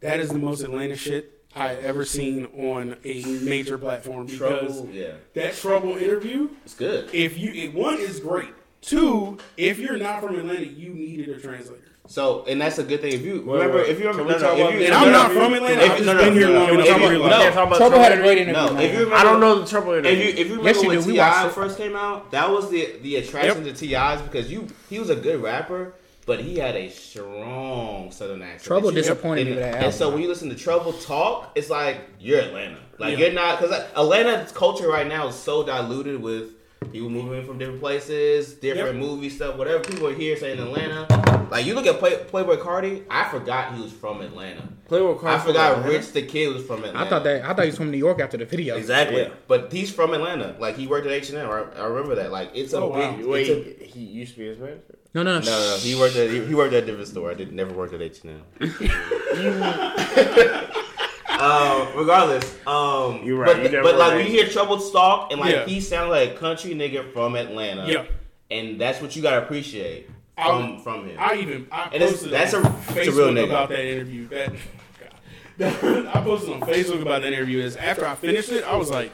That 0.00 0.18
is 0.18 0.30
the 0.30 0.38
most 0.38 0.62
Atlanta 0.62 0.96
shit 0.96 1.44
I 1.54 1.74
ever 1.76 2.04
seen 2.04 2.46
on 2.46 2.96
a 3.04 3.22
major 3.42 3.78
platform 3.78 4.26
because 4.26 4.38
Trouble, 4.78 4.88
yeah, 4.92 5.12
that 5.34 5.54
trouble 5.54 5.96
interview. 5.96 6.48
it's 6.64 6.74
good. 6.74 7.14
If 7.14 7.38
you, 7.38 7.52
it, 7.52 7.74
one 7.74 7.98
is 8.00 8.18
great. 8.18 8.48
Two, 8.80 9.38
if 9.56 9.78
you're 9.78 9.98
not 9.98 10.20
from 10.22 10.34
Atlanta, 10.36 10.66
you 10.66 10.92
needed 10.92 11.28
a 11.28 11.38
translator. 11.40 11.91
So, 12.12 12.44
and 12.46 12.60
that's 12.60 12.76
a 12.76 12.84
good 12.84 13.00
thing. 13.00 13.14
If 13.14 13.22
you 13.22 13.36
Wait, 13.40 13.54
remember, 13.54 13.76
wait. 13.78 13.88
if 13.88 13.98
you 13.98 14.04
Can 14.04 14.18
remember, 14.18 14.24
we 14.24 14.32
no, 14.32 14.38
talk 14.38 14.58
no, 14.58 14.64
about 14.64 14.74
if 14.74 14.80
you, 14.80 14.86
And 14.86 14.94
I'm 14.94 15.12
not 15.12 15.30
from 15.32 15.54
Atlanta. 15.54 15.80
if- 15.82 15.90
I've 15.92 15.96
just 15.96 16.04
no, 16.06 16.12
no, 16.12 16.18
been 16.24 16.32
here 16.34 16.46
no, 16.48 16.52
long 16.52 16.68
enough 16.74 16.86
talk 16.86 16.86
to 16.86 17.00
about- 17.02 17.10
realize. 17.10 17.30
no. 17.30 17.38
can't 17.38 17.54
talk 17.54 17.66
about 17.68 17.76
Trouble 17.78 17.98
had 18.00 18.12
a 18.12 18.16
great 18.16 18.38
interview. 18.38 18.60
interview. 18.60 18.76
No, 18.76 18.82
if 18.82 18.92
you 18.92 18.98
remember, 18.98 19.16
I 19.16 19.24
don't 19.24 19.40
know 19.40 19.58
the 19.60 19.66
trouble 19.66 19.92
interview. 19.94 20.10
If 20.12 20.18
you 20.24 20.28
if 20.28 20.38
you 20.38 20.44
remember 20.58 20.68
Yes, 20.68 20.86
when 20.86 21.00
do. 21.02 21.12
T.I. 21.12 21.48
first 21.48 21.78
came 21.78 21.96
out, 21.96 22.30
that 22.32 22.50
was 22.50 22.68
the 22.70 22.96
the 23.00 23.16
attraction 23.16 23.64
to 23.64 23.72
T.I.'s 23.72 24.20
because 24.20 24.52
you 24.52 24.66
he 24.90 24.98
was 24.98 25.08
a 25.08 25.16
good 25.16 25.42
rapper, 25.42 25.94
but 26.26 26.40
he 26.40 26.58
had 26.58 26.76
a 26.76 26.90
strong 26.90 28.10
southern 28.12 28.42
accent. 28.42 28.62
Trouble 28.64 28.90
disappointed 28.90 29.46
me 29.46 29.52
and, 29.52 29.60
with 29.62 29.72
that 29.72 29.84
And 29.84 29.94
so 29.94 30.10
when 30.10 30.20
you 30.20 30.28
listen 30.28 30.50
to 30.50 30.54
Trouble 30.54 30.92
talk, 30.92 31.52
it's 31.54 31.70
like 31.70 31.96
you're 32.20 32.40
Atlanta. 32.40 32.76
Like 32.98 33.12
Yeah. 33.16 33.24
you're 33.26 33.32
not 33.34 33.58
because 33.58 33.70
like, 33.70 33.88
Atlanta's 33.96 34.52
culture 34.52 34.88
right 34.88 35.06
now 35.06 35.28
is 35.28 35.34
so 35.34 35.64
diluted 35.64 36.20
with 36.20 36.50
people 36.90 37.10
moving 37.10 37.40
in 37.40 37.46
from 37.46 37.58
different 37.58 37.80
places, 37.80 38.54
different 38.54 38.96
Yep. 38.98 39.04
movie 39.04 39.30
stuff, 39.30 39.56
whatever 39.56 39.80
people 39.80 40.06
are 40.08 40.14
here 40.14 40.36
saying 40.36 40.58
mm-hmm. 40.58 40.74
Atlanta. 40.74 41.48
Like 41.50 41.66
you 41.66 41.74
look 41.74 41.86
at 41.86 41.98
Play, 41.98 42.16
Playboi 42.16 42.58
Carti, 42.60 43.04
I 43.10 43.28
forgot 43.30 43.74
he 43.74 43.82
was 43.82 43.92
from 43.92 44.20
Atlanta. 44.22 44.62
Playboi 44.88 45.18
Carti, 45.18 45.26
I 45.26 45.38
Carti 45.38 45.44
forgot 45.44 45.74
from 45.74 45.84
Rich 45.90 46.12
the 46.12 46.22
Kid 46.22 46.54
was 46.54 46.64
from 46.64 46.84
Atlanta. 46.84 47.06
I 47.06 47.08
thought 47.08 47.24
that 47.24 47.44
I 47.44 47.48
thought 47.48 47.64
he 47.64 47.70
was 47.70 47.76
from 47.76 47.90
New 47.90 47.98
York 47.98 48.20
after 48.20 48.36
the 48.36 48.44
video. 48.46 48.76
Exactly. 48.76 49.22
Yeah. 49.22 49.30
But 49.48 49.72
he's 49.72 49.92
from 49.92 50.14
Atlanta. 50.14 50.56
Like 50.58 50.76
he 50.76 50.86
worked 50.86 51.06
at 51.06 51.12
H 51.12 51.30
and 51.30 51.38
M. 51.38 51.50
I 51.50 51.64
I 51.80 51.86
remember 51.86 52.14
that. 52.16 52.30
Like 52.32 52.50
it's 52.54 52.72
a 52.72 52.78
Oh, 52.80 52.88
wow. 52.88 53.16
big. 53.16 53.26
Wait, 53.26 53.48
a, 53.48 53.84
he 53.84 54.00
used 54.00 54.32
to 54.34 54.38
be 54.40 54.46
his 54.46 54.58
manager. 54.58 54.80
No, 55.14 55.22
no, 55.22 55.38
no. 55.38 55.44
no, 55.44 55.50
no, 55.50 55.70
no. 55.70 55.76
He 55.76 55.94
worked 55.94 56.16
at 56.16 56.30
he, 56.30 56.42
he 56.44 56.54
worked 56.54 56.72
at 56.72 56.84
a 56.84 56.86
different 56.86 57.08
store. 57.08 57.30
I 57.30 57.34
did 57.34 57.52
never 57.52 57.72
worked 57.74 57.92
at 57.92 58.00
H 58.00 58.20
and 58.24 58.42
M. 58.60 60.68
Um, 61.42 61.88
regardless, 61.96 62.44
um, 62.66 63.22
You're 63.24 63.36
right, 63.38 63.56
But, 63.56 63.62
you 63.64 63.68
never 63.70 63.82
but 63.82 63.96
like 63.96 64.08
worked 64.12 64.16
when 64.18 64.26
you 64.26 64.32
hear 64.32 64.46
Troubled 64.48 64.82
Stalk 64.82 65.32
and 65.32 65.40
like 65.40 65.52
Yeah. 65.54 65.66
he 65.66 65.80
sounds 65.80 66.10
like 66.10 66.30
a 66.30 66.34
country 66.34 66.74
nigga 66.74 67.12
from 67.12 67.34
Atlanta. 67.36 67.86
Yeah. 67.90 68.04
and 68.50 68.78
that's 68.80 69.00
what 69.00 69.16
you 69.16 69.22
gotta 69.22 69.42
appreciate 69.42 70.08
I- 70.36 70.46
from 70.46 70.78
from 70.82 71.06
him. 71.08 71.16
I 71.18 71.34
even 71.36 71.66
I 71.72 71.88
And 71.92 72.02
posted 72.02 72.30
that's 72.30 72.52
on 72.54 72.64
a- 72.66 72.68
it's 72.68 72.88
a 72.90 72.92
Facebook 72.92 73.16
real 73.16 73.28
nigga. 73.28 73.44
about 73.44 73.68
that 73.70 73.84
interview. 73.84 74.28
That, 74.28 74.52
God. 75.58 76.06
I 76.14 76.20
posted 76.22 76.50
on 76.54 76.60
Facebook 76.60 77.02
about 77.02 77.22
that 77.22 77.32
interview. 77.32 77.60
Is 77.60 77.76
after 77.76 78.06
I 78.06 78.14
finished 78.14 78.50
it, 78.50 78.62
I 78.64 78.76
was 78.76 78.90
like, 78.90 79.10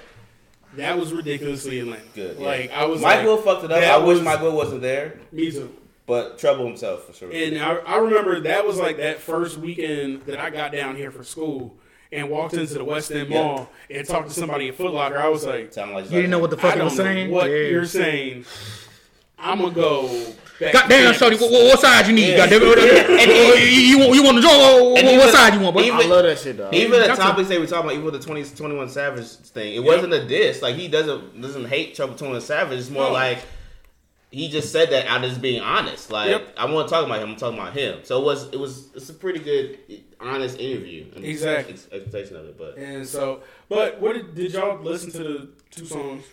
that 0.76 0.98
was 0.98 1.12
ridiculously 1.12 1.80
Atlanta. 1.80 2.02
Good. 2.14 2.36
yeah. 2.38 2.46
Like 2.46 2.72
I 2.72 2.84
was 2.86 3.00
Michael 3.00 3.36
like, 3.36 3.44
fucked 3.44 3.64
it 3.64 3.72
up. 3.72 3.82
I 3.82 3.98
wish 3.98 4.16
was- 4.16 4.22
Mike 4.24 4.40
Will 4.42 4.56
wasn't 4.56 4.82
there, 4.82 5.18
me 5.32 5.50
too. 5.50 5.72
but 6.06 6.38
Trouble 6.38 6.66
himself 6.66 7.04
for 7.06 7.12
sure. 7.12 7.30
And 7.32 7.58
I, 7.58 7.76
I 7.76 7.96
remember 7.98 8.40
that 8.40 8.66
was 8.66 8.76
like 8.78 8.96
that 8.98 9.20
first 9.20 9.56
weekend 9.58 10.22
that 10.26 10.38
I 10.40 10.50
got 10.50 10.72
down 10.72 10.96
here 10.96 11.10
for 11.10 11.22
school 11.24 11.76
and 12.12 12.30
walked 12.30 12.54
into 12.54 12.74
the 12.74 12.84
West 12.84 13.10
End 13.12 13.28
Yeah. 13.30 13.42
Mall 13.42 13.70
and 13.90 14.06
talked 14.06 14.28
to 14.28 14.34
somebody 14.34 14.68
at 14.68 14.74
Foot 14.76 14.92
Locker. 14.92 15.18
I 15.18 15.28
was 15.28 15.44
like, 15.44 15.76
like 15.76 16.04
You 16.06 16.10
didn't 16.10 16.30
know 16.30 16.38
what 16.38 16.50
the 16.50 16.56
fuck 16.56 16.70
I 16.70 16.72
he 16.72 16.78
don't 16.78 16.84
was 16.86 16.98
know 16.98 17.04
saying. 17.04 17.30
what 17.30 17.50
Yeah. 17.50 17.56
you're 17.56 17.84
saying. 17.84 18.44
I'm 19.38 19.60
gonna 19.60 19.72
go. 19.74 20.08
Back 20.58 20.72
Goddamn, 20.72 21.12
to 21.12 21.18
Shorty, 21.18 21.36
campus. 21.38 21.52
what, 21.52 21.64
what 21.66 21.80
side 21.80 22.08
you 22.08 22.12
need? 22.14 22.30
Yeah. 22.30 22.38
Goddamn, 22.38 22.62
and, 22.62 23.30
oh, 23.30 23.54
you, 23.54 23.64
you, 23.68 23.98
want- 24.00 24.14
you 24.14 24.22
want 24.24 24.36
to 24.38 24.40
draw? 24.42 24.90
What, 24.90 24.98
And 24.98 25.06
what 25.06 25.14
even- 25.14 25.30
side 25.32 25.54
you 25.54 25.60
want? 25.60 25.76
Boy? 25.76 25.82
even- 25.84 26.00
I 26.00 26.06
love 26.06 26.24
that 26.24 26.36
shit, 26.40 26.56
dog. 26.56 26.74
Even 26.74 26.90
the 27.00 27.06
That's 27.06 27.16
a- 27.20 27.22
topics 27.22 27.48
they 27.48 27.58
were 27.58 27.66
talking 27.68 27.84
about, 27.84 27.92
even 27.92 28.04
with 28.06 28.14
the 28.14 28.26
20, 28.26 28.42
21 28.56 28.88
Savage 28.88 29.24
thing, 29.26 29.74
it 29.76 29.84
wasn't 29.84 30.12
a 30.14 30.26
diss. 30.26 30.60
Like 30.60 30.74
he 30.74 30.88
doesn't 30.88 31.40
doesn't 31.40 31.66
hate 31.66 31.94
Trouble 31.94 32.16
Twenty 32.16 32.32
One 32.32 32.40
Savage. 32.42 32.80
It's 32.80 32.90
more 32.90 33.04
No. 33.04 33.12
like 33.12 33.38
he 34.32 34.48
just 34.48 34.72
said 34.72 34.90
that 34.90 35.06
out 35.06 35.22
of 35.22 35.30
just 35.30 35.40
being 35.40 35.62
honest. 35.62 36.10
Like 36.10 36.30
Yep. 36.30 36.54
I 36.56 36.64
want 36.72 36.88
to 36.88 36.92
talk 36.92 37.06
about 37.06 37.22
him. 37.22 37.30
I'm 37.30 37.36
talking 37.36 37.58
about 37.60 37.74
him. 37.74 38.00
So 38.02 38.20
it 38.20 38.24
was 38.24 38.48
it 38.52 38.58
was 38.58 38.88
it's 38.96 39.08
a 39.10 39.14
pretty 39.14 39.38
good 39.38 39.78
honest 40.20 40.58
interview. 40.58 41.06
I 41.14 41.20
mean, 41.20 41.30
Exactly. 41.30 41.74
Expectation 41.74 42.36
of 42.36 42.46
it, 42.46 42.58
but 42.58 42.76
And 42.76 43.06
so, 43.06 43.42
but 43.68 44.00
what 44.00 44.14
did, 44.14 44.34
did 44.34 44.52
y'all 44.52 44.80
listen 44.80 45.10
to 45.12 45.18
the 45.18 45.48
two 45.70 45.84
songs? 45.86 46.24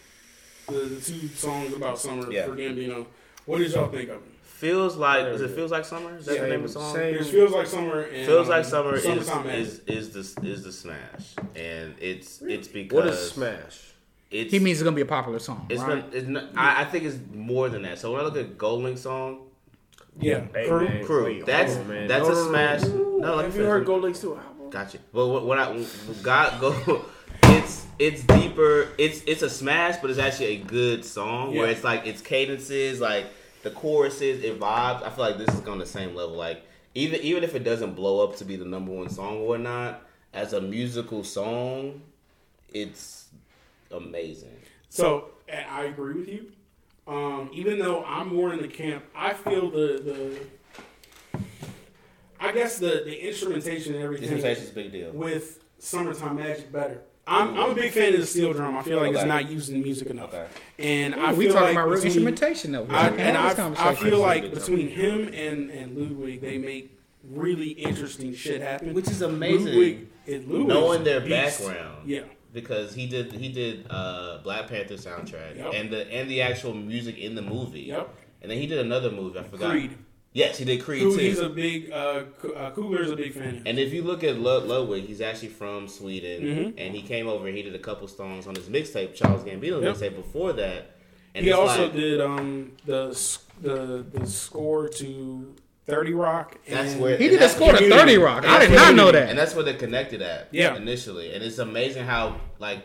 The, 0.67 0.73
the 0.73 1.01
two 1.01 1.27
songs 1.29 1.73
about 1.73 1.99
summer 1.99 2.31
Yeah. 2.31 2.45
for 2.45 2.55
Gambino. 2.55 3.05
What 3.45 3.59
did 3.59 3.71
y'all 3.71 3.89
think 3.89 4.09
of 4.09 4.17
it? 4.17 4.31
feels 4.55 4.95
like 4.95 5.25
is 5.27 5.41
it 5.41 5.51
feels 5.51 5.71
like 5.71 5.85
summer? 5.85 6.17
Is 6.17 6.25
that 6.25 6.39
the 6.39 6.47
name 6.47 6.63
of 6.63 6.73
the 6.73 6.79
song? 6.79 6.95
same. 6.95 7.15
It 7.15 7.25
feels 7.25 7.51
like 7.51 7.67
summer. 7.67 8.01
And, 8.01 8.25
Feels 8.25 8.47
um, 8.47 8.51
like 8.51 8.65
summer 8.65 8.95
is 8.95 9.03
Summertime 9.03 9.47
is, 9.49 9.79
is 9.87 10.09
the 10.11 10.47
is 10.47 10.63
the 10.63 10.71
smash, 10.71 11.35
and 11.55 11.93
it's 11.99 12.41
it's 12.41 12.67
because 12.67 12.95
What 12.95 13.07
is 13.07 13.31
Smash? 13.31 13.91
It's, 14.31 14.51
He 14.51 14.59
means 14.59 14.79
it's 14.79 14.83
gonna 14.83 14.95
be 14.95 15.01
a 15.01 15.05
popular 15.05 15.39
song. 15.39 15.67
It's 15.69 15.81
right? 15.81 15.97
not, 16.03 16.13
it's 16.13 16.27
not, 16.27 16.45
I, 16.57 16.81
I 16.81 16.85
think 16.85 17.03
it's 17.03 17.17
more 17.33 17.69
than 17.69 17.83
that. 17.83 17.99
So 17.99 18.11
when 18.11 18.21
I 18.21 18.23
look 18.23 18.35
at 18.37 18.57
GoldLink 18.57 18.97
song, 18.97 19.44
yeah. 20.19 20.41
Hey, 20.53 20.67
Crew. 20.67 20.87
man. 20.87 21.05
Crew, 21.05 21.23
Wait, 21.25 21.45
that's 21.45 21.73
hold 21.75 21.85
on, 21.87 21.93
man. 21.93 22.07
that's 22.07 22.27
No, 22.27 22.31
a 22.31 22.35
no, 22.35 22.43
no, 22.43 22.49
smash. 22.49 22.81
no. 22.83 22.87
No, 22.87 22.95
let 22.95 23.21
me 23.21 23.27
Have 23.35 23.45
you 23.45 23.51
finish. 23.51 23.67
heard 23.67 23.85
GoldLink's 23.87 24.21
two 24.21 24.35
album? 24.35 24.69
Gotcha. 24.69 24.97
But 25.13 25.27
when 25.27 25.45
when 25.45 25.59
I 25.59 25.71
when 25.71 26.21
God 26.21 26.59
go, 26.59 27.05
it's 27.43 27.85
it's 27.99 28.23
deeper. 28.23 28.89
It's 28.97 29.21
it's 29.25 29.41
a 29.41 29.49
smash, 29.49 29.97
but 30.01 30.09
it's 30.09 30.19
actually 30.19 30.47
a 30.47 30.57
good 30.57 31.05
song 31.05 31.55
where 31.55 31.69
it's 31.69 31.83
like 31.83 32.05
its 32.07 32.21
cadences, 32.21 32.99
like 32.99 33.25
the 33.63 33.69
choruses, 33.71 34.43
it 34.43 34.59
vibes. 34.59 35.03
I 35.03 35.09
feel 35.09 35.23
like 35.25 35.37
this 35.37 35.49
is 35.55 35.65
on 35.67 35.79
the 35.79 35.85
same 35.85 36.13
level. 36.15 36.35
Like 36.35 36.63
even 36.93 37.21
even 37.21 37.43
if 37.43 37.55
it 37.55 37.63
doesn't 37.63 37.93
blow 37.93 38.23
up 38.27 38.35
to 38.37 38.45
be 38.45 38.55
the 38.57 38.65
number 38.65 38.91
one 38.91 39.09
song 39.09 39.37
or 39.39 39.47
whatnot, 39.49 40.01
as 40.33 40.53
a 40.53 40.61
musical 40.61 41.23
song, 41.23 42.01
it's 42.73 43.27
amazing. 43.91 44.57
So 44.89 45.29
and 45.47 45.65
I 45.69 45.83
agree 45.83 46.15
with 46.15 46.27
you. 46.27 46.51
Um, 47.07 47.49
even 47.53 47.77
though 47.79 48.03
I'm 48.03 48.33
more 48.35 48.51
in 48.53 48.61
the 48.61 48.67
camp, 48.67 49.03
I 49.15 49.33
feel 49.33 49.69
the 49.69 50.37
the. 51.33 51.39
I 52.39 52.51
guess 52.51 52.77
the 52.79 53.01
the 53.05 53.27
instrumentation 53.27 53.93
and 53.95 54.03
everything 54.03 54.29
Instrumentation's 54.29 54.71
a 54.71 54.73
big 54.73 54.91
deal. 54.91 55.11
with 55.11 55.63
"Summertime 55.79 56.35
Magic" 56.37 56.71
better. 56.71 57.01
I'm, 57.27 57.57
I'm 57.57 57.71
a 57.71 57.73
big 57.73 57.91
fan 57.91 58.13
of 58.13 58.19
the 58.19 58.25
steel 58.27 58.53
drum. 58.53 58.77
I 58.77 58.83
feel 58.83 58.99
like 58.99 59.13
it's 59.13 59.23
not 59.25 59.49
used 59.49 59.71
in 59.71 59.81
music 59.81 60.09
enough. 60.09 60.31
Okay. 60.31 60.45
And 60.77 61.15
I 61.15 61.33
we 61.33 61.45
feel 61.45 61.53
talking 61.55 61.75
like 61.75 61.77
about 61.85 61.89
between- 61.89 62.05
instrumentation 62.05 62.71
though. 62.71 62.85
I, 62.89 63.09
and 63.09 63.35
I, 63.35 63.89
I 63.89 63.95
feel 63.95 64.19
like 64.19 64.53
between 64.53 64.89
time. 64.89 64.95
him 64.95 65.27
and, 65.33 65.71
and 65.71 65.97
Ludwig, 65.97 66.41
they 66.41 66.59
make 66.59 66.95
really 67.31 67.69
interesting 67.69 68.35
shit 68.35 68.61
happen. 68.61 68.93
Which 68.93 69.07
is 69.09 69.23
amazing. 69.23 69.65
Ludwig, 69.67 70.07
it, 70.27 70.47
Ludwig's 70.47 70.67
Knowing 70.67 71.03
their 71.03 71.19
beast. 71.21 71.65
background. 71.65 72.07
Yeah. 72.07 72.21
Because 72.55 72.95
he 72.95 73.05
did 73.05 73.31
he 73.33 73.49
did 73.49 73.85
uh, 73.89 74.39
Black 74.43 74.67
Panther 74.67 74.95
soundtrack 74.95 75.57
Yep. 75.57 75.73
and 75.75 75.89
the 75.91 76.11
and 76.11 76.29
the 76.29 76.41
actual 76.41 76.73
music 76.73 77.17
in 77.19 77.35
the 77.35 77.43
movie. 77.43 77.81
Yep. 77.81 78.09
And 78.41 78.49
then 78.51 78.57
he 78.57 78.65
did 78.65 78.79
another 78.79 79.11
movie. 79.11 79.37
I 79.39 79.43
forgot. 79.43 79.69
Creed. 79.71 79.95
Yes, 80.33 80.57
he 80.57 80.65
did 80.65 80.81
Creed 80.83 81.01
Who 81.01 81.11
too. 81.15 81.21
he's 81.21 81.39
a 81.39 81.47
big, 81.47 81.91
uh, 81.91 81.95
uh, 81.95 82.71
Coogler's 82.71 83.09
a 83.09 83.15
big 83.15 83.33
fan 83.33 83.61
and 83.65 83.79
if 83.79 83.93
you 83.93 84.03
look 84.03 84.21
at 84.23 84.37
Lud- 84.37 84.63
Ludwig, 84.67 85.05
he's 85.05 85.21
actually 85.21 85.47
from 85.47 85.87
Sweden, 85.87 86.41
Mhm. 86.43 86.73
and 86.77 86.93
he 86.93 87.01
came 87.01 87.27
over. 87.29 87.47
and 87.47 87.55
He 87.55 87.63
did 87.63 87.73
a 87.73 87.79
couple 87.79 88.05
songs 88.09 88.45
on 88.45 88.53
his 88.55 88.65
mixtape, 88.67 89.15
Charles 89.15 89.43
Gambino 89.45 89.81
Yep. 89.81 89.95
mixtape. 89.95 90.15
Before 90.17 90.51
that, 90.53 90.97
and 91.33 91.45
he 91.45 91.51
also 91.53 91.83
like, 91.83 91.93
did 91.93 92.19
um, 92.19 92.73
the, 92.85 93.17
the 93.61 94.05
the 94.13 94.27
score 94.27 94.89
to 94.89 95.55
30 95.85 96.13
Rock. 96.13 96.57
And 96.67 96.75
That's 96.87 96.95
where- 96.99 97.17
He 97.17 97.29
did 97.29 97.41
a 97.41 97.49
score 97.49 97.71
to 97.73 97.89
Thirty 97.89 98.17
Rock. 98.17 98.45
I 98.45 98.59
did 98.65 98.71
not 98.71 98.95
know 98.95 99.11
that. 99.11 99.29
and 99.29 99.37
that's 99.37 99.53
where 99.55 99.63
they 99.63 99.73
connected 99.75 100.21
at. 100.21 100.49
Yeah. 100.51 100.75
initially, 100.75 101.33
and 101.33 101.43
it's 101.43 101.59
amazing 101.59 102.05
how 102.05 102.37
like 102.59 102.79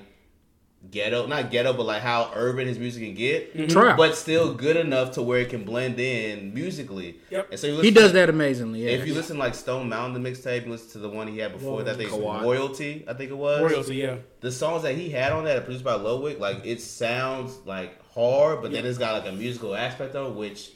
ghetto, 0.91 1.27
not 1.27 1.51
ghetto, 1.51 1.73
but 1.75 1.85
like 1.85 2.01
how 2.03 2.31
urban 2.35 2.67
his 2.67 2.79
music 2.79 3.03
can 3.05 3.15
get. 3.15 3.55
Mm-hmm. 3.57 3.97
But 3.97 4.17
still 4.17 4.55
good 4.55 4.77
enough 4.77 5.13
to 5.13 5.23
where 5.23 5.41
it 5.41 5.51
can 5.51 5.65
blend 5.65 6.01
in 6.01 6.55
musically. 6.55 7.19
Yep. 7.31 7.49
And 7.51 7.61
so 7.61 7.67
you 7.67 7.73
He 7.75 7.79
listen, 7.91 7.95
does 7.95 8.13
that 8.15 8.29
amazingly. 8.31 8.85
Yeah. 8.85 8.93
If 8.93 9.07
you 9.07 9.15
listen 9.15 9.37
like 9.39 9.55
Stone 9.55 9.89
Mountain 9.91 10.23
the 10.23 10.31
mixtape, 10.31 10.67
listen 10.67 10.91
to 10.93 10.99
the 10.99 11.09
one 11.09 11.29
he 11.29 11.39
had 11.39 11.53
before 11.53 11.83
that, 11.83 11.95
I 11.97 11.99
think. 11.99 12.11
Royalty. 12.13 13.05
I 13.07 13.13
think 13.15 13.31
it 13.31 13.37
was 13.37 13.61
Royalty, 13.71 13.97
yeah. 13.97 14.17
The 14.41 14.51
songs 14.53 14.83
that 14.85 14.95
he 14.95 15.11
had 15.11 15.33
on 15.33 15.45
that, 15.45 15.57
are 15.59 15.61
produced 15.61 15.85
by 15.85 15.95
Ludwig. 15.95 16.39
like 16.39 16.65
it 16.65 16.81
sounds 16.81 17.59
like 17.67 18.03
hard, 18.15 18.63
but 18.63 18.73
then 18.73 18.87
it's 18.87 18.99
got 18.99 19.23
like 19.23 19.31
a 19.31 19.37
musical 19.37 19.75
aspect 19.75 20.15
of 20.15 20.35
which 20.35 20.71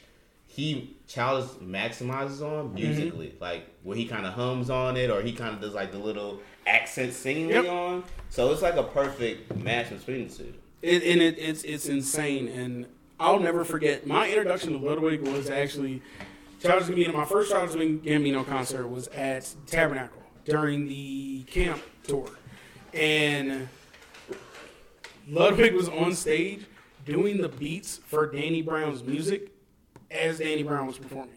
he 0.46 0.93
Childish 1.06 1.50
maximizes 1.56 2.40
on 2.40 2.66
Mm-hmm. 2.68 2.74
musically, 2.74 3.34
like 3.40 3.66
where 3.82 3.96
he 3.96 4.06
kind 4.06 4.26
of 4.26 4.32
hums 4.34 4.70
on 4.70 4.96
it, 4.96 5.10
or 5.10 5.20
he 5.22 5.32
kind 5.32 5.54
of 5.54 5.60
does 5.60 5.74
like 5.74 5.92
the 5.92 5.98
little 5.98 6.40
accent 6.66 7.12
singing 7.12 7.50
Yep. 7.50 7.66
on. 7.68 8.04
So 8.30 8.50
it's 8.52 8.62
like 8.62 8.76
a 8.76 8.82
perfect 8.82 9.54
match 9.56 9.90
between 9.90 10.28
the 10.28 10.34
two. 10.34 10.54
It, 10.82 11.02
and 11.02 11.20
it, 11.22 11.38
it's 11.38 11.62
it's 11.64 11.86
insane, 11.86 12.48
and 12.48 12.86
I'll 13.20 13.38
never 13.40 13.64
forget 13.64 14.06
my 14.06 14.28
introduction 14.28 14.72
to 14.72 14.78
Ludwig 14.78 15.22
was 15.26 15.48
actually 15.50 16.02
Childish 16.62 16.88
Gambino. 16.88 17.14
My 17.14 17.24
first 17.24 17.50
Childish 17.50 17.74
Gambino 17.76 18.46
concert 18.46 18.86
was 18.88 19.08
at 19.08 19.48
Tabernacle 19.66 20.22
during 20.44 20.86
the 20.88 21.42
camp 21.44 21.80
tour, 22.06 22.28
and 22.92 23.68
Ludwig 25.28 25.74
was 25.74 25.88
on 25.88 26.14
stage 26.14 26.66
doing 27.06 27.40
the 27.40 27.48
beats 27.48 27.98
for 28.06 28.26
Danny 28.30 28.62
Brown's 28.62 29.02
music 29.02 29.50
as 30.14 30.38
Danny 30.38 30.62
Brown 30.62 30.86
was 30.86 30.98
performing, 30.98 31.34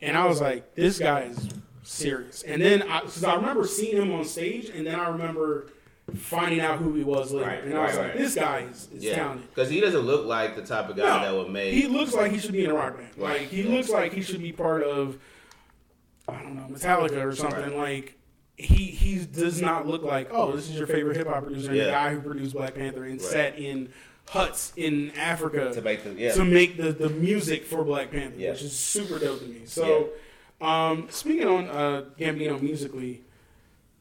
and 0.00 0.16
I 0.16 0.26
was 0.26 0.40
like, 0.40 0.74
this 0.74 0.98
guy 0.98 1.22
is 1.22 1.48
serious. 1.82 2.42
And 2.42 2.60
then, 2.60 2.82
I, 2.82 3.00
cause 3.00 3.22
I 3.24 3.34
remember 3.36 3.66
seeing 3.66 3.96
him 3.96 4.12
on 4.12 4.24
stage, 4.24 4.68
and 4.70 4.86
then 4.86 4.98
I 4.98 5.08
remember 5.08 5.68
finding 6.16 6.60
out 6.60 6.78
who 6.78 6.94
he 6.94 7.02
was 7.04 7.32
later, 7.32 7.46
Right, 7.48 7.64
and 7.64 7.74
I 7.76 7.82
was 7.86 7.90
right, 7.96 7.98
like, 8.02 8.08
right. 8.10 8.18
this 8.18 8.34
guy 8.36 8.58
is, 8.60 8.88
is 8.92 9.04
Yeah, 9.04 9.16
talented. 9.16 9.48
because 9.50 9.68
he 9.70 9.80
doesn't 9.80 10.02
look 10.02 10.24
like 10.26 10.54
the 10.56 10.62
type 10.62 10.88
of 10.88 10.96
guy 10.96 11.24
that 11.24 11.34
would 11.34 11.50
make. 11.50 11.74
He 11.74 11.86
looks 11.88 12.14
like 12.14 12.30
he 12.32 12.38
should 12.38 12.52
be 12.52 12.64
in 12.64 12.70
a 12.70 12.74
rock 12.74 12.96
band. 12.96 13.08
Right. 13.16 13.40
Like 13.40 13.48
he 13.50 13.64
looks 13.64 13.88
like 13.90 14.12
he 14.12 14.22
should 14.22 14.40
be 14.40 14.52
part 14.52 14.82
of 14.84 15.18
I 16.28 16.40
don't 16.42 16.54
know 16.56 16.66
Metallica 16.70 17.24
or 17.24 17.34
something. 17.34 17.76
Like 17.76 18.16
he 18.56 18.84
he 18.86 19.24
does 19.24 19.60
not 19.60 19.86
look 19.88 20.02
like 20.02 20.28
oh 20.32 20.52
this 20.52 20.68
is 20.70 20.76
your 20.78 20.86
favorite 20.86 21.16
hip 21.16 21.26
hop 21.26 21.42
producer, 21.44 21.70
and 21.70 21.80
the 21.80 21.84
guy 21.86 22.14
who 22.14 22.20
produced 22.20 22.54
Black 22.54 22.74
Panther 22.76 23.02
and 23.04 23.20
Right. 23.20 23.20
sat 23.20 23.58
in 23.58 23.92
huts 24.28 24.72
in 24.76 25.12
Africa 25.16 25.72
to 25.72 25.80
make 25.82 26.02
the 26.04 26.12
yeah. 26.14 26.32
to 26.32 26.44
make 26.44 26.76
the, 26.76 26.92
the 26.92 27.08
music 27.08 27.64
for 27.64 27.84
Black 27.84 28.10
Panther, 28.10 28.36
Yeah. 28.38 28.50
which 28.52 28.62
is 28.62 28.76
super 28.76 29.18
dope 29.18 29.40
to 29.40 29.46
me. 29.46 29.62
So, 29.66 30.10
um, 30.60 31.06
speaking 31.10 31.46
on 31.46 31.68
uh, 31.68 32.04
Gambino 32.18 32.60
musically, 32.60 33.22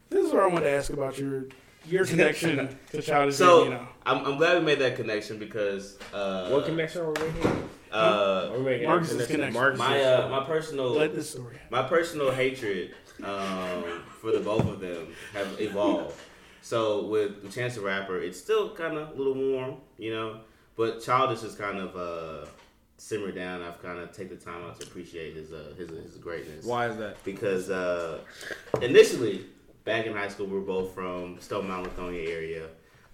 this 0.10 0.26
is 0.26 0.34
where 0.34 0.44
I 0.44 0.48
want 0.48 0.64
to 0.66 0.70
ask 0.72 0.92
about 0.92 1.18
your 1.18 1.46
your 1.88 2.06
connection 2.12 2.76
to 2.92 3.02
Childish 3.02 3.36
so 3.36 3.66
Gambino. 3.66 3.88
I'm, 4.06 4.26
I'm 4.26 4.38
glad 4.38 4.58
we 4.60 4.66
made 4.66 4.80
that 4.80 4.96
connection 4.96 5.38
because 5.40 5.98
uh, 6.14 6.50
What 6.50 6.66
connection 6.66 7.02
are 7.02 7.12
we 7.12 7.22
making? 7.22 7.70
uh, 7.92 8.50
Are 8.52 8.58
we 8.58 8.64
making 8.66 8.88
Marcus's 8.88 9.22
a 9.22 9.28
connection. 9.28 9.54
Marcus's 9.54 9.80
my 9.80 10.04
uh, 10.04 10.30
my 10.30 10.44
personal 10.44 10.90
Let 10.92 11.14
this 11.16 11.30
story. 11.32 11.58
my 11.70 11.84
personal 11.84 12.32
hatred 12.32 12.96
um, 13.24 13.84
for 14.20 14.32
the 14.32 14.40
both 14.40 14.68
of 14.68 14.80
them 14.80 15.08
have 15.34 15.60
evolved. 15.62 16.20
So 16.66 17.06
with 17.06 17.54
Chance 17.54 17.76
the 17.76 17.82
Rapper, 17.82 18.18
it's 18.18 18.40
still 18.40 18.74
kind 18.74 18.98
of 18.98 19.10
a 19.10 19.14
little 19.14 19.36
warm, 19.36 19.76
you 20.00 20.12
know. 20.12 20.40
But 20.76 21.00
Childish 21.00 21.44
is 21.44 21.54
kind 21.54 21.78
of 21.78 21.96
uh, 21.96 22.50
simmered 22.98 23.36
down. 23.36 23.62
I've 23.62 23.80
kind 23.84 24.00
of 24.00 24.12
take 24.12 24.30
the 24.30 24.36
time 24.36 24.64
out 24.64 24.80
to 24.80 24.88
appreciate 24.88 25.36
his 25.36 25.54
uh, 25.54 25.76
his 25.78 25.90
his 25.90 26.18
greatness. 26.18 26.66
Why 26.66 26.88
is 26.88 26.98
that? 26.98 27.24
Because 27.24 27.70
uh, 27.70 28.18
initially, 28.82 29.46
back 29.84 30.08
in 30.08 30.14
high 30.14 30.28
school, 30.28 30.48
we 30.48 30.54
were 30.54 30.62
both 30.62 30.96
from 30.96 31.40
Stone 31.40 31.68
Mountain, 31.68 31.94
Lithonia 31.94 32.28
area. 32.28 32.66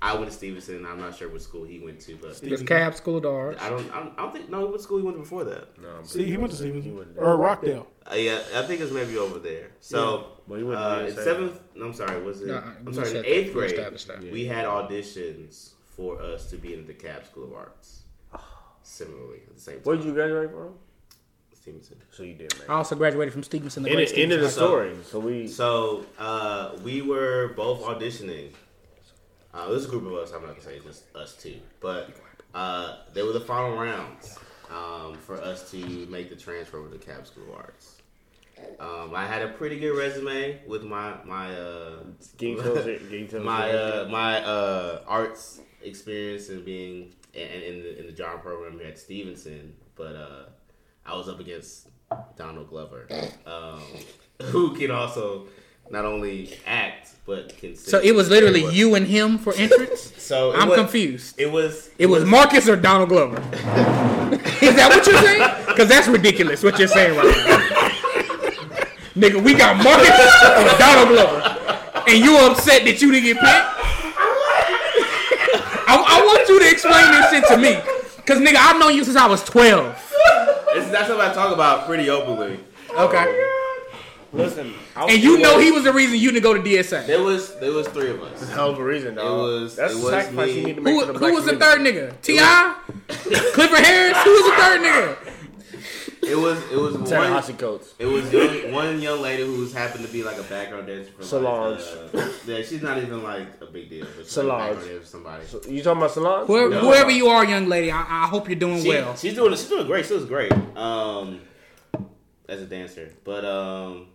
I 0.02 0.14
went 0.14 0.28
to 0.28 0.32
Stevenson. 0.32 0.86
I'm 0.86 1.02
not 1.02 1.18
sure 1.18 1.28
what 1.28 1.42
school 1.42 1.66
he 1.66 1.80
went 1.80 2.00
to, 2.02 2.16
but 2.16 2.40
It's 2.42 2.64
Cab 2.64 2.96
School 2.96 3.18
of 3.18 3.24
the 3.24 3.32
Arts. 3.32 3.62
I 3.62 3.70
don't. 3.70 3.92
I 3.92 4.00
don't, 4.00 4.14
I 4.18 4.22
don't 4.22 4.32
think. 4.32 4.50
No, 4.50 4.66
what 4.68 4.82
school 4.82 5.00
he 5.00 5.04
went 5.04 5.18
to 5.18 5.24
before 5.24 5.44
that? 5.44 5.78
No, 5.78 5.90
I'm 5.90 6.06
See, 6.06 6.24
he 6.24 6.38
went 6.38 6.54
to 6.54 6.64
He 6.64 6.70
Stevenson 6.70 6.96
went 6.96 7.10
or 7.18 7.36
Rockdale. 7.36 7.88
Uh, 8.10 8.16
yeah, 8.16 8.42
I 8.56 8.64
think 8.64 8.82
it's 8.82 8.92
maybe 8.92 9.18
over 9.18 9.38
there. 9.40 9.70
So, 9.80 10.28
Well, 10.48 10.66
went 10.66 10.80
uh, 10.80 11.06
in 11.08 11.16
seventh. 11.16 11.60
no, 11.76 11.86
I'm 11.88 11.94
sorry. 11.94 12.22
Was 12.22 12.42
it? 12.42 12.48
No, 12.48 12.64
I'm 12.86 12.94
sorry. 12.94 13.08
said 13.08 13.26
In 13.26 13.26
eighth 13.26 13.48
We 13.50 13.54
grade, 13.54 13.72
established 13.72 14.08
that. 14.08 14.22
we 14.32 14.46
had 14.46 14.66
auditions 14.66 15.72
for 15.96 16.22
us 16.22 16.50
to 16.50 16.58
be 16.58 16.74
in 16.74 16.86
the 16.88 16.94
DeKalb 16.94 17.26
School 17.26 17.44
of 17.46 17.54
Arts. 17.54 18.04
Similarly, 18.84 19.42
at 19.48 19.56
the 19.56 19.62
same 19.62 19.76
time. 19.76 19.84
Where 19.84 19.96
did 19.98 20.06
you 20.06 20.14
graduate 20.14 20.50
from? 20.50 20.74
Stephenson. 21.54 21.98
So 22.12 22.24
you 22.24 22.34
did, 22.34 22.58
man. 22.58 22.68
I 22.70 22.74
also 22.74 22.96
graduated 22.96 23.32
from 23.34 23.44
Stephenson. 23.44 23.84
The 23.84 23.90
End, 23.92 23.98
great 23.98 24.12
it, 24.12 24.18
end 24.20 24.32
of 24.32 24.42
the 24.42 24.50
story. 24.50 24.96
So 25.06 25.20
we. 25.20 25.48
So 25.48 26.06
uh, 26.18 26.72
we 26.84 27.04
were 27.04 27.54
both 27.56 27.84
auditioning. 27.84 28.50
Uh, 29.54 29.70
this 29.70 29.86
a 29.86 29.90
group 29.90 30.06
of 30.08 30.14
us. 30.14 30.32
I'm 30.34 30.42
not 30.42 30.50
gonna 30.52 30.62
say 30.62 30.80
just 30.80 31.04
us 31.16 31.36
two, 31.36 31.58
but 31.80 32.10
uh, 32.56 32.98
they 33.14 33.22
were 33.22 33.34
the 33.34 33.40
final 33.42 33.78
rounds 33.78 34.40
um, 34.74 35.16
for 35.18 35.36
us 35.42 35.70
to 35.72 35.78
make 36.08 36.30
the 36.30 36.36
transfer 36.36 36.78
over 36.78 36.90
to 36.90 36.98
Cab 36.98 37.28
School 37.28 37.44
of 37.52 37.56
Arts. 37.56 37.98
Um, 38.80 39.14
I 39.16 39.26
had 39.26 39.42
a 39.42 39.48
pretty 39.50 39.80
good 39.80 39.98
resume 39.98 40.60
with 40.68 40.84
my 40.84 41.16
my 41.26 41.52
uh, 41.56 42.04
Can 42.38 42.50
you 42.50 42.62
tell 42.62 42.78
us 42.78 42.86
your- 42.86 42.98
can 42.98 43.12
you 43.12 43.28
tell 43.28 43.40
us 43.40 43.46
my 43.46 43.72
uh, 43.72 44.08
my 44.10 44.44
uh, 44.44 45.02
arts 45.08 45.62
experience 45.82 46.50
and 46.50 46.64
being 46.64 47.14
in, 47.34 47.42
in 47.48 47.80
the 47.84 48.00
in 48.00 48.06
the 48.06 48.12
John 48.12 48.40
program 48.40 48.78
here 48.78 48.88
at 48.88 49.00
Stephenson, 49.00 49.74
but 49.96 50.16
uh, 50.16 50.44
I 51.06 51.16
was 51.18 51.28
up 51.28 51.40
against 51.40 51.88
Donald 52.38 52.70
Glover, 52.70 53.08
um, 53.48 53.82
who 54.52 54.76
can 54.76 54.92
also 54.92 55.48
not 55.90 56.06
only 56.06 56.54
act 56.68 57.16
but 57.26 57.58
can. 57.58 57.76
Sing 57.76 57.90
So 57.90 58.00
it 58.00 58.14
was 58.14 58.30
literally 58.30 58.62
very 58.62 58.76
you 58.76 58.94
and 58.96 59.08
him 59.08 59.38
for 59.40 59.54
entrance. 59.56 60.14
So 60.22 60.54
I'm 60.54 60.70
was- 60.70 60.78
confused. 60.78 61.40
It 61.40 61.52
was. 61.52 61.90
It 61.98 62.06
was 62.06 62.24
Marcus 62.26 62.70
or 62.70 62.76
Donald 62.78 63.10
Glover. 63.10 63.42
Is 64.62 64.76
that 64.76 64.90
what 64.90 65.06
you're 65.06 65.18
saying? 65.22 65.66
Because 65.66 65.90
that's 65.90 66.08
ridiculous. 66.08 66.64
What 66.64 66.78
you're 66.78 66.88
saying 66.88 67.18
right 67.18 67.26
now, 67.26 67.58
nigga. 69.16 69.44
We 69.44 69.54
got 69.56 69.78
Marcus 69.84 70.08
or 70.08 70.78
Donald 70.78 71.10
Glover, 71.10 71.42
and 72.08 72.24
you 72.24 72.38
upset 72.38 72.86
that 72.86 73.02
you 73.02 73.12
didn't 73.12 73.26
get 73.26 73.38
picked. 73.38 73.82
I, 75.88 75.96
I 75.98 76.26
want 76.26 76.48
you 76.48 76.60
to 76.60 76.70
explain 76.70 77.12
this 77.12 77.30
shit 77.32 77.46
to 77.48 77.58
me, 77.58 77.76
cause 78.26 78.38
nigga, 78.40 78.58
I've 78.58 78.80
known 78.80 78.96
you 78.96 79.04
since 79.04 79.18
I 79.18 79.28
was 79.28 79.44
12. 79.44 80.14
It's, 80.74 80.90
that's 80.90 81.10
what 81.10 81.20
I 81.20 81.34
talk 81.34 81.54
about 81.54 81.86
pretty 81.86 82.10
openly. 82.10 82.60
Okay, 82.92 83.26
Listen, 84.34 84.74
I 84.96 85.06
and 85.12 85.22
you 85.22 85.38
know 85.40 85.60
he 85.60 85.72
was 85.72 85.84
the 85.84 85.92
reason 85.92 86.18
you 86.18 86.32
didn't 86.32 86.44
go 86.44 86.54
to 86.54 86.62
DSA. 86.62 87.06
There 87.06 87.22
was 87.22 87.54
there 87.60 87.72
was 87.74 87.88
three 87.90 88.12
of 88.12 88.22
us. 88.24 88.50
hell 88.52 88.70
of 88.70 88.80
a 88.80 88.84
reason, 88.84 89.16
dog. 89.16 89.26
was- 89.40 89.76
That's 89.76 89.94
it 89.94 89.98
the 89.98 90.02
was 90.04 90.12
sacrifice 90.14 90.48
me. 90.48 90.60
you 90.60 90.66
need 90.68 90.76
to 90.78 90.82
make 90.82 90.94
Who, 90.94 91.06
for 91.06 91.14
the 91.14 91.20
who 91.20 91.34
was 91.34 91.46
the 91.46 91.58
third 91.58 91.80
nigga? 91.82 92.22
T.I, 92.22 92.76
Clifford 93.08 93.80
Harris. 93.80 94.18
Who 94.24 94.32
was 94.32 94.52
the 94.52 94.62
third 94.62 94.82
nigga? 94.82 95.18
It 96.24 96.36
was 96.38 96.72
it 96.72 96.78
was 96.78 96.94
one. 96.94 97.06
Ta-Nehisi 97.10 97.58
Coates. 97.58 97.94
It 98.00 98.06
was 98.06 98.32
young, 98.32 98.72
one 98.72 99.02
young 99.02 99.22
lady 99.22 99.44
who 99.44 99.60
was 99.60 99.74
happened 99.74 100.06
to 100.06 100.12
be 100.14 100.24
like 100.24 100.38
a 100.38 100.44
background 100.44 100.88
dancer 100.88 101.12
for 101.12 101.24
Solange. 101.24 101.82
Like, 102.14 102.24
uh, 102.24 102.30
yeah, 102.46 102.62
she's 102.62 102.82
not 102.82 103.00
even 103.00 103.24
like 103.24 103.48
a 103.60 103.66
big 103.66 103.90
deal. 103.90 104.06
But 104.06 104.26
she's 104.26 104.38
like 104.38 104.46
Solange. 104.48 104.60
background 104.76 104.88
dancer 104.88 105.02
for 105.02 105.08
somebody. 105.08 105.46
So, 105.48 105.62
you 105.68 105.84
talking 105.84 105.98
about 105.98 106.12
Solange? 106.12 106.48
Whoever, 106.48 106.70
No. 106.70 106.80
whoever 106.82 107.10
you 107.12 107.28
are, 107.28 107.44
young 107.44 107.68
lady, 107.68 107.92
I, 107.92 108.02
I 108.08 108.28
hope 108.28 108.48
you're 108.48 108.56
doing 108.60 108.82
She- 108.82 108.90
well. 108.90 109.16
She's 109.18 109.34
doing 109.34 109.52
she's 109.56 109.68
doing 109.68 109.88
great. 109.88 110.06
She 110.06 110.14
was 110.14 110.26
great. 110.26 110.54
Um, 110.78 111.42
as 112.48 112.62
a 112.62 112.66
dancer, 112.66 113.12
but 113.24 113.44
um, 113.44 114.08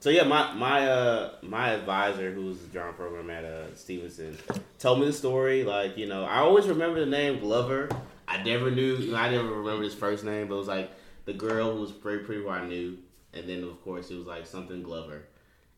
so 0.00 0.10
yeah, 0.10 0.24
my 0.24 0.52
my 0.54 0.88
uh 0.88 1.32
my 1.42 1.70
advisor, 1.70 2.32
who's 2.32 2.58
the 2.58 2.66
drama 2.68 2.92
program 2.92 3.30
at 3.30 3.44
uh 3.44 3.74
Stephenson, 3.74 4.36
told 4.78 5.00
me 5.00 5.06
the 5.06 5.12
story. 5.12 5.64
Like 5.64 5.96
you 5.96 6.06
know, 6.06 6.24
I 6.24 6.38
always 6.38 6.66
remember 6.66 7.00
the 7.00 7.06
name 7.06 7.40
Glover. 7.40 7.88
I 8.28 8.42
never 8.42 8.70
knew. 8.70 9.14
I 9.14 9.30
never 9.30 9.48
remember 9.48 9.82
his 9.82 9.94
first 9.94 10.24
name, 10.24 10.48
but 10.48 10.54
it 10.54 10.58
was 10.58 10.68
like 10.68 10.90
the 11.24 11.32
girl 11.32 11.74
who 11.74 11.80
was 11.80 11.92
pretty 11.92 12.24
pretty 12.24 12.42
who 12.42 12.48
I 12.48 12.66
knew, 12.66 12.98
and 13.32 13.48
then 13.48 13.62
of 13.64 13.82
course 13.82 14.10
it 14.10 14.16
was 14.16 14.26
like 14.26 14.46
something 14.46 14.82
Glover, 14.82 15.24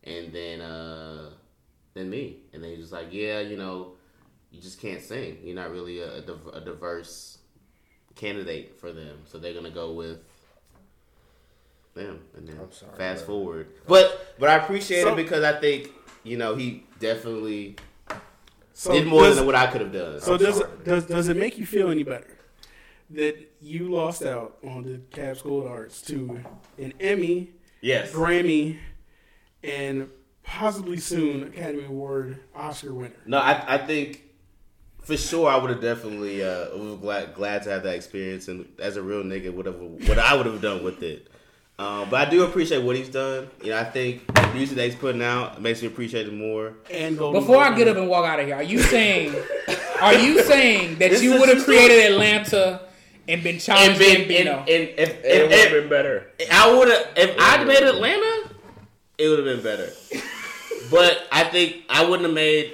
and 0.03 0.33
then 0.33 0.61
uh 0.61 1.29
then 1.93 2.09
me, 2.09 2.37
and 2.53 2.61
then 2.61 2.71
he 2.71 2.77
was 2.77 2.85
just 2.85 2.93
like, 2.93 3.13
yeah, 3.13 3.39
you 3.39 3.55
know, 3.55 3.93
you 4.51 4.61
just 4.61 4.81
can't 4.81 5.01
sing. 5.01 5.37
You're 5.41 5.55
not 5.55 5.71
really 5.71 5.99
a, 5.99 6.17
a, 6.17 6.49
a 6.57 6.61
diverse 6.61 7.37
candidate 8.15 8.79
for 8.79 8.91
them, 8.91 9.19
so 9.25 9.37
they're 9.37 9.53
gonna 9.53 9.69
go 9.69 9.93
with 9.93 10.19
them. 11.95 12.19
And 12.37 12.47
then 12.47 12.59
I'm 12.61 12.71
sorry, 12.71 12.95
fast 12.97 13.25
bro. 13.25 13.35
forward, 13.35 13.67
but 13.87 14.35
but 14.37 14.49
I 14.49 14.55
appreciate 14.57 15.01
So- 15.01 15.13
it 15.13 15.15
because 15.15 15.43
I 15.43 15.59
think 15.59 15.89
you 16.23 16.37
know 16.37 16.55
he 16.55 16.83
definitely 16.99 17.77
So 18.73 18.91
did 18.93 19.07
more 19.07 19.23
does, 19.23 19.37
than 19.37 19.45
what 19.45 19.55
I 19.55 19.67
could 19.67 19.81
have 19.81 19.93
done. 19.93 20.19
So 20.21 20.37
does 20.37 20.59
it, 20.59 20.83
does 20.85 21.05
does 21.07 21.29
it 21.29 21.37
make 21.37 21.57
you 21.57 21.65
feel 21.65 21.89
any 21.89 22.03
better 22.03 22.37
that 23.11 23.37
you 23.61 23.89
lost 23.89 24.23
out 24.23 24.57
on 24.63 24.83
the 24.83 24.99
Cab 25.11 25.37
School 25.37 25.61
of 25.65 25.67
Arts 25.71 26.01
to 26.03 26.39
an 26.77 26.93
Emmy, 26.99 27.51
yes, 27.81 28.11
Grammy, 28.11 28.77
and 29.63 30.09
possibly 30.43 30.97
soon 30.97 31.43
Academy 31.43 31.85
Award 31.85 32.39
Oscar 32.53 32.93
winner? 32.93 33.15
no, 33.25 33.39
I 33.39 33.75
I 33.75 33.77
think. 33.79 34.21
For 35.01 35.15
sure, 35.17 35.47
I 35.47 35.57
would 35.57 35.69
have 35.69 35.81
definitely 35.81 36.43
uh, 36.43 36.75
was 36.75 36.97
glad 36.99 37.35
glad 37.35 37.61
to 37.63 37.69
have 37.69 37.83
that 37.83 37.93
experience, 37.93 38.47
and 38.47 38.67
as 38.79 38.97
a 38.97 39.03
real 39.03 39.21
nigga, 39.21 39.53
whatever 39.53 39.77
what 39.77 40.17
I 40.17 40.35
would 40.35 40.47
have 40.47 40.61
done 40.63 40.83
with 40.83 41.03
it. 41.03 41.27
Um, 41.77 42.09
but 42.09 42.27
I 42.27 42.29
do 42.29 42.43
appreciate 42.43 42.83
what 42.83 42.95
he's 42.95 43.09
done. 43.09 43.49
You 43.61 43.71
know, 43.71 43.77
I 43.79 43.83
think 43.83 44.25
the 44.33 44.49
music 44.53 44.77
that 44.77 44.85
he's 44.85 44.95
putting 44.95 45.21
out 45.21 45.61
makes 45.61 45.81
me 45.81 45.87
appreciate 45.89 46.25
it 46.27 46.33
more. 46.33 46.73
And 46.89 47.17
Golden 47.17 47.41
Before 47.41 47.57
Globe 47.57 47.73
I 47.73 47.77
get 47.77 47.87
up 47.89 47.97
and 47.97 48.07
walk 48.07 48.25
out 48.25 48.39
of 48.39 48.45
here, 48.45 48.55
are 48.55 48.63
you 48.63 48.79
saying, 48.79 49.35
are 50.01 50.13
you 50.13 50.41
saying 50.43 50.97
that 50.99 51.11
This 51.11 51.21
you 51.21 51.31
would 51.37 51.49
have 51.49 51.57
just- 51.57 51.67
created 51.67 52.11
Atlanta 52.11 52.81
and 53.27 53.43
been 53.43 53.55
And, 53.55 53.61
challenged 53.61 53.99
been, 53.99 54.21
and, 54.21 54.29
Gambino? 54.29 54.57
and 54.59 54.67
if, 54.97 55.25
It 55.25 55.41
would 55.49 55.51
have 55.59 55.71
been 55.71 55.89
better. 55.89 56.31
I 56.51 56.73
would 56.77 56.87
have 56.87 57.07
if 57.17 57.35
I'd 57.39 57.67
made 57.67 57.83
Atlanta, 57.83 58.49
it 59.17 59.27
would 59.27 59.39
have 59.39 59.45
been 59.45 59.63
better. 59.63 59.91
but 60.89 61.27
I 61.31 61.43
think 61.43 61.77
I 61.89 62.05
wouldn't 62.05 62.23
have 62.27 62.33
made 62.33 62.73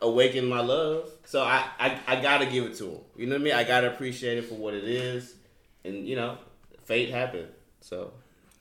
Awaken 0.00 0.48
My 0.48 0.60
Love. 0.60 1.08
So 1.24 1.42
I, 1.42 1.64
I 1.78 1.96
I 2.08 2.20
gotta 2.20 2.46
give 2.46 2.64
it 2.64 2.76
to 2.78 2.84
him. 2.86 2.98
You 3.16 3.26
know 3.26 3.34
what 3.36 3.42
I 3.42 3.44
mean? 3.44 3.52
I 3.52 3.62
gotta 3.62 3.92
appreciate 3.92 4.38
it 4.38 4.46
for 4.46 4.54
what 4.54 4.74
it 4.74 4.82
is, 4.82 5.34
and 5.84 6.08
you 6.08 6.16
know, 6.16 6.38
fate 6.84 7.10
happened. 7.10 7.46
So 7.82 8.12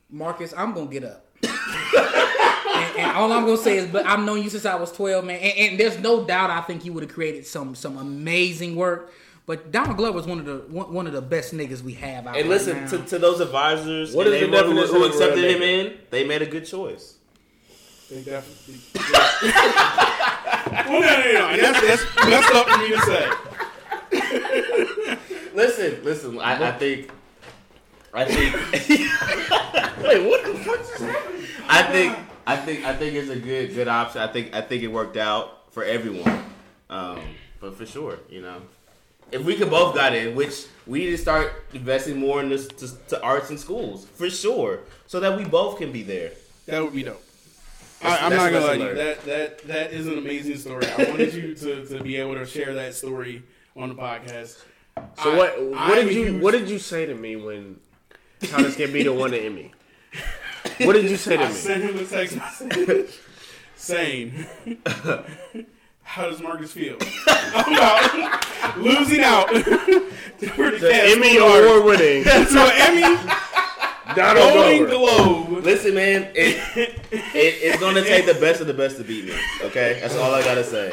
Marcus, 0.10 0.53
I'm 0.55 0.74
gonna 0.74 0.88
get 0.88 1.03
up. 1.03 1.26
and, 1.43 2.97
and 2.97 3.12
all 3.12 3.32
I'm 3.32 3.45
gonna 3.45 3.57
say 3.57 3.78
is, 3.78 3.88
but 3.88 4.05
I've 4.05 4.20
known 4.20 4.41
you 4.41 4.49
since 4.49 4.66
I 4.66 4.76
was 4.76 4.91
12, 4.91 5.24
man. 5.24 5.39
And, 5.39 5.57
and 5.57 5.80
there's 5.80 5.99
no 5.99 6.26
doubt 6.26 6.49
I 6.49 6.62
think 6.62 6.86
you 6.86 6.93
would 6.93 7.03
have 7.03 7.14
created 7.14 7.45
some 7.45 7.76
some 7.76 7.97
amazing 7.97 8.76
work. 8.76 9.14
But 9.45 9.72
Donald 9.72 9.97
Glover 9.97 10.20
is 10.20 10.28
one 10.28 10.39
of 10.39 10.45
the 10.45 10.57
one, 10.70 10.93
one 10.93 11.07
of 11.07 11.14
the 11.14 11.22
best 11.22 11.53
niggas 11.53 11.82
we 11.82 11.93
have 11.95 12.28
out 12.28 12.36
and 12.38 12.47
right 12.47 12.57
listen 12.57 12.82
now. 12.82 12.89
to, 12.89 12.97
to 12.99 13.18
those 13.20 13.39
advisors. 13.39 14.14
What 14.14 14.28
and 14.28 14.36
is 14.36 14.41
the 14.41 14.47
everyone 14.47 14.66
who, 14.66 14.82
definition 14.82 14.95
who 14.95 15.05
accepted 15.07 15.43
him 15.43 15.62
in? 15.62 15.97
They 16.12 16.24
made 16.28 16.41
a 16.41 16.45
good 16.45 16.66
choice. 16.66 17.16
They 18.10 18.22
definitely. 18.24 18.80
well, 20.89 21.01
no, 21.01 21.01
no, 21.01 21.34
no. 21.34 21.57
That's 21.57 21.82
that's 21.82 22.05
that's 22.26 22.55
up 22.55 22.68
for 22.68 22.78
me 22.80 22.89
to 22.89 22.99
say. 23.01 23.30
Listen, 25.55 26.03
listen. 26.03 26.39
I, 26.39 26.70
I 26.70 26.72
think. 26.78 27.12
I 28.14 28.26
think. 28.26 28.55
Wait, 30.03 30.28
what 30.30 30.43
the 30.45 30.53
fuck 30.64 30.78
just 30.80 31.01
happened? 31.01 31.45
I 31.68 31.84
think 31.84 32.18
I 32.47 32.55
think 32.55 32.86
I 32.86 32.95
think 32.95 33.16
it's 33.16 33.30
a 33.30 33.36
good 33.39 33.74
good 33.76 33.88
option. 33.88 34.22
I 34.22 34.28
think 34.28 34.53
I 34.55 34.62
think 34.62 34.84
it 34.84 34.88
worked 34.88 35.18
out 35.18 35.72
for 35.74 35.84
everyone. 35.84 36.43
Um, 36.89 37.20
but 37.60 37.76
for 37.76 37.86
sure, 37.86 38.20
you 38.30 38.41
know, 38.41 38.62
if 39.32 39.43
we 39.43 39.55
could 39.55 39.70
both 39.70 39.93
got 39.93 40.16
in, 40.16 40.36
which 40.36 40.66
we 40.88 40.99
need 40.99 41.12
to 41.12 41.18
start 41.18 41.53
investing 41.74 42.18
more 42.20 42.41
in 42.41 42.49
this 42.49 42.68
to, 42.68 42.97
to 43.10 43.22
arts 43.22 43.49
and 43.51 43.60
schools 43.60 44.05
for 44.05 44.30
sure, 44.30 44.80
so 45.05 45.20
that 45.20 45.38
we 45.38 45.45
both 45.45 45.78
can 45.78 45.91
be 45.91 46.01
there. 46.03 46.32
That 46.66 46.84
would 46.84 46.93
be 46.93 47.03
dope. 47.03 47.22
That's- 48.01 48.22
I, 48.22 48.26
I'm 48.26 48.32
not 48.34 48.51
gonna 48.51 48.66
lie 48.66 48.72
lesson 48.76 48.80
to 48.80 48.86
you. 48.88 48.95
That 48.95 49.26
that 49.26 49.68
that 49.68 49.93
is 49.93 50.07
an 50.07 50.18
amazing 50.18 50.57
story. 50.57 50.88
I 50.88 51.03
wanted 51.12 51.34
you 51.34 51.53
to, 51.53 51.86
to 51.86 52.01
be 52.03 52.16
able 52.18 52.36
to 52.36 52.45
share 52.45 52.74
that 52.76 52.95
story 52.95 53.43
on 53.76 53.89
the 53.89 53.95
podcast. 53.95 54.57
So 55.22 55.32
I- 55.34 55.38
what? 55.38 55.55
I'm 55.60 55.72
What 55.89 55.95
did 55.95 56.14
you? 56.14 56.24
huge- 56.26 56.41
What 56.41 56.51
did 56.51 56.70
you 56.70 56.80
say 56.80 57.05
to 57.05 57.14
me 57.14 57.36
when 57.36 57.80
Childish 58.42 58.76
Gambino 58.76 58.94
won 58.94 59.06
the 59.06 59.14
one 59.14 59.32
to 59.32 59.40
Emmy? 59.46 59.72
What 60.86 60.94
did 60.94 61.10
you 61.10 61.18
say 61.18 61.38
to 61.38 61.44
I 61.44 61.48
me? 61.50 61.54
sent 61.54 61.84
him 61.84 61.98
a 62.00 62.06
text 62.06 62.36
message 62.38 63.20
saying, 63.76 64.46
"How 66.04 66.30
does 66.30 66.42
Marcus 66.42 66.72
feel 66.72 66.96
about 67.54 68.78
losing 68.78 69.22
out 69.22 69.50
for 69.50 69.56
the, 69.60 70.78
The 70.80 70.90
cast 70.92 71.16
Emmy 71.18 71.38
award 71.38 71.64
award 71.66 71.84
winning 71.86 72.24
to 72.24 72.32
an 72.32 72.72
Emmy 72.76 73.32
Donald 74.16 74.54
Golden 74.54 74.86
Glover. 74.90 75.46
Globe." 75.50 75.64
Listen, 75.66 75.94
man, 75.96 76.24
it, 76.34 76.58
it 76.76 77.00
it's 77.34 77.80
gonna 77.80 78.04
take 78.04 78.26
the 78.26 78.34
best 78.36 78.62
of 78.62 78.68
the 78.68 78.74
best 78.74 78.98
to 78.98 79.04
beat 79.04 79.26
me. 79.26 79.34
Okay, 79.64 80.00
that's 80.02 80.16
all 80.16 80.34
I 80.34 80.42
gotta 80.44 80.64
say. 80.64 80.92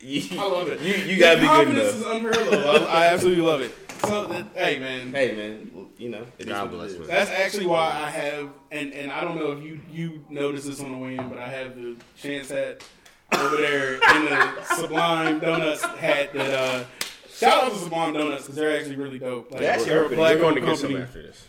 You, 0.00 0.22
I 0.40 0.44
love 0.48 0.68
it. 0.68 0.80
You, 0.80 0.94
you 0.94 1.18
gotta 1.18 1.36
be 1.40 1.46
good 1.46 1.66
Confidence 1.66 1.94
enough. 1.94 2.06
is 2.06 2.06
unparalleled. 2.34 2.82
I, 2.88 3.04
I 3.04 3.06
absolutely 3.06 3.44
love 3.44 3.60
it. 3.60 3.72
So, 4.06 4.26
that, 4.26 4.46
hey, 4.54 4.78
man, 4.78 5.12
Hey, 5.12 5.34
man, 5.36 5.88
you 5.98 6.08
know, 6.10 6.26
it 6.38 6.46
is 6.46 6.46
God 6.46 6.62
what 6.64 6.70
bless, 6.72 6.90
is. 6.92 6.98
man. 6.98 7.08
That's 7.08 7.30
actually 7.30 7.66
why 7.66 7.86
I 7.88 8.10
have, 8.10 8.50
and, 8.70 8.92
and 8.92 9.10
I 9.12 9.20
don't 9.22 9.36
know 9.36 9.52
if 9.52 9.62
you 9.62 9.80
you 9.90 10.24
noticed 10.28 10.66
this 10.66 10.80
on 10.80 10.92
the 10.92 10.98
way 10.98 11.16
in, 11.16 11.28
but 11.28 11.38
I 11.38 11.48
have 11.48 11.76
the 11.76 11.96
chance 12.16 12.48
hat 12.50 12.82
over 13.32 13.56
there 13.56 13.94
in 13.94 14.24
the 14.26 14.62
Sublime 14.76 15.38
Donuts 15.38 15.82
hat. 15.84 16.32
That 16.34 16.50
uh, 16.58 16.84
shout 17.32 17.64
out 17.64 17.72
to 17.72 17.78
Sublime 17.78 18.14
Donuts 18.14 18.42
because 18.42 18.56
they're 18.56 18.76
actually 18.76 18.96
really 18.96 19.18
dope. 19.18 19.50
Like, 19.50 19.60
They 19.60 19.66
actually 19.68 19.88
they're 19.90 20.00
are 20.00 20.04
a 20.04 20.06
pretty 20.08 20.20
black 20.20 20.34
We're 20.36 20.40
going 20.40 20.54
owned 20.58 20.60
to 20.66 20.66
get 20.66 20.78
some 20.78 20.88
company. 20.88 21.02
after 21.04 21.22
this. 21.22 21.46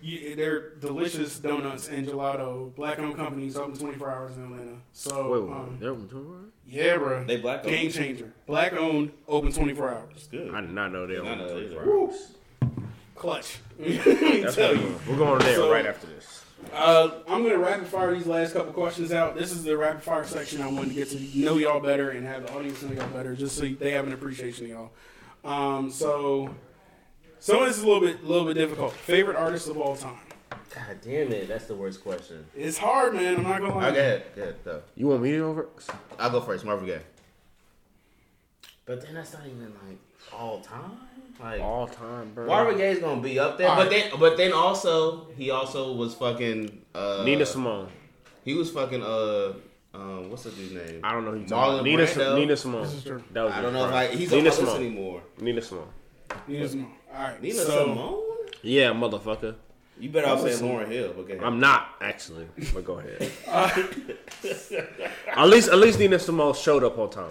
Yeah, 0.00 0.34
they're 0.36 0.70
delicious 0.76 1.38
donuts 1.38 1.88
and 1.88 2.06
gelato. 2.06 2.74
Black 2.76 2.98
owned 3.00 3.16
companies 3.16 3.56
open 3.56 3.76
24 3.76 4.10
hours 4.10 4.36
in 4.36 4.44
Atlanta. 4.44 4.76
So 4.92 5.30
Wait, 5.32 5.42
wait, 5.42 5.52
um, 5.52 5.76
they're 5.80 5.90
open 5.90 6.08
tomorrow? 6.08 6.44
Yeah, 6.68 6.96
bro, 6.96 7.24
They 7.24 7.36
black 7.36 7.60
owned? 7.60 7.68
game 7.68 7.90
changer. 7.90 8.32
Black 8.46 8.72
owned, 8.74 9.12
open 9.26 9.52
24 9.52 9.90
hours. 9.90 10.02
It's 10.16 10.26
good. 10.26 10.54
I 10.54 10.60
did 10.60 10.70
not 10.72 10.92
know 10.92 11.06
they 11.06 11.14
Did 11.14 11.24
not 11.24 11.38
know 11.38 11.46
that 11.48 11.70
24 11.70 11.82
either. 11.82 11.90
hours. 11.92 12.32
Clutch. 13.14 13.58
That's 13.78 14.54
Tell 14.54 14.74
you. 14.76 14.98
we're 15.08 15.16
going. 15.16 15.16
We're 15.16 15.16
going 15.16 15.38
there 15.40 15.56
So- 15.56 15.72
right 15.72 15.86
after 15.86 16.06
this. 16.06 16.44
Uh, 16.74 17.10
I'm 17.28 17.44
gonna 17.44 17.56
rapid 17.56 17.86
fire 17.86 18.12
these 18.12 18.26
last 18.26 18.52
couple 18.52 18.72
questions 18.72 19.12
out. 19.12 19.36
This 19.36 19.52
is 19.52 19.62
the 19.62 19.76
rapid 19.76 20.02
fire 20.02 20.24
section. 20.24 20.60
I 20.60 20.66
wanted 20.66 20.88
to 20.88 20.94
get 20.94 21.08
to 21.10 21.38
know 21.38 21.56
y'all 21.56 21.78
better 21.80 22.10
and 22.10 22.26
have 22.26 22.42
the 22.46 22.52
audience 22.52 22.82
know 22.82 22.92
y'all 22.92 23.08
better, 23.10 23.36
just 23.36 23.56
so 23.56 23.64
they 23.66 23.92
have 23.92 24.06
an 24.08 24.12
appreciation 24.12 24.64
of 24.64 24.70
y'all. 24.72 24.90
Um, 25.44 25.88
so 25.90 26.52
some 27.38 27.58
of 27.62 27.68
this 27.68 27.76
is 27.78 27.84
a 27.84 27.86
little 27.86 28.00
bit, 28.00 28.24
little 28.24 28.44
bit 28.44 28.54
difficult. 28.54 28.92
Favorite 28.92 29.36
artist 29.36 29.68
of 29.68 29.78
all 29.78 29.94
time. 29.96 30.18
God 30.74 30.96
damn 31.02 31.32
it, 31.32 31.48
that's 31.48 31.66
the 31.66 31.74
worst 31.74 32.02
question. 32.02 32.44
It's 32.56 32.76
hard, 32.78 33.14
man. 33.14 33.36
I'm 33.36 33.42
not 33.42 33.60
gonna 33.60 33.74
lie. 33.74 33.74
All 33.74 33.80
right, 33.80 33.94
go 33.94 34.00
ahead, 34.00 34.22
go 34.36 34.42
ahead, 34.42 34.56
go. 34.64 34.82
You 34.96 35.06
want 35.08 35.22
me 35.22 35.32
to 35.32 35.38
go 35.38 35.54
first? 35.54 35.90
I'll 36.18 36.30
go 36.30 36.40
first, 36.40 36.64
Marvin 36.64 36.86
Gaye. 36.86 37.00
But 38.84 39.02
then 39.02 39.14
that's 39.14 39.32
not 39.32 39.42
even 39.46 39.72
like 39.86 39.98
all 40.32 40.60
time. 40.60 40.92
Like 41.40 41.60
All 41.60 41.86
time, 41.86 42.32
bro. 42.34 42.46
Marvin 42.46 42.76
Gaye's 42.78 42.98
gonna 42.98 43.20
be 43.20 43.38
up 43.38 43.58
there, 43.58 43.68
All 43.68 43.76
but 43.76 43.90
right. 43.90 44.10
then 44.10 44.18
but 44.18 44.36
then 44.36 44.52
also 44.52 45.28
he 45.36 45.50
also 45.50 45.92
was 45.92 46.14
fucking 46.14 46.82
uh 46.94 47.22
Nina 47.24 47.46
Simone. 47.46 47.88
He 48.44 48.54
was 48.54 48.70
fucking 48.70 49.02
uh 49.02 49.52
um 49.94 50.30
what's 50.30 50.42
the 50.42 50.50
dude's 50.50 50.72
name? 50.72 51.00
I 51.04 51.12
don't 51.12 51.24
know 51.24 51.30
who 51.32 51.44
Marlon. 51.44 51.84
Nina, 51.84 52.02
Brando. 52.04 52.34
Nina 52.34 52.56
Simone. 52.56 52.82
This 52.82 52.94
is 52.94 53.04
true. 53.04 53.22
That 53.32 53.42
was 53.44 53.52
I 53.52 53.62
don't 53.62 53.72
know 53.72 53.84
if 53.84 53.90
bro. 53.90 53.98
I, 53.98 54.06
he's 54.08 54.32
Nina 54.32 54.50
on 54.50 54.64
my 54.64 54.74
anymore. 54.76 55.22
Nina 55.40 55.62
Simone. 55.62 55.88
Nina 56.48 56.68
Simone. 56.68 56.92
All 57.14 57.22
right. 57.22 57.42
Nina 57.42 57.54
so, 57.54 57.84
Simone? 57.84 58.22
Yeah, 58.62 58.90
motherfucker. 58.92 59.54
You 60.00 60.10
better 60.10 60.28
off 60.28 60.40
saying 60.40 60.58
Lauryn 60.58 60.88
Hill, 60.88 61.12
but 61.16 61.26
go 61.26 61.34
ahead. 61.34 61.44
I'm 61.44 61.60
not 61.60 61.96
actually, 62.00 62.46
but 62.72 62.84
go 62.84 63.00
ahead. 63.00 63.30
at 65.36 65.48
least, 65.48 65.68
at 65.68 65.78
least 65.78 65.98
Nina 65.98 66.18
Simone 66.18 66.54
showed 66.54 66.84
up 66.84 66.98
on 66.98 67.10
time. 67.10 67.30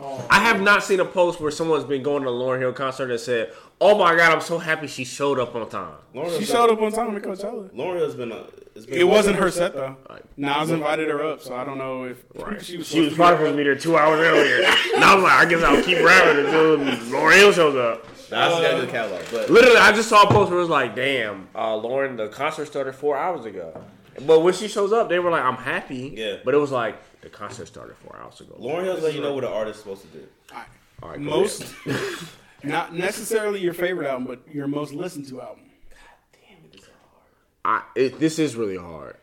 Oh, 0.00 0.26
I 0.28 0.40
have 0.40 0.60
not 0.60 0.82
seen 0.82 1.00
a 1.00 1.04
post 1.04 1.40
where 1.40 1.50
someone's 1.50 1.84
been 1.84 2.02
going 2.02 2.22
to 2.24 2.28
a 2.28 2.32
Lauryn 2.32 2.60
Hill 2.60 2.72
concert 2.72 3.10
and 3.10 3.20
said, 3.20 3.52
"Oh 3.80 3.96
my 3.96 4.14
god, 4.16 4.32
I'm 4.32 4.40
so 4.40 4.58
happy 4.58 4.86
she 4.86 5.04
showed 5.04 5.38
up 5.38 5.54
on 5.54 5.68
time." 5.68 5.94
Lauryn 6.14 6.38
she 6.38 6.44
showed 6.44 6.70
up 6.70 6.80
on 6.80 6.92
time 6.92 7.16
at 7.16 7.22
Coachella. 7.22 7.70
Lauryn 7.70 7.98
Hill's 7.98 8.14
been 8.14 8.32
a. 8.32 8.44
It's 8.74 8.86
been 8.86 8.98
It 8.98 9.04
wasn't 9.04 9.36
her 9.36 9.50
set 9.50 9.74
though. 9.74 9.96
Right. 10.10 10.22
Nas 10.36 10.70
invited 10.70 11.08
her 11.08 11.24
up, 11.24 11.40
so 11.40 11.54
I 11.54 11.64
don't 11.64 11.78
know 11.78 12.04
if 12.04 12.18
she 12.64 12.76
was. 12.78 12.88
She 12.88 13.00
was 13.00 13.12
supposed 13.12 13.16
probably 13.16 13.36
to 13.36 13.38
supposed 13.38 13.52
to 13.52 13.56
be 13.56 13.62
there 13.62 13.76
two 13.76 13.96
hours 13.96 14.20
earlier. 14.20 14.66
And 14.94 15.04
I 15.04 15.14
was 15.14 15.24
like, 15.24 15.32
I 15.32 15.44
guess 15.46 15.62
I'll 15.62 15.82
keep 15.82 16.04
rapping 16.04 16.44
until 16.44 16.78
Lauryn 17.12 17.36
Hill 17.36 17.52
shows 17.52 17.76
up. 17.76 18.06
Nah, 18.32 18.46
I 18.46 18.48
just 18.48 18.62
gotta 18.62 18.80
do 18.80 18.86
the 18.86 18.92
catalog, 18.92 19.24
but 19.30 19.50
Literally, 19.50 19.76
I 19.76 19.92
just 19.92 20.08
saw 20.08 20.22
a 20.22 20.26
post 20.26 20.50
where 20.50 20.58
it 20.58 20.62
was 20.62 20.70
like, 20.70 20.96
"Damn, 20.96 21.48
uh, 21.54 21.72
Lauryn, 21.72 22.16
the 22.16 22.28
concert 22.28 22.66
started 22.66 22.94
four 22.94 23.16
hours 23.16 23.44
ago." 23.44 23.84
But 24.26 24.40
when 24.40 24.54
she 24.54 24.68
shows 24.68 24.92
up, 24.92 25.08
they 25.08 25.18
were 25.18 25.30
like, 25.30 25.44
"I'm 25.44 25.56
happy." 25.56 26.14
Yeah. 26.16 26.36
But 26.44 26.54
it 26.54 26.58
was 26.58 26.70
like 26.70 26.96
the 27.20 27.28
concert 27.28 27.66
started 27.66 27.96
four 27.96 28.18
hours 28.18 28.40
ago. 28.40 28.56
Lauryn 28.58 28.84
Hill's 28.84 29.02
let 29.02 29.14
you 29.14 29.20
know 29.20 29.34
what 29.34 29.44
an 29.44 29.52
artist's 29.52 29.82
supposed 29.82 30.02
to 30.02 30.08
do. 30.08 30.26
All 31.02 31.10
right, 31.10 31.18
go 31.18 31.24
most, 31.24 31.74
not 32.62 32.94
necessarily 32.94 33.60
your 33.60 33.74
favorite 33.74 34.06
album, 34.06 34.26
but 34.26 34.40
your 34.54 34.66
most 34.66 34.92
listened 34.92 35.26
to 35.28 35.40
album. 35.40 35.64
God 35.90 35.98
damn 36.48 36.64
it, 36.64 36.72
this 36.72 36.82
is 36.82 36.88
hard. 37.64 37.84
I, 37.94 37.98
it, 37.98 38.18
this 38.18 38.38
is 38.38 38.56
really 38.56 38.76
hard. 38.76 39.16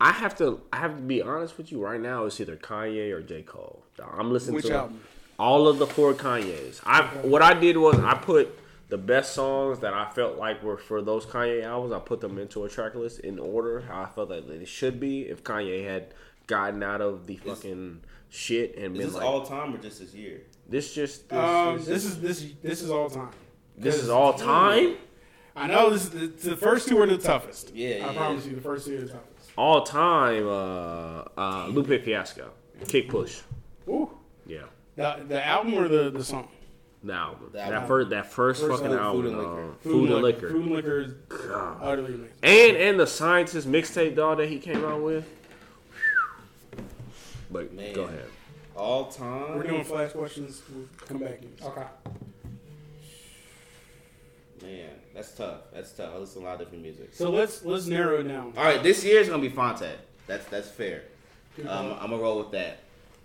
I 0.00 0.12
have 0.12 0.36
to. 0.38 0.60
I 0.72 0.78
have 0.78 0.96
to 0.96 1.02
be 1.02 1.22
honest 1.22 1.56
with 1.56 1.70
you 1.70 1.82
right 1.82 2.00
now. 2.00 2.26
It's 2.26 2.40
either 2.40 2.56
Kanye 2.56 3.12
or 3.12 3.22
J 3.22 3.42
Cole. 3.42 3.84
I'm 4.00 4.32
listening 4.32 4.56
Which 4.56 4.66
to 4.66 4.74
album? 4.74 5.00
All 5.46 5.66
of 5.68 5.78
the 5.78 5.86
four 5.86 6.14
Kanyes. 6.14 6.80
I 6.84 7.02
what 7.32 7.42
I 7.42 7.54
did 7.54 7.76
was 7.76 7.98
I 7.98 8.14
put 8.14 8.44
the 8.88 8.98
best 8.98 9.34
songs 9.34 9.78
that 9.80 9.94
I 9.94 10.04
felt 10.10 10.36
like 10.38 10.62
were 10.62 10.76
for 10.76 11.00
those 11.02 11.24
Kanye 11.26 11.62
albums. 11.64 11.92
I 11.92 11.98
put 11.98 12.20
them 12.20 12.38
into 12.38 12.64
a 12.64 12.68
track 12.68 12.94
list 12.94 13.20
in 13.20 13.38
order 13.38 13.80
how 13.80 14.02
I 14.02 14.06
felt 14.14 14.28
that 14.28 14.46
they 14.48 14.64
should 14.64 15.00
be. 15.00 15.22
If 15.22 15.42
Kanye 15.42 15.84
had 15.92 16.04
gotten 16.46 16.82
out 16.82 17.00
of 17.00 17.26
the 17.26 17.36
fucking 17.36 18.02
shit 18.28 18.76
and 18.76 18.94
Is 18.96 18.98
been 18.98 19.06
this 19.08 19.14
like, 19.14 19.24
all 19.24 19.42
time 19.44 19.74
or 19.74 19.78
just 19.78 19.98
this 20.00 20.14
year? 20.14 20.42
this 20.68 20.94
just 20.94 21.28
this, 21.28 21.38
Um, 21.38 21.76
this, 21.78 21.86
this 21.86 22.04
is 22.04 22.20
this 22.20 22.38
this 22.62 22.82
is 22.82 22.90
all 22.90 23.08
time. 23.10 23.30
this 23.76 23.96
is 23.96 24.08
all 24.10 24.32
time. 24.34 24.96
I 25.54 25.66
know 25.66 25.90
this. 25.90 26.08
The, 26.08 26.26
the 26.50 26.56
first 26.56 26.88
two 26.88 26.98
are 27.02 27.06
the 27.06 27.18
toughest. 27.18 27.74
Yeah, 27.74 27.88
I 27.88 27.98
yeah. 27.98 28.12
promise 28.16 28.46
you, 28.46 28.54
the 28.54 28.62
first 28.70 28.86
two 28.86 28.96
are 28.96 29.00
the 29.02 29.12
toughest. 29.16 29.50
All 29.56 29.82
time. 29.82 30.46
Uh, 30.48 31.24
uh, 31.36 31.66
Lupe 31.68 32.02
Fiasco, 32.04 32.50
Kick 32.88 33.08
Push. 33.10 33.40
Ooh, 33.88 34.08
Yeah. 34.46 34.62
The 34.96 35.16
the 35.28 35.44
album 35.46 35.74
or 35.74 35.88
the 35.88 36.10
the 36.10 36.24
song? 36.24 36.48
The 37.04 37.12
album. 37.14 37.48
The 37.52 37.58
That 37.58 37.88
first, 37.88 38.10
that 38.10 38.26
first, 38.30 38.60
First 38.60 38.82
fucking 38.82 38.96
album, 38.96 39.34
album, 39.34 39.76
Food 39.82 40.04
and 40.10 40.12
uh, 40.14 40.18
Liquor. 40.18 40.48
food, 40.50 40.50
and 40.50 40.50
liquor, 40.50 40.50
Food 40.50 40.62
and 40.66 40.72
liquor 40.72 40.98
is 41.00 41.12
utterly 41.80 42.14
amazing. 42.14 42.28
and 42.42 42.76
and 42.76 43.00
the 43.00 43.06
scientist 43.06 43.66
mixtape 43.70 44.14
dog 44.14 44.38
that 44.38 44.48
he 44.48 44.58
came 44.58 44.84
out 44.84 45.02
with. 45.02 45.24
But 47.50 47.72
Man. 47.74 47.92
go 47.94 48.04
ahead. 48.04 48.26
All 48.76 49.06
time. 49.06 49.56
We're 49.56 49.64
doing 49.64 49.84
flash 49.84 50.12
questions. 50.12 50.62
We'll 50.74 50.86
come 51.06 51.18
back. 51.18 51.40
Okay. 51.62 51.82
Man, 54.62 54.90
that's 55.14 55.32
tough. 55.34 55.62
That's 55.74 55.90
tough. 55.92 56.12
I 56.14 56.18
listen 56.18 56.40
to 56.42 56.46
a 56.46 56.50
lot 56.50 56.54
of 56.54 56.60
different 56.60 56.82
music. 56.84 57.10
So 57.12 57.30
let's 57.30 57.64
let's 57.64 57.86
narrow 57.86 58.20
it 58.20 58.24
down. 58.28 58.52
All 58.56 58.64
right, 58.64 58.82
this 58.82 59.04
year 59.04 59.20
is 59.20 59.28
gonna 59.28 59.42
be 59.42 59.48
Phonte. 59.48 59.90
That's 60.26 60.44
that's 60.46 60.68
fair. 60.68 61.02
Um, 61.66 61.96
I'm 62.00 62.10
gonna 62.10 62.18
roll 62.22 62.38
with 62.38 62.52
that. 62.52 62.78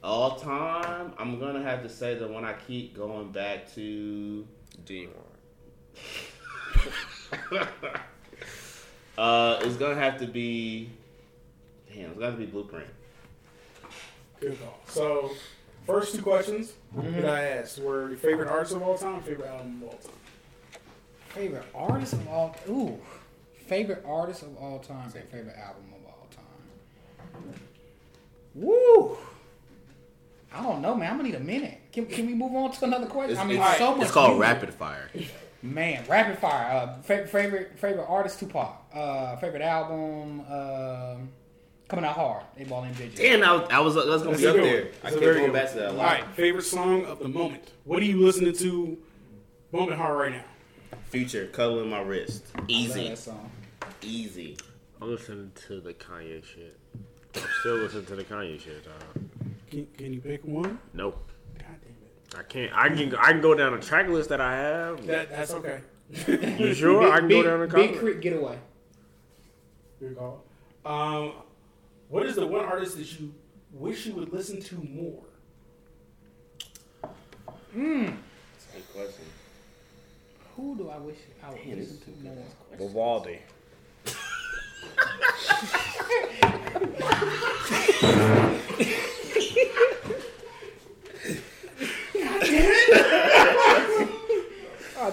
All 0.03 0.35
time, 0.37 1.13
I'm 1.17 1.39
gonna 1.39 1.63
have 1.63 1.83
to 1.83 1.89
say 1.89 2.15
the 2.15 2.27
one 2.27 2.45
I 2.45 2.53
keep 2.53 2.95
going 2.95 3.31
back 3.31 3.73
to. 3.75 4.47
D 4.85 5.07
one. 7.51 7.67
Uh, 9.17 9.59
it's 9.63 9.77
gonna 9.77 9.95
have 9.95 10.19
to 10.19 10.27
be. 10.27 10.91
Damn, 11.91 12.11
it's 12.11 12.13
gonna 12.13 12.25
have 12.27 12.39
to 12.39 12.45
be 12.45 12.51
Blueprint. 12.51 12.87
Good 14.39 14.59
call. 14.59 14.79
So, 14.87 15.31
first 15.87 16.15
two 16.15 16.21
questions 16.21 16.73
that 16.95 17.25
I 17.25 17.45
asked 17.45 17.79
were 17.79 18.09
your 18.09 18.17
favorite 18.17 18.47
artist 18.47 18.75
of 18.75 18.83
all 18.83 18.95
time, 18.95 19.21
favorite 19.23 19.47
album 19.47 19.81
of 19.81 19.89
all 19.89 19.97
time. 19.97 20.11
Favorite 21.29 21.65
artist 21.73 22.13
of 22.13 22.27
all 22.27 22.55
ooh. 22.69 22.99
Favorite 23.65 24.03
artist 24.05 24.43
of 24.43 24.55
all 24.57 24.79
time 24.79 25.11
and 25.15 25.29
favorite 25.29 25.57
album 25.57 25.85
of 25.95 26.05
all 26.05 26.27
time. 26.31 27.53
Woo! 28.53 29.17
I 30.53 30.63
don't 30.63 30.81
know, 30.81 30.95
man. 30.95 31.11
I'm 31.11 31.17
gonna 31.17 31.29
need 31.29 31.35
a 31.35 31.39
minute. 31.39 31.79
Can, 31.91 32.05
can 32.05 32.25
we 32.27 32.33
move 32.33 32.53
on 32.55 32.71
to 32.71 32.85
another 32.85 33.05
question? 33.07 33.31
It's, 33.31 33.39
I 33.39 33.45
mean, 33.45 33.61
it's, 33.61 33.77
so 33.77 33.91
much. 33.93 34.03
it's 34.03 34.11
called 34.11 34.37
music. 34.37 34.41
Rapid 34.53 34.73
Fire. 34.73 35.09
Man, 35.61 36.03
rapid 36.07 36.37
fire. 36.39 36.71
Uh, 36.71 37.01
favorite 37.01 37.29
favorite 37.29 37.79
favorite 37.79 38.05
artist 38.07 38.39
Tupac. 38.39 38.85
Uh, 38.93 39.35
favorite 39.37 39.61
album. 39.63 40.41
Um, 40.41 41.29
coming 41.87 42.05
out 42.05 42.15
hard. 42.15 42.43
They 42.57 42.63
ball 42.63 42.83
in 42.83 42.93
digits. 42.93 43.19
Damn, 43.19 43.43
I 43.43 43.51
was, 43.53 43.67
I 43.71 43.79
was, 43.79 43.97
I 43.97 44.05
was 44.09 44.21
gonna 44.23 44.37
That's 44.37 44.41
be 44.41 44.47
up 44.47 44.55
there. 44.55 44.83
one. 44.83 44.85
I 44.85 44.89
That's 44.91 45.03
a 45.03 45.09
kept 45.09 45.19
very 45.23 45.39
going 45.39 45.53
back 45.53 45.69
to 45.71 45.75
that 45.77 45.85
a 45.85 45.89
All 45.89 45.95
lot. 45.95 46.05
right, 46.05 46.25
favorite 46.35 46.63
song 46.65 47.05
of 47.05 47.19
the 47.19 47.27
moment. 47.27 47.71
What 47.85 48.01
are 48.01 48.05
you 48.05 48.23
listening 48.23 48.53
to? 48.53 48.97
Moment 49.71 49.97
hard 49.97 50.17
right 50.17 50.31
now. 50.31 50.43
Future, 51.09 51.47
cuddling 51.47 51.89
my 51.89 52.01
wrist. 52.01 52.45
I 52.55 52.59
love 52.59 52.69
Easy, 52.69 53.09
that 53.09 53.17
song. 53.17 53.51
easy. 54.01 54.57
I'm 55.01 55.09
listening 55.09 55.51
to 55.67 55.81
the 55.81 55.93
Kanye 55.93 56.43
shit. 56.45 56.77
I'm 57.35 57.41
still 57.61 57.75
listening 57.77 58.05
to 58.05 58.15
the 58.15 58.23
Kanye 58.23 58.59
shit, 58.61 58.83
dog. 58.85 59.16
Can, 59.69 59.87
can 59.97 60.13
you 60.13 60.21
pick 60.21 60.45
one? 60.45 60.79
No. 60.93 61.11
God 61.11 61.19
damn 61.59 61.71
it. 61.71 62.35
I 62.37 62.43
can't. 62.43 62.71
I 62.73 62.89
can. 62.89 63.15
I 63.15 63.31
can 63.31 63.41
go 63.41 63.53
down 63.53 63.73
a 63.73 63.79
track 63.79 64.07
list 64.07 64.29
that 64.29 64.39
I 64.39 64.55
have. 64.55 65.05
That, 65.07 65.29
that's 65.29 65.53
okay. 65.53 65.81
You 66.57 66.73
sure? 66.73 67.11
I 67.11 67.19
can 67.19 67.27
go 67.27 67.35
Big, 67.35 67.45
down 67.45 67.61
a 67.61 67.67
Big 67.67 67.99
Creek 67.99 68.21
Getaway. 68.21 68.57
Good 69.99 70.17
call. 70.17 70.43
Um, 70.85 71.33
what 72.07 72.25
is 72.25 72.35
the 72.35 72.47
one 72.47 72.63
artist 72.63 72.97
that 72.97 73.19
you 73.19 73.33
wish 73.73 74.05
you 74.05 74.13
would 74.13 74.31
listen 74.31 74.61
to 74.61 74.75
more? 74.75 75.23
Hmm. 77.73 78.05
That's 78.05 78.67
a 78.69 78.77
good 78.77 78.93
question. 78.93 79.25
Who 80.55 80.77
do 80.77 80.89
I 80.89 80.97
wish 80.97 81.17
I 81.43 81.49
would 81.49 81.77
listen 81.77 81.99
to 81.99 82.11
more? 82.23 82.45
Vivaldi. 82.77 83.41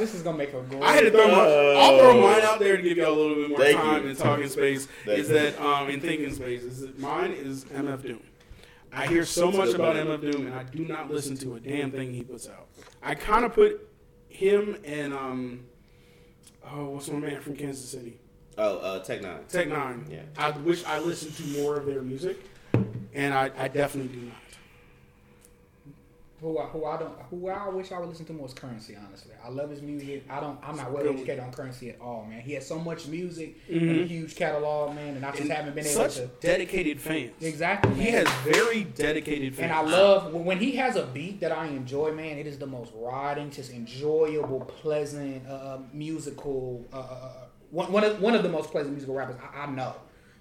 this 0.05 0.15
is 0.15 0.23
gonna 0.23 0.37
make 0.37 0.53
a 0.53 0.61
great. 0.61 0.83
I 0.83 0.93
had 0.93 1.05
to 1.05 1.11
throw 1.11 1.29
my, 1.29 1.81
I'll 1.81 1.99
throw 1.99 2.21
mine 2.21 2.43
out 2.43 2.59
there 2.59 2.77
to 2.77 2.83
give 2.83 2.99
y'all 2.99 3.15
a 3.15 3.19
little 3.19 3.37
bit 3.37 3.49
more 3.49 3.59
Thank 3.59 3.79
time 3.79 4.05
you. 4.05 4.11
in 4.11 4.17
talking 4.17 4.49
space. 4.49 4.87
Thank 5.07 5.19
is 5.19 5.29
you. 5.29 5.35
that 5.35 5.59
um, 5.61 5.89
in 5.89 6.01
thinking 6.01 6.33
space? 6.35 6.63
Is 6.63 6.83
that 6.83 6.99
mine 6.99 7.33
is 7.33 7.65
MF 7.67 8.03
Doom. 8.03 8.23
I 8.93 9.07
hear 9.07 9.25
so 9.25 9.51
much 9.51 9.75
about 9.75 9.97
MF 9.97 10.21
Doom, 10.21 10.47
and 10.47 10.55
I 10.55 10.63
do 10.65 10.85
not 10.85 11.11
listen 11.11 11.37
to 11.39 11.55
a 11.55 11.61
damn 11.61 11.91
thing 11.91 12.13
he 12.13 12.23
puts 12.23 12.49
out. 12.49 12.69
I 13.03 13.15
kind 13.15 13.47
of 13.47 13.55
put 13.55 13.89
him 14.29 14.77
and 14.85 15.15
um, 15.15 15.65
oh, 16.71 16.91
what's 16.91 17.09
my 17.09 17.19
man 17.19 17.41
from 17.41 17.57
Kansas 17.57 17.89
City? 17.89 18.19
Oh, 18.59 18.79
uh, 18.79 18.99
Tech 19.01 19.23
N9ne. 19.23 19.49
Tech 19.49 19.69
N9ne. 19.69 20.13
Yeah. 20.13 20.23
I 20.37 20.51
wish 20.51 20.85
I 20.85 20.99
listened 20.99 21.35
to 21.37 21.61
more 21.61 21.77
of 21.77 21.87
their 21.87 22.03
music, 22.03 22.45
and 23.15 23.33
I, 23.33 23.51
I 23.57 23.69
definitely 23.69 24.15
do 24.15 24.27
not. 24.27 24.37
Who 26.45 26.59
I, 26.59 26.65
who 26.67 26.85
I 26.85 26.99
don't 26.99 27.15
who 27.31 27.49
I 27.49 27.71
wish 27.71 27.91
I 27.91 27.99
would 27.99 28.11
listen 28.11 28.27
to 28.27 28.35
more 28.35 28.47
is 28.47 28.53
Curren$y. 28.53 28.95
Honestly, 29.03 29.33
I 29.43 29.49
love 29.49 29.71
his 29.71 29.81
music. 29.81 30.25
I 30.29 30.41
don't. 30.41 30.59
I'm 30.63 30.77
not 30.77 30.93
well 30.93 31.09
educated 31.09 31.39
on 31.41 31.51
Curren$y 31.53 31.89
at 31.89 31.99
all, 32.03 32.27
man. 32.29 32.43
He 32.43 32.53
has 32.53 32.67
so 32.69 32.79
much 32.79 33.07
music 33.07 33.57
and 33.67 33.81
Mhm. 33.81 34.03
a 34.03 34.07
huge 34.07 34.37
catalog, 34.37 34.95
man, 34.95 35.17
and 35.17 35.25
I 35.25 35.31
just 35.33 35.49
haven't 35.51 35.75
been 35.75 35.87
able 35.87 36.07
to. 36.07 36.27
Dedicated 36.41 37.01
fans. 37.01 37.33
Exactly. 37.41 37.95
He 37.95 38.11
has 38.11 38.29
very 38.45 38.85
dedicated 38.85 39.55
fans. 39.55 39.71
And 39.71 39.73
I 39.73 39.81
love 39.91 40.35
when 40.35 40.59
he 40.59 40.73
has 40.77 40.97
a 40.97 41.07
beat 41.07 41.41
that 41.41 41.51
I 41.51 41.69
enjoy, 41.69 42.13
man. 42.13 42.37
It 42.37 42.47
is 42.47 42.59
the 42.59 42.67
most 42.67 42.93
riding, 42.95 43.51
just 43.51 43.73
enjoyable, 43.73 44.61
pleasant, 44.61 45.47
uh, 45.49 45.79
musical. 45.95 46.85
Uh, 46.93 46.97
uh, 46.99 47.31
one 47.71 47.91
one 47.91 48.05
of, 48.05 48.21
one 48.21 48.35
of 48.35 48.43
the 48.43 48.51
most 48.51 48.71
pleasant 48.71 48.93
musical 48.93 49.15
rappers 49.15 49.37
I, 49.43 49.63
I 49.63 49.67
know. 49.71 49.95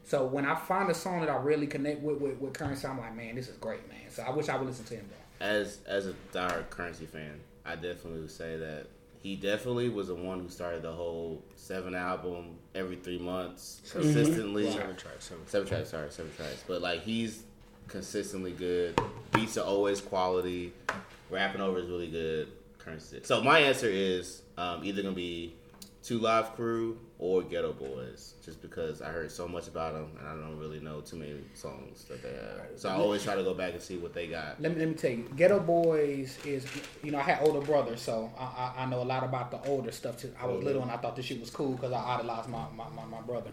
So 0.04 0.26
when 0.26 0.46
I 0.46 0.56
find 0.56 0.92
a 0.92 0.94
song 0.94 1.22
that 1.22 1.30
I 1.30 1.38
really 1.38 1.66
connect 1.66 2.02
with, 2.02 2.18
with 2.20 2.38
with 2.40 2.52
Curren$y, 2.54 2.90
I'm 2.90 3.00
like, 3.00 3.16
man, 3.16 3.36
this 3.36 3.48
is 3.48 3.56
great, 3.56 3.88
man. 3.88 4.10
So 4.10 4.22
I 4.24 4.32
wish 4.32 4.50
I 4.50 4.58
would 4.58 4.68
listen 4.68 4.84
to 4.84 4.96
him 4.96 5.06
more. 5.10 5.20
As 5.44 5.80
as 5.86 6.08
a 6.08 6.14
diehard 6.34 6.70
Curren$y 6.70 7.06
fan, 7.06 7.40
I 7.66 7.76
definitely 7.76 8.22
would 8.22 8.32
say 8.32 8.56
that 8.58 8.88
he 9.22 9.36
definitely 9.36 9.90
was 9.90 10.08
the 10.08 10.16
one 10.16 10.40
who 10.40 10.48
started 10.48 10.84
the 10.84 10.92
whole 10.94 11.44
seven 11.56 11.96
album 11.96 12.56
every 12.74 12.96
three 12.96 13.20
months 13.20 13.82
consistently. 13.92 14.72
Seven 14.72 14.96
tracks. 14.96 15.26
Seven. 15.26 15.48
Seven 15.48 15.68
tracks, 15.68 15.90
sorry, 15.90 16.10
seven 16.12 16.32
tracks. 16.38 16.64
But 16.66 16.82
like 16.82 17.02
he's 17.04 17.44
consistently 17.90 18.52
good. 18.52 18.98
Beats 19.34 19.58
are 19.58 19.66
always 19.66 20.00
quality. 20.00 20.74
Rapping 21.30 21.62
over 21.62 21.80
is 21.80 21.88
really 21.88 22.10
good. 22.10 22.48
Curren$y. 22.80 23.20
So 23.24 23.42
my 23.44 23.60
answer 23.60 23.90
is 23.90 24.44
um, 24.58 24.84
either 24.86 25.02
gonna 25.02 25.14
be 25.14 25.56
Two 26.04 26.20
Live 26.20 26.56
Crew 26.56 26.98
or 27.24 27.42
Geto 27.42 27.72
Boys, 27.80 28.34
just 28.44 28.62
because 28.62 29.02
I 29.02 29.08
heard 29.08 29.32
so 29.32 29.48
much 29.48 29.70
about 29.70 29.94
them 29.94 30.10
and 30.20 30.28
I 30.28 30.34
don't 30.34 30.60
really 30.60 30.82
know 30.82 31.00
too 31.00 31.16
many 31.16 31.36
songs 31.54 32.04
that 32.10 32.22
they 32.22 32.34
have. 32.34 32.78
So 32.78 32.90
I 32.90 32.96
always 32.96 33.24
try 33.24 33.36
to 33.36 33.44
go 33.44 33.54
back 33.54 33.72
and 33.72 33.82
see 33.82 33.96
what 33.96 34.14
they 34.14 34.28
got. 34.28 34.62
Let 34.62 34.74
me 34.74 34.80
let 34.80 34.90
me 34.90 34.94
tell 34.96 35.12
you, 35.12 35.24
Geto 35.34 35.66
Boys 35.66 36.38
is 36.46 36.66
you 37.02 37.12
know 37.12 37.20
I 37.20 37.22
had 37.22 37.48
older 37.48 37.62
brothers, 37.66 38.02
so 38.02 38.30
I, 38.38 38.44
I, 38.44 38.74
I 38.84 38.86
know 38.88 39.02
a 39.02 39.06
lot 39.06 39.24
about 39.24 39.52
the 39.52 39.70
older 39.70 39.90
stuff 39.94 40.18
too. 40.18 40.34
I 40.38 40.46
was 40.48 40.62
little 40.62 40.82
and 40.82 40.92
I 40.92 40.98
thought 40.98 41.16
this 41.16 41.26
shit 41.26 41.40
was 41.40 41.50
cool 41.50 41.72
because 41.72 41.94
I 41.94 42.16
idolized 42.16 42.50
my 42.50 42.66
my, 42.76 42.90
my, 42.90 43.06
my 43.06 43.22
brother. 43.22 43.52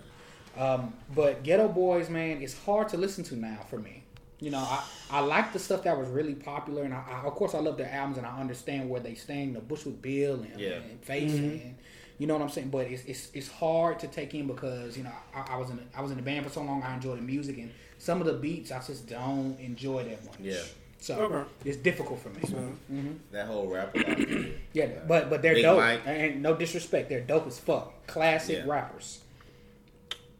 Um, 0.59 0.93
but 1.15 1.45
Geto 1.45 1.73
Boys, 1.73 2.11
man, 2.11 2.43
it's 2.43 2.59
hard 2.65 2.89
to 2.89 2.97
listen 2.97 3.23
to 3.25 3.37
now 3.37 3.61
for 3.71 3.79
me. 3.79 4.03
You 4.41 4.51
know, 4.51 4.59
I, 4.59 4.83
I 5.11 5.21
like 5.21 5.53
the 5.53 5.61
stuff 5.61 5.85
that 5.85 5.97
was 5.97 6.09
really 6.09 6.35
popular, 6.35 6.83
and 6.83 6.93
I, 6.93 7.05
I, 7.09 7.27
of 7.27 7.35
course 7.35 7.55
I 7.55 7.59
love 7.61 7.77
their 7.77 7.93
albums, 7.93 8.19
and 8.19 8.27
I 8.27 8.41
understand 8.41 8.91
where 8.91 9.01
they 9.01 9.15
stand. 9.15 9.55
The 9.55 9.61
Bushwick 9.61 10.03
Bill 10.03 10.41
and, 10.43 10.59
Yeah. 10.59 10.77
and 10.91 11.01
Face, 11.05 11.35
and 11.35 11.77
you 12.21 12.27
know 12.27 12.35
what 12.35 12.43
I'm 12.43 12.51
saying. 12.51 12.69
But 12.69 12.87
it's, 12.87 13.05
it's 13.07 13.31
it's 13.35 13.49
hard 13.51 13.99
to 14.01 14.07
take 14.07 14.35
in 14.35 14.47
because 14.47 14.97
you 14.97 15.03
know 15.05 15.13
I, 15.35 15.55
I 15.55 15.57
was 15.57 15.71
in 15.71 15.77
the, 15.79 15.83
I 15.97 16.03
was 16.03 16.11
in 16.13 16.17
the 16.19 16.23
band 16.23 16.45
for 16.47 16.53
so 16.53 16.63
long. 16.63 16.83
I 16.83 16.95
enjoy 16.95 17.17
the 17.17 17.23
music, 17.23 17.57
and 17.59 17.73
some 17.99 18.21
of 18.21 18.27
the 18.27 18.35
beats 18.35 18.71
I 18.71 18.79
just 18.81 19.09
don't 19.09 19.59
enjoy 19.59 20.05
that 20.05 20.25
much. 20.25 20.35
Yeah. 20.39 20.63
So 21.03 21.15
Okay. 21.17 21.49
it's 21.65 21.79
difficult 21.79 22.21
for 22.21 22.29
me. 22.29 22.41
Mm-hmm. 22.43 22.95
Mm-hmm. 22.99 23.13
That 23.33 23.47
whole 23.47 23.67
Rap-A-Lot. 23.69 24.19
Yeah, 24.75 24.85
uh, 24.85 24.89
but 25.09 25.31
but 25.31 25.41
they're 25.41 25.55
Big 25.55 25.63
dope. 25.65 25.79
Mike. 25.79 26.03
And 26.05 26.43
no 26.43 26.55
disrespect, 26.55 27.09
they're 27.09 27.23
dope 27.23 27.47
as 27.47 27.59
fuck. 27.59 28.07
Classic 28.07 28.59
Yeah. 28.59 28.71
rappers. 28.71 29.21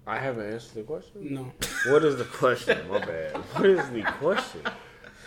I 0.07 0.19
haven't 0.19 0.53
answered 0.53 0.75
the 0.75 0.83
question. 0.83 1.35
no. 1.35 1.53
What 1.91 2.05
is 2.05 2.17
the 2.17 2.25
question? 2.25 2.77
My 2.91 2.99
bad. 2.99 3.37
What 3.55 3.65
is 3.67 3.89
the 3.91 4.03
question? 4.03 4.61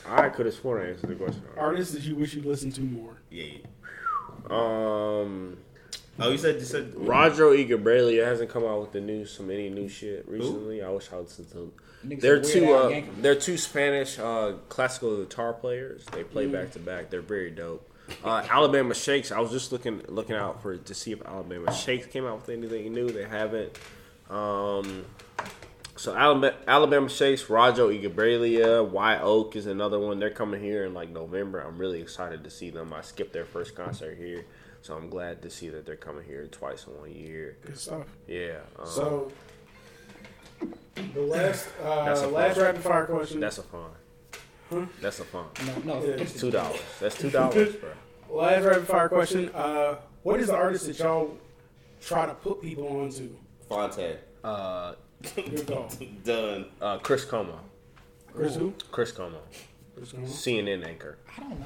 I 0.07 0.29
could 0.29 0.45
have 0.45 0.53
sworn 0.55 0.85
I 0.85 0.89
answered 0.91 1.09
the 1.09 1.15
question. 1.15 1.41
Artists 1.57 1.93
that 1.95 2.03
you 2.03 2.15
wish 2.15 2.33
you 2.35 2.43
listened 2.43 2.75
to 2.75 2.81
more. 2.81 3.15
Yeah. 3.31 3.57
Um, 4.49 5.57
Oh, 6.19 6.29
you 6.29 6.37
said 6.37 6.55
you 6.55 6.65
said 6.65 6.93
Roger 6.95 7.53
E. 7.53 7.63
Gabriel 7.63 8.25
hasn't 8.25 8.49
come 8.49 8.63
out 8.63 8.81
with 8.81 8.91
the 8.91 9.01
new 9.01 9.25
some 9.25 9.49
any 9.49 9.69
new 9.69 9.89
shit 9.89 10.27
recently. 10.27 10.83
I 10.83 10.89
wish 10.89 11.11
I 11.11 11.15
would 11.15 11.25
listen 11.25 11.45
to. 11.45 11.73
Niggas 12.05 12.21
They're 12.21 12.43
some 12.43 12.53
two. 12.53 12.73
Uh, 12.73 13.01
they're 13.19 13.35
two 13.35 13.57
Spanish 13.57 14.19
uh, 14.19 14.53
classical 14.69 15.23
guitar 15.23 15.53
players. 15.53 16.05
They 16.11 16.23
play 16.23 16.47
back 16.47 16.71
to 16.71 16.79
back. 16.79 17.09
They're 17.09 17.21
very 17.21 17.49
dope. 17.49 17.89
Uh, 18.23 18.45
Alabama 18.49 18.93
Shakes. 18.93 19.31
I 19.31 19.39
was 19.39 19.51
just 19.51 19.71
looking 19.71 20.01
looking 20.07 20.35
out 20.35 20.61
for 20.61 20.77
to 20.77 20.93
see 20.93 21.11
if 21.11 21.25
Alabama 21.25 21.73
Shakes 21.73 22.05
came 22.07 22.25
out 22.25 22.41
with 22.41 22.49
anything 22.49 22.93
new. 22.93 23.09
They 23.09 23.25
haven't. 23.25 23.77
Um, 24.29 25.05
so 25.95 26.15
Alabama, 26.15 26.55
Alabama 26.67 27.09
Shakes, 27.09 27.49
Rodrigo 27.49 27.89
y 27.89 27.97
Gabriela, 27.97 28.83
Y 28.83 29.19
Oak 29.19 29.55
is 29.55 29.67
another 29.67 29.99
one. 29.99 30.19
They're 30.19 30.29
coming 30.29 30.61
here 30.61 30.85
in 30.85 30.93
like 30.93 31.09
November. 31.09 31.59
I'm 31.59 31.77
really 31.77 32.01
excited 32.01 32.43
to 32.43 32.49
see 32.49 32.69
them. 32.69 32.93
I 32.93 33.01
skipped 33.01 33.31
their 33.33 33.45
first 33.45 33.75
concert 33.75 34.17
here, 34.17 34.45
so 34.83 34.95
I'm 34.95 35.09
glad 35.09 35.41
to 35.41 35.49
see 35.49 35.69
that 35.69 35.85
they're 35.87 35.95
coming 35.95 36.23
here 36.25 36.45
twice 36.47 36.85
in 36.85 36.93
one 36.99 37.11
year. 37.11 37.57
Good 37.65 37.79
stuff. 37.79 38.05
Yeah. 38.27 38.59
Um, 38.77 38.85
So 38.85 39.31
the 41.15 41.21
last 41.21 41.67
uh, 41.83 42.05
That's 42.05 42.21
a 42.21 42.27
last 42.27 42.55
fun- 42.57 42.65
rapid 42.65 42.81
fire 42.83 43.05
question. 43.07 43.39
that's 43.39 43.57
a 43.57 43.63
fun. 43.63 43.89
That's 45.01 45.19
a 45.19 45.23
fun. 45.25 45.45
No, 45.85 45.95
no, 45.99 46.01
it's 46.03 46.39
Two 46.39 46.51
dollars. 46.51 46.79
That's 46.99 47.17
two 47.17 47.29
dollars, 47.31 47.75
bro. 47.81 47.89
last 48.29 48.63
rapid 48.63 48.87
fire 48.87 49.09
question. 49.09 49.49
Uh, 49.53 49.95
what 50.23 50.39
is 50.39 50.47
the 50.47 50.55
artist 50.55 50.85
that 50.87 50.99
y'all 50.99 51.37
try 52.01 52.25
to 52.27 52.33
put 52.35 52.61
people 52.61 52.87
onto? 53.01 53.35
Phonte. 53.69 54.17
Uh, 54.43 54.93
Good 55.35 55.65
call. 55.67 55.89
Done. 56.23 56.65
uh, 56.81 56.97
Chris 56.99 57.23
Cuomo. 57.25 57.57
Chris 58.33 58.55
who? 58.55 58.73
Chris 58.91 59.11
Cuomo. 59.11 59.39
Chris 59.95 60.11
Cuomo. 60.11 60.27
CNN 60.27 60.85
anchor. 60.87 61.17
I 61.37 61.41
don't 61.41 61.59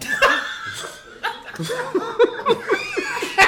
know. 2.59 2.73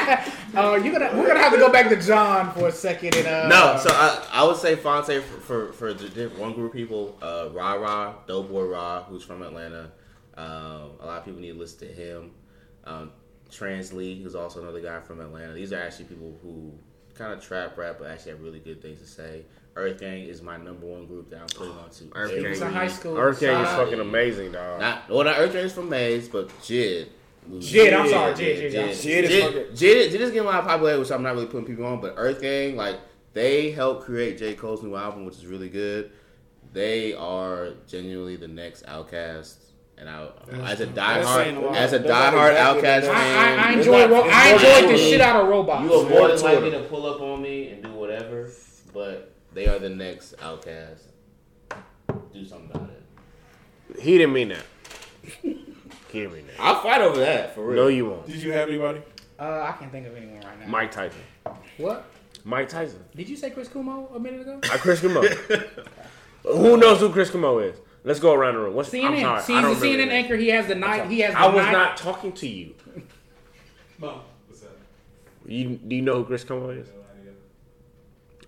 Oh, 0.55 0.75
you're 0.75 0.91
gonna 0.91 1.15
we're 1.15 1.27
gonna 1.27 1.39
have 1.39 1.53
to 1.53 1.59
go 1.59 1.71
back 1.71 1.89
to 1.89 1.95
John 1.95 2.51
for 2.53 2.67
a 2.69 2.71
second 2.71 3.15
and 3.15 3.27
uh 3.27 3.47
No, 3.47 3.79
so 3.79 3.89
I, 3.91 4.25
I 4.31 4.43
would 4.43 4.57
say 4.57 4.75
Phonte 4.75 5.21
for, 5.23 5.39
for, 5.41 5.73
for 5.73 5.93
the 5.93 6.27
one 6.37 6.53
group 6.53 6.71
of 6.71 6.73
people, 6.77 7.17
uh, 7.21 7.49
Ra 7.51 7.73
Ra, 7.73 8.15
Doughboy 8.27 8.63
Ra, 8.65 9.03
who's 9.03 9.23
from 9.23 9.41
Atlanta. 9.43 9.91
Um, 10.35 10.91
a 11.01 11.05
lot 11.05 11.17
of 11.19 11.25
people 11.25 11.39
need 11.39 11.51
to 11.53 11.59
listen 11.59 11.87
to 11.87 11.93
him. 11.93 12.31
Um, 12.85 13.11
Translee, 13.51 14.23
who's 14.23 14.35
also 14.35 14.61
another 14.61 14.81
guy 14.81 14.99
from 15.01 15.19
Atlanta. 15.21 15.53
These 15.53 15.73
are 15.73 15.81
actually 15.81 16.05
people 16.05 16.33
who 16.41 16.73
kind 17.13 17.33
of 17.33 17.41
trap 17.43 17.77
rap, 17.77 17.97
but 17.99 18.09
actually 18.09 18.31
have 18.31 18.41
really 18.41 18.59
good 18.59 18.81
things 18.81 18.99
to 19.01 19.07
say. 19.07 19.43
Earth 19.75 19.99
Gang 19.99 20.23
is 20.23 20.41
my 20.41 20.57
number 20.57 20.85
one 20.87 21.05
group 21.05 21.29
that 21.29 21.39
I'm 21.41 21.47
putting 21.47 21.73
on 21.73 21.89
to. 21.89 22.03
Earth 22.15 22.31
every- 22.31 22.43
Gang. 22.43 22.51
it's 22.53 22.61
a 22.61 22.69
high 22.69 22.87
school. 22.87 23.17
Earth 23.17 23.39
Gang 23.39 23.61
is 23.63 23.69
fucking 23.69 23.99
amazing, 23.99 24.51
dog. 24.53 24.79
Not, 24.81 25.09
well, 25.09 25.23
not 25.23 25.37
Earth 25.37 25.53
Gang 25.53 25.65
is 25.65 25.73
from 25.73 25.89
Mays, 25.89 26.27
but 26.27 26.49
Jid. 26.61 27.07
Jid, 27.49 27.93
I'm 27.99 28.07
sorry, 28.09 28.33
Jid, 28.33 28.37
Jid, 28.37 28.71
Jid, 28.71 28.71
Jid. 28.71 28.89
Jid 28.89 29.23
is 29.23 29.31
Jid, 29.31 29.41
fucking- 29.41 29.61
Jid, 29.73 30.09
Jid 30.11 30.19
is 30.19 30.31
getting 30.31 30.39
a 30.39 30.43
lot 30.43 30.59
of 30.59 30.65
popularity, 30.65 30.99
which 31.01 31.11
I'm 31.11 31.23
not 31.23 31.33
really 31.33 31.47
putting 31.47 31.65
people 31.65 31.85
on. 31.85 31.99
But 32.01 32.13
Earth 32.17 32.41
Gang, 32.41 32.75
like 32.75 32.97
they 33.33 33.71
helped 33.71 34.05
create 34.05 34.37
J 34.37 34.53
Cole's 34.55 34.83
new 34.83 34.95
album, 34.95 35.25
which 35.25 35.35
is 35.35 35.45
really 35.45 35.69
good. 35.69 36.11
They 36.73 37.13
are 37.13 37.69
genuinely 37.87 38.35
the 38.35 38.47
next 38.47 38.85
Outkast, 38.85 39.55
and 39.97 40.07
I, 40.07 40.27
as 40.63 40.79
a 40.81 40.85
That's 40.85 41.27
saying 41.27 41.55
diehard, 41.55 41.73
as 41.75 41.93
a 41.93 41.99
That's 41.99 42.07
not 42.09 42.33
diehard 42.33 42.51
exactly 42.51 42.81
Outkast 42.81 42.85
I, 42.85 42.99
next- 42.99 43.07
fan, 43.07 43.59
I, 43.59 43.63
I 43.63 43.71
enjoy 43.73 44.07
ro- 44.07 44.29
I 44.29 44.49
more 44.51 44.53
enjoyed 44.55 44.89
the 44.93 44.97
shit 44.97 45.21
out 45.21 45.41
of 45.41 45.47
robots. 45.47 45.83
you 45.83 45.93
are 45.93 46.09
more 46.09 46.27
than 46.27 46.37
Twitter. 46.37 46.55
likely 46.61 46.71
to 46.71 46.83
pull 46.83 47.05
up 47.07 47.21
on 47.21 47.41
me 47.41 47.69
and 47.69 47.83
do 47.83 47.91
whatever, 47.93 48.51
but 48.93 49.31
they 49.53 49.67
are 49.67 49.79
the 49.79 49.89
next 49.89 50.37
Outkast. 50.37 50.99
Do 52.33 52.45
something 52.45 52.69
about 52.71 52.89
it. 52.91 53.99
He 54.01 54.17
didn't 54.19 54.33
mean 54.33 54.49
that. 54.49 54.65
He 56.11 56.21
didn't 56.21 56.47
that. 56.47 56.55
I'll 56.59 56.81
fight 56.81 57.01
over 57.01 57.19
that 57.19 57.53
for 57.55 57.65
real. 57.65 57.83
No, 57.83 57.87
you 57.87 58.05
won't. 58.09 58.25
Did 58.27 58.37
you 58.41 58.51
have 58.51 58.67
anybody? 58.69 59.01
Uh, 59.39 59.61
I 59.73 59.75
can't 59.77 59.91
think 59.91 60.07
of 60.07 60.15
anyone 60.17 60.41
right 60.41 60.59
now. 60.59 60.67
Mike 60.67 60.91
Tyson. 60.91 61.21
What? 61.77 62.05
Mike 62.43 62.67
Tyson. 62.69 63.03
Did 63.15 63.29
you 63.29 63.35
say 63.35 63.49
Chris 63.51 63.67
Cuomo 63.69 64.15
a 64.15 64.19
minute 64.19 64.41
ago? 64.41 64.59
I 64.63 64.77
Chris 64.77 65.01
Cuomo. 65.01 65.23
Who 66.43 66.77
knows 66.77 66.99
who 66.99 67.11
Chris 67.11 67.29
Cuomo 67.29 67.63
is? 67.69 67.77
Let's 68.03 68.19
go 68.19 68.33
around 68.33 68.53
the 68.55 68.61
room. 68.61 68.73
What's 68.75 68.93
I'm 68.93 69.01
CNN. 69.01 69.21
sorry, 69.21 69.41
He's 69.41 69.49
I 69.49 69.61
don't 69.61 69.75
CNN 69.75 69.91
remember 69.91 70.13
anchor. 70.13 70.35
He 70.37 70.47
has 70.49 70.67
the 70.67 70.75
night. 70.75 71.09
He 71.09 71.19
has. 71.19 71.33
The 71.33 71.39
I 71.39 71.47
was 71.47 71.65
night- 71.65 71.71
not 71.73 71.97
talking 71.97 72.31
to 72.33 72.47
you. 72.47 72.73
Mo. 73.99 74.21
What's 74.47 74.61
that? 74.61 74.69
You 75.45 75.69
do 75.77 75.95
you 75.95 76.01
know 76.01 76.15
who 76.15 76.23
Chris 76.25 76.43
Cuomo 76.45 76.69
is? 76.79 76.87
No 76.87 76.93
idea. 77.19 77.33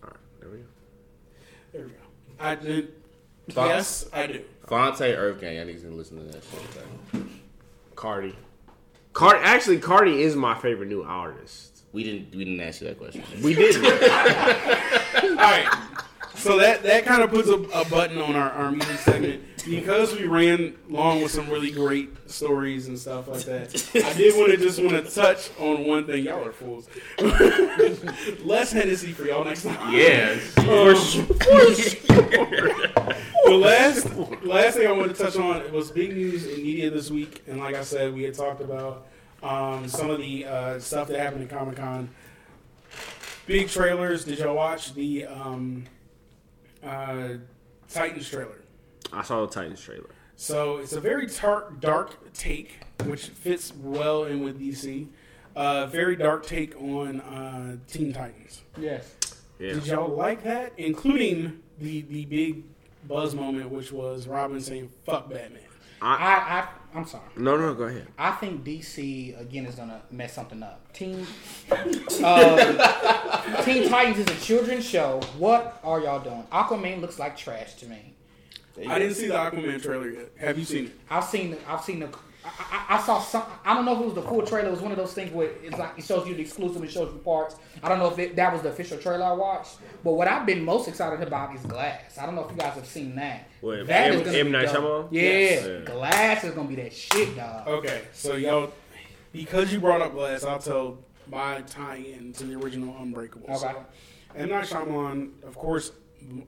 All 0.03 0.09
right, 0.09 0.17
there 0.39 0.49
we 0.49 0.57
go. 0.57 0.63
There 1.73 1.83
we 1.83 1.89
go. 1.89 1.95
I 2.39 2.55
did. 2.55 2.93
Fox? 3.49 3.67
Yes, 3.69 4.09
I 4.13 4.27
do. 4.27 4.41
Phonte 4.67 5.01
Earth 5.01 5.41
Gang. 5.41 5.59
I 5.59 5.63
need 5.65 5.81
to 5.81 5.89
listen 5.89 6.17
to 6.17 6.23
that 6.31 6.41
shit. 6.43 7.21
Cardi. 8.01 8.35
Cardi. 9.13 9.39
Actually, 9.43 9.77
Cardi 9.77 10.23
is 10.23 10.35
my 10.35 10.57
favorite 10.57 10.89
new 10.89 11.03
artist. 11.03 11.83
We 11.93 12.03
didn't. 12.03 12.33
We 12.35 12.45
didn't 12.45 12.59
ask 12.59 12.81
you 12.81 12.87
that 12.87 12.97
question. 12.97 13.23
We 13.43 13.53
didn't. 13.53 13.85
All 13.85 15.35
right. 15.35 15.87
So 16.33 16.57
that 16.57 16.81
that 16.81 17.05
kind 17.05 17.21
of 17.21 17.29
puts 17.29 17.47
a, 17.47 17.57
a 17.57 17.85
button 17.89 18.17
on 18.17 18.35
our, 18.35 18.49
our 18.49 18.71
music 18.71 18.97
segment 18.97 19.43
because 19.63 20.15
we 20.15 20.25
ran 20.25 20.75
long 20.89 21.21
with 21.21 21.31
some 21.31 21.47
really 21.47 21.69
great 21.69 22.09
stories 22.27 22.87
and 22.87 22.97
stuff 22.97 23.27
like 23.27 23.43
that. 23.43 23.91
I 23.93 24.13
did 24.13 24.35
want 24.35 24.51
to 24.51 24.57
just 24.57 24.79
want 24.79 24.93
to 24.93 25.03
touch 25.03 25.51
on 25.59 25.85
one 25.85 26.07
thing. 26.07 26.25
Y'all 26.25 26.43
are 26.43 26.51
fools. 26.51 26.89
Less 28.43 28.71
Hennessy 28.71 29.11
for 29.11 29.25
y'all 29.25 29.45
next 29.45 29.63
time. 29.63 29.93
yeah. 29.93 30.39
Um, 30.71 30.95
the 33.51 33.57
last 33.57 34.15
last 34.43 34.77
thing 34.77 34.87
I 34.87 34.91
want 34.91 35.13
to 35.13 35.23
touch 35.23 35.35
on 35.35 35.71
was 35.73 35.91
big 35.91 36.15
news 36.15 36.47
in 36.47 36.63
media 36.63 36.89
this 36.89 37.11
week, 37.11 37.43
and 37.47 37.59
like 37.59 37.75
I 37.75 37.83
said, 37.83 38.13
we 38.13 38.23
had 38.23 38.33
talked 38.33 38.61
about 38.61 39.07
um, 39.43 39.87
some 39.89 40.09
of 40.09 40.19
the 40.19 40.45
uh, 40.45 40.79
stuff 40.79 41.09
that 41.09 41.19
happened 41.19 41.43
at 41.43 41.49
Comic 41.49 41.75
Con. 41.75 42.09
Big 43.47 43.67
trailers. 43.67 44.23
Did 44.23 44.39
y'all 44.39 44.55
watch 44.55 44.93
the 44.93 45.25
um, 45.25 45.83
uh, 46.81 47.29
Titans 47.89 48.29
trailer? 48.29 48.61
I 49.11 49.23
saw 49.23 49.45
the 49.45 49.51
Titans 49.51 49.81
trailer. 49.81 50.09
So 50.37 50.77
it's 50.77 50.93
a 50.93 51.01
very 51.01 51.27
tar- 51.27 51.73
dark 51.79 52.33
take, 52.33 52.79
which 53.03 53.27
fits 53.27 53.73
well 53.75 54.23
in 54.23 54.43
with 54.43 54.59
DC. 54.59 55.07
Uh, 55.55 55.87
very 55.87 56.15
dark 56.15 56.45
take 56.45 56.79
on 56.81 57.19
uh, 57.21 57.75
Teen 57.87 58.13
Titans. 58.13 58.61
Yes. 58.77 59.13
Yeah. 59.59 59.73
Did 59.73 59.87
y'all 59.87 60.15
like 60.15 60.43
that, 60.43 60.71
including 60.77 61.61
the 61.77 62.01
the 62.03 62.25
big 62.25 62.63
buzz 63.07 63.35
moment, 63.35 63.69
which 63.69 63.91
was 63.91 64.27
Robin 64.27 64.59
saying 64.61 64.89
"fuck 65.05 65.29
Batman"? 65.29 65.61
I, 66.01 66.15
I, 66.15 66.67
I'm 66.97 67.05
sorry. 67.05 67.23
No, 67.37 67.55
no, 67.57 67.75
go 67.75 67.83
ahead. 67.83 68.07
I 68.17 68.31
think 68.31 68.63
DC 68.63 69.39
again 69.39 69.65
is 69.67 69.75
gonna 69.75 70.01
mess 70.09 70.33
something 70.33 70.63
up. 70.63 70.91
Teen, 70.93 71.27
uh, 72.23 73.63
Teen 73.63 73.87
Titans 73.87 74.17
is 74.17 74.27
a 74.27 74.39
children's 74.41 74.85
show. 74.85 75.21
What 75.37 75.79
are 75.83 75.99
y'all 75.99 76.19
doing? 76.19 76.43
Aquaman 76.51 77.01
looks 77.01 77.19
like 77.19 77.37
trash 77.37 77.75
to 77.75 77.85
me. 77.85 78.15
I 78.87 78.97
didn't 78.99 79.15
see 79.15 79.27
the 79.27 79.35
Aquaman 79.35 79.81
trailer 79.81 80.09
yet. 80.09 80.31
Have 80.37 80.57
you 80.57 80.65
seen 80.65 80.85
it? 80.87 80.99
I've 81.09 81.23
seen, 81.25 81.57
I've 81.67 81.81
seen 81.83 81.99
the, 81.99 82.09
I, 82.43 82.85
I, 82.89 82.97
I 82.97 83.01
saw 83.01 83.19
some. 83.21 83.43
I 83.63 83.73
don't 83.75 83.85
know 83.85 83.93
if 83.95 83.99
it 84.01 84.05
was 84.05 84.13
the 84.15 84.21
full 84.23 84.41
trailer. 84.45 84.67
It 84.69 84.71
was 84.71 84.81
one 84.81 84.91
of 84.91 84.97
those 84.97 85.13
things 85.13 85.31
where 85.31 85.49
it's 85.63 85.77
like 85.77 85.97
it 85.97 86.03
shows 86.03 86.27
you 86.27 86.33
the 86.33 86.41
exclusive, 86.41 86.83
it 86.83 86.91
shows 86.91 87.13
you 87.13 87.19
parts. 87.19 87.55
I 87.83 87.89
don't 87.89 87.99
know 87.99 88.09
if 88.11 88.17
it, 88.19 88.35
that 88.35 88.51
was 88.51 88.61
the 88.63 88.69
official 88.69 88.97
trailer 88.97 89.23
I 89.25 89.31
watched. 89.33 89.77
But 90.03 90.13
what 90.13 90.27
I've 90.27 90.45
been 90.45 90.65
most 90.65 90.87
excited 90.87 91.21
about 91.25 91.55
is 91.55 91.61
Glass. 91.61 92.17
I 92.17 92.25
don't 92.25 92.33
know 92.35 92.45
if 92.45 92.51
you 92.51 92.57
guys 92.57 92.73
have 92.73 92.87
seen 92.87 93.15
that. 93.15 93.47
What, 93.61 93.85
that 93.87 94.07
M- 94.11 94.13
is 94.19 94.21
gonna 94.25 94.37
M. 94.37 94.45
be 94.47 94.51
Night. 94.53 94.67
Shyamalan? 94.69 95.07
Yeah, 95.11 95.21
Yes. 95.21 95.67
Yeah. 95.67 95.79
Glass 95.93 96.43
is 96.43 96.53
gonna 96.55 96.67
be 96.69 96.75
that 96.75 96.93
shit, 96.93 97.35
dog. 97.35 97.67
Okay, 97.67 98.01
so 98.13 98.35
y'all, 98.35 98.71
because 99.31 99.71
you 99.71 99.79
brought 99.79 100.01
up 100.01 100.13
Glass, 100.13 100.43
I'll 100.43 100.57
tell 100.59 100.97
my 101.27 101.61
tie-in 101.61 102.33
to 102.33 102.43
the 102.45 102.55
original 102.55 102.95
Unbreakable. 102.99 103.49
Okay. 103.49 103.57
So, 103.57 103.85
M 104.35 104.49
Night 104.49 104.65
Shyamalan, 104.65 105.43
of 105.43 105.55
course, 105.55 105.91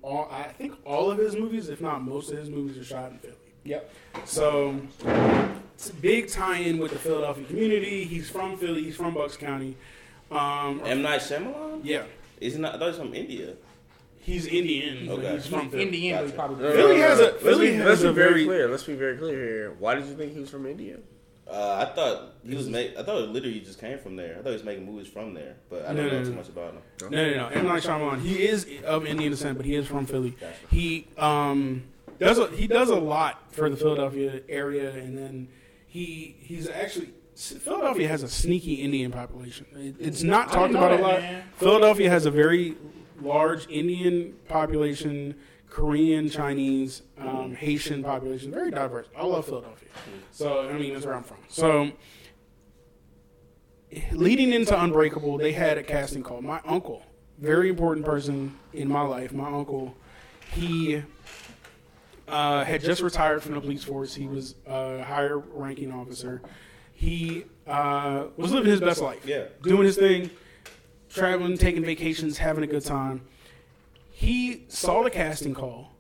all, 0.02 0.28
I 0.32 0.44
think 0.44 0.76
all 0.86 1.12
of 1.12 1.18
his 1.18 1.36
movies, 1.36 1.70
if 1.70 1.82
not 1.82 2.02
most 2.02 2.32
of 2.32 2.38
his 2.38 2.50
movies, 2.50 2.78
are 2.78 2.84
shot 2.84 3.12
in 3.12 3.20
Philly. 3.20 3.36
Yep. 3.66 3.94
So 4.26 4.80
it's 5.76 5.90
a 5.90 5.94
big 5.96 6.30
tie-in 6.30 6.78
with 6.80 6.92
the 6.92 7.00
Philadelphia 7.00 7.46
community. 7.46 8.04
He's 8.06 8.30
from 8.30 8.58
Philly. 8.58 8.84
He's 8.84 8.96
from 8.96 9.14
Bucks 9.14 9.38
County. 9.38 9.76
Um, 10.32 10.82
M 10.86 11.02
Night 11.02 11.22
Shyamalan. 11.22 11.82
yeah, 11.84 12.04
Isn't 12.42 12.62
that? 12.64 12.76
I 12.76 12.78
thought 12.78 12.84
he 12.86 12.88
was 12.92 12.98
from 12.98 13.14
India. 13.14 13.54
he's 14.20 14.48
Indian. 14.48 15.06
but 15.08 15.20
Okay. 15.20 15.34
He's 15.34 15.48
from 15.48 15.70
Philly. 15.70 15.84
Indian, 15.84 16.18
but 16.18 16.26
he 16.26 16.32
Gotcha. 16.32 16.36
probably. 16.38 16.64
No, 16.64 16.72
Philly 16.74 16.96
no, 16.98 17.02
no, 17.02 17.08
has 17.10 17.20
no. 17.20 17.26
a- 17.26 17.28
Let's 17.32 17.44
Philly 17.44 17.68
be, 17.68 17.74
has 17.76 17.86
let's 17.88 18.02
a 18.02 18.08
be 18.10 18.14
very 18.14 18.30
very- 18.32 18.46
clear. 18.46 18.68
Let's 18.70 18.84
be 18.84 18.94
very 18.96 19.18
clear 19.18 19.38
here. 19.46 19.72
Why 19.80 19.96
did 19.96 20.06
you 20.08 20.16
think 20.16 20.34
he 20.34 20.40
was 20.40 20.50
from 20.50 20.66
India? 20.66 20.98
Uh, 21.46 21.86
I 21.88 21.94
thought 21.94 22.34
he 22.48 22.56
was 22.56 22.68
make. 22.70 22.98
I 22.98 23.04
thought 23.04 23.22
it 23.22 23.30
literally 23.30 23.60
just 23.60 23.80
came 23.80 24.00
from 24.00 24.16
there. 24.16 24.36
I 24.40 24.42
thought 24.42 24.50
he 24.50 24.54
was 24.54 24.64
making 24.64 24.86
movies 24.86 25.08
from 25.08 25.34
there, 25.34 25.56
but 25.70 25.84
I 25.84 25.88
don't 25.88 25.98
No, 25.98 26.04
know 26.10 26.20
no, 26.20 26.26
too 26.26 26.34
much 26.34 26.48
about 26.50 26.74
him. 26.74 26.82
No, 27.02 27.10
no, 27.10 27.34
no. 27.36 27.48
M 27.50 27.68
Night 27.68 27.84
Shyamalan. 27.84 28.22
He 28.22 28.48
is 28.48 28.66
of 28.86 29.06
Indian 29.06 29.32
descent, 29.32 29.58
but 29.58 29.66
he 29.66 29.76
is 29.76 29.86
from 29.86 30.06
Philly. 30.06 30.32
Gotcha. 30.32 30.54
He 30.72 31.08
um 31.18 31.84
does 32.24 32.40
a, 32.40 32.48
he 32.48 32.68
does 32.68 32.90
a 32.90 32.96
lot 32.96 33.54
for 33.54 33.70
the 33.70 33.78
Philadelphia 33.78 34.42
area, 34.50 34.92
and 34.92 35.18
then 35.18 35.48
he 35.88 36.36
he's 36.40 36.70
actually 36.70 37.14
Philadelphia 37.36 38.08
has 38.08 38.24
a 38.24 38.30
sneaky 38.30 38.76
Indian 38.76 39.12
population. 39.12 39.66
It, 39.76 39.96
it's 40.00 40.24
not 40.24 40.52
talked 40.52 40.74
about 40.74 40.92
a 40.92 41.02
lot. 41.02 41.22
man. 41.22 41.44
Philadelphia 41.58 42.10
has 42.10 42.26
a 42.26 42.32
very 42.32 42.76
large 43.22 43.68
Indian 43.70 44.36
population, 44.48 45.36
Korean, 45.70 46.30
Chinese, 46.30 47.02
um, 47.18 47.56
Haitian 47.56 48.04
population, 48.04 48.52
very 48.52 48.70
diverse. 48.70 49.08
I 49.18 49.26
love 49.26 49.46
Philadelphia. 49.46 49.90
So 50.32 50.70
I 50.70 50.74
mean, 50.74 50.94
that's 50.94 51.06
where 51.06 51.16
I'm 51.16 51.24
from. 51.24 51.38
So 51.48 51.92
leading 54.12 54.54
into 54.54 54.80
Unbreakable, 54.80 55.38
they 55.38 55.54
had 55.54 55.78
a 55.78 55.84
casting 55.84 56.24
call. 56.24 56.42
My 56.42 56.62
uncle, 56.66 57.04
very 57.40 57.70
important 57.70 58.06
person 58.06 58.58
in 58.74 58.88
my 58.88 59.02
life, 59.02 59.34
my 59.34 59.48
uncle, 59.48 59.96
he 60.52 61.04
uh, 62.28 62.64
had 62.64 62.82
just 62.82 63.02
retired 63.02 63.44
from 63.44 63.54
the 63.56 63.62
police 63.62 63.84
force. 63.84 64.14
He 64.16 64.28
was 64.28 64.56
a 64.66 65.04
higher 65.04 65.38
ranking 65.38 65.92
officer. 65.92 66.42
He 66.94 67.46
uh, 67.68 68.26
was 68.38 68.52
living 68.52 68.70
his 68.72 68.80
best 68.80 69.02
life. 69.02 69.26
Yeah. 69.26 69.46
Doing 69.62 69.84
his 69.84 69.98
thing, 69.98 70.30
traveling, 71.10 71.58
taking 71.58 71.84
vacations, 71.84 72.38
having 72.38 72.64
a 72.64 72.68
good 72.68 72.86
time. 72.86 73.22
He 74.12 74.66
saw 74.68 75.04
the 75.04 75.10
casting 75.10 75.54
call, 75.54 75.92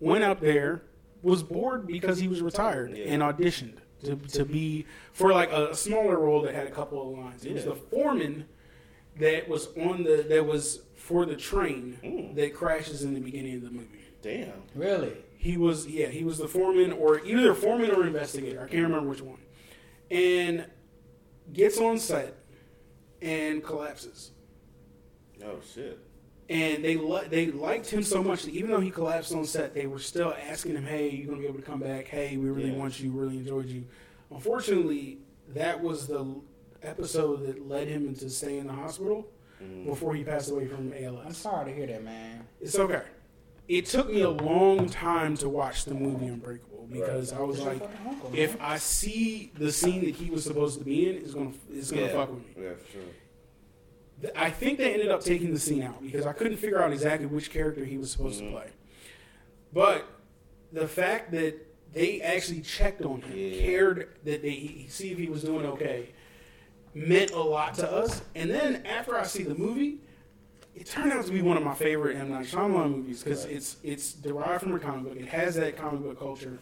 went 0.00 0.24
up 0.24 0.40
there, 0.40 0.82
was 1.22 1.42
bored 1.42 1.86
because 1.86 2.18
he 2.18 2.28
was 2.28 2.42
retired, 2.42 2.96
Yeah. 2.96 3.04
and 3.06 3.22
auditioned 3.22 3.76
to, 4.04 4.16
to 4.16 4.44
be 4.44 4.84
for 5.12 5.32
like 5.32 5.52
a, 5.52 5.74
smaller 5.74 6.18
role 6.18 6.42
that 6.42 6.54
had 6.54 6.66
a 6.66 6.70
couple 6.70 7.00
of 7.12 7.18
lines. 7.18 7.44
It 7.44 7.54
was 7.54 7.64
the 7.64 7.76
foreman 7.76 8.46
that 9.18 9.48
was 9.48 9.68
on 9.76 10.02
the 10.02 10.24
that 10.28 10.44
was 10.44 10.80
for 10.96 11.24
the 11.24 11.36
train 11.36 11.98
Mm. 12.02 12.34
that 12.34 12.54
crashes 12.54 13.02
in 13.04 13.14
the 13.14 13.20
beginning 13.20 13.56
of 13.56 13.62
the 13.62 13.70
movie. 13.70 14.00
Damn. 14.22 14.52
Really? 14.74 15.12
He 15.42 15.56
was 15.56 15.88
yeah, 15.88 16.06
he 16.06 16.22
was 16.22 16.38
the 16.38 16.46
foreman 16.46 16.92
or 16.92 17.18
either 17.24 17.52
foreman 17.52 17.90
or 17.90 18.06
investigator. 18.06 18.60
I 18.62 18.68
can't 18.68 18.84
remember 18.84 19.08
which 19.08 19.22
one. 19.22 19.40
And 20.08 20.66
gets 21.52 21.78
on 21.78 21.98
set 21.98 22.36
and 23.20 23.60
collapses. 23.60 24.30
Oh 25.44 25.58
shit. 25.74 25.98
And 26.48 26.84
they 26.84 26.96
li- 26.96 27.26
they 27.28 27.46
liked 27.50 27.90
him 27.90 28.04
so 28.04 28.22
much 28.22 28.44
that 28.44 28.52
even 28.54 28.70
though 28.70 28.78
he 28.78 28.92
collapsed 28.92 29.34
on 29.34 29.44
set, 29.44 29.74
they 29.74 29.88
were 29.88 29.98
still 29.98 30.32
asking 30.48 30.76
him, 30.76 30.84
"Hey, 30.84 31.10
you're 31.10 31.26
gonna 31.26 31.40
be 31.40 31.48
able 31.48 31.58
to 31.58 31.64
come 31.64 31.80
back? 31.80 32.06
Hey, 32.06 32.36
we 32.36 32.48
really 32.48 32.70
Yeah. 32.70 32.76
want 32.76 33.00
you. 33.00 33.10
Really 33.10 33.38
enjoyed 33.38 33.66
you." 33.66 33.84
Unfortunately, 34.30 35.18
that 35.54 35.82
was 35.82 36.06
the 36.06 36.24
episode 36.84 37.46
that 37.48 37.66
led 37.66 37.88
him 37.88 38.06
into 38.06 38.30
staying 38.30 38.58
in 38.60 38.66
the 38.68 38.72
hospital 38.72 39.26
Mm. 39.60 39.86
before 39.86 40.14
he 40.14 40.22
passed 40.22 40.52
away 40.52 40.66
from 40.68 40.92
ALS. 40.92 41.24
I'm 41.26 41.32
sorry 41.34 41.72
to 41.72 41.76
hear 41.76 41.86
that, 41.88 42.04
man. 42.04 42.46
It's 42.60 42.78
okay. 42.78 43.02
It 43.72 43.86
took 43.86 44.12
me 44.12 44.20
a 44.20 44.28
long 44.28 44.90
time 44.90 45.34
to 45.38 45.48
watch 45.48 45.86
the 45.86 45.94
movie 45.94 46.26
Unbreakable 46.26 46.88
because 46.92 47.32
I 47.32 47.40
was 47.40 47.56
It's 47.56 47.66
like, 47.66 47.82
uncle, 48.06 48.30
if 48.34 48.60
I 48.60 48.76
see 48.76 49.50
the 49.56 49.72
scene 49.72 50.04
that 50.04 50.14
he 50.14 50.28
was 50.28 50.44
supposed 50.44 50.78
to 50.78 50.84
be 50.84 51.08
in, 51.08 51.16
it's 51.16 51.32
gonna 51.32 51.52
it's 51.72 51.90
gonna 51.90 52.02
yeah. 52.02 52.12
fuck 52.12 52.28
with 52.34 52.40
me. 52.40 52.64
Yeah, 52.64 52.72
for 52.74 52.92
sure. 52.92 54.32
I 54.36 54.50
think 54.50 54.76
they 54.76 54.92
ended 54.92 55.08
up 55.08 55.22
taking 55.22 55.54
the 55.54 55.58
scene 55.58 55.82
out 55.82 56.02
because 56.02 56.26
I 56.26 56.34
couldn't 56.34 56.58
figure 56.58 56.82
out 56.82 56.92
exactly 56.92 57.24
which 57.26 57.50
character 57.50 57.82
he 57.82 57.96
was 57.96 58.10
supposed 58.10 58.42
Mhm. 58.42 58.48
to 58.48 58.52
play. 58.52 58.70
But 59.72 60.04
the 60.70 60.86
fact 60.86 61.32
that 61.32 61.54
they 61.94 62.20
actually 62.20 62.60
checked 62.60 63.00
on 63.00 63.22
him, 63.22 63.38
Yeah. 63.38 63.58
cared 63.58 64.08
that 64.24 64.42
they 64.42 64.84
see 64.90 65.12
if 65.12 65.18
he 65.18 65.28
was 65.30 65.42
doing 65.44 65.64
okay, 65.64 66.10
meant 66.92 67.30
a 67.30 67.40
lot 67.40 67.72
to 67.76 67.90
us. 67.90 68.20
And 68.34 68.50
then 68.50 68.84
after 68.84 69.16
I 69.16 69.22
see 69.22 69.44
the 69.44 69.54
movie, 69.54 70.00
it 70.74 70.86
turned 70.86 71.12
out 71.12 71.24
to 71.26 71.32
be 71.32 71.42
one 71.42 71.56
of 71.56 71.62
my 71.62 71.74
favorite 71.74 72.16
M 72.16 72.30
Night 72.30 72.46
Shyamalan 72.46 72.90
movies 72.96 73.22
because 73.22 73.44
Right. 73.46 73.56
it's 73.56 73.76
it's 73.82 74.12
derived 74.14 74.62
from 74.62 74.74
a 74.74 74.78
comic 74.78 75.04
book. 75.12 75.16
It 75.20 75.28
has 75.28 75.54
that 75.56 75.76
comic 75.76 76.02
book 76.02 76.18
culture, 76.18 76.58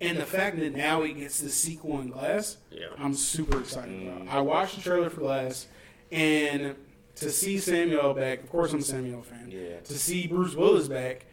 and 0.00 0.18
the 0.18 0.26
fact 0.26 0.58
that 0.58 0.74
now 0.74 1.02
it 1.02 1.14
gets 1.14 1.40
the 1.40 1.48
sequel 1.50 2.00
in 2.00 2.10
Glass, 2.10 2.58
Yeah. 2.70 2.86
I'm 2.98 3.14
super 3.14 3.58
excited 3.60 3.90
Mm. 4.00 4.22
about. 4.22 4.34
I 4.34 4.40
watched 4.40 4.76
the 4.76 4.82
trailer 4.82 5.10
for 5.10 5.20
Glass, 5.20 5.66
and 6.12 6.76
to 7.16 7.30
see 7.30 7.58
Samuel 7.58 8.14
back, 8.14 8.42
of 8.42 8.50
course 8.50 8.72
I'm 8.72 8.80
a 8.80 8.82
Samuel 8.82 9.22
fan. 9.22 9.50
Yeah. 9.50 9.80
To 9.80 9.94
see 9.98 10.26
Bruce 10.26 10.54
Willis 10.54 10.86
back, 10.88 11.24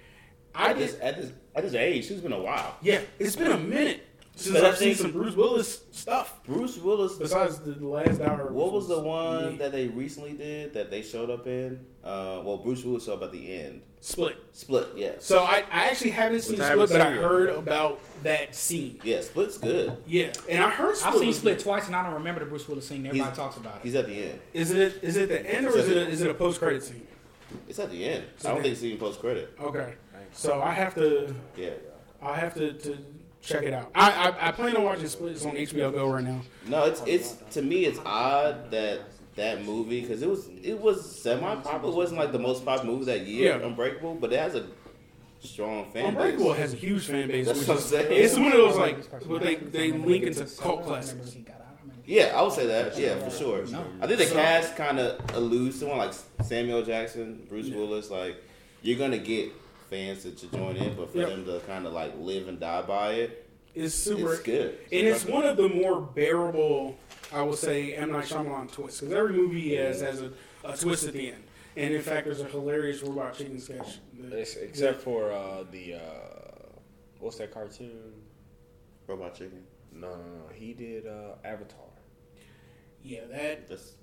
I 0.55 0.69
At 0.71 0.77
this, 0.77 0.91
just 0.91 1.01
at 1.03 1.17
this 1.17 1.31
at 1.55 1.63
this 1.63 1.73
age, 1.75 2.09
it's 2.09 2.21
been 2.21 2.31
a 2.33 2.41
while. 2.41 2.77
yeah, 2.81 3.01
it's 3.19 3.35
been 3.35 3.51
a 3.51 3.57
minute. 3.57 4.01
Since 4.35 4.55
But 4.55 4.65
I 4.65 4.69
I've 4.69 4.77
seen 4.77 4.95
some 4.95 5.11
Bruce 5.11 5.35
Willis 5.35 5.81
stuff. 5.91 6.43
Bruce 6.45 6.77
Willis. 6.77 7.13
Besides 7.17 7.59
the, 7.59 7.71
the 7.71 7.87
last 7.87 8.19
hour. 8.19 8.51
What 8.51 8.73
was 8.73 8.87
the 8.87 8.99
one 8.99 9.51
me. 9.51 9.57
that 9.57 9.71
they 9.71 9.87
recently 9.87 10.33
did 10.33 10.73
that 10.73 10.89
they 10.89 11.01
showed 11.03 11.29
up 11.29 11.45
in? 11.45 11.85
Uh, 12.03 12.41
well, 12.43 12.57
Bruce 12.57 12.83
Willis 12.83 13.05
showed 13.05 13.13
up 13.17 13.23
at 13.23 13.31
the 13.31 13.53
end. 13.59 13.83
Split? 14.01 14.35
Split, 14.51 14.87
Yeah. 14.97 15.11
So 15.19 15.43
I, 15.43 15.63
I 15.71 15.85
actually 15.89 16.09
haven't 16.09 16.41
seen 16.41 16.57
Which 16.59 16.67
Split, 16.67 16.89
but 16.89 16.99
I 17.01 17.05
seen 17.05 17.13
yet. 17.15 17.23
heard 17.23 17.49
about 17.51 18.01
that 18.23 18.53
scene. 18.53 18.99
yeah, 19.03 19.21
Split's 19.21 19.57
good. 19.57 19.95
Yeah, 20.05 20.33
and 20.49 20.61
I 20.61 20.69
heard 20.69 20.97
Split 20.97 21.13
I've 21.13 21.19
seen 21.21 21.33
Split 21.33 21.57
good. 21.59 21.63
twice, 21.63 21.87
and 21.87 21.95
I 21.95 22.03
don't 22.03 22.15
remember 22.15 22.41
the 22.41 22.47
Bruce 22.47 22.67
Willis 22.67 22.85
scene. 22.87 23.05
Everybody 23.05 23.19
He's- 23.29 23.37
talks 23.37 23.55
about 23.55 23.77
it. 23.77 23.81
He's 23.83 23.95
at 23.95 24.07
the 24.07 24.13
end. 24.13 24.39
Is 24.53 24.71
it 24.71 24.99
is 25.01 25.15
it 25.15 25.29
the 25.29 25.39
end 25.49 25.67
or 25.67 25.77
is 25.77 25.87
it 25.87 25.95
a, 25.95 26.07
is 26.09 26.21
it 26.21 26.29
a 26.29 26.33
post 26.33 26.59
credit 26.59 26.83
scene? 26.83 27.07
It's 27.69 27.79
at 27.79 27.91
the 27.91 28.03
end. 28.03 28.25
I 28.43 28.47
don't 28.49 28.61
think 28.61 28.73
it's 28.73 28.83
even 28.83 28.97
post 28.97 29.19
credit. 29.21 29.55
Okay, 29.61 29.93
so 30.33 30.61
I 30.61 30.71
have 30.71 30.95
to 30.95 31.33
Yeah. 31.55 31.69
I 32.21 32.35
have 32.37 32.53
to, 32.55 32.71
to 32.73 32.97
check 33.43 33.63
it 33.63 33.73
out. 33.73 33.91
I, 33.93 34.29
I 34.29 34.47
I 34.47 34.51
plan 34.51 34.75
on 34.77 34.83
watching 34.83 35.07
Split. 35.07 35.33
It's 35.33 35.45
on 35.45 35.53
HBO 35.53 35.91
Go 35.93 36.09
right 36.09 36.23
now. 36.23 36.41
No, 36.67 36.85
it's 36.85 37.01
it's 37.05 37.35
to 37.51 37.61
me 37.61 37.85
it's 37.85 37.99
odd 38.05 38.71
that 38.71 39.01
that 39.35 39.63
movie 39.65 40.01
because 40.01 40.21
it 40.21 40.29
was 40.29 40.47
it 40.63 40.79
was 40.79 41.03
semi 41.21 41.55
popular. 41.57 41.93
It 41.93 41.97
wasn't 41.97 42.19
like 42.19 42.31
the 42.31 42.39
most 42.39 42.63
popular 42.65 42.93
movie 42.93 43.05
that 43.05 43.25
year, 43.27 43.57
Yeah. 43.59 43.65
Unbreakable, 43.65 44.15
but 44.15 44.31
it 44.33 44.39
has 44.39 44.55
a 44.55 44.65
strong 45.41 45.91
fan 45.91 46.05
Unbreakable 46.05 46.49
base. 46.51 46.57
has 46.57 46.73
a 46.73 46.77
huge 46.77 47.05
fan 47.05 47.27
base. 47.27 47.47
That's 47.47 47.59
which 47.59 47.67
what 47.67 47.77
is- 47.77 47.93
I'm 47.93 47.99
saying. 48.07 48.23
It's 48.23 48.33
one 48.35 48.47
of 48.47 48.53
those 48.53 48.77
like 48.77 49.27
well, 49.27 49.39
they 49.39 49.55
they 49.55 49.91
link 49.91 50.23
into 50.23 50.45
cult 50.61 50.85
classics. 50.85 51.35
Yeah, 52.05 52.33
I 52.35 52.41
would 52.41 52.51
say 52.51 52.67
that. 52.67 52.97
Yeah, 52.99 53.17
for 53.17 53.31
sure. 53.31 53.65
No. 53.67 53.85
I 54.01 54.07
think 54.07 54.19
the 54.19 54.25
cast 54.35 54.75
kind 54.75 54.99
of 54.99 55.21
alludes 55.35 55.79
to 55.79 55.85
one 55.87 55.97
like 55.97 56.13
Samuel 56.43 56.81
Jackson, 56.83 57.45
Bruce 57.49 57.69
Willis. 57.69 58.09
Like 58.09 58.35
you're 58.81 58.99
gonna 58.99 59.17
get 59.17 59.51
fans 59.93 60.23
to, 60.23 60.31
to 60.31 60.47
join 60.47 60.75
in, 60.75 60.95
but 60.95 61.11
for 61.11 61.19
Yep. 61.19 61.29
them 61.29 61.45
to 61.45 61.59
kind 61.67 61.85
of 61.85 61.93
like 61.93 62.13
live 62.17 62.47
and 62.47 62.59
die 62.59 62.81
by 62.81 63.13
it, 63.13 63.47
It's 63.75 63.93
super 63.93 64.33
it's 64.33 64.41
good. 64.41 64.77
and 64.91 65.07
it's 65.07 65.25
one 65.25 65.45
of 65.45 65.55
the 65.55 65.69
more 65.69 66.01
bearable, 66.01 66.97
I 67.31 67.43
would 67.43 67.57
say, 67.59 67.93
M 67.93 68.11
Night 68.11 68.25
Shyamalan 68.25 68.71
twists 68.71 69.01
because 69.01 69.13
every 69.13 69.33
movie 69.33 69.61
he 69.61 69.73
has 69.75 70.01
has 70.01 70.21
a, 70.21 70.31
a 70.63 70.75
twist 70.75 71.05
at 71.07 71.13
the 71.13 71.27
end. 71.31 71.43
And 71.75 71.93
in 71.93 72.01
fact, 72.01 72.25
there's 72.25 72.39
a 72.41 72.45
hilarious 72.45 73.01
robot 73.03 73.35
chicken 73.35 73.59
sketch. 73.59 73.99
that- 74.19 74.39
Ex- 74.39 74.55
Except 74.55 75.01
for 75.01 75.31
uh, 75.31 75.63
the 75.71 75.95
uh, 75.95 75.99
what's 77.19 77.37
that 77.37 77.51
cartoon? 77.53 78.13
Robot 79.07 79.33
Chicken. 79.35 79.63
No, 79.91 80.09
no, 80.09 80.15
no. 80.23 80.43
He 80.53 80.73
did 80.73 81.05
uh, 81.07 81.35
Avatar. 81.43 81.79
yeah, 83.03 83.25
that 83.31 83.67
That's 83.69 83.93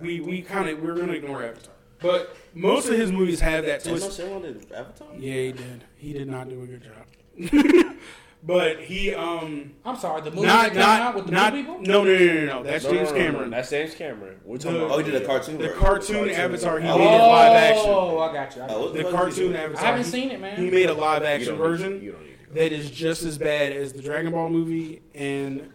we 0.00 0.20
we 0.20 0.42
kind 0.42 0.68
of 0.68 0.80
we're 0.82 0.94
gonna 0.96 1.12
ignore 1.12 1.44
Avatar, 1.44 1.74
but 2.00 2.36
most 2.54 2.88
of 2.88 2.94
his 2.96 3.10
movies 3.12 3.40
have 3.40 3.64
that 3.66 3.86
M. 3.86 3.92
Night 3.94 4.00
twist. 4.02 4.20
Shyamalan 4.20 4.72
Avatar. 4.72 5.08
Yeah, 5.18 5.32
he 5.34 5.52
did. 5.52 5.84
He 5.96 6.12
did 6.12 6.28
not 6.28 6.48
do 6.48 6.62
a 6.62 6.66
good 6.66 6.82
job. 6.82 7.04
but 8.42 8.80
he 8.80 9.12
um 9.14 9.72
I'm 9.84 9.96
sorry, 9.96 10.22
the 10.22 10.30
movie 10.30 10.46
not 10.46 10.62
that 10.64 10.72
came 10.72 10.82
out 10.82 10.98
not 11.00 11.14
with 11.16 11.26
the 11.26 11.32
not 11.32 11.52
blue 11.52 11.62
people. 11.62 11.80
no 11.82 12.04
no 12.04 12.12
no 12.16 12.18
no 12.18 12.44
no 12.46 12.62
that's 12.62 12.84
No, 12.84 12.90
no, 12.92 12.96
James 12.96 13.10
no, 13.10 13.16
no, 13.18 13.24
Cameron. 13.24 13.50
That's 13.50 13.70
James 13.70 13.94
Cameron. 13.94 14.40
We're 14.44 14.58
talking 14.58 14.78
The- 14.78 14.84
about 14.86 14.94
Oh, 14.94 14.98
he 15.04 15.10
did 15.10 15.22
a 15.22 15.26
cartoon. 15.26 15.58
The 15.58 15.64
version. 15.64 15.78
cartoon 15.80 16.30
Avatar, 16.30 16.80
he 16.80 16.88
Oh. 16.88 16.98
made 16.98 17.04
it 17.04 17.18
live 17.18 17.56
action. 17.56 17.84
Oh, 17.88 18.18
I 18.18 18.32
got 18.32 18.56
you. 18.56 18.62
I 18.62 18.66
got 18.68 18.76
Oh, 18.76 18.78
you. 18.80 18.84
what 18.84 18.94
The 18.94 19.10
cartoon? 19.10 19.56
Avatar. 19.56 19.82
I 19.82 19.86
haven't 19.86 20.04
he- 20.04 20.10
seen 20.10 20.30
it, 20.30 20.40
man. 20.40 20.56
He 20.56 20.70
made 20.70 20.88
a 20.88 20.94
live 20.94 21.22
You 21.22 21.28
action 21.28 21.48
don't 21.56 21.58
need- 21.58 21.68
version 21.78 22.02
You 22.02 22.12
don't 22.12 22.22
need 22.22 22.38
to 22.38 22.44
go. 22.54 22.60
that 22.60 22.72
is 22.72 22.90
just 22.90 23.22
as 23.24 23.38
bad 23.38 23.72
as 23.72 23.92
the 23.92 24.02
Dragon 24.02 24.32
Ball 24.32 24.48
movie, 24.50 25.02
and 25.14 25.68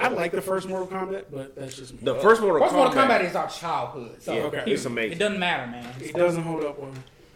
I 0.00 0.08
like 0.08 0.32
the 0.32 0.42
first 0.42 0.68
Mortal 0.68 0.86
Kombat, 0.88 1.24
but 1.32 1.54
that's 1.56 1.76
just 1.76 1.92
me. 1.94 2.00
The 2.02 2.14
first 2.16 2.40
Mortal 2.40 2.60
First 2.60 2.74
Mortal 2.74 2.94
Kombat. 2.94 3.08
Kombat 3.20 3.24
is 3.28 3.36
our 3.36 3.48
childhood. 3.48 4.22
So 4.22 4.34
Yeah, 4.34 4.42
okay. 4.42 4.64
it's 4.66 4.84
amazing. 4.84 5.12
It 5.12 5.18
doesn't 5.18 5.38
matter, 5.38 5.70
man. 5.70 5.86
It 6.00 6.14
doesn't 6.14 6.42
hold 6.42 6.64
up 6.64 6.78
well. 6.78 6.90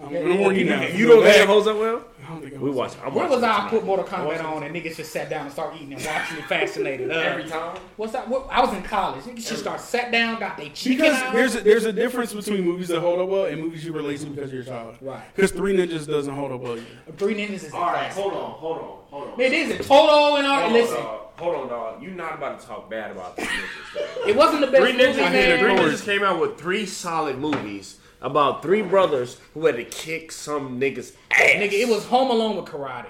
I'm 0.05 0.13
Yeah, 0.13 0.23
gonna 0.23 0.37
warn 0.41 0.57
you 0.57 0.65
yeah, 0.65 0.77
now. 0.81 0.83
yeah. 0.83 0.97
You 0.97 1.07
don't 1.07 1.23
think 1.23 1.37
it 1.37 1.47
holds 1.47 1.67
up 1.69 1.77
well? 1.79 2.05
I 2.27 2.29
don't 2.31 2.41
think 2.41 2.55
it 2.55 2.61
We 2.61 2.73
holds 2.73 2.77
watch. 2.77 2.91
up. 2.97 3.07
I'm 3.07 3.15
When 3.15 3.29
was 3.31 3.41
watching 3.41 3.63
I 3.65 3.67
it 3.69 3.71
put. 3.71 3.85
Mortal 3.85 4.05
Kombat 4.05 4.45
on 4.45 4.63
and 4.65 4.75
niggas 4.75 4.97
just 4.97 5.13
sat 5.13 5.31
down 5.31 5.43
and 5.45 5.53
started 5.53 5.77
eating 5.81 5.93
and 5.95 6.05
watching 6.05 6.39
it 6.39 6.45
fascinated? 6.47 7.09
Uh, 7.13 7.15
Every 7.15 7.45
time. 7.45 7.79
What's 7.97 8.13
that? 8.13 8.29
What, 8.29 8.49
I 8.51 8.61
was 8.65 8.75
in 8.75 8.83
college. 8.83 9.23
Niggas 9.23 9.47
just 9.47 9.59
start 9.61 9.81
sat 9.81 10.11
down, 10.11 10.41
got 10.41 10.57
their 10.57 10.71
chicken 10.71 10.99
Because 10.99 11.23
out. 11.23 11.33
there's 11.33 11.55
a, 11.55 11.61
there's 11.61 11.85
a 11.85 11.93
difference 11.93 12.33
between 12.35 12.65
movies 12.65 12.89
that 12.89 12.99
hold 12.99 13.21
up 13.21 13.29
well 13.29 13.45
and 13.45 13.61
movies 13.61 13.85
you 13.85 13.93
relate 13.93 14.19
to 14.21 14.27
because 14.27 14.49
of 14.49 14.55
your 14.55 14.65
childhood. 14.65 14.97
Right. 15.01 15.23
Because 15.37 15.53
Three 15.53 15.77
Ninjas 15.77 16.09
doesn't 16.09 16.35
hold 16.35 16.51
up 16.51 16.61
well 16.63 16.73
either. 16.79 16.85
Three 17.17 17.35
Ninjas 17.37 17.63
is 17.65 17.73
a 17.73 17.77
All 17.77 17.83
right, 17.83 18.11
classic. 18.11 18.21
hold 18.25 18.33
on, 18.35 18.51
hold 18.53 18.79
on, 18.79 18.85
hold 19.09 19.29
on. 19.35 19.41
It 19.41 19.53
is 19.53 19.71
a 19.71 19.79
Toto 19.85 20.35
and 20.37 20.47
all. 20.49 20.55
Hold 20.63 20.67
on, 20.67 20.73
Listen, 20.73 20.97
dog. 20.97 21.32
Hold 21.43 21.57
on, 21.57 21.69
dog. 21.69 22.03
You're 22.03 22.13
not 22.13 22.35
about 22.35 22.61
to 22.61 22.67
talk 22.67 22.89
bad 22.89 23.11
about 23.11 23.35
Three 23.37 23.47
Ninjas. 23.47 24.27
it 24.29 24.37
wasn't 24.37 24.61
the 24.61 24.69
best 24.69 24.81
Three 24.83 24.93
movie, 24.93 25.05
Ninjas, 25.21 25.31
hit 25.33 25.59
Three 25.59 25.69
it 25.69 25.69
man. 25.69 25.77
hard. 25.77 25.91
Ninjas 25.93 26.05
came 26.05 26.23
out 26.23 26.41
with 26.41 26.57
three 26.59 26.87
solid 26.87 27.39
movies 27.39 27.99
about 28.21 28.63
three 28.63 28.83
brothers 28.83 29.39
who 29.55 29.67
had 29.67 29.75
to 29.75 29.85
kick 29.85 30.31
some 30.31 30.81
niggas 30.81 31.15
ass. 31.33 31.41
Nigga, 31.57 31.73
it 31.73 31.89
was 31.89 32.05
Home 32.07 32.31
Alone 32.31 32.55
with 32.57 32.67
karate. 32.67 33.07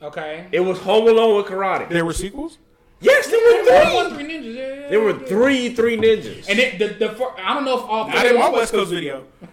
Okay. 0.00 0.46
It 0.52 0.60
was 0.60 0.78
Home 0.80 1.08
Alone 1.08 1.36
with 1.36 1.46
karate. 1.46 1.88
There 1.88 2.04
were 2.04 2.12
sequels? 2.12 2.58
yes, 3.00 3.26
there 3.28 3.64
There 3.64 3.96
were 3.96 4.04
was 4.04 4.12
three. 4.12 4.24
Three 4.24 4.32
Ninjas. 4.38 4.54
Yeah, 4.54 4.74
yeah, 4.82 4.88
There 4.88 5.00
were 5.00 5.18
yeah. 5.20 5.26
three 5.26 5.74
Three 5.74 5.96
Ninjas. 5.96 6.48
And 6.48 6.60
it, 6.60 6.78
the 6.78 6.86
the 7.08 7.14
fir- 7.14 7.34
I 7.36 7.52
don't 7.52 7.64
know 7.64 7.78
if 7.78 7.84
all 7.84 8.04
I 8.08 8.22
didn't 8.22 8.38
watch 8.38 8.46
of 8.46 8.52
them- 8.52 8.60
West 8.60 8.72
Coast 8.72 8.90
Video. 8.92 9.24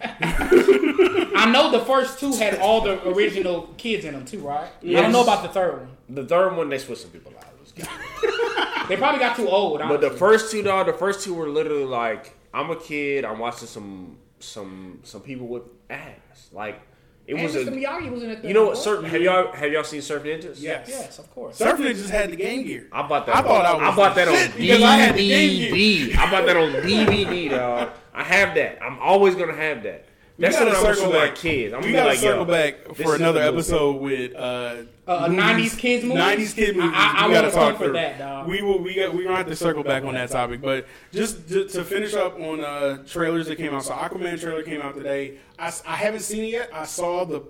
I 1.36 1.50
know 1.52 1.72
the 1.72 1.80
first 1.84 2.20
two 2.20 2.32
had 2.36 2.60
all 2.60 2.82
the 2.82 3.08
original 3.08 3.68
kids 3.76 4.04
in 4.04 4.14
them 4.14 4.24
too, 4.24 4.38
right? 4.40 4.70
I 4.84 4.92
don't 4.92 5.10
know 5.12 5.22
about 5.24 5.42
the 5.42 5.48
third 5.48 5.78
one. 5.80 5.88
the 6.08 6.24
third 6.24 6.56
one, 6.56 6.68
they 6.68 6.78
switched 6.78 7.02
some 7.02 7.10
people 7.10 7.32
out. 7.36 7.46
It 7.80 8.26
was 8.26 8.56
good. 8.56 8.88
They 8.88 8.96
probably 8.96 9.20
got 9.20 9.36
too 9.36 9.48
old. 9.48 9.78
But 9.80 10.00
the 10.00 10.10
first 10.10 10.50
two, 10.50 10.62
dog, 10.62 10.86
the 10.86 10.92
first 10.92 11.22
two 11.24 11.34
were 11.34 11.48
literally 11.48 11.84
like, 11.84 12.36
I'm 12.52 12.70
a 12.70 12.76
kid. 12.76 13.24
I'm 13.24 13.38
watching 13.38 13.68
some 13.68 14.18
some 14.40 15.00
some 15.02 15.20
people 15.20 15.46
with 15.46 15.62
ass. 15.88 16.48
Like 16.52 16.80
it 17.26 17.34
And 17.34 17.44
was 17.44 17.54
Mr. 17.54 17.68
a. 17.68 17.70
Miyagi 17.70 18.10
was 18.10 18.22
in 18.22 18.30
it. 18.30 18.44
You 18.44 18.54
know 18.54 18.66
what? 18.66 18.78
Surf, 18.78 19.04
have 19.04 19.20
y'all 19.22 19.52
have 19.52 19.70
y'all 19.70 19.84
seen 19.84 20.02
Surf 20.02 20.24
Ninjas? 20.24 20.56
Yes. 20.60 20.88
Yes, 20.88 21.18
of 21.18 21.30
course. 21.30 21.56
Surf 21.56 21.78
Ninjas 21.78 22.10
had 22.10 22.30
the 22.32 22.36
Game 22.36 22.64
Gear. 22.66 22.88
I 22.90 23.06
bought 23.06 23.26
that. 23.26 23.36
I 23.36 23.42
thought 23.42 23.64
I 23.64 23.86
on, 23.88 23.96
bought 23.96 24.14
that 24.16 24.28
on 24.28 24.34
shit 24.34 24.82
I 24.82 24.96
had 24.96 25.14
the 25.14 25.28
Game 25.28 25.72
DVD. 25.72 26.16
I 26.16 26.30
bought 26.30 26.46
that 26.46 26.56
on 26.56 26.72
DVD, 26.82 27.50
dog. 27.50 27.90
I 28.12 28.24
have 28.24 28.54
that. 28.56 28.82
I'm 28.82 28.98
always 28.98 29.34
gonna 29.36 29.54
have 29.54 29.82
that. 29.84 30.06
That's 30.40 30.56
gotta 30.58 30.70
what 30.70 30.76
I'm 30.76 30.82
circle 30.94 31.12
show 31.12 31.18
my 31.18 31.26
back. 31.26 31.34
kids. 31.36 31.74
I'm 31.74 31.80
we 31.80 31.86
gonna 31.92 31.96
gotta 31.98 32.08
like, 32.10 32.18
circle 32.18 32.46
yo, 32.46 32.50
back 32.50 32.94
for 32.96 33.14
another 33.14 33.40
the 33.40 33.46
movie. 33.46 33.58
episode 33.58 34.00
with 34.00 34.34
uh, 34.34 34.38
Uh, 34.38 35.26
a 35.26 35.28
90s 35.28 35.78
kids 35.78 36.04
movie? 36.04 36.18
90s 36.20 36.54
kid 36.54 36.76
movies. 36.76 36.92
I, 36.94 37.14
I, 37.18 37.24
I 37.24 37.28
we 37.28 37.34
gotta 37.34 37.46
want 37.48 37.54
come 37.54 37.70
talk 37.72 37.78
for 37.78 37.84
through. 37.84 37.92
that, 37.94 38.18
dog. 38.18 38.48
We 38.48 38.62
will. 38.62 38.78
We 38.78 38.94
got. 38.94 39.14
We 39.14 39.24
gonna 39.24 39.36
have 39.36 39.46
to 39.48 39.56
circle 39.56 39.82
back 39.84 40.04
on 40.04 40.14
that 40.14 40.30
topic. 40.30 40.60
But 40.62 40.86
just 41.12 41.48
to, 41.50 41.66
to 41.68 41.84
finish 41.84 42.14
up 42.14 42.38
on 42.40 42.64
uh, 42.64 43.04
trailers 43.06 43.46
that 43.48 43.56
came 43.56 43.74
out. 43.74 43.84
So 43.84 43.92
Aquaman 43.92 44.40
trailer 44.40 44.62
came 44.62 44.80
out 44.80 44.94
today. 44.94 45.38
I 45.58 45.70
haven't 45.86 46.20
seen 46.20 46.44
it 46.44 46.48
yet. 46.52 46.70
I 46.72 46.84
saw 46.86 47.24
the 47.24 47.42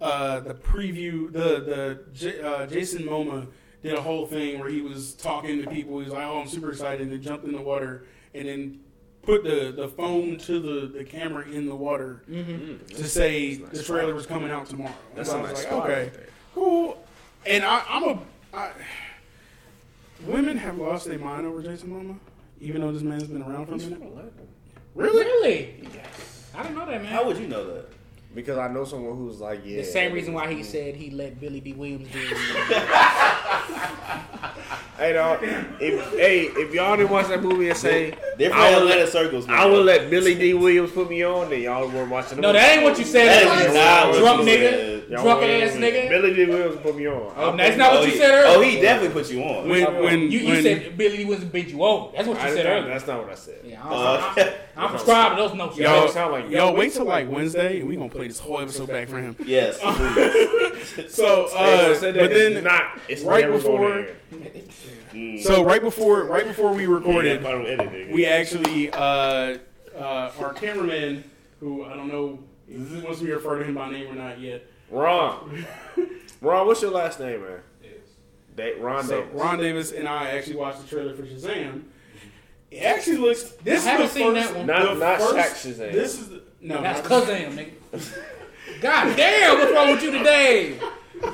uh, 0.00 0.40
the 0.40 0.54
preview. 0.54 1.32
The 1.32 1.38
the 1.38 2.00
J, 2.12 2.40
uh, 2.42 2.66
Jason 2.66 3.04
Momoa 3.04 3.46
did 3.82 3.94
a 3.94 4.02
whole 4.02 4.26
thing 4.26 4.58
where 4.58 4.68
he 4.68 4.80
was 4.82 5.14
talking 5.14 5.62
to 5.62 5.70
people. 5.70 5.98
He 6.00 6.04
was 6.04 6.12
like, 6.12 6.24
"Oh, 6.26 6.40
I'm 6.40 6.48
super 6.48 6.70
excited," 6.70 7.00
and 7.00 7.12
then 7.12 7.22
jumped 7.22 7.44
in 7.46 7.52
the 7.52 7.62
water 7.62 8.04
and 8.34 8.46
then 8.48 8.80
put 9.26 9.42
the, 9.42 9.72
the 9.76 9.88
phone 9.88 10.38
to 10.38 10.60
the, 10.60 10.86
the 10.86 11.04
camera 11.04 11.44
in 11.48 11.66
the 11.66 11.74
water 11.74 12.22
mm-hmm. 12.30 12.52
mm, 12.52 12.86
to 12.96 13.04
say 13.04 13.56
the 13.56 13.82
trailer 13.82 14.14
was 14.14 14.24
coming 14.24 14.50
out 14.50 14.66
tomorrow. 14.66 14.94
That's 15.14 15.30
So 15.30 15.36
a 15.36 15.38
I 15.38 15.42
was 15.42 15.50
nice 15.50 15.58
like, 15.58 15.66
spot 15.66 15.90
okay, 15.90 16.02
right 16.02 16.28
cool. 16.54 17.04
And 17.44 17.64
I, 17.64 17.82
I'm 17.88 18.04
a 18.04 18.18
I, 18.54 18.70
women 20.24 20.56
have 20.56 20.78
lost 20.78 21.06
their 21.06 21.18
mind 21.18 21.46
over 21.46 21.62
Jason 21.62 21.90
Momoa, 21.90 22.18
even 22.60 22.80
though 22.80 22.92
this 22.92 23.02
man's 23.02 23.24
been 23.24 23.42
around 23.42 23.66
for 23.66 23.74
a 23.74 23.78
minute. 23.78 24.00
Really? 24.94 25.24
Really? 25.24 25.76
I 26.54 26.62
didn't 26.62 26.78
know 26.78 26.86
that, 26.86 27.02
man. 27.02 27.12
How 27.12 27.26
would 27.26 27.36
you 27.36 27.48
know 27.48 27.74
that? 27.74 27.90
Because 28.34 28.58
I 28.58 28.68
know 28.68 28.84
someone 28.84 29.16
who's 29.16 29.40
like, 29.40 29.60
yeah. 29.64 29.76
the 29.76 29.84
same 29.84 30.12
reason 30.12 30.32
why 30.32 30.52
he 30.52 30.62
said 30.62 30.94
he 30.94 31.10
let 31.10 31.38
Billy 31.40 31.60
Dee 31.60 31.74
Williams 31.74 32.08
do 32.10 32.18
it. 32.18 32.32
Hey, 34.98 35.12
dog. 35.12 35.40
If 35.42 36.10
hey, 36.12 36.42
if 36.44 36.72
y'all 36.72 36.96
didn't 36.96 37.10
watch 37.10 37.28
that 37.28 37.42
movie 37.42 37.68
and 37.68 37.76
say, 37.76 38.12
Different 38.38 38.54
I 38.62 38.70
will 38.70 38.78
Atlanta 38.82 39.00
let, 39.02 39.08
circles. 39.10 39.46
man. 39.46 39.56
I 39.58 39.66
will 39.66 39.82
let 39.82 40.08
Billy 40.08 40.34
Dee 40.34 40.54
Williams 40.54 40.90
put 40.92 41.10
me 41.10 41.22
on, 41.22 41.50
then 41.50 41.60
y'all 41.62 41.86
weren't 41.88 42.10
watching 42.10 42.36
the 42.36 42.42
No, 42.42 42.48
movie. 42.48 42.58
that 42.60 42.74
ain't 42.76 42.82
what 42.82 42.98
you 42.98 43.04
said. 43.04 43.26
That 43.46 43.62
That's 43.62 43.74
not 43.74 44.08
what 44.10 44.18
drunk 44.18 44.40
you 44.48 44.56
nigga, 44.56 44.70
said. 44.70 44.95
Y'all 45.08 45.22
drunk 45.22 45.40
weren't- 45.40 45.62
ass 45.62 45.76
nigga. 45.76 46.08
Billy 46.08 46.34
Dee 46.34 46.46
Williams 46.46 46.76
put 46.82 46.96
me 46.96 47.06
on. 47.06 47.32
Oh, 47.36 47.56
that's 47.56 47.76
not 47.76 47.92
what 47.92 48.00
Oh, 48.00 48.04
you 48.06 48.10
he, 48.12 48.18
said 48.18 48.30
earlier. 48.30 48.56
oh, 48.56 48.60
he 48.60 48.80
definitely 48.80 49.22
put 49.22 49.30
you 49.30 49.42
on. 49.42 49.68
When 49.68 50.02
when 50.02 50.20
you, 50.32 50.38
you 50.40 50.48
when, 50.48 50.62
said 50.62 50.96
Billy 50.98 51.16
Dee 51.18 51.24
Williams 51.24 51.50
beat 51.52 51.68
you 51.68 51.82
over. 51.84 52.16
That's 52.16 52.26
what 52.28 52.36
you 52.38 52.42
I 52.42 52.48
said 52.48 52.56
didn't- 52.56 52.72
earlier. 52.72 52.88
that's 52.92 53.06
not 53.06 53.22
what 53.22 53.30
I 53.30 53.34
said. 53.36 53.58
Yeah, 53.64 53.82
I'm, 53.84 53.92
Uh, 53.92 54.34
I'm, 54.36 54.52
I'm 54.84 54.90
subscribed 54.98 55.36
to 55.36 55.42
those 55.42 55.54
notes. 55.54 55.76
Y'all- 55.76 55.96
y'all, 55.96 56.08
sound 56.08 56.32
like- 56.32 56.50
y'all 56.50 56.74
wait 56.74 56.92
till 56.92 57.04
like 57.04 57.30
Wednesday 57.30 57.80
and 57.80 57.88
we 57.88 57.94
gonna 57.96 58.08
play 58.08 58.26
this 58.28 58.40
whole 58.40 58.58
episode 58.60 58.88
back 58.88 59.08
for 59.08 59.18
him. 59.18 59.36
yes. 59.46 59.78
please. 59.80 61.14
So 61.14 61.48
Hey, 61.56 61.92
uh, 61.94 62.00
but 62.00 62.12
then 62.12 62.52
it's 62.54 62.64
not. 62.64 63.00
It's 63.08 63.22
right 63.22 63.50
before- 63.50 64.06
Mm. 65.14 65.42
so 65.42 65.64
right 65.64 65.80
before 65.80 66.24
right 66.24 66.46
before 66.46 66.74
we 66.74 66.86
recorded, 66.86 67.44
I 67.46 67.50
don't 67.52 67.64
edit 67.66 67.92
it. 67.92 68.12
we 68.12 68.26
actually 68.26 68.90
uh, 68.90 69.56
uh, 69.96 70.30
our 70.38 70.52
cameraman 70.52 71.24
who 71.60 71.84
I 71.84 71.94
don't 71.96 72.08
know 72.08 72.38
if 72.68 72.90
he 72.90 73.00
wants 73.00 73.20
me 73.22 73.28
to 73.28 73.36
refer 73.36 73.58
to 73.60 73.64
him 73.64 73.74
by 73.76 73.90
name 73.90 74.10
or 74.10 74.14
not 74.14 74.38
yet. 74.40 74.64
Ron. 74.90 75.66
Ron, 76.40 76.66
what's 76.66 76.82
your 76.82 76.90
last 76.90 77.18
name, 77.20 77.42
man? 77.42 77.60
Da- 78.56 78.80
Ron 78.80 79.04
So 79.04 79.22
Davis. 79.22 79.40
Ron 79.40 79.58
Davis 79.58 79.92
and 79.92 80.08
I 80.08 80.30
actually 80.30 80.56
watched 80.56 80.82
the 80.82 80.88
trailer 80.88 81.14
for 81.14 81.22
Shazam. 81.24 81.82
It 82.70 82.78
actually 82.78 83.18
looks. 83.18 83.42
This 83.62 83.86
I 83.86 83.90
haven't 83.90 84.06
is 84.06 84.12
the 84.14 84.18
seen 84.18 84.34
first, 84.34 84.48
that 84.48 84.56
one. 84.58 84.66
Not- 84.66 84.94
the 84.94 85.00
not 85.00 85.18
first, 85.20 85.34
Shaq 85.66 85.72
Shazam. 85.72 85.92
This 85.92 86.20
is 86.20 86.28
the, 86.30 86.42
no. 86.60 86.82
That's 86.82 87.08
not- 87.08 87.22
Kazam, 87.24 87.52
nigga. 87.92 88.18
God 88.80 89.16
damn, 89.16 89.58
what's 89.58 89.72
wrong 89.72 89.90
with 89.92 90.02
you 90.02 90.10
today? 90.10 90.78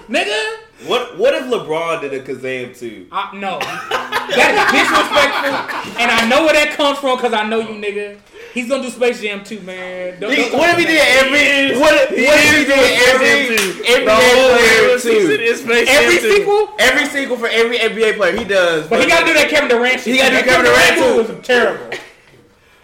Nigga? 0.08 0.58
What 0.86 1.16
what 1.16 1.34
if 1.34 1.44
LeBron 1.44 2.00
did 2.00 2.12
a 2.14 2.20
Kazam 2.20 2.76
too? 2.76 3.06
I, 3.12 3.36
no, 3.36 3.58
that 3.60 4.50
is 4.50 4.66
disrespectful, 4.74 6.00
and 6.02 6.10
I 6.10 6.26
know 6.28 6.44
where 6.44 6.54
that 6.54 6.74
comes 6.76 6.98
from 6.98 7.16
because 7.16 7.32
I 7.32 7.46
know 7.48 7.60
you, 7.60 7.78
nigga. 7.80 8.18
He's 8.52 8.68
gonna 8.68 8.82
do 8.82 8.90
Space 8.90 9.20
Jam 9.22 9.44
too, 9.44 9.60
man. 9.60 10.18
Don't- 10.20 10.34
don't 10.34 10.52
What 10.58 10.70
if 10.70 10.78
he 10.78 10.84
did 10.84 11.00
every? 11.00 11.78
What 11.78 11.94
if, 11.94 12.10
what 12.10 12.38
if 12.38 12.58
he 12.58 12.64
did 12.64 12.98
every 13.08 13.94
every 13.94 14.04
The 14.04 14.14
whole 14.14 14.58
player 14.58 14.98
season 14.98 15.36
too? 15.38 15.42
is 15.42 15.60
Space 15.62 15.88
every 15.88 16.16
Jam 16.18 16.22
2. 16.24 16.32
sequel. 16.36 16.68
Every 16.80 17.06
single 17.06 17.36
for 17.36 17.46
every 17.48 17.78
NBA 17.78 18.16
player 18.16 18.36
he 18.36 18.44
does. 18.44 18.88
But 18.88 19.00
he 19.00 19.06
gotta 19.06 19.24
do 19.26 19.34
that 19.34 19.48
Kevin 19.48 19.68
Durant 19.68 20.00
shit. 20.00 20.14
He 20.14 20.18
gotta 20.18 20.30
do 20.30 20.36
That 20.36 20.44
Kevin 20.44 20.66
Durant, 20.66 21.16
movie 21.16 21.32
was 21.38 21.46
terrible. 21.46 21.96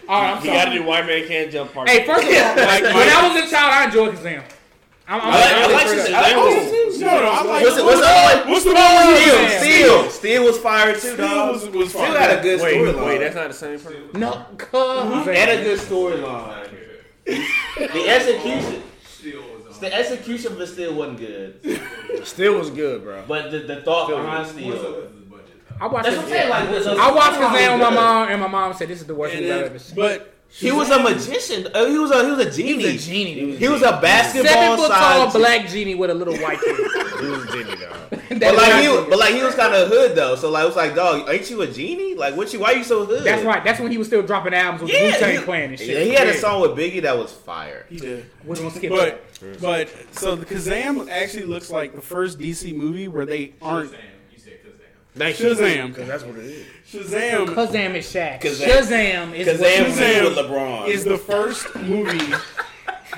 All 0.07 0.21
right, 0.21 0.31
I'm 0.37 0.41
He 0.41 0.47
sorry. 0.47 0.57
got 0.57 0.65
to 0.65 0.71
do 0.73 0.83
White 0.85 1.05
Man 1.05 1.27
Can't 1.27 1.51
Jump 1.51 1.71
Part. 1.71 1.87
Hey, 1.87 2.03
first 2.03 2.23
of 2.23 2.29
all, 2.33 2.55
Like, 2.65 2.81
when 2.81 3.09
I 3.09 3.29
was 3.31 3.43
a 3.45 3.51
child, 3.51 3.73
I 3.73 3.85
enjoyed 3.85 4.15
Kazam. 4.15 4.41
I'm, 5.11 5.21
I'm 5.21 5.27
I 5.27 5.31
like, 5.31 5.49
I 5.49 5.59
really 5.61 5.73
like 5.73 5.87
straight 5.87 6.13
I 6.13 6.21
like 6.21 6.33
Oh, 6.35 6.95
no, 6.99 7.07
no, 7.07 7.29
I 7.31 7.43
like. 7.43 7.63
What's 7.63 7.75
the 7.77 7.83
what's 7.83 7.99
the? 7.99 8.51
What's 8.51 8.63
the 8.63 8.73
one? 8.73 9.15
Steel, 9.15 9.59
Steel, 9.59 10.09
Steel 10.11 10.43
was 10.43 10.57
fire 10.59 10.93
too. 10.93 10.99
Steel 10.99 11.17
dog. 11.17 11.53
was 11.53 11.69
was 11.69 11.89
Steel 11.89 12.01
fire. 12.05 12.19
had 12.19 12.39
a 12.39 12.41
good 12.43 12.59
storyline. 12.59 13.05
wait, 13.07 13.17
that's 13.17 13.35
not 13.35 13.47
the 13.47 13.53
same 13.55 13.79
person. 13.79 14.09
No, 14.13 14.45
cuz. 14.57 15.27
and 15.27 15.49
a 15.59 15.63
good 15.63 15.79
storyline. 15.79 16.69
The 17.25 18.05
execution, 18.09 18.83
Still 19.07 19.41
was 19.41 19.75
on. 19.75 19.81
the 19.81 19.93
execution 19.95 20.51
of 20.53 20.61
it 20.61 20.67
still 20.67 20.93
wasn't 20.93 21.19
good, 21.19 21.81
Still 22.23 22.57
was 22.59 22.69
good, 22.69 23.03
bro. 23.03 23.23
but 23.27 23.51
the, 23.51 23.59
the 23.59 23.81
thought 23.81 24.09
behind 24.09 24.47
Steel. 24.47 24.73
up 24.73 24.95
with 24.97 25.13
the 25.15 25.25
budget? 25.35 25.45
I 25.79 25.87
watched 25.87 26.05
That's 26.05 26.17
what 26.17 26.25
I'm 26.25 26.31
it. 26.31 26.33
saying. 26.35 26.49
Like, 26.49 26.69
the- 26.69 26.79
the 26.95 27.01
I 27.01 27.11
watched 27.11 27.37
storyline 27.39 27.49
Kazam 27.57 27.71
with 27.73 27.81
my 27.81 27.89
mom, 27.95 28.29
and 28.29 28.41
my 28.41 28.47
mom 28.47 28.73
said 28.73 28.87
this 28.89 29.01
is 29.01 29.07
the 29.07 29.15
worst 29.15 29.33
thing 29.33 29.43
movie 29.43 29.53
I've 29.53 29.59
then- 29.61 29.69
ever 29.69 29.79
seen. 29.79 29.95
but 29.95 30.33
He 30.51 30.71
was 30.71 30.89
a 30.89 30.99
magician. 30.99 31.67
Uh, 31.73 31.85
he 31.85 31.97
was 31.97 32.11
a 32.11 32.25
he 32.25 32.31
was 32.31 32.39
a 32.45 32.51
genie. 32.51 32.69
He 32.83 32.93
was 32.93 33.07
a 33.07 33.09
genie. 33.11 33.55
He 33.55 33.67
was 33.67 33.81
a 33.83 33.99
basketball 34.01 34.51
Seven 34.51 34.77
foot 34.79 34.89
tall 34.91 35.29
size. 35.29 35.33
black 35.39 35.67
genie 35.69 35.95
with 35.95 36.09
a 36.09 36.13
little 36.13 36.35
white 36.37 36.59
kid. 36.59 36.75
He 37.19 37.27
was 37.27 37.43
a 37.43 37.51
genie, 37.51 37.75
dog. 37.75 37.95
But 38.39 38.55
like 38.55 38.81
he, 38.81 38.87
was, 38.89 39.05
but 39.09 39.19
like 39.19 39.33
he 39.33 39.43
was 39.43 39.53
kind 39.55 39.73
of 39.73 39.89
hood 39.89 40.15
though. 40.15 40.35
So 40.35 40.49
like 40.49 40.63
it 40.63 40.67
was 40.67 40.75
like, 40.75 40.95
dog, 40.95 41.27
ain't 41.29 41.49
you 41.49 41.61
a 41.61 41.67
genie? 41.67 42.15
Like 42.15 42.35
what 42.35 42.51
you? 42.53 42.59
Why 42.59 42.73
are 42.73 42.77
you 42.77 42.83
so 42.83 43.05
hood? 43.05 43.23
That's 43.25 43.43
right. 43.43 43.63
That's 43.63 43.79
when 43.79 43.91
he 43.91 43.97
was 43.97 44.07
still 44.07 44.21
dropping 44.23 44.53
albums 44.53 44.83
with 44.83 44.91
Yeah, 44.93 45.05
Wu 45.13 45.19
Tang 45.19 45.43
Clan 45.43 45.69
and 45.71 45.79
shit. 45.79 45.87
yeah, 45.89 46.03
he 46.03 46.11
had 46.13 46.27
a 46.27 46.33
song 46.35 46.61
with 46.61 46.71
Biggie 46.71 47.01
that 47.03 47.17
was 47.17 47.31
fire. 47.31 47.85
he 47.89 47.97
did. 47.97 48.25
We're 48.45 48.55
gonna 48.55 48.71
skip 48.71 48.91
But 48.91 49.23
that. 49.41 49.61
but 49.61 49.89
so 50.17 50.35
the 50.35 50.45
Kazam 50.45 51.09
actually 51.09 51.43
looks 51.45 51.69
like 51.69 51.93
the 51.93 52.01
first 52.01 52.39
DC 52.39 52.73
movie 52.75 53.07
where 53.07 53.25
they 53.25 53.53
aren't 53.61 53.91
Shazam. 53.91 53.97
You 54.31 54.39
said 54.39 54.53
Kazam. 54.63 55.15
Thank 55.15 55.39
you. 55.39 55.45
Shazam. 55.47 55.87
Because 55.87 56.07
that's 56.07 56.23
what 56.23 56.35
it 56.37 56.45
is. 56.45 56.65
Shazam 56.91 57.45
Kazam 57.47 57.95
is 57.95 58.05
Shaq. 58.11 58.41
Kazam- 58.41 58.67
Shazam 58.67 59.33
is 59.35 59.47
Kazam 59.47 59.59
what- 59.59 59.89
Shazam 59.97 60.23
with 60.23 60.37
LeBron. 60.45 60.87
is 60.87 61.03
the 61.03 61.17
first 61.17 61.75
movie 61.75 62.33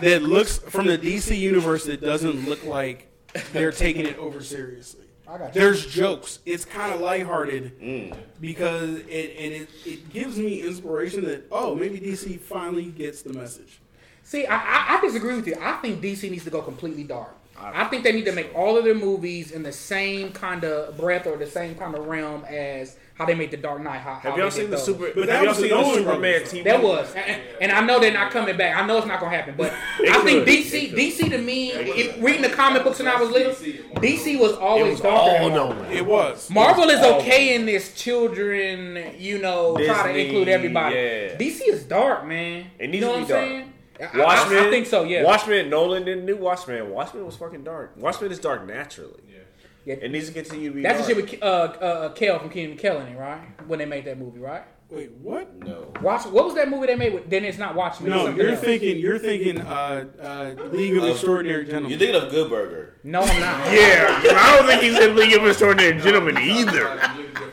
that 0.02 0.24
looks 0.24 0.58
from 0.58 0.88
the 0.88 0.98
DC 0.98 1.38
universe 1.38 1.86
that 1.86 2.02
doesn't 2.02 2.48
look 2.50 2.64
like 2.66 3.08
they're 3.54 3.72
taking 3.72 4.06
it 4.06 4.18
over 4.18 4.42
seriously. 4.42 5.06
I 5.28 5.38
got 5.38 5.56
you. 5.56 5.62
There's 5.62 5.86
jokes. 5.86 6.40
It's 6.46 6.66
kind 6.66 6.94
of 6.94 7.00
lighthearted 7.00 7.80
Mm. 7.80 8.18
because 8.42 8.98
it 9.08 9.36
and 9.40 9.54
it, 9.54 9.70
it 9.86 10.10
gives 10.12 10.38
me 10.38 10.62
inspiration 10.64 11.24
that 11.26 11.48
oh 11.52 11.74
maybe 11.76 12.00
DC 12.00 12.40
finally 12.42 12.86
gets 12.86 13.22
the 13.22 13.32
message. 13.32 13.80
See, 14.24 14.46
I, 14.46 14.56
I, 14.58 14.98
I 14.98 15.02
disagree 15.02 15.36
with 15.36 15.48
you. 15.48 15.56
I 15.62 15.74
think 15.78 16.02
DC 16.02 16.30
needs 16.30 16.44
to 16.44 16.50
go 16.50 16.62
completely 16.62 17.04
dark. 17.06 17.34
I 17.64 17.86
think 17.86 18.04
they 18.04 18.12
need 18.12 18.26
to 18.26 18.32
make 18.32 18.54
all 18.56 18.78
of 18.78 18.84
their 18.84 18.96
movies 18.96 19.52
in 19.52 19.64
the 19.64 19.72
same 19.72 20.32
kind 20.32 20.64
of 20.64 20.98
breath 20.98 21.28
or 21.28 21.38
the 21.38 21.46
same 21.48 21.76
kind 21.76 21.96
of 21.96 22.06
realm 22.08 22.44
as 22.46 22.96
how 23.14 23.26
they 23.26 23.36
made 23.36 23.52
the 23.52 23.58
Dark 23.58 23.82
Knight. 23.84 24.00
How, 24.00 24.16
how 24.16 24.20
Have 24.32 24.38
y'all 24.38 24.50
they 24.50 24.56
seen 24.56 24.70
the 24.72 24.78
those. 24.78 24.86
super? 24.86 25.12
But 25.14 25.30
have 25.30 25.44
y'all 25.44 25.54
seen 25.54 25.70
the 25.70 25.84
Superman 25.94 26.20
brothers. 26.20 26.54
TV? 26.54 26.64
That 26.64 26.82
was, 26.82 27.14
and, 27.14 27.42
and 27.62 27.72
I 27.72 27.82
know 27.86 28.00
they're 28.00 28.12
not 28.14 28.32
coming 28.32 28.58
back. 28.58 28.76
I 28.76 28.86
know 28.88 28.98
it's 28.98 29.06
not 29.08 29.20
gonna 29.20 29.36
happen, 29.36 29.54
but 29.58 29.72
I 30.00 30.22
think. 30.24 30.48
DC, 30.48 30.94
DC 30.94 31.30
to 31.30 31.38
me, 31.38 31.72
if, 31.72 32.22
reading 32.24 32.42
the 32.42 32.50
comic 32.50 32.84
books 32.84 32.98
when 33.00 33.08
I 33.08 33.20
was 33.22 33.30
little, 33.30 33.54
DC 33.54 34.40
was 34.40 34.54
It 34.54 34.58
always 34.60 34.92
was 34.94 35.02
darker. 35.02 35.44
all 35.44 35.50
than 35.50 35.58
Marvel. 35.78 35.92
It 35.92 36.06
was. 36.06 36.50
Marvel 36.50 36.90
is 36.90 37.00
okay 37.04 37.54
in 37.56 37.66
this 37.68 37.94
children, 37.94 39.14
you 39.20 39.40
know, 39.40 39.76
try 39.78 40.12
to 40.14 40.18
include 40.20 40.48
everybody. 40.48 40.96
yeah. 40.96 41.36
DC 41.38 41.62
is 41.68 41.84
dark, 41.84 42.26
man. 42.26 42.68
It 42.80 42.86
you 42.86 42.92
needs 42.92 43.02
know 43.06 43.14
to 43.14 43.20
what 43.20 43.28
be 43.28 43.34
I'm 43.34 43.40
dark. 43.40 43.50
saying? 43.50 43.71
I- 44.02 44.18
I- 44.20 44.24
Watchmen. 44.24 44.58
I, 44.64 44.68
I 44.68 44.70
think 44.70 44.88
so. 44.88 45.04
Yeah. 45.04 45.24
Watchmen. 45.24 45.70
Nolan 45.70 46.06
didn't 46.06 46.26
do 46.26 46.38
Watchmen. 46.38 46.90
Watchmen 46.90 47.26
was 47.26 47.36
fucking 47.36 47.64
dark. 47.64 47.94
Watchmen 47.98 48.32
is 48.32 48.40
dark 48.40 48.66
naturally. 48.66 49.22
Yeah. 49.30 49.38
Yeah. 49.86 49.96
It 49.96 50.12
needs 50.12 50.28
to 50.28 50.34
continue 50.34 50.70
to 50.70 50.76
be. 50.76 50.82
That's 50.82 51.06
the 51.08 51.14
dark. 51.16 51.30
shit 51.30 51.42
with 51.42 51.44
uh, 51.44 51.46
uh, 51.46 52.10
Kel 52.14 52.40
from 52.40 52.50
Kenan 52.50 52.72
and 52.72 52.80
Kel 52.80 53.00
right? 53.18 53.42
When 53.68 53.80
they 53.80 53.86
made 53.86 54.06
that 54.06 54.18
movie, 54.20 54.40
right? 54.40 54.64
Wait, 54.90 55.10
what? 55.22 55.56
No. 55.64 55.94
Watch. 56.02 56.26
What 56.26 56.44
was 56.44 56.54
that 56.56 56.70
movie 56.70 56.88
they 56.88 56.96
made 56.96 57.14
with? 57.14 57.30
Then 57.30 57.46
it's 57.46 57.58
not 57.58 57.76
Watchmen. 57.76 58.10
No, 58.10 58.28
you're 58.28 58.50
else. 58.50 58.60
thinking 58.60 58.98
you're 58.98 59.18
thinking 59.20 59.62
uh, 59.62 60.06
uh, 60.22 60.64
League 60.72 60.98
of 60.98 61.04
Of- 61.04 61.12
Extraordinary 61.12 61.64
Gentlemen. 61.64 61.92
You're 61.92 62.00
thinking 62.00 62.22
of 62.22 62.30
Good 62.30 62.50
Burger. 62.50 62.96
No, 63.06 63.22
I'm 63.22 63.40
not. 63.40 63.68
Yeah, 63.74 64.20
I 64.36 64.58
don't 64.58 64.68
think 64.68 64.82
he's 64.82 65.00
in 65.00 65.16
League 65.16 65.34
of 65.34 65.48
Extraordinary 65.48 65.98
Gentlemen 66.02 66.38
either. 66.40 66.90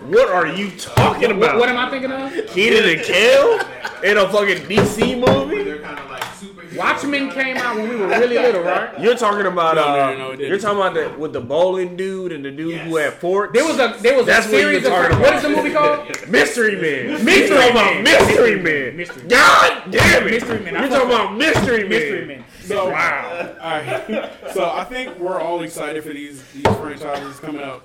What 0.09 0.29
are 0.31 0.49
you 0.49 0.71
talking 0.73 1.31
about? 1.31 1.59
what 1.61 1.69
am 1.69 1.77
I 1.77 1.89
thinking 1.91 2.11
of? 2.11 2.33
Kenan 2.49 2.89
and 2.89 3.03
Kel 3.03 3.61
in 4.03 4.19
a 4.19 4.29
fucking 4.29 4.67
DC 4.67 5.17
movie? 5.19 5.79
Watchmen 6.79 7.31
came 7.31 7.57
out 7.57 7.77
when 7.77 7.89
we 7.89 7.97
were 7.97 8.07
really 8.07 8.37
little, 8.39 8.63
right? 8.63 8.99
You're 9.01 9.17
talking 9.17 9.47
about 9.47 9.75
No, 9.77 9.85
no, 9.85 9.89
uh, 9.91 10.11
no, 10.13 10.19
no, 10.19 10.31
it 10.31 10.41
you're 10.41 10.59
talking 10.59 10.79
about 10.79 10.95
the 10.95 11.19
with 11.19 11.33
the 11.33 11.41
bowling 11.41 11.97
dude 11.97 12.33
and 12.33 12.45
the 12.45 12.51
dude 12.51 12.79
who 12.83 12.97
had 12.97 13.15
forks. 13.15 13.53
There 13.55 13.65
was 13.67 13.77
a 13.79 13.97
there 14.01 14.17
was 14.17 14.27
That's 14.27 14.47
a 14.47 14.51
what 14.51 14.59
series 14.61 14.85
of 14.87 14.93
about. 14.93 15.35
is 15.35 15.43
the 15.43 15.49
movie 15.49 15.73
called? 15.73 16.07
Mystery 16.29 16.77
Man. 16.81 17.25
Mystery 17.25 17.49
You're 17.49 17.49
talking 17.59 17.71
about 17.73 17.95
Man. 17.95 18.05
Mystery 18.05 18.63
Man. 18.63 18.97
Mystery 18.97 19.23
Man. 19.23 19.29
God 19.29 19.91
damn 19.91 20.27
it. 20.27 20.31
Mystery 20.31 20.61
Man. 20.61 20.77
I 20.77 20.81
You're 20.81 20.89
talking 20.91 21.11
about 21.11 21.37
Mystery 21.37 21.81
Man. 21.81 21.89
Mystery 21.89 22.27
Man. 22.27 22.45
So 22.61 22.91
Wow. 22.91 23.55
All 23.61 23.71
right. 23.71 24.31
So 24.55 24.71
I 24.71 24.85
think 24.85 25.19
we're 25.19 25.41
all 25.41 25.63
excited 25.63 26.03
for 26.05 26.13
these 26.13 26.43
these 26.53 26.67
franchises 26.77 27.39
coming 27.41 27.63
out. 27.63 27.85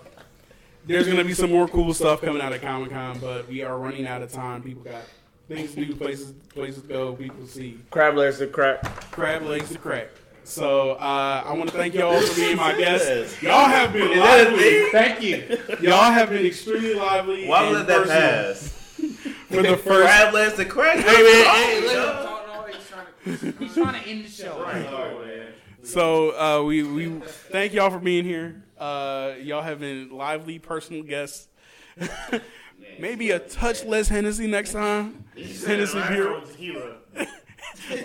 There's 0.85 1.07
gonna 1.07 1.23
be 1.23 1.33
some 1.33 1.49
more 1.51 1.67
cool 1.67 1.93
stuff 1.93 2.21
coming 2.21 2.41
out 2.41 2.53
of 2.53 2.61
Comic 2.61 2.91
Con, 2.91 3.17
but 3.19 3.47
we 3.47 3.63
are 3.63 3.77
running 3.77 4.05
out 4.07 4.21
of 4.21 4.31
time. 4.31 4.61
People 4.63 4.83
got 4.83 5.01
things 5.47 5.73
to 5.75 5.85
do, 5.85 5.95
places 5.95 6.33
places 6.49 6.81
to 6.81 6.87
go, 6.87 7.13
people 7.13 7.37
to 7.37 7.47
see, 7.47 7.79
Crab 7.91 8.15
legs 8.15 8.39
to 8.39 8.47
crack. 8.47 8.81
crab 9.11 9.43
legs 9.43 9.71
to 9.71 9.77
crack. 9.77 10.09
So 10.45 10.91
uh, 10.91 11.43
I 11.45 11.53
want 11.53 11.69
to 11.69 11.77
thank 11.77 11.93
y'all 11.93 12.19
for 12.19 12.35
being 12.35 12.57
my 12.57 12.77
guests. 12.77 13.41
Y'all 13.41 13.65
have 13.65 13.93
been 13.93 14.19
lively. 14.19 14.89
Thank 14.91 15.21
you. 15.21 15.57
Y'all 15.79 16.11
have 16.11 16.29
been 16.29 16.45
extremely 16.45 16.95
lively. 16.95 17.47
Why 17.47 17.63
and 17.63 17.73
let 17.75 17.87
that 17.87 18.07
pass? 18.07 18.69
For 19.49 19.61
the 19.61 19.77
first 19.77 20.07
Crab 20.07 20.33
legs 20.33 20.55
to 20.55 20.65
crack. 20.65 20.97
Hey 20.97 21.23
man, 21.23 21.55
hey, 21.55 21.81
look. 21.87 23.59
He's 23.59 23.73
trying 23.73 24.01
to 24.01 24.09
end 24.09 24.25
the 24.25 24.29
show. 24.29 25.39
So 25.83 26.31
uh, 26.37 26.63
we 26.63 26.83
we 26.83 27.19
thank 27.51 27.73
y'all 27.73 27.89
for 27.89 27.99
being 27.99 28.25
here. 28.25 28.63
Uh, 28.77 29.33
y'all 29.41 29.61
have 29.61 29.79
been 29.79 30.09
lively 30.09 30.59
personal 30.59 31.03
guests. 31.03 31.47
Maybe 32.99 33.31
a 33.31 33.39
touch 33.39 33.83
less 33.85 34.07
Hennessy 34.07 34.47
next 34.47 34.71
time. 34.73 35.25
Hennessy 35.35 36.01
beer. 36.07 36.41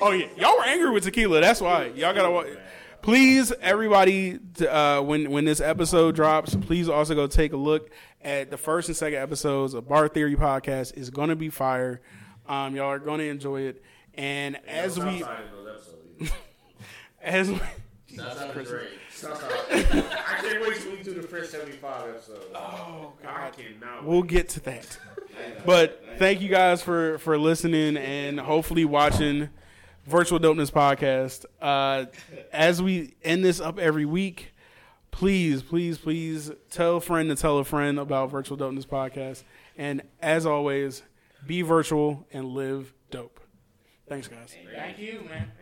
Oh 0.00 0.10
yeah, 0.10 0.26
y'all 0.36 0.56
were 0.56 0.64
angry 0.64 0.90
with 0.90 1.04
tequila. 1.04 1.40
That's 1.40 1.60
why 1.60 1.86
y'all 1.88 2.12
gotta. 2.14 2.30
wa- 2.30 2.44
Please, 3.00 3.52
everybody, 3.60 4.38
uh, 4.68 5.00
when 5.02 5.30
when 5.30 5.44
this 5.44 5.60
episode 5.60 6.16
drops, 6.16 6.56
please 6.56 6.88
also 6.88 7.14
go 7.14 7.26
take 7.28 7.52
a 7.52 7.56
look 7.56 7.90
at 8.22 8.50
the 8.50 8.56
first 8.56 8.88
and 8.88 8.96
second 8.96 9.18
episodes 9.20 9.74
of 9.74 9.86
Bar 9.86 10.08
Theory 10.08 10.34
podcast. 10.34 10.96
It's 10.96 11.10
going 11.10 11.28
to 11.28 11.36
be 11.36 11.48
fire. 11.48 12.00
Um, 12.48 12.74
y'all 12.74 12.86
are 12.86 12.98
going 12.98 13.18
to 13.20 13.28
enjoy 13.28 13.62
it. 13.62 13.84
And 14.14 14.56
as 14.66 14.98
we 14.98 15.22
as 17.22 17.50
we, 17.50 17.60
I 19.30 20.38
can't 20.42 20.60
wait 20.62 20.80
till 20.80 20.92
we 20.92 21.02
do 21.02 21.14
the 21.14 21.26
first 21.26 21.50
75 21.52 22.08
episodes. 22.10 22.44
oh 22.54 23.12
I 23.22 23.24
god, 23.24 23.52
cannot. 23.56 24.04
we'll 24.04 24.22
get 24.22 24.48
to 24.50 24.60
that. 24.60 24.98
But 25.64 26.02
thank 26.18 26.40
you 26.40 26.48
guys 26.48 26.82
for 26.82 27.18
for 27.18 27.38
listening 27.38 27.96
and 27.96 28.40
hopefully 28.40 28.84
watching 28.84 29.50
Virtual 30.04 30.40
Dopeness 30.40 30.72
podcast. 30.72 31.44
Uh, 31.62 32.06
as 32.52 32.82
we 32.82 33.14
end 33.22 33.44
this 33.44 33.60
up 33.60 33.78
every 33.78 34.04
week, 34.04 34.52
please, 35.12 35.62
please, 35.62 35.96
please 35.96 36.50
tell 36.70 36.96
a 36.96 37.00
friend 37.00 37.28
to 37.30 37.36
tell 37.36 37.58
a 37.58 37.64
friend 37.64 38.00
about 38.00 38.32
Virtual 38.32 38.58
Dopeness 38.58 38.84
podcast. 38.86 39.44
And 39.76 40.02
as 40.20 40.44
always, 40.44 41.04
be 41.46 41.62
virtual 41.62 42.26
and 42.32 42.46
live 42.46 42.92
dope. 43.12 43.38
Thanks, 44.08 44.26
guys. 44.26 44.56
Thank 44.74 44.98
you, 44.98 45.20
man. 45.30 45.52